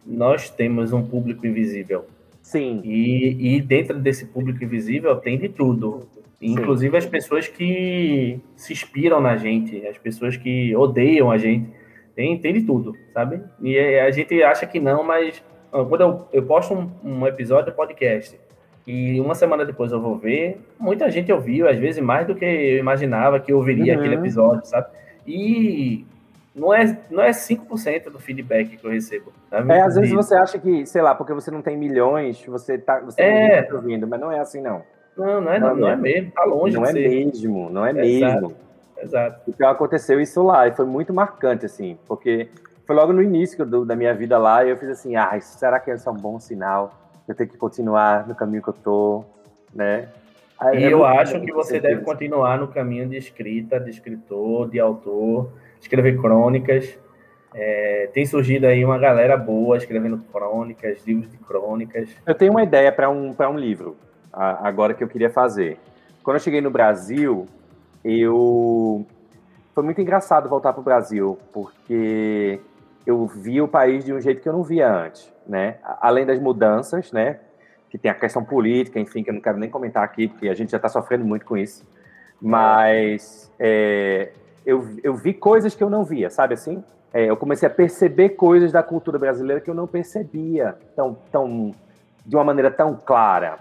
nós 0.06 0.50
temos 0.50 0.94
um 0.94 1.04
público 1.04 1.46
invisível 1.46 2.06
Sim. 2.48 2.80
E, 2.86 3.58
e 3.58 3.62
dentro 3.62 4.00
desse 4.00 4.26
público 4.28 4.64
invisível 4.64 5.18
tem 5.18 5.38
de 5.38 5.50
tudo. 5.50 6.08
Inclusive 6.42 6.92
Sim. 6.92 6.98
as 6.98 7.06
pessoas 7.06 7.48
que 7.50 8.40
se 8.56 8.72
inspiram 8.72 9.20
na 9.20 9.36
gente, 9.36 9.86
as 9.86 9.98
pessoas 9.98 10.38
que 10.38 10.74
odeiam 10.74 11.30
a 11.30 11.38
gente. 11.38 11.70
Tem, 12.16 12.38
tem 12.40 12.54
de 12.54 12.62
tudo, 12.62 12.96
sabe? 13.14 13.42
E 13.62 13.78
a 13.78 14.10
gente 14.12 14.42
acha 14.42 14.66
que 14.66 14.80
não, 14.80 15.04
mas 15.04 15.44
quando 15.70 16.02
eu, 16.02 16.28
eu 16.32 16.44
posto 16.44 16.74
um, 16.74 16.90
um 17.04 17.28
episódio 17.28 17.70
de 17.70 17.76
podcast 17.76 18.40
e 18.88 19.20
uma 19.20 19.36
semana 19.36 19.66
depois 19.66 19.92
eu 19.92 20.00
vou 20.00 20.18
ver, 20.18 20.62
muita 20.80 21.12
gente 21.12 21.30
ouviu, 21.30 21.68
às 21.68 21.78
vezes 21.78 22.02
mais 22.02 22.26
do 22.26 22.34
que 22.34 22.46
eu 22.46 22.78
imaginava 22.78 23.38
que 23.38 23.52
ouviria 23.52 23.94
uhum. 23.94 24.00
aquele 24.00 24.16
episódio, 24.16 24.66
sabe? 24.66 24.88
E 25.28 26.06
não 26.56 26.74
é, 26.74 26.98
não 27.12 27.22
é 27.22 27.32
5% 27.32 28.10
do 28.10 28.18
feedback 28.18 28.78
que 28.78 28.88
eu 28.88 28.90
recebo. 28.90 29.34
Tá 29.52 29.58
é, 29.68 29.82
às 29.82 29.96
vezes 29.96 30.14
você 30.14 30.36
acha 30.36 30.58
que, 30.58 30.86
sei 30.86 31.02
lá, 31.02 31.14
porque 31.14 31.34
você 31.34 31.52
não 31.52 31.62
tem 31.62 31.76
milhões, 31.76 32.42
você 32.46 32.78
tá, 32.78 33.02
você 33.02 33.22
é. 33.22 33.62
tá 33.64 33.76
ouvindo, 33.76 34.08
mas 34.08 34.22
não 34.22 34.32
é 34.32 34.40
assim, 34.40 34.62
não. 34.62 34.82
Não, 35.18 35.42
não 35.42 35.52
é, 35.52 35.60
não, 35.60 35.70
não, 35.70 35.76
não 35.76 35.90
é, 35.90 35.94
é 35.94 35.96
mesmo, 35.98 36.32
tá 36.32 36.46
longe 36.46 36.76
Não 36.76 36.86
é 36.86 36.92
ser. 36.94 37.10
mesmo, 37.10 37.70
não 37.70 37.86
é 37.86 37.90
Exato. 37.90 38.42
mesmo. 38.42 38.56
Exato. 38.98 39.42
Então 39.50 39.70
aconteceu 39.70 40.22
isso 40.22 40.42
lá, 40.44 40.66
e 40.66 40.72
foi 40.72 40.86
muito 40.86 41.14
marcante, 41.14 41.66
assim, 41.66 41.98
porque 42.08 42.48
foi 42.86 42.96
logo 42.96 43.12
no 43.12 43.22
início 43.22 43.66
do, 43.66 43.84
da 43.84 43.98
minha 43.98 44.14
vida 44.14 44.38
lá, 44.38 44.64
e 44.64 44.70
eu 44.70 44.78
fiz 44.78 44.88
assim, 44.90 45.18
ah, 45.18 45.38
será 45.42 45.78
que 45.78 45.92
isso 45.92 46.08
é 46.08 46.12
um 46.12 46.16
bom 46.16 46.40
sinal? 46.40 47.07
Eu 47.28 47.36
tenho 47.36 47.50
que 47.50 47.58
continuar 47.58 48.28
no 48.28 48.36
caminho 48.36 48.64
que 48.64 48.70
eu 48.70 48.74
tô, 48.74 49.26
né? 49.74 50.08
Aí, 50.60 50.80
e 50.80 50.84
é 50.86 50.94
eu 50.94 51.06
acho 51.06 51.40
que 51.42 51.52
você 51.52 51.80
deve 51.80 52.02
continuar 52.04 52.58
no 52.58 52.68
caminho 52.68 53.08
de 53.08 53.18
escrita, 53.18 53.80
de 53.80 53.92
escritor, 53.92 54.70
de 54.70 54.80
autor, 54.80 55.52
escrever 55.80 56.20
crônicas. 56.20 56.98
É, 57.54 58.10
tem 58.14 58.26
surgido 58.26 58.66
aí 58.66 58.84
uma 58.84 58.98
galera 58.98 59.38
boa 59.38 59.78
escrevendo 59.78 60.18
crônicas, 60.32 61.06
livros 61.06 61.30
de 61.32 61.38
crônicas. 61.38 62.10
Eu 62.26 62.36
tenho 62.36 62.52
uma 62.52 62.64
ideia 62.64 62.92
para 62.92 63.10
um, 63.10 63.36
um 63.40 63.58
livro, 63.58 63.96
agora 64.32 64.94
que 64.94 65.04
eu 65.04 65.08
queria 65.08 65.30
fazer. 65.30 65.78
Quando 66.24 66.38
eu 66.38 66.42
cheguei 66.42 66.62
no 66.62 66.72
Brasil, 66.72 67.48
eu. 68.04 69.06
Foi 69.74 69.84
muito 69.84 70.02
engraçado 70.02 70.50
voltar 70.50 70.74
para 70.74 70.82
o 70.82 70.84
Brasil, 70.84 71.38
porque 71.54 72.60
eu 73.06 73.26
vi 73.28 73.62
o 73.62 73.68
país 73.68 74.04
de 74.04 74.12
um 74.12 74.20
jeito 74.20 74.42
que 74.42 74.50
eu 74.50 74.54
não 74.54 74.64
via 74.64 74.92
antes, 74.92 75.32
né? 75.48 75.78
Além 76.02 76.26
das 76.26 76.40
mudanças, 76.40 77.12
né? 77.12 77.40
Que 77.90 77.98
tem 77.98 78.12
a 78.12 78.16
questão 78.16 78.44
política, 78.44 79.00
enfim, 79.00 79.24
que 79.24 79.30
eu 79.30 79.34
não 79.34 79.42
quero 79.42 79.58
nem 79.58 79.70
comentar 79.70 80.04
aqui, 80.04 80.28
porque 80.28 80.50
a 80.50 80.54
gente 80.54 80.72
já 80.72 80.78
está 80.78 80.90
sofrendo 80.90 81.26
muito 81.26 81.46
com 81.46 81.58
isso. 81.58 81.86
Mas 82.42 83.52
é, 83.58 84.32
eu, 84.66 84.86
eu 85.04 85.16
vi 85.16 85.34
coisas 85.34 85.74
que 85.74 85.84
eu 85.84 85.90
não 85.90 86.04
via, 86.04 86.30
sabe 86.30 86.54
assim? 86.54 86.84
É, 87.14 87.26
eu 87.26 87.38
comecei 87.38 87.68
a 87.68 87.72
perceber 87.72 88.30
coisas 88.30 88.72
da 88.72 88.84
cultura 88.84 89.18
brasileira 89.18 89.62
que 89.62 89.70
eu 89.70 89.74
não 89.74 89.88
percebia 89.88 90.78
tão, 90.96 91.18
tão, 91.32 91.74
de 92.26 92.36
uma 92.36 92.44
maneira 92.44 92.70
tão 92.70 92.96
clara. 92.96 93.58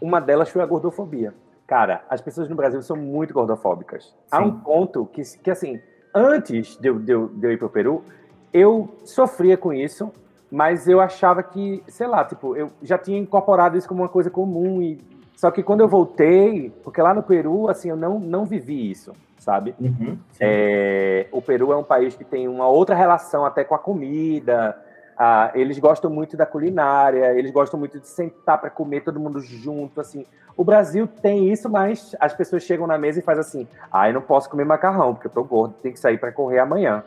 Uma 0.00 0.20
delas 0.20 0.50
foi 0.50 0.62
a 0.62 0.66
gordofobia. 0.66 1.34
Cara, 1.66 2.04
as 2.10 2.20
pessoas 2.20 2.48
no 2.48 2.56
Brasil 2.56 2.82
são 2.82 2.96
muito 2.96 3.32
gordofóbicas. 3.32 4.04
Sim. 4.04 4.12
Há 4.30 4.40
um 4.40 4.60
ponto 4.60 5.06
que, 5.06 5.22
que 5.38 5.50
assim, 5.50 5.80
antes 6.14 6.76
de 6.76 6.88
eu, 6.88 6.98
de 6.98 7.12
eu, 7.12 7.28
de 7.28 7.46
eu 7.46 7.52
ir 7.52 7.58
para 7.58 7.66
o 7.66 7.70
Peru, 7.70 8.04
eu 8.52 8.96
sofria 9.04 9.56
com 9.56 9.72
isso, 9.72 10.12
mas 10.50 10.88
eu 10.88 11.00
achava 11.00 11.42
que, 11.42 11.82
sei 11.88 12.06
lá, 12.06 12.24
tipo, 12.24 12.56
eu 12.56 12.70
já 12.82 12.98
tinha 12.98 13.18
incorporado 13.18 13.76
isso 13.76 13.88
como 13.88 14.02
uma 14.02 14.08
coisa 14.08 14.30
comum 14.30 14.82
e 14.82 14.98
só 15.36 15.50
que 15.50 15.62
quando 15.62 15.80
eu 15.80 15.88
voltei, 15.88 16.70
porque 16.82 17.00
lá 17.00 17.14
no 17.14 17.22
Peru, 17.22 17.68
assim, 17.68 17.88
eu 17.88 17.96
não, 17.96 18.18
não 18.18 18.44
vivi 18.44 18.90
isso 18.90 19.12
sabe? 19.40 19.74
Uhum, 19.80 20.18
é, 20.38 21.26
o 21.32 21.42
Peru 21.42 21.72
é 21.72 21.76
um 21.76 21.82
país 21.82 22.14
que 22.14 22.24
tem 22.24 22.46
uma 22.46 22.68
outra 22.68 22.94
relação 22.94 23.44
até 23.44 23.64
com 23.64 23.74
a 23.74 23.78
comida. 23.78 24.76
Ah, 25.16 25.50
eles 25.54 25.78
gostam 25.78 26.10
muito 26.10 26.36
da 26.36 26.46
culinária, 26.46 27.34
eles 27.36 27.50
gostam 27.50 27.78
muito 27.78 27.98
de 27.98 28.06
sentar 28.06 28.58
para 28.58 28.70
comer 28.70 29.02
todo 29.02 29.20
mundo 29.20 29.40
junto, 29.40 30.00
assim. 30.00 30.24
O 30.56 30.64
Brasil 30.64 31.06
tem 31.06 31.50
isso, 31.50 31.68
mas 31.68 32.14
as 32.20 32.32
pessoas 32.32 32.62
chegam 32.62 32.86
na 32.86 32.96
mesa 32.96 33.18
e 33.18 33.22
fazem 33.22 33.40
assim: 33.40 33.68
"Ah, 33.90 34.08
eu 34.08 34.14
não 34.14 34.22
posso 34.22 34.48
comer 34.48 34.64
macarrão 34.64 35.14
porque 35.14 35.26
eu 35.26 35.32
tô 35.32 35.42
gordo, 35.42 35.74
tem 35.82 35.92
que 35.92 36.00
sair 36.00 36.18
para 36.18 36.32
correr 36.32 36.58
amanhã". 36.58 37.02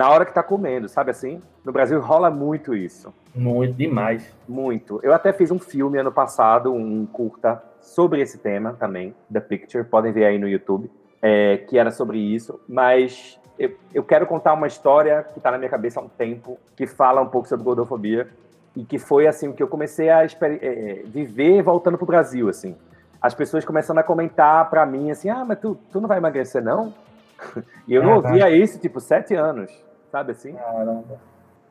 Na 0.00 0.08
hora 0.08 0.24
que 0.24 0.32
tá 0.32 0.42
comendo, 0.42 0.88
sabe 0.88 1.10
assim? 1.10 1.42
No 1.62 1.72
Brasil 1.72 2.00
rola 2.00 2.30
muito 2.30 2.74
isso. 2.74 3.12
Muito 3.34 3.74
demais. 3.74 4.34
Muito. 4.48 4.98
Eu 5.02 5.12
até 5.12 5.30
fiz 5.30 5.50
um 5.50 5.58
filme 5.58 5.98
ano 5.98 6.10
passado, 6.10 6.72
um 6.72 7.04
curta 7.04 7.62
sobre 7.82 8.22
esse 8.22 8.38
tema 8.38 8.74
também, 8.80 9.14
The 9.30 9.40
Picture, 9.40 9.84
podem 9.84 10.10
ver 10.10 10.24
aí 10.24 10.38
no 10.38 10.48
YouTube 10.48 10.90
é, 11.20 11.58
que 11.58 11.76
era 11.76 11.90
sobre 11.90 12.16
isso, 12.16 12.58
mas 12.66 13.38
eu, 13.58 13.72
eu 13.92 14.02
quero 14.02 14.26
contar 14.26 14.54
uma 14.54 14.66
história 14.66 15.22
que 15.22 15.38
está 15.38 15.50
na 15.50 15.58
minha 15.58 15.68
cabeça 15.68 16.00
há 16.00 16.02
um 16.02 16.08
tempo, 16.08 16.58
que 16.74 16.86
fala 16.86 17.20
um 17.20 17.28
pouco 17.28 17.46
sobre 17.46 17.62
gordofobia, 17.62 18.26
e 18.74 18.86
que 18.86 18.98
foi 18.98 19.26
assim 19.26 19.48
o 19.48 19.52
que 19.52 19.62
eu 19.62 19.68
comecei 19.68 20.08
a 20.08 20.24
é, 20.24 20.28
é, 20.40 21.02
viver 21.04 21.60
voltando 21.60 21.98
para 21.98 22.04
o 22.04 22.06
Brasil, 22.06 22.48
assim. 22.48 22.74
As 23.20 23.34
pessoas 23.34 23.66
começando 23.66 23.98
a 23.98 24.02
comentar 24.02 24.70
para 24.70 24.86
mim 24.86 25.10
assim, 25.10 25.28
ah, 25.28 25.44
mas 25.44 25.58
tu, 25.58 25.76
tu 25.92 26.00
não 26.00 26.08
vai 26.08 26.16
emagrecer 26.16 26.64
não? 26.64 26.94
E 27.86 27.94
eu 27.94 28.02
não 28.02 28.16
ouvia 28.16 28.48
isso 28.50 28.78
tipo 28.78 29.00
sete 29.00 29.34
anos, 29.34 29.70
sabe 30.10 30.32
assim? 30.32 30.52
Caramba. 30.54 31.18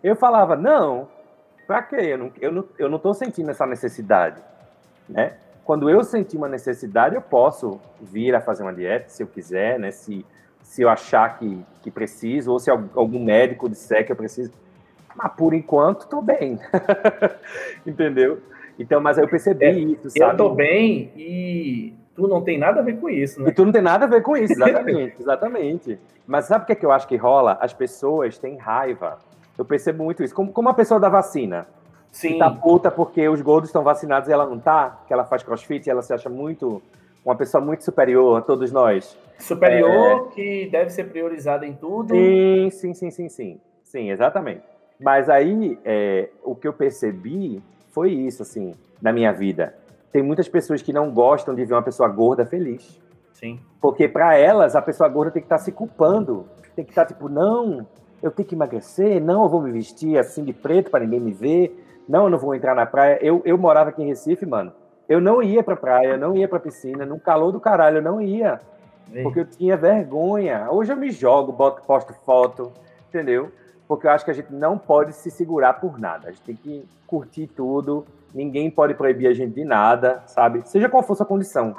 Eu 0.04 0.16
falava 0.16 0.56
não, 0.56 1.08
para 1.68 1.84
quê? 1.84 1.98
Eu 1.98 2.18
não, 2.18 2.32
eu 2.40 2.52
não, 2.52 2.66
eu 2.78 2.90
não 2.90 3.00
tô 3.00 3.14
sentindo 3.14 3.52
essa 3.52 3.66
necessidade, 3.66 4.42
né? 5.08 5.34
quando 5.70 5.88
eu 5.88 6.04
sentir 6.04 6.36
uma 6.36 6.50
necessidade, 6.50 7.14
eu 7.14 7.22
posso 7.22 7.80
vir 8.02 8.34
a 8.34 8.42
fazer 8.42 8.64
uma 8.64 8.74
dieta, 8.74 9.08
se 9.08 9.22
eu 9.22 9.28
quiser, 9.28 9.78
né? 9.78 9.92
Se, 9.92 10.26
se 10.64 10.82
eu 10.82 10.90
achar 10.90 11.38
que, 11.38 11.64
que 11.84 11.92
preciso, 11.92 12.52
ou 12.52 12.58
se 12.58 12.72
algum 12.72 13.24
médico 13.24 13.70
disser 13.70 14.04
que 14.04 14.12
eu 14.12 14.16
preciso. 14.16 14.52
Mas 15.16 15.32
por 15.34 15.54
enquanto, 15.54 16.06
estou 16.06 16.24
bem. 16.24 16.60
Entendeu? 17.86 18.42
Então, 18.80 19.00
mas 19.00 19.20
eu 19.20 19.28
percebi 19.28 19.66
é, 19.66 19.72
isso, 19.74 20.10
sabe? 20.10 20.20
Eu 20.22 20.32
estou 20.32 20.56
bem 20.56 21.14
e 21.16 21.94
tu 22.20 22.28
não 22.28 22.42
tem 22.42 22.58
nada 22.58 22.80
a 22.80 22.84
ver 22.84 23.00
com 23.00 23.10
isso, 23.10 23.42
né? 23.42 23.50
E 23.50 23.54
tu 23.54 23.66
não 23.66 23.72
tem 23.72 23.82
nada 23.82 24.06
a 24.06 24.08
ver 24.08 24.22
com 24.22 24.36
isso, 24.36 24.54
exatamente, 24.54 25.16
exatamente. 25.22 26.00
Mas 26.28 26.46
sabe 26.46 26.64
o 26.64 26.68
que, 26.68 26.74
é 26.74 26.76
que 26.76 26.86
eu 26.86 26.92
acho 26.92 27.08
que 27.08 27.16
rola? 27.16 27.58
As 27.62 27.74
pessoas 27.74 28.38
têm 28.38 28.58
raiva. 28.58 29.18
Eu 29.58 29.66
percebo 29.66 30.04
muito 30.04 30.24
isso. 30.24 30.34
Como, 30.34 30.52
como 30.52 30.70
a 30.70 30.74
pessoa 30.74 31.00
da 31.00 31.10
vacina. 31.10 31.68
Sim. 32.12 32.34
Que 32.34 32.40
tá 32.40 32.50
puta 32.50 32.90
porque 32.90 33.28
os 33.28 33.42
gordos 33.42 33.70
estão 33.70 33.84
vacinados 33.84 34.30
e 34.30 34.32
ela 34.32 34.46
não 34.46 34.60
tá, 34.60 35.02
que 35.08 35.14
ela 35.14 35.26
faz 35.26 35.44
crossfit 35.44 35.86
e 35.86 35.90
ela 35.90 36.02
se 36.02 36.14
acha 36.14 36.30
muito 36.30 36.82
uma 37.24 37.36
pessoa 37.36 37.64
muito 37.64 37.84
superior 37.84 38.38
a 38.38 38.42
todos 38.42 38.72
nós. 38.72 39.18
Superior 39.38 40.28
é... 40.32 40.36
que 40.36 40.70
deve 40.72 40.90
ser 40.90 41.06
priorizada 41.06 41.66
em 41.66 41.74
tudo. 41.74 42.14
Sim, 42.14 42.70
sim, 42.72 42.94
sim, 42.94 43.12
sim, 43.12 43.30
sim. 43.30 43.62
Sim, 43.84 44.12
exatamente. 44.12 44.62
Mas 45.00 45.30
aí, 45.30 45.80
é, 45.86 46.30
o 46.44 46.54
que 46.56 46.68
eu 46.68 46.74
percebi 46.74 47.62
foi 47.92 48.12
isso, 48.12 48.42
assim, 48.44 48.74
na 49.02 49.14
minha 49.14 49.32
vida. 49.32 49.74
Tem 50.12 50.24
muitas 50.24 50.48
pessoas 50.48 50.82
que 50.82 50.92
não 50.92 51.12
gostam 51.12 51.54
de 51.54 51.64
ver 51.66 51.74
uma 51.74 51.84
pessoa 51.84 52.10
gorda 52.10 52.46
feliz. 52.46 53.00
Sim. 53.34 53.60
Porque 53.80 54.08
para 54.08 54.36
elas, 54.36 54.76
a 54.76 54.82
pessoa 54.82 55.08
gorda 55.08 55.32
tem 55.32 55.42
que 55.42 55.46
estar 55.46 55.58
tá 55.58 55.64
se 55.64 55.72
culpando. 55.72 56.46
Tem 56.76 56.84
que 56.84 56.92
estar 56.92 57.06
tá, 57.06 57.14
tipo, 57.14 57.30
não, 57.30 57.86
eu 58.22 58.32
tenho 58.32 58.48
que 58.48 58.56
emagrecer, 58.56 59.22
não, 59.22 59.44
eu 59.44 59.50
vou 59.50 59.62
me 59.62 59.72
vestir 59.72 60.18
assim 60.18 60.44
de 60.44 60.54
preto 60.54 60.92
para 60.92 61.02
ninguém 61.02 61.20
me 61.20 61.32
ver, 61.32 61.86
não, 62.08 62.26
eu 62.26 62.30
não 62.30 62.38
vou 62.38 62.56
entrar 62.56 62.76
na 62.76 62.86
praia. 62.86 63.20
Eu, 63.22 63.42
eu 63.46 63.58
morava 63.58 63.92
aqui 63.92 64.02
em 64.02 64.08
Recife, 64.08 64.46
mano. 64.46 64.74
Eu 65.08 65.20
não 65.20 65.42
ia 65.42 65.64
pra 65.64 65.76
praia, 65.76 66.18
não 66.18 66.36
ia 66.36 66.48
pra 66.48 66.60
piscina, 66.60 67.06
no 67.06 67.20
calor 67.20 67.52
do 67.52 67.60
caralho, 67.60 67.98
eu 67.98 68.02
não 68.02 68.22
ia. 68.22 68.60
Ei. 69.12 69.24
Porque 69.24 69.40
eu 69.40 69.46
tinha 69.46 69.76
vergonha. 69.76 70.68
Hoje 70.70 70.92
eu 70.92 70.98
me 70.98 71.10
jogo, 71.12 71.52
boto, 71.52 71.82
posto 71.84 72.14
foto, 72.14 72.72
entendeu? 73.08 73.52
Porque 73.88 74.06
eu 74.06 74.12
acho 74.12 74.24
que 74.24 74.32
a 74.32 74.34
gente 74.34 74.54
não 74.54 74.78
pode 74.78 75.14
se 75.14 75.32
segurar 75.32 75.74
por 75.74 76.00
nada. 76.00 76.28
A 76.30 76.32
gente 76.32 76.44
tem 76.44 76.56
que 76.56 76.86
curtir 77.08 77.48
tudo. 77.48 78.06
Ninguém 78.34 78.70
pode 78.70 78.94
proibir 78.94 79.28
a 79.28 79.34
gente 79.34 79.54
de 79.54 79.64
nada, 79.64 80.24
sabe? 80.28 80.62
Seja 80.66 80.90
qual 80.90 81.04
for 81.04 81.20
a 81.20 81.26
condição. 81.26 81.76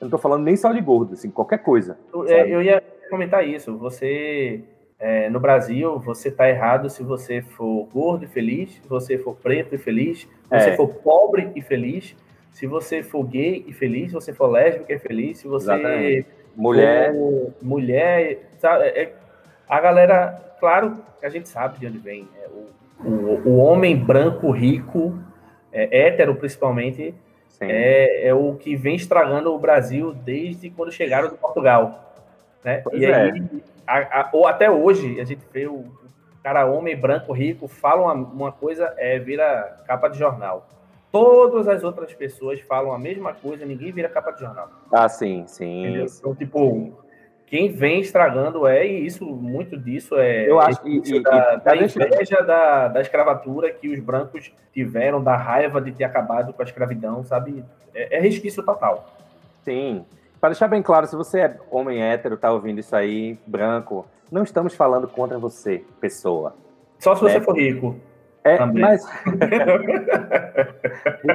Eu 0.00 0.04
não 0.04 0.10
tô 0.10 0.18
falando 0.18 0.44
nem 0.44 0.56
só 0.56 0.72
de 0.72 0.80
gordo, 0.80 1.14
assim, 1.14 1.30
qualquer 1.30 1.58
coisa. 1.58 1.98
É, 2.26 2.48
eu 2.48 2.62
ia 2.62 2.82
comentar 3.10 3.46
isso. 3.46 3.76
Você 3.78 4.62
é, 4.98 5.30
no 5.30 5.38
Brasil, 5.38 5.98
você 5.98 6.28
está 6.28 6.48
errado 6.48 6.90
se 6.90 7.02
você 7.02 7.40
for 7.40 7.84
gordo 7.92 8.24
e 8.24 8.28
feliz, 8.28 8.72
se 8.72 8.88
você 8.88 9.16
for 9.16 9.36
preto 9.36 9.74
e 9.74 9.78
feliz, 9.78 10.20
se 10.20 10.28
é. 10.50 10.58
você 10.58 10.76
for 10.76 10.88
pobre 10.88 11.52
e 11.54 11.62
feliz, 11.62 12.16
se 12.50 12.66
você 12.66 13.02
for 13.02 13.22
gay 13.22 13.64
e 13.68 13.72
feliz, 13.72 14.08
se 14.08 14.14
você 14.14 14.32
for 14.32 14.48
lésbica 14.48 14.92
e 14.92 14.98
feliz, 14.98 15.38
se 15.38 15.46
você 15.46 15.72
Exatamente. 15.72 16.26
mulher, 16.56 17.14
mulher, 17.62 18.38
sabe? 18.58 18.84
É, 18.86 19.12
a 19.68 19.80
galera, 19.80 20.56
claro, 20.58 20.98
a 21.22 21.28
gente 21.28 21.48
sabe 21.48 21.78
de 21.78 21.86
onde 21.86 21.98
vem. 21.98 22.26
É, 22.42 22.48
o, 22.48 23.08
o, 23.08 23.48
o, 23.50 23.56
homem 23.58 23.96
branco 23.96 24.50
rico, 24.50 25.16
é, 25.84 26.06
hétero 26.06 26.34
principalmente, 26.34 27.14
é, 27.60 28.28
é 28.28 28.34
o 28.34 28.54
que 28.54 28.76
vem 28.76 28.96
estragando 28.96 29.52
o 29.52 29.58
Brasil 29.58 30.12
desde 30.12 30.70
quando 30.70 30.92
chegaram 30.92 31.28
do 31.28 31.36
Portugal. 31.36 32.14
Né? 32.64 32.82
e 32.92 33.06
aí, 33.06 33.40
é 33.40 33.60
a, 33.86 34.20
a, 34.20 34.30
ou 34.32 34.46
até 34.46 34.70
hoje, 34.70 35.20
a 35.20 35.24
gente 35.24 35.42
vê 35.52 35.66
o, 35.66 35.84
cara 36.42 36.66
homem 36.66 36.96
branco 36.96 37.32
rico 37.32 37.68
fala 37.68 38.02
uma, 38.02 38.14
uma 38.14 38.52
coisa, 38.52 38.94
é, 38.96 39.18
vira 39.18 39.82
capa 39.86 40.08
de 40.08 40.18
jornal. 40.18 40.66
Todas 41.10 41.68
as 41.68 41.82
outras 41.82 42.14
pessoas 42.14 42.60
falam 42.60 42.92
a 42.92 42.98
mesma 42.98 43.34
coisa, 43.34 43.64
ninguém 43.64 43.92
vira 43.92 44.08
capa 44.08 44.30
de 44.30 44.40
jornal. 44.40 44.70
Ah, 44.92 45.08
sim, 45.08 45.44
sim. 45.46 45.86
Então, 45.86 46.34
tipo, 46.34 46.92
quem 47.48 47.70
vem 47.72 48.00
estragando 48.00 48.66
é, 48.66 48.86
e 48.86 49.06
isso, 49.06 49.24
muito 49.24 49.76
disso 49.76 50.16
é. 50.16 50.48
Eu 50.48 50.60
acho 50.60 50.82
que. 50.82 51.02
E, 51.04 51.22
da, 51.22 51.54
e, 51.54 51.60
da 51.64 51.76
inveja 51.76 52.42
da, 52.42 52.88
da 52.88 53.00
escravatura 53.00 53.70
que 53.72 53.88
os 53.88 54.00
brancos 54.00 54.52
tiveram, 54.72 55.22
da 55.22 55.36
raiva 55.36 55.80
de 55.80 55.92
ter 55.92 56.04
acabado 56.04 56.52
com 56.52 56.60
a 56.60 56.64
escravidão, 56.64 57.24
sabe? 57.24 57.64
É, 57.94 58.18
é 58.18 58.20
resquício 58.20 58.62
total. 58.62 59.08
Sim. 59.64 60.04
Para 60.40 60.50
deixar 60.50 60.68
bem 60.68 60.82
claro, 60.82 61.06
se 61.06 61.16
você 61.16 61.40
é 61.40 61.56
homem 61.70 62.02
hétero, 62.02 62.36
tá 62.36 62.52
ouvindo 62.52 62.80
isso 62.80 62.94
aí, 62.94 63.38
branco, 63.46 64.06
não 64.30 64.42
estamos 64.42 64.74
falando 64.74 65.08
contra 65.08 65.38
você, 65.38 65.82
pessoa. 66.00 66.54
Só 66.98 67.14
se 67.14 67.22
você 67.22 67.38
né? 67.38 67.44
for 67.44 67.56
rico. 67.56 67.96
É, 68.44 68.56
também. 68.56 68.82
mas. 68.82 69.04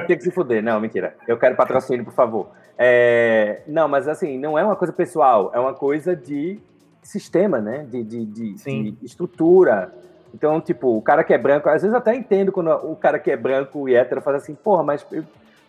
Ter 0.06 0.16
que 0.16 0.22
se 0.22 0.30
fuder. 0.30 0.62
Não, 0.62 0.80
mentira. 0.80 1.14
Eu 1.26 1.38
quero 1.38 1.56
patrocínio, 1.56 2.04
por 2.04 2.14
favor. 2.14 2.48
É... 2.76 3.62
Não, 3.66 3.88
mas 3.88 4.08
assim, 4.08 4.38
não 4.38 4.58
é 4.58 4.64
uma 4.64 4.76
coisa 4.76 4.92
pessoal, 4.92 5.50
é 5.54 5.58
uma 5.58 5.74
coisa 5.74 6.16
de 6.16 6.58
sistema, 7.02 7.60
né? 7.60 7.86
De, 7.88 8.02
de, 8.02 8.24
de, 8.24 8.54
de 8.54 8.96
estrutura. 9.02 9.92
Então, 10.32 10.60
tipo, 10.60 10.96
o 10.96 11.02
cara 11.02 11.22
que 11.22 11.32
é 11.32 11.38
branco, 11.38 11.68
às 11.68 11.82
vezes 11.82 11.96
até 11.96 12.14
entendo 12.14 12.50
quando 12.50 12.70
o 12.70 12.96
cara 12.96 13.18
que 13.18 13.30
é 13.30 13.36
branco 13.36 13.88
e 13.88 13.94
hétero 13.94 14.20
faz 14.20 14.38
assim, 14.38 14.54
porra, 14.54 14.82
mas 14.82 15.06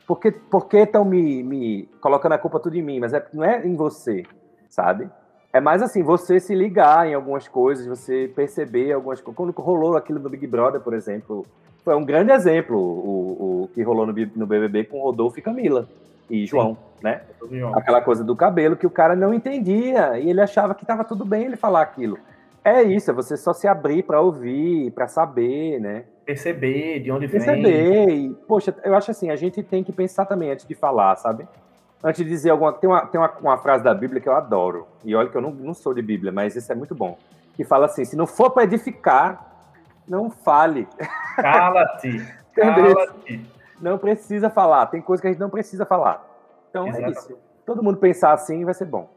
por 0.06 0.68
que 0.68 0.78
estão 0.78 1.06
me, 1.06 1.44
me 1.44 1.90
colocando 2.02 2.34
a 2.34 2.38
culpa 2.38 2.60
tudo 2.60 2.76
em 2.76 2.82
mim? 2.82 3.00
Mas 3.00 3.14
é, 3.14 3.24
não 3.32 3.44
é 3.44 3.66
em 3.66 3.76
você, 3.76 4.26
sabe? 4.68 5.08
É 5.56 5.62
mais 5.62 5.82
assim, 5.82 6.04
você 6.04 6.38
se 6.38 6.54
ligar 6.54 7.08
em 7.08 7.14
algumas 7.14 7.48
coisas, 7.48 7.88
você 7.88 8.30
perceber 8.36 8.92
algumas 8.92 9.22
coisas. 9.22 9.38
Quando 9.38 9.52
rolou 9.52 9.96
aquilo 9.96 10.20
no 10.20 10.30
Big 10.30 10.46
Brother, 10.46 10.82
por 10.82 10.94
exemplo, 10.94 11.46
foi 11.82 11.96
um 11.96 12.04
grande 12.04 12.34
exemplo 12.34 12.78
o, 12.78 13.64
o 13.64 13.70
que 13.74 13.82
rolou 13.82 14.06
no, 14.06 14.14
no 14.36 14.46
BBB 14.46 14.84
com 14.84 15.00
Rodolfo 15.00 15.40
e 15.40 15.42
Camila 15.42 15.88
e 16.30 16.46
João, 16.46 16.74
Sim. 16.98 17.06
né? 17.06 17.22
Aquela 17.74 18.02
coisa 18.02 18.22
do 18.22 18.36
cabelo 18.36 18.76
que 18.76 18.86
o 18.86 18.90
cara 18.90 19.16
não 19.16 19.34
entendia 19.34 20.20
e 20.20 20.30
ele 20.30 20.42
achava 20.42 20.76
que 20.76 20.84
estava 20.84 21.06
tudo 21.06 21.24
bem 21.24 21.46
ele 21.46 21.56
falar 21.56 21.84
aquilo. 21.84 22.20
É 22.62 22.84
isso, 22.84 23.12
é 23.12 23.14
você 23.14 23.38
só 23.38 23.54
se 23.54 23.66
abrir 23.66 24.04
para 24.04 24.20
ouvir, 24.20 24.92
para 24.92 25.08
saber, 25.08 25.80
né? 25.80 26.04
perceber 26.26 27.00
de 27.00 27.12
onde 27.12 27.28
perceber. 27.28 27.62
vem. 27.62 27.64
Perceber. 27.64 28.14
E, 28.14 28.34
poxa, 28.48 28.76
eu 28.84 28.96
acho 28.96 29.12
assim, 29.12 29.30
a 29.30 29.36
gente 29.36 29.62
tem 29.64 29.84
que 29.84 29.94
pensar 29.94 30.26
também 30.26 30.52
antes 30.52 30.68
de 30.68 30.74
falar, 30.74 31.16
sabe? 31.16 31.48
Antes 32.04 32.24
de 32.24 32.30
dizer 32.30 32.52
alguma. 32.52 32.74
Tem, 32.74 32.90
uma, 32.90 33.06
tem 33.06 33.20
uma, 33.20 33.32
uma 33.42 33.58
frase 33.58 33.84
da 33.84 33.94
Bíblia 33.94 34.22
que 34.22 34.30
eu 34.30 34.36
adoro. 34.36 34.88
E 35.04 35.16
olha 35.16 35.30
que 35.30 35.36
eu 35.36 35.42
não, 35.42 35.52
não 35.52 35.74
sou 35.74 35.94
de 35.94 36.02
Bíblia, 36.02 36.32
mas 36.32 36.56
isso 36.56 36.72
é 36.72 36.76
muito 36.76 36.94
bom. 36.94 37.18
Que 37.56 37.64
fala 37.64 37.86
assim: 37.86 38.06
se 38.06 38.16
não 38.16 38.28
for 38.28 38.52
para 38.52 38.64
edificar, 38.64 39.56
não 40.08 40.30
fale. 40.30 40.88
Cala-te. 41.36 42.26
Cala-te. 42.54 43.46
Não 43.82 43.98
precisa 43.98 44.50
falar. 44.50 44.86
Tem 44.88 45.02
coisa 45.02 45.22
que 45.22 45.28
a 45.28 45.32
gente 45.32 45.40
não 45.40 45.50
precisa 45.50 45.86
falar. 45.86 46.26
Então 46.70 46.88
é 46.88 47.10
isso. 47.10 47.38
Todo 47.66 47.82
mundo 47.82 47.98
pensar 47.98 48.34
assim 48.34 48.64
vai 48.64 48.74
ser 48.74 48.86
bom. 48.86 49.10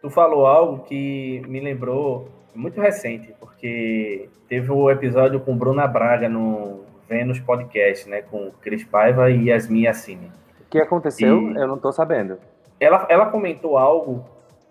Tu 0.00 0.10
falou 0.10 0.46
algo 0.46 0.84
que 0.84 1.42
me 1.48 1.60
lembrou 1.60 2.28
muito 2.54 2.80
recente, 2.80 3.34
porque 3.40 4.28
teve 4.48 4.70
o 4.70 4.84
um 4.84 4.90
episódio 4.90 5.40
com 5.40 5.56
Bruna 5.56 5.86
Braga 5.86 6.28
no 6.28 6.84
Vênus 7.08 7.40
Podcast, 7.40 8.08
né? 8.08 8.22
Com 8.22 8.50
Cris 8.60 8.84
Paiva 8.84 9.30
e 9.30 9.48
Yasmin 9.48 9.84
Yassine. 9.84 10.30
O 10.74 10.80
que 10.80 10.86
aconteceu? 10.86 11.52
E 11.52 11.56
eu 11.56 11.68
não 11.68 11.78
tô 11.78 11.92
sabendo. 11.92 12.38
Ela, 12.80 13.06
ela 13.08 13.26
comentou 13.26 13.78
algo 13.78 14.24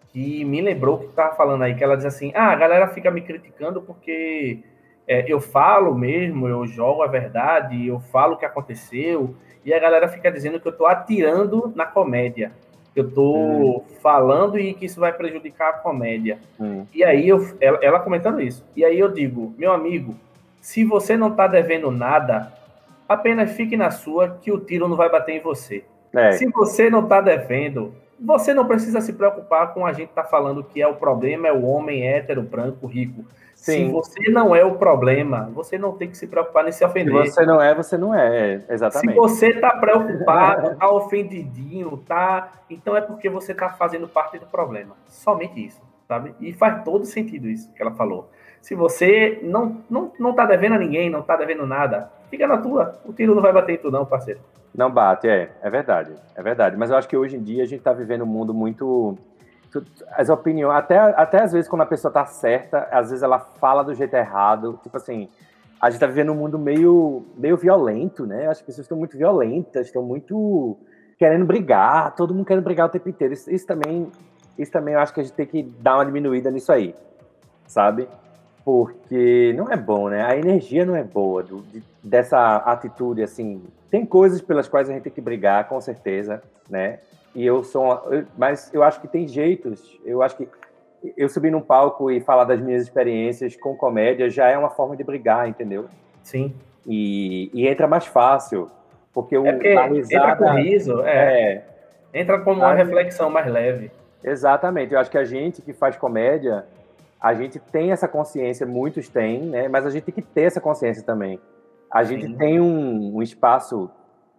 que 0.10 0.43
me 0.45 0.62
lembrou 0.62 0.99
que 0.99 1.08
tava 1.08 1.36
falando 1.36 1.64
aí, 1.64 1.76
que 1.76 1.84
ela 1.84 1.95
diz 1.95 2.06
assim, 2.06 2.32
ah, 2.36 2.51
a 2.51 2.56
galera 2.56 2.88
fica 2.88 3.10
me 3.10 3.22
criticando 3.22 3.82
porque 3.82 4.60
é, 5.08 5.26
eu 5.32 5.39
falo 5.39 5.95
mesmo, 5.95 6.47
eu 6.47 6.68
jogo 6.68 7.01
a 7.01 7.08
verdade, 7.08 7.88
eu 7.88 7.99
falo 7.99 8.34
o 8.34 8.38
que 8.38 8.45
aconteceu, 8.45 9.34
e 9.66 9.74
a 9.74 9.80
galera 9.80 10.08
fica 10.08 10.32
dizendo 10.32 10.60
que 10.60 10.68
eu 10.68 10.78
tô 10.78 10.86
atirando 10.86 11.72
na 11.76 11.86
comédia 11.86 12.51
eu 12.95 13.10
tô 13.10 13.36
hum. 13.36 13.84
falando 14.01 14.60
e 14.60 14.74
que 14.74 14.86
isso 14.86 14.99
vai 14.99 15.12
prejudicar 15.12 15.70
a 15.70 15.74
comédia. 15.74 16.38
Hum. 16.60 16.86
E 16.93 17.04
aí 17.04 17.28
eu, 17.28 17.58
ela, 17.60 17.80
ela, 17.82 17.99
comentando 17.99 18.39
isso. 18.39 18.64
E 18.76 18.86
aí 18.86 18.99
eu 18.99 19.12
digo, 19.12 19.54
meu 19.58 19.72
amigo, 19.72 20.16
se 20.62 20.86
você 20.86 21.18
não 21.18 21.32
tá 21.32 21.47
devendo 21.47 21.89
nada, 21.89 22.54
apenas 23.10 23.51
fique 23.54 23.76
na 23.76 23.89
sua 23.89 24.38
que 24.41 24.51
o 24.51 24.60
tiro 24.60 24.88
não 24.88 24.95
vai 24.95 25.10
bater 25.10 25.36
em 25.36 25.41
você. 25.41 25.84
É. 26.14 26.34
Se 26.34 26.45
você 26.47 26.89
não 26.89 27.07
tá 27.07 27.20
devendo, 27.22 27.93
você 28.20 28.53
não 28.53 28.66
precisa 28.66 29.01
se 29.01 29.14
preocupar 29.14 29.74
com 29.74 29.86
a 29.86 29.91
gente 29.91 30.09
tá 30.09 30.24
falando 30.24 30.64
que 30.64 30.82
é 30.82 30.88
o 30.88 30.95
problema 30.95 31.47
é 31.47 31.51
o 31.51 31.64
homem 31.64 32.08
hétero, 32.08 32.42
branco, 32.42 32.87
rico. 32.87 33.25
Sim. 33.55 33.87
Se 33.87 33.92
você 33.92 34.29
não 34.29 34.54
é 34.54 34.63
o 34.63 34.75
problema, 34.75 35.50
você 35.54 35.78
não 35.78 35.93
tem 35.93 36.09
que 36.09 36.17
se 36.17 36.28
preocupar 36.28 36.63
nem 36.63 36.74
se 36.74 36.83
ofender. 36.83 37.25
Se 37.28 37.32
você 37.32 37.46
não 37.46 37.62
é, 37.62 37.74
você 37.74 37.97
não 37.97 38.13
é, 38.13 38.62
exatamente. 38.70 39.13
Se 39.13 39.17
você 39.17 39.47
está 39.50 39.71
preocupado, 39.78 40.71
está 40.74 40.89
ofendidinho, 40.92 41.97
tá, 42.05 42.51
então 42.70 42.96
é 42.97 43.00
porque 43.00 43.29
você 43.29 43.54
está 43.54 43.70
fazendo 43.70 44.08
parte 44.08 44.37
do 44.37 44.46
problema. 44.46 44.96
Somente 45.08 45.66
isso, 45.66 45.82
sabe? 46.08 46.36
E 46.42 46.51
faz 46.51 46.83
todo 46.83 47.05
sentido 47.05 47.47
isso 47.47 47.71
que 47.74 47.82
ela 47.82 47.92
falou. 47.92 48.29
Se 48.62 48.75
você 48.75 49.39
não 49.43 49.82
não 49.89 50.12
não 50.20 50.33
tá 50.33 50.46
devendo 50.46 50.75
a 50.75 50.78
ninguém, 50.78 51.09
não 51.09 51.21
está 51.21 51.37
devendo 51.37 51.66
nada, 51.66 52.12
fica 52.29 52.46
na 52.46 52.58
tua. 52.58 53.00
O 53.05 53.13
tiro 53.13 53.33
não 53.33 53.42
vai 53.42 53.54
bater 53.54 53.75
em 53.75 53.78
tu 53.78 53.89
não, 53.89 54.05
parceiro. 54.05 54.42
Não 54.75 54.89
bate, 54.89 55.28
é, 55.28 55.51
é 55.62 55.70
verdade, 55.70 56.13
é 56.36 56.41
verdade. 56.41 56.75
Mas 56.75 56.89
eu 56.89 56.97
acho 56.97 57.08
que 57.08 57.16
hoje 57.16 57.37
em 57.37 57.43
dia 57.43 57.63
a 57.63 57.67
gente 57.67 57.79
está 57.79 57.93
vivendo 57.93 58.24
um 58.24 58.28
mundo 58.28 58.54
muito 58.54 59.17
as 60.12 60.29
opiniões, 60.29 60.75
até, 60.75 60.97
até 60.97 61.41
às 61.41 61.51
vezes 61.51 61.67
quando 61.67 61.82
a 61.82 61.86
pessoa 61.86 62.12
tá 62.12 62.25
certa, 62.25 62.87
às 62.91 63.09
vezes 63.09 63.24
ela 63.24 63.39
fala 63.39 63.83
do 63.83 63.93
jeito 63.93 64.13
errado. 64.16 64.79
Tipo 64.83 64.97
assim, 64.97 65.29
a 65.82 65.89
gente 65.89 66.00
tá 66.00 66.08
vivendo 66.08 66.32
um 66.32 66.36
mundo 66.36 66.59
meio, 66.59 67.24
meio 67.36 67.58
violento, 67.58 68.25
né? 68.25 68.47
As 68.47 68.62
pessoas 68.62 68.86
estão 68.86 68.97
muito 68.97 69.17
violentas, 69.17 69.87
estão 69.87 70.04
muito 70.04 70.78
querendo 71.17 71.45
brigar, 71.45 72.16
todo 72.16 72.33
mundo 72.33 72.45
querendo 72.45 72.63
brigar 72.63 72.87
o 72.87 72.89
tempo 72.89 73.09
inteiro. 73.09 73.33
Isso, 73.33 73.51
isso, 73.51 73.66
também, 73.66 74.12
isso 74.58 74.71
também 74.71 74.93
eu 74.93 75.00
acho 75.00 75.13
que 75.13 75.20
a 75.20 75.24
gente 75.24 75.33
tem 75.33 75.45
que 75.45 75.63
dar 75.63 75.95
uma 75.95 76.05
diminuída 76.05 76.50
nisso 76.51 76.71
aí, 76.71 76.95
sabe? 77.67 78.08
Porque 78.63 79.54
não 79.58 79.70
é 79.70 79.75
bom, 79.75 80.09
né? 80.09 80.24
A 80.24 80.37
energia 80.37 80.86
não 80.86 80.95
é 80.95 81.04
boa 81.04 81.43
do, 81.43 81.62
de, 81.63 81.83
dessa 82.04 82.58
atitude, 82.58 83.24
assim. 83.24 83.63
Tem 83.89 84.05
coisas 84.05 84.42
pelas 84.42 84.67
quais 84.67 84.89
a 84.89 84.93
gente 84.93 85.04
tem 85.04 85.12
que 85.12 85.21
brigar, 85.21 85.67
com 85.67 85.80
certeza, 85.80 86.42
né? 86.70 87.00
E 87.34 87.46
eu 87.46 87.63
sou. 87.63 88.01
Mas 88.38 88.71
eu 88.74 88.84
acho 88.84 89.00
que 89.00 89.08
tem 89.08 89.28
jeitos. 89.28 90.00
Eu 90.04 90.21
acho 90.21 90.36
que 90.36 90.47
eu 91.17 91.28
subir 91.30 91.51
num 91.51 91.62
palco 91.62 92.12
e 92.12 92.20
falar 92.20 92.43
das 92.43 92.62
minhas 92.62 92.84
experiências 92.84 93.55
com 93.55 93.75
comédia 93.75 94.30
já 94.30 94.47
é 94.47 94.58
uma 94.58 94.70
forma 94.70 94.96
de 94.96 95.04
brigar, 95.04 95.47
entendeu? 95.47 95.86
Sim. 96.21 96.54
E, 96.86 97.50
e 97.54 97.67
entra 97.67 97.88
mais 97.88 98.05
fácil. 98.05 98.70
Porque 99.13 99.38
o 99.38 99.46
é 99.46 99.54
porque 99.54 99.75
risada, 99.89 100.32
entra 100.32 100.36
com 100.36 100.54
riso, 100.55 101.01
é. 101.01 101.54
é 101.54 101.63
entra 102.13 102.39
como 102.39 102.62
uma 102.62 102.74
reflexão 102.74 103.30
mais 103.30 103.47
leve. 103.47 103.92
Exatamente. 104.24 104.93
Eu 104.93 105.00
acho 105.00 105.09
que 105.09 105.17
a 105.17 105.25
gente 105.25 105.62
que 105.62 105.74
faz 105.74 105.97
comédia, 105.97 106.66
a 107.20 107.34
gente 107.34 107.59
tem 107.59 107.92
essa 107.92 108.08
consciência, 108.08 108.66
muitos 108.66 109.09
têm, 109.09 109.42
né? 109.42 109.67
Mas 109.67 109.86
a 109.86 109.89
gente 109.89 110.04
tem 110.04 110.13
que 110.13 110.21
ter 110.21 110.43
essa 110.43 110.62
consciência 110.62 111.04
também. 111.04 111.39
A 111.93 112.03
gente 112.03 112.25
Sim. 112.25 112.36
tem 112.36 112.59
um, 112.59 113.17
um 113.17 113.21
espaço 113.21 113.87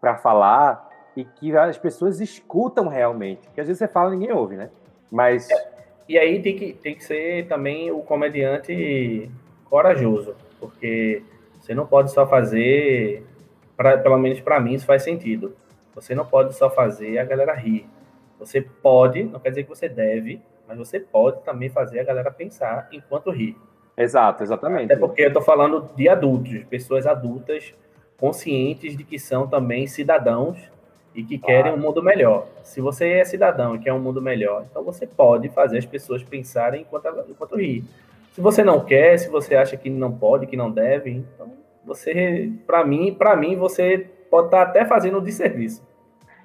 para 0.01 0.16
falar 0.16 0.90
e 1.16 1.24
que 1.24 1.56
as 1.56 1.78
pessoas 1.78 2.20
escutam 2.20 2.89
realmente. 2.89 3.47
Porque 3.47 3.60
às 3.60 3.68
vezes 3.68 3.78
você 3.78 3.86
fala 3.86 4.12
e 4.12 4.18
ninguém 4.18 4.35
ouve, 4.35 4.56
né? 4.56 4.70
Mas. 5.10 5.48
É, 5.48 5.72
e 6.09 6.18
aí 6.18 6.43
tem 6.43 6.56
que, 6.56 6.72
tem 6.72 6.97
que 6.97 7.05
ser 7.05 7.47
também 7.47 7.93
o 7.93 8.01
comediante 8.01 9.31
corajoso, 9.70 10.35
porque 10.59 11.22
você 11.60 11.74
não 11.74 11.86
pode 11.86 12.10
só 12.10 12.26
fazer, 12.26 13.24
pra, 13.76 13.98
pelo 13.98 14.18
menos 14.18 14.40
para 14.40 14.59
mim 14.59 14.74
isso 14.74 14.85
faz 14.85 15.05
sentido. 15.05 15.56
Você 15.94 16.12
não 16.12 16.26
pode 16.26 16.55
só 16.56 16.68
fazer 16.68 17.18
a 17.18 17.24
galera 17.24 17.55
rir. 17.55 17.89
Você 18.39 18.60
pode, 18.60 19.22
não 19.22 19.39
quer 19.39 19.51
dizer 19.51 19.62
que 19.62 19.68
você 19.68 19.89
deve, 19.89 20.43
mas 20.66 20.76
você 20.76 20.98
pode 20.98 21.40
também 21.43 21.70
fazer 21.70 22.01
a 22.01 22.05
galera 22.05 22.32
pensar 22.32 22.89
enquanto 22.93 23.31
ri. 23.31 23.56
Exato, 23.97 24.43
exatamente. 24.43 24.93
Até 24.93 24.97
porque 24.97 25.23
eu 25.23 25.29
estou 25.29 25.43
falando 25.43 25.89
de 25.95 26.09
adultos, 26.09 26.65
pessoas 26.65 27.07
adultas 27.07 27.73
conscientes 28.19 28.97
de 28.97 29.05
que 29.05 29.19
são 29.19 29.47
também 29.47 29.87
cidadãos 29.87 30.59
e 31.15 31.23
que 31.23 31.39
querem 31.39 31.73
um 31.73 31.77
mundo 31.77 32.03
melhor. 32.03 32.47
Se 32.65 32.81
você 32.81 33.09
é 33.11 33.25
cidadão 33.25 33.77
e 33.77 33.79
quer 33.79 33.93
um 33.93 34.01
mundo 34.01 34.21
melhor, 34.21 34.65
então 34.69 34.83
você 34.83 35.07
pode 35.07 35.49
fazer 35.49 35.79
as 35.79 35.87
pessoas 35.87 36.23
pensarem 36.23 36.83
enquanto, 36.83 37.09
enquanto 37.29 37.57
ri. 37.57 37.85
Se 38.33 38.41
você 38.41 38.65
não 38.65 38.85
quer, 38.85 39.16
se 39.19 39.29
você 39.29 39.55
acha 39.55 39.77
que 39.77 39.89
não 39.89 40.12
pode, 40.12 40.47
que 40.47 40.57
não 40.57 40.71
deve, 40.71 41.11
então 41.11 41.53
você, 41.85 42.51
para 42.66 42.85
mim, 42.85 43.15
para 43.15 43.37
mim, 43.37 43.55
você 43.57 44.11
pode 44.29 44.49
estar 44.49 44.65
tá 44.65 44.71
até 44.71 44.85
fazendo 44.85 45.19
um 45.19 45.23
desserviço. 45.23 45.87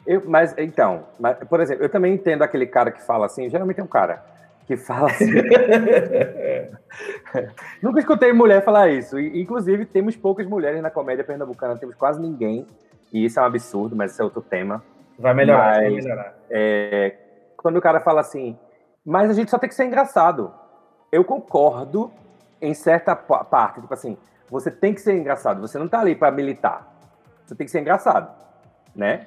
Eu, 0.05 0.23
mas 0.25 0.53
então, 0.57 1.05
mas, 1.19 1.37
por 1.49 1.59
exemplo, 1.59 1.83
eu 1.83 1.89
também 1.89 2.13
entendo 2.13 2.43
aquele 2.43 2.67
cara 2.67 2.91
que 2.91 3.01
fala 3.01 3.25
assim, 3.25 3.49
geralmente 3.49 3.79
é 3.79 3.83
um 3.83 3.87
cara 3.87 4.23
que 4.69 4.77
fala 4.77 5.09
assim. 5.09 5.25
Nunca 7.81 7.99
escutei 7.99 8.31
mulher 8.31 8.63
falar 8.63 8.89
isso. 8.89 9.19
Inclusive, 9.19 9.83
temos 9.83 10.15
poucas 10.15 10.45
mulheres 10.45 10.79
na 10.79 10.91
comédia 10.91 11.23
pernambucana, 11.23 11.75
temos 11.75 11.95
quase 11.95 12.21
ninguém. 12.21 12.67
E 13.11 13.25
isso 13.25 13.39
é 13.39 13.41
um 13.41 13.45
absurdo, 13.47 13.95
mas 13.95 14.11
isso 14.11 14.21
é 14.21 14.25
outro 14.25 14.43
tema. 14.43 14.83
Vai 15.17 15.33
melhorar, 15.33 15.77
mas, 15.77 15.79
vai 15.79 15.89
melhorar. 15.89 16.35
É, 16.51 17.15
quando 17.57 17.77
o 17.77 17.81
cara 17.81 17.99
fala 17.99 18.21
assim, 18.21 18.55
mas 19.03 19.31
a 19.31 19.33
gente 19.33 19.49
só 19.49 19.57
tem 19.57 19.67
que 19.67 19.73
ser 19.73 19.85
engraçado. 19.85 20.53
Eu 21.11 21.25
concordo 21.25 22.11
em 22.61 22.75
certa 22.75 23.15
parte, 23.15 23.81
tipo 23.81 23.91
assim, 23.91 24.19
você 24.47 24.69
tem 24.69 24.93
que 24.93 25.01
ser 25.01 25.17
engraçado, 25.17 25.59
você 25.61 25.79
não 25.79 25.87
tá 25.87 25.99
ali 25.99 26.13
para 26.13 26.29
militar. 26.29 26.93
Você 27.43 27.55
tem 27.55 27.65
que 27.65 27.71
ser 27.71 27.79
engraçado, 27.79 28.31
né? 28.95 29.25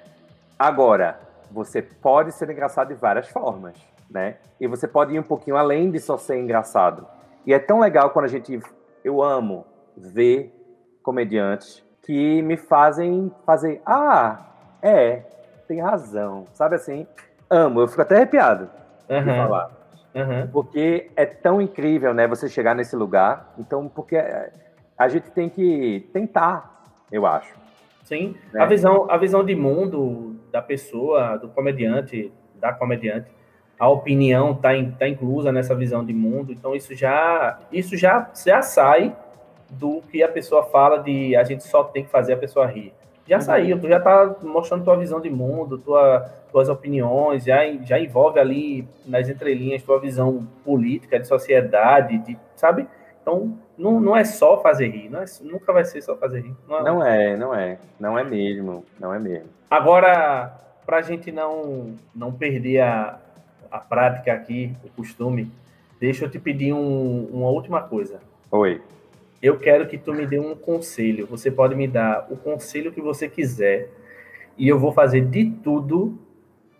Agora, 0.57 1.19
você 1.51 1.83
pode 1.83 2.31
ser 2.31 2.49
engraçado 2.49 2.89
de 2.89 2.95
várias 2.95 3.27
formas, 3.27 3.75
né? 4.13 4.37
E 4.61 4.67
você 4.67 4.87
pode 4.87 5.15
ir 5.15 5.19
um 5.19 5.25
pouquinho 5.25 5.57
além 5.57 5.91
de 5.91 5.99
só 5.99 6.17
ser 6.17 6.39
engraçado. 6.39 7.07
E 7.47 7.53
é 7.53 7.59
tão 7.59 7.81
legal 7.81 8.11
quando 8.11 8.27
a 8.27 8.29
gente 8.29 8.61
eu 9.05 9.23
amo 9.23 9.67
ver 9.97 10.55
comediantes 11.03 11.85
que 12.03 12.43
me 12.43 12.57
fazem 12.57 13.33
fazer, 13.45 13.81
ah, 13.87 14.47
é, 14.81 15.23
tem 15.67 15.81
razão, 15.81 16.45
sabe 16.53 16.75
assim? 16.75 17.07
Amo, 17.49 17.81
eu 17.81 17.89
fico 17.89 18.03
até 18.03 18.17
arrepiado 18.17 18.69
uhum. 19.09 19.19
de 19.19 19.25
falar. 19.25 19.71
Uhum. 20.15 20.47
Porque 20.53 21.11
é 21.17 21.25
tão 21.25 21.61
incrível, 21.61 22.13
né, 22.13 22.27
você 22.27 22.49
chegar 22.49 22.75
nesse 22.75 22.95
lugar. 22.95 23.55
Então, 23.59 23.89
porque 23.89 24.17
a 24.99 25.09
gente 25.09 25.31
tem 25.31 25.49
que 25.49 26.09
tentar, 26.13 26.93
eu 27.11 27.27
acho. 27.27 27.55
Sim, 28.05 28.37
né? 28.53 28.63
a, 28.63 28.67
visão, 28.67 29.11
a 29.11 29.17
visão 29.17 29.45
de 29.45 29.55
mundo 29.55 30.37
da 30.51 30.61
pessoa, 30.61 31.37
do 31.37 31.49
comediante, 31.49 32.33
da 32.57 32.73
comediante, 32.73 33.31
a 33.83 33.89
opinião 33.89 34.53
está 34.53 34.69
tá 34.97 35.09
inclusa 35.09 35.51
nessa 35.51 35.75
visão 35.75 36.05
de 36.05 36.13
mundo. 36.13 36.53
Então, 36.53 36.73
isso 36.73 36.95
já, 36.95 37.59
isso 37.73 37.97
já, 37.97 38.31
já 38.33 38.63
sai 38.63 39.13
do 39.69 40.01
que 40.03 40.23
a 40.23 40.29
pessoa 40.29 40.63
fala 40.63 40.99
de 40.99 41.35
a 41.35 41.43
gente 41.43 41.65
só 41.65 41.83
tem 41.83 42.05
que 42.05 42.09
fazer 42.09 42.35
a 42.35 42.37
pessoa 42.37 42.65
rir. 42.65 42.95
Já 43.27 43.39
uhum. 43.39 43.43
saiu, 43.43 43.81
tu 43.81 43.89
já 43.89 43.99
tá 43.99 44.37
mostrando 44.41 44.85
tua 44.85 44.97
visão 44.97 45.21
de 45.21 45.29
mundo, 45.29 45.79
tua, 45.79 46.21
tuas 46.53 46.69
opiniões, 46.69 47.43
já, 47.43 47.59
já 47.83 47.99
envolve 47.99 48.39
ali 48.39 48.87
nas 49.05 49.29
entrelinhas 49.29 49.83
tua 49.83 49.99
visão 49.99 50.47
política, 50.65 51.19
de 51.19 51.27
sociedade, 51.27 52.19
de, 52.19 52.39
sabe? 52.55 52.87
Então, 53.21 53.59
não, 53.77 53.99
não 53.99 54.17
é 54.17 54.23
só 54.23 54.63
fazer 54.63 54.91
rir, 54.91 55.09
não 55.09 55.23
é, 55.23 55.25
nunca 55.41 55.73
vai 55.73 55.85
ser 55.85 56.03
só 56.03 56.17
fazer 56.17 56.43
rir. 56.43 56.55
Não 56.69 56.79
é, 56.79 56.85
não 56.85 57.05
é, 57.05 57.37
não 57.37 57.55
é, 57.55 57.79
não 57.99 58.19
é 58.21 58.23
mesmo, 58.23 58.85
não 59.01 59.13
é 59.13 59.19
mesmo. 59.19 59.49
Agora, 59.69 60.57
para 60.87 60.99
a 60.99 61.03
gente 61.03 61.33
não, 61.33 61.97
não 62.15 62.33
perder 62.33 62.83
a, 62.83 63.19
a 63.73 63.79
prática 63.79 64.33
aqui, 64.33 64.75
o 64.85 64.89
costume, 64.91 65.51
deixa 65.99 66.27
eu 66.27 66.31
te 66.31 66.39
pedir 66.39 66.73
um, 66.73 67.29
uma 67.33 67.49
última 67.49 67.83
coisa. 67.83 68.21
Oi 68.51 68.81
eu 69.43 69.59
quero 69.59 69.89
que 69.89 69.99
tu 69.99 70.15
me 70.15 70.25
dê 70.25 70.39
um 70.39 70.55
conselho. 70.55 71.27
Você 71.27 71.51
pode 71.51 71.75
me 71.75 71.89
dar 71.89 72.29
o 72.31 72.37
conselho 72.37 72.93
que 72.93 73.01
você 73.01 73.29
quiser 73.29 73.89
e 74.57 74.69
eu 74.69 74.79
vou 74.79 74.93
fazer 74.93 75.23
de 75.23 75.51
tudo, 75.51 76.17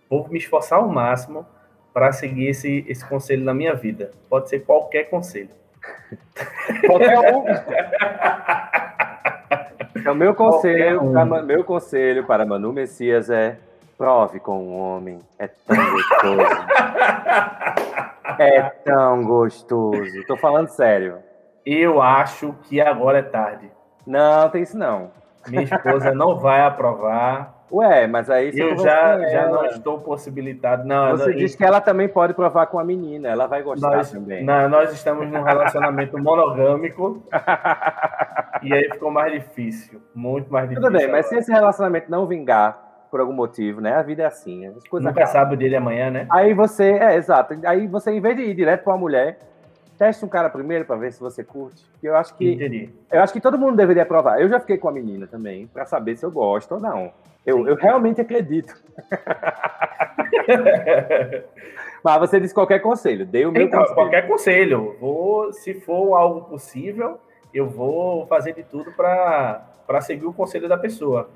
vou 0.09 0.29
me 0.29 0.39
esforçar 0.39 0.79
ao 0.79 0.87
máximo 0.87 1.45
para 1.93 2.13
seguir 2.13 2.47
esse, 2.47 2.85
esse 2.87 3.05
conselho 3.05 3.45
na 3.45 3.53
minha 3.53 3.75
vida. 3.75 4.13
Pode 4.29 4.49
ser 4.49 4.61
qualquer 4.61 5.11
conselho. 5.11 5.51
Qualquer 6.87 7.19
um. 7.35 7.45
Então, 9.95 10.17
meu 10.17 10.35
conselho, 10.35 11.01
um. 11.01 11.13
para, 11.13 11.43
meu 11.43 11.63
conselho 11.63 12.25
para 12.25 12.45
Manu 12.45 12.73
Messias 12.73 13.31
é 13.31 13.57
prove 14.03 14.41
com 14.41 14.59
um 14.59 14.81
homem. 14.81 15.21
É 15.39 15.47
tão 15.47 15.77
gostoso. 15.93 16.67
é 18.37 18.63
tão 18.85 19.23
gostoso. 19.23 20.27
Tô 20.27 20.37
falando 20.37 20.67
sério. 20.67 21.19
Eu 21.65 22.03
acho 22.03 22.53
que 22.65 22.81
agora 22.81 23.21
é 23.21 23.23
tarde. 23.23 23.71
Não, 24.05 24.49
tem 24.49 24.65
isso 24.65 24.77
não. 24.77 25.13
Minha 25.47 25.63
esposa 25.63 26.13
não 26.13 26.37
vai 26.37 26.63
aprovar. 26.63 27.63
Ué, 27.71 28.09
mas 28.09 28.29
aí 28.29 28.51
eu 28.59 28.77
já, 28.77 29.21
já 29.29 29.49
não 29.49 29.67
estou 29.67 30.01
possibilitado. 30.01 30.85
Não, 30.85 31.13
você 31.13 31.31
não, 31.31 31.37
disse 31.37 31.57
que 31.57 31.65
ela 31.65 31.81
também 31.81 32.09
pode 32.09 32.35
provar 32.35 32.67
com 32.67 32.81
a 32.81 32.85
menina, 32.85 33.29
ela 33.29 33.47
vai 33.47 33.63
gostar 33.63 33.97
nós, 33.97 34.11
também. 34.11 34.45
Não, 34.45 34.69
nós 34.69 34.93
estamos 34.93 35.31
num 35.31 35.43
relacionamento 35.43 36.19
monogâmico 36.19 37.23
e 38.63 38.75
aí 38.75 38.91
ficou 38.91 39.11
mais 39.11 39.33
difícil, 39.33 40.03
muito 40.15 40.53
mais 40.53 40.69
difícil. 40.69 40.91
Tudo 40.91 40.99
bem, 40.99 41.11
mas 41.11 41.27
se 41.27 41.37
esse 41.37 41.51
relacionamento 41.51 42.11
não 42.11 42.27
vingar 42.27 42.92
por 43.13 43.21
algum 43.21 43.35
motivo, 43.35 43.83
né? 43.83 43.93
A 43.93 44.01
vida 44.01 44.23
é 44.23 44.27
assim. 44.27 44.65
As 44.65 44.89
coisas 44.89 45.07
Nunca 45.07 45.21
acabam. 45.21 45.43
sabe 45.43 45.55
o 45.55 45.59
dele 45.59 45.77
amanhã, 45.77 46.11
né? 46.11 46.27
Aí 46.33 46.55
você, 46.55 46.93
é 46.93 47.15
exato. 47.15 47.55
Aí 47.67 47.87
você, 47.87 48.11
em 48.11 48.23
vez 48.23 48.35
de 48.35 48.45
ir 48.45 48.55
direto 48.55 48.85
para 48.85 48.95
uma 48.95 48.99
mulher, 48.99 49.39
teste 49.99 50.25
um 50.25 50.29
cara 50.29 50.49
primeiro 50.49 50.87
para 50.87 50.97
ver 50.97 51.13
se 51.13 51.21
você 51.21 51.45
curte. 51.45 51.85
Eu 52.03 52.17
acho 52.17 52.35
que 52.35 52.55
Entendi. 52.55 52.89
eu 53.13 53.21
acho 53.21 53.31
que 53.31 53.41
todo 53.41 53.59
mundo 53.59 53.77
deveria 53.77 54.07
provar. 54.07 54.41
Eu 54.41 54.49
já 54.49 54.59
fiquei 54.59 54.79
com 54.79 54.89
a 54.89 54.93
menina 54.93 55.27
também 55.27 55.67
para 55.67 55.85
saber 55.85 56.17
se 56.17 56.25
eu 56.25 56.31
gosto 56.31 56.77
ou 56.77 56.81
não. 56.81 57.13
Eu, 57.45 57.69
eu 57.69 57.77
realmente 57.77 58.19
acredito. 58.19 58.75
Mas 62.03 62.19
você 62.19 62.41
disse 62.41 62.55
qualquer 62.55 62.79
conselho, 62.79 63.27
dei 63.27 63.45
o 63.45 63.53
meu 63.53 63.61
então, 63.61 63.79
conselho. 63.79 63.95
Qualquer 63.95 64.27
conselho. 64.27 64.97
Vou, 64.99 65.53
se 65.53 65.75
for 65.75 66.15
algo 66.15 66.49
possível, 66.49 67.21
eu 67.53 67.69
vou 67.69 68.27
fazer 68.27 68.55
de 68.55 68.63
tudo 68.63 68.91
para 68.93 70.01
seguir 70.01 70.25
o 70.25 70.33
conselho 70.33 70.67
da 70.67 70.79
pessoa. 70.79 71.29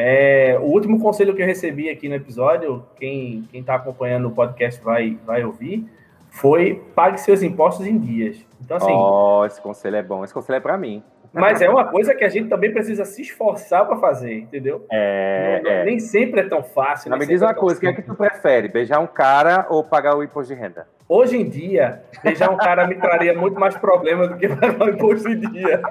É, 0.00 0.56
o 0.60 0.66
último 0.66 1.00
conselho 1.00 1.34
que 1.34 1.42
eu 1.42 1.46
recebi 1.46 1.90
aqui 1.90 2.08
no 2.08 2.14
episódio, 2.14 2.84
quem 2.94 3.48
está 3.52 3.74
acompanhando 3.74 4.28
o 4.28 4.30
podcast 4.30 4.80
vai, 4.80 5.18
vai 5.26 5.44
ouvir, 5.44 5.90
foi 6.30 6.80
pague 6.94 7.18
seus 7.18 7.42
impostos 7.42 7.84
em 7.84 7.98
dias. 7.98 8.46
Então, 8.64 8.76
assim. 8.76 8.92
Oh, 8.92 9.44
esse 9.44 9.60
conselho 9.60 9.96
é 9.96 10.02
bom. 10.02 10.22
Esse 10.22 10.32
conselho 10.32 10.58
é 10.58 10.60
para 10.60 10.78
mim. 10.78 11.02
Mas 11.32 11.60
é 11.60 11.68
uma 11.68 11.84
coisa 11.84 12.14
que 12.14 12.22
a 12.22 12.28
gente 12.28 12.48
também 12.48 12.72
precisa 12.72 13.04
se 13.04 13.22
esforçar 13.22 13.86
para 13.86 13.96
fazer, 13.96 14.38
entendeu? 14.38 14.86
É, 14.88 15.60
não, 15.64 15.70
é. 15.70 15.84
Nem 15.84 15.98
sempre 15.98 16.42
é 16.42 16.44
tão 16.44 16.62
fácil. 16.62 17.10
Mas 17.10 17.18
me 17.18 17.26
diz 17.26 17.42
uma 17.42 17.50
é 17.50 17.54
coisa: 17.54 17.78
o 17.78 17.80
que 17.80 17.88
é 17.88 17.92
que 17.92 18.02
tu 18.02 18.14
prefere? 18.14 18.68
Beijar 18.68 19.00
um 19.00 19.06
cara 19.06 19.66
ou 19.68 19.82
pagar 19.82 20.16
o 20.16 20.22
imposto 20.22 20.54
de 20.54 20.60
renda? 20.60 20.86
Hoje 21.08 21.36
em 21.36 21.48
dia, 21.48 22.04
beijar 22.22 22.50
um 22.50 22.56
cara 22.56 22.86
me 22.86 22.94
traria 22.94 23.36
muito 23.36 23.58
mais 23.58 23.76
problemas 23.76 24.28
do 24.28 24.36
que 24.36 24.48
pagar 24.48 24.80
o 24.80 24.90
imposto 24.90 25.28
em 25.28 25.40
dia. 25.40 25.82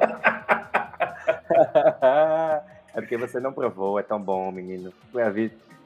é 2.97 3.01
porque 3.01 3.15
você 3.15 3.39
não 3.39 3.53
provou, 3.53 3.99
é 3.99 4.01
tão 4.01 4.19
bom, 4.19 4.51
menino. 4.51 4.91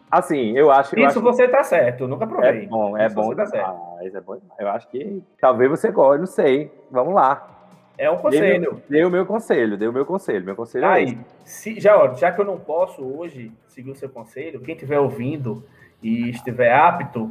Assim, 0.09 0.57
eu 0.57 0.71
acho. 0.71 0.97
Isso 0.97 1.19
eu 1.19 1.21
você 1.21 1.45
tá 1.45 1.61
certo, 1.61 2.07
nunca 2.07 2.25
provei. 2.25 2.63
É 2.63 2.65
bom, 2.65 2.97
é 2.97 3.05
Isso 3.05 3.15
bom 3.15 3.35
tá 3.35 3.43
demais, 3.43 4.15
é 4.15 4.21
bom 4.21 4.37
Eu 4.57 4.69
acho 4.69 4.87
que 4.87 5.21
talvez 5.39 5.69
você 5.69 5.91
goste, 5.91 6.19
não 6.19 6.25
sei. 6.25 6.71
Vamos 6.89 7.13
lá. 7.13 7.49
É 7.97 8.09
um 8.09 8.17
conselho. 8.17 8.81
Dei 8.89 9.03
o 9.03 9.09
meu 9.09 9.25
conselho, 9.25 9.77
dei 9.77 9.89
o 9.89 9.93
meu 9.93 10.05
conselho. 10.05 10.45
Meu 10.45 10.55
conselho 10.55 10.85
é 10.85 10.87
Aí, 10.87 11.17
se, 11.43 11.77
já, 11.81 12.13
já 12.13 12.31
que 12.31 12.39
eu 12.39 12.45
não 12.45 12.57
posso 12.57 13.03
hoje 13.03 13.51
seguir 13.67 13.91
o 13.91 13.95
seu 13.95 14.07
conselho, 14.07 14.61
quem 14.61 14.73
estiver 14.73 14.97
ouvindo 14.97 15.63
e 16.01 16.29
estiver 16.29 16.73
apto, 16.73 17.29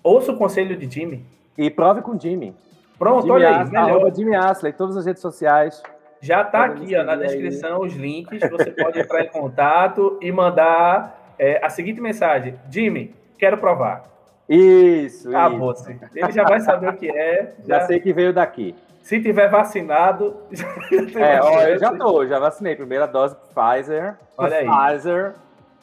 ouça 0.00 0.30
o 0.30 0.38
conselho 0.38 0.76
de 0.76 0.88
Jimmy. 0.88 1.26
E 1.58 1.68
prove 1.70 2.02
com 2.02 2.16
Jimmy. 2.16 2.54
Pronto, 2.96 3.22
Jimmy 3.22 3.32
olha 3.32 3.48
aí. 3.48 3.54
Astley, 3.62 3.84
melhor. 3.84 4.14
Jimmy 4.14 4.36
Asley, 4.36 4.72
todas 4.72 4.96
as 4.96 5.06
redes 5.06 5.20
sociais. 5.20 5.82
Já 6.20 6.44
tá 6.44 6.64
aqui 6.64 6.96
ó, 6.96 7.04
na 7.04 7.16
descrição 7.16 7.82
aí. 7.82 7.88
os 7.88 7.94
links. 7.94 8.40
Você 8.50 8.70
pode 8.70 9.00
entrar 9.00 9.22
em 9.22 9.28
contato 9.28 10.18
e 10.20 10.32
mandar 10.32 11.34
é, 11.38 11.64
a 11.64 11.68
seguinte 11.68 12.00
mensagem: 12.00 12.54
Jimmy, 12.70 13.14
quero 13.38 13.58
provar. 13.58 14.04
Isso, 14.48 15.28
Acabou, 15.28 15.72
isso. 15.72 15.90
Ele 16.14 16.32
já 16.32 16.44
vai 16.44 16.60
saber 16.60 16.88
o 16.88 16.96
que 16.96 17.10
é. 17.10 17.54
Já, 17.66 17.80
já 17.80 17.86
sei 17.86 18.00
que 18.00 18.12
veio 18.12 18.32
daqui. 18.32 18.74
Se 19.02 19.20
tiver 19.20 19.48
vacinado. 19.48 20.36
é, 21.16 21.40
ó, 21.40 21.62
eu 21.62 21.78
já 21.78 21.94
tô, 21.94 22.26
já 22.26 22.38
vacinei. 22.38 22.74
Primeira 22.74 23.06
dose 23.06 23.36
Pfizer. 23.54 24.16
Olha 24.36 24.56
aí. 24.56 24.66
Pfizer. 24.66 25.34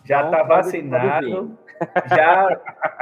Já 0.03 0.25
está 0.25 0.43
vacinado. 0.43 1.57
Já 2.15 2.57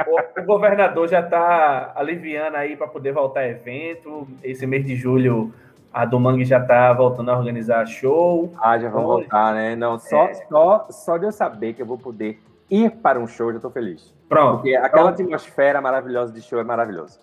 o, 0.08 0.40
o, 0.40 0.44
governador 0.44 1.06
já 1.06 1.20
está 1.20 1.92
aliviando 1.94 2.56
aí 2.56 2.76
para 2.76 2.88
poder 2.88 3.12
voltar 3.12 3.40
a 3.40 3.48
evento. 3.48 4.26
Esse 4.42 4.66
mês 4.66 4.84
de 4.84 4.96
julho 4.96 5.54
a 5.94 6.04
Domangue 6.04 6.44
já 6.44 6.58
está 6.58 6.92
voltando 6.92 7.30
a 7.30 7.38
organizar 7.38 7.86
show. 7.86 8.52
Ah, 8.60 8.76
já 8.76 8.88
vão 8.88 9.02
então, 9.02 9.12
voltar, 9.12 9.54
né? 9.54 9.76
Não, 9.76 9.96
só, 9.96 10.24
é... 10.24 10.34
só, 10.34 10.86
só 10.90 11.16
de 11.16 11.26
eu 11.26 11.30
saber 11.30 11.72
que 11.72 11.80
eu 11.80 11.86
vou 11.86 11.96
poder 11.96 12.42
ir 12.68 12.90
para 12.90 13.20
um 13.20 13.28
show, 13.28 13.52
já 13.52 13.58
estou 13.58 13.70
feliz. 13.70 14.12
Pronto. 14.28 14.56
Porque 14.56 14.74
aquela 14.74 15.12
pronto. 15.12 15.22
atmosfera 15.22 15.80
maravilhosa 15.80 16.32
de 16.32 16.42
show 16.42 16.58
é 16.58 16.64
maravilhosa. 16.64 17.20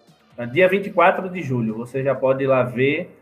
Dia 0.53 0.69
24 0.69 1.29
de 1.29 1.43
julho, 1.43 1.75
você 1.75 2.01
já 2.01 2.15
pode 2.15 2.45
ir 2.45 2.47
lá 2.47 2.63
ver. 2.63 3.13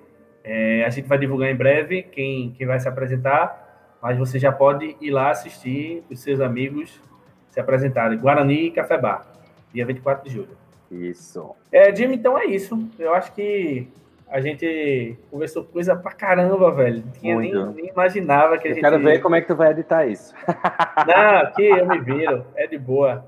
É, 0.43 0.85
a 0.85 0.89
gente 0.91 1.07
vai 1.07 1.17
divulgar 1.17 1.49
em 1.49 1.55
breve 1.55 2.03
quem, 2.03 2.51
quem 2.51 2.67
vai 2.67 2.79
se 2.79 2.87
apresentar, 2.87 3.97
mas 3.99 4.17
você 4.19 4.37
já 4.37 4.51
pode 4.51 4.95
ir 5.01 5.09
lá 5.09 5.31
assistir 5.31 6.03
os 6.11 6.21
seus 6.21 6.39
amigos 6.39 7.01
se 7.49 7.59
apresentarem. 7.59 8.19
Guarani 8.19 8.67
e 8.67 8.71
Café 8.71 8.97
Bar, 8.99 9.25
dia 9.73 9.85
24 9.85 10.23
de 10.23 10.35
julho. 10.35 10.57
Isso. 10.91 11.55
É, 11.71 11.93
Jimmy, 11.93 12.15
então 12.15 12.37
é 12.37 12.45
isso. 12.45 12.87
Eu 12.97 13.13
acho 13.13 13.33
que 13.33 13.87
a 14.29 14.39
gente 14.39 15.17
conversou 15.31 15.63
coisa 15.63 15.95
pra 15.95 16.11
caramba, 16.11 16.71
velho. 16.71 17.03
Tinha 17.19 17.35
nem, 17.37 17.53
nem, 17.73 17.87
imaginava 17.89 18.57
que 18.57 18.67
a 18.67 18.71
eu 18.71 18.75
gente. 18.75 18.83
Quero 18.83 18.99
ver 18.99 19.21
como 19.21 19.35
é 19.35 19.41
que 19.41 19.47
tu 19.47 19.55
vai 19.55 19.71
editar 19.71 20.05
isso. 20.05 20.33
Não, 21.07 21.37
aqui 21.39 21.65
eu 21.65 21.87
me 21.87 21.99
viro, 21.99 22.45
é 22.55 22.67
de 22.67 22.77
boa. 22.77 23.25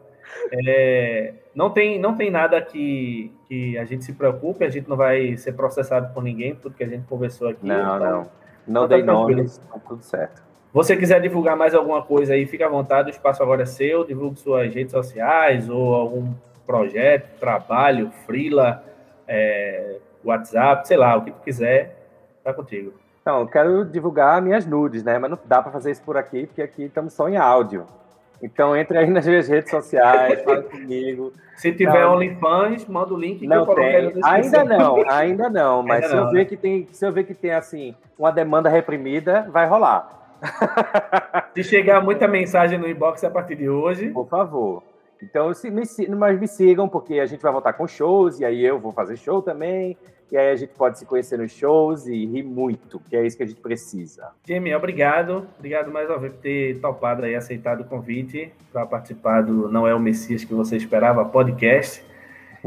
É, 0.54 1.34
não, 1.54 1.70
tem, 1.70 2.00
não 2.00 2.16
tem 2.16 2.32
nada 2.32 2.62
que, 2.62 3.34
que 3.48 3.78
a 3.78 3.84
gente 3.84 4.06
se 4.06 4.14
preocupe, 4.14 4.64
a 4.64 4.70
gente 4.70 4.90
não 4.90 4.96
vai 4.96 5.36
ser 5.36 5.52
processado 5.54 6.14
por 6.14 6.24
ninguém, 6.24 6.56
tudo 6.56 6.76
que 6.76 6.84
a 6.84 6.88
gente 6.88 7.06
conversou 7.06 7.50
aqui. 7.50 7.66
Não, 7.68 7.98
então, 7.98 8.00
não. 8.00 8.30
Não 8.66 8.82
tá 8.88 8.96
dei 8.96 9.04
nomes, 9.04 9.58
tá 9.58 9.80
tudo 9.80 10.02
certo. 10.02 10.42
Você 10.74 10.96
quiser 10.96 11.20
divulgar 11.20 11.58
mais 11.58 11.76
alguma 11.76 12.02
coisa 12.02 12.34
aí, 12.34 12.46
fica 12.46 12.66
à 12.66 12.70
vontade, 12.70 13.10
o 13.10 13.12
espaço 13.12 13.44
agora 13.44 13.64
é 13.64 13.66
seu, 13.66 14.06
divulgue 14.06 14.40
suas 14.40 14.74
redes 14.74 14.92
sociais 14.92 15.70
ou 15.70 15.94
algum 15.94 16.34
projeto, 16.66 17.38
trabalho, 17.40 18.10
freela, 18.26 18.84
é, 19.28 19.98
WhatsApp, 20.24 20.88
sei 20.88 20.98
lá, 20.98 21.16
o 21.16 21.24
que 21.24 21.32
tu 21.32 21.40
quiser, 21.42 21.96
tá 22.44 22.54
contigo. 22.54 22.94
Não, 23.26 23.42
eu 23.42 23.48
quero 23.48 23.86
divulgar 23.86 24.42
minhas 24.42 24.66
nudes, 24.66 25.04
né? 25.04 25.20
Mas 25.20 25.30
não 25.30 25.38
dá 25.46 25.62
para 25.62 25.72
fazer 25.72 25.92
isso 25.92 26.02
por 26.04 26.18
aqui, 26.18 26.48
porque 26.48 26.62
aqui 26.62 26.84
estamos 26.84 27.14
só 27.14 27.30
em 27.30 27.38
áudio. 27.38 27.86
Então 28.42 28.76
entre 28.76 28.98
aí 28.98 29.10
nas 29.10 29.28
minhas 29.28 29.48
redes 29.48 29.70
sociais, 29.70 30.42
fala 30.44 30.64
comigo. 30.64 31.32
Se 31.56 31.72
tiver 31.72 32.02
não, 32.02 32.14
OnlyFans, 32.14 32.88
manda 32.88 33.14
o 33.14 33.18
link 33.18 33.46
não 33.46 33.66
que 33.66 33.72
eu 33.72 33.76
tem. 33.76 34.14
Ainda 34.24 34.64
não, 34.64 35.04
ainda 35.08 35.50
não. 35.50 35.84
Mas 35.84 36.06
ainda 36.06 36.08
se, 36.08 36.16
não, 36.16 36.24
eu 36.26 36.32
ver 36.32 36.40
né? 36.40 36.46
que 36.46 36.58
tem, 36.58 36.88
se 36.92 37.06
eu 37.06 37.12
ver 37.12 37.24
que 37.24 37.36
tem 37.36 37.52
assim 37.52 37.96
uma 38.18 38.32
demanda 38.32 38.70
reprimida, 38.70 39.48
vai 39.52 39.68
rolar. 39.68 40.20
Se 41.54 41.64
chegar 41.64 42.02
muita 42.02 42.28
mensagem 42.28 42.80
no 42.80 42.88
inbox 42.88 43.24
a 43.24 43.30
partir 43.30 43.56
de 43.56 43.70
hoje. 43.70 44.10
Por 44.10 44.28
favor. 44.28 44.82
Então, 45.22 45.54
se 45.54 45.70
me, 45.70 45.84
mas 46.18 46.40
me 46.40 46.48
sigam, 46.48 46.90
porque 46.90 47.20
a 47.20 47.26
gente 47.26 47.42
vai 47.42 47.52
voltar 47.52 47.74
com 47.74 47.88
shows, 47.88 48.40
e 48.40 48.46
aí 48.46 48.64
eu 48.64 48.80
vou 48.80 48.92
fazer 48.92 49.18
show 49.18 49.42
também. 49.42 49.98
E 50.32 50.38
aí 50.38 50.50
a 50.50 50.56
gente 50.56 50.72
pode 50.74 50.98
se 50.98 51.06
conhecer 51.06 51.38
nos 51.38 51.52
shows 51.52 52.08
e 52.08 52.26
rir 52.26 52.44
muito, 52.44 53.02
que 53.02 53.18
é 53.18 53.26
isso 53.26 53.36
que 53.36 53.44
a 53.44 53.46
gente 53.46 53.60
precisa. 53.60 54.30
Jamie, 54.48 54.74
obrigado. 54.74 55.46
Obrigado 55.60 55.92
mais 55.92 56.10
uma 56.10 56.18
vez 56.18 56.32
por 56.32 56.42
ter 56.42 56.80
topado 56.80 57.28
e 57.28 57.36
aceitado 57.36 57.82
o 57.82 57.84
convite 57.84 58.52
para 58.72 58.86
participar 58.86 59.42
do 59.42 59.68
Não 59.68 59.86
é 59.86 59.94
o 59.94 60.00
Messias 60.00 60.46
que 60.46 60.54
você 60.54 60.78
esperava 60.78 61.26
podcast. 61.26 62.02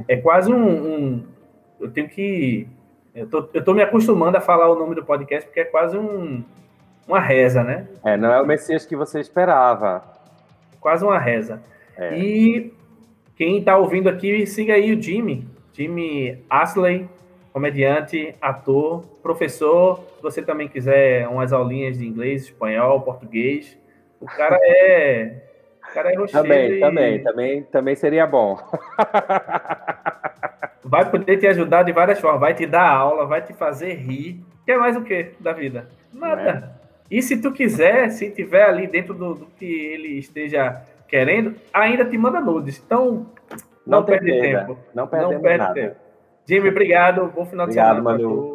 É 0.06 0.16
quase 0.18 0.52
um. 0.52 0.66
um 0.66 1.24
eu 1.80 1.90
tenho 1.90 2.06
que. 2.06 2.68
Eu 3.14 3.28
tô, 3.28 3.48
eu 3.54 3.64
tô 3.64 3.72
me 3.72 3.82
acostumando 3.82 4.36
a 4.36 4.42
falar 4.42 4.68
o 4.70 4.78
nome 4.78 4.94
do 4.94 5.04
podcast, 5.04 5.46
porque 5.46 5.60
é 5.60 5.64
quase 5.64 5.96
um, 5.96 6.44
uma 7.08 7.20
reza, 7.20 7.64
né? 7.64 7.86
É, 8.04 8.14
não 8.14 8.30
é 8.30 8.42
o 8.42 8.46
Messias 8.46 8.84
que 8.84 8.94
você 8.94 9.20
esperava. 9.20 10.04
Quase 10.80 11.02
uma 11.02 11.18
reza. 11.18 11.62
É. 11.96 12.18
E 12.18 12.72
quem 13.36 13.58
está 13.58 13.76
ouvindo 13.76 14.08
aqui, 14.08 14.46
siga 14.46 14.74
aí 14.74 14.92
o 14.92 15.00
Jimmy. 15.00 15.46
Jimmy 15.72 16.38
Asley 16.48 17.08
comediante, 17.54 18.34
ator, 18.42 19.04
professor. 19.22 20.00
Se 20.16 20.22
você 20.22 20.42
também 20.42 20.66
quiser 20.66 21.28
umas 21.28 21.52
aulinhas 21.52 21.96
de 21.96 22.04
inglês, 22.04 22.42
espanhol, 22.42 23.00
português, 23.02 23.78
o 24.20 24.26
cara 24.26 24.58
é. 24.60 25.40
O 25.88 25.94
cara 25.94 26.12
é 26.12 26.16
rocheiro. 26.16 26.42
Também, 26.42 26.72
e... 26.72 26.80
também, 26.80 27.22
também, 27.22 27.62
também 27.62 27.94
seria 27.94 28.26
bom. 28.26 28.58
vai 30.84 31.08
poder 31.08 31.36
te 31.36 31.46
ajudar 31.46 31.84
de 31.84 31.92
várias 31.92 32.18
formas. 32.18 32.40
Vai 32.40 32.54
te 32.54 32.66
dar 32.66 32.88
aula, 32.88 33.24
vai 33.24 33.40
te 33.40 33.54
fazer 33.54 33.94
rir. 33.94 34.42
Quer 34.66 34.76
mais 34.76 34.96
o 34.96 35.02
que 35.02 35.30
da 35.38 35.52
vida? 35.52 35.88
Nada. 36.12 36.76
É. 36.80 36.84
E 37.08 37.22
se 37.22 37.36
tu 37.36 37.52
quiser, 37.52 38.10
se 38.10 38.30
tiver 38.30 38.64
ali 38.64 38.88
dentro 38.88 39.14
do, 39.14 39.34
do, 39.34 39.46
que 39.46 39.64
ele 39.64 40.18
esteja 40.18 40.82
querendo, 41.14 41.54
ainda 41.72 42.04
te 42.04 42.18
manda 42.18 42.40
nudes. 42.40 42.82
Então, 42.84 43.26
não, 43.86 44.00
não 44.00 44.04
perde 44.04 44.40
tempo. 44.40 44.76
Não, 44.92 45.04
não 45.04 45.40
perde 45.40 45.58
nada. 45.58 45.72
tempo. 45.74 45.96
Jimmy, 46.44 46.68
obrigado. 46.68 47.32
Bom 47.32 47.46
final 47.46 47.66
obrigado, 47.66 47.94
de 47.94 47.96
semana. 47.98 48.18
Manu. 48.18 48.53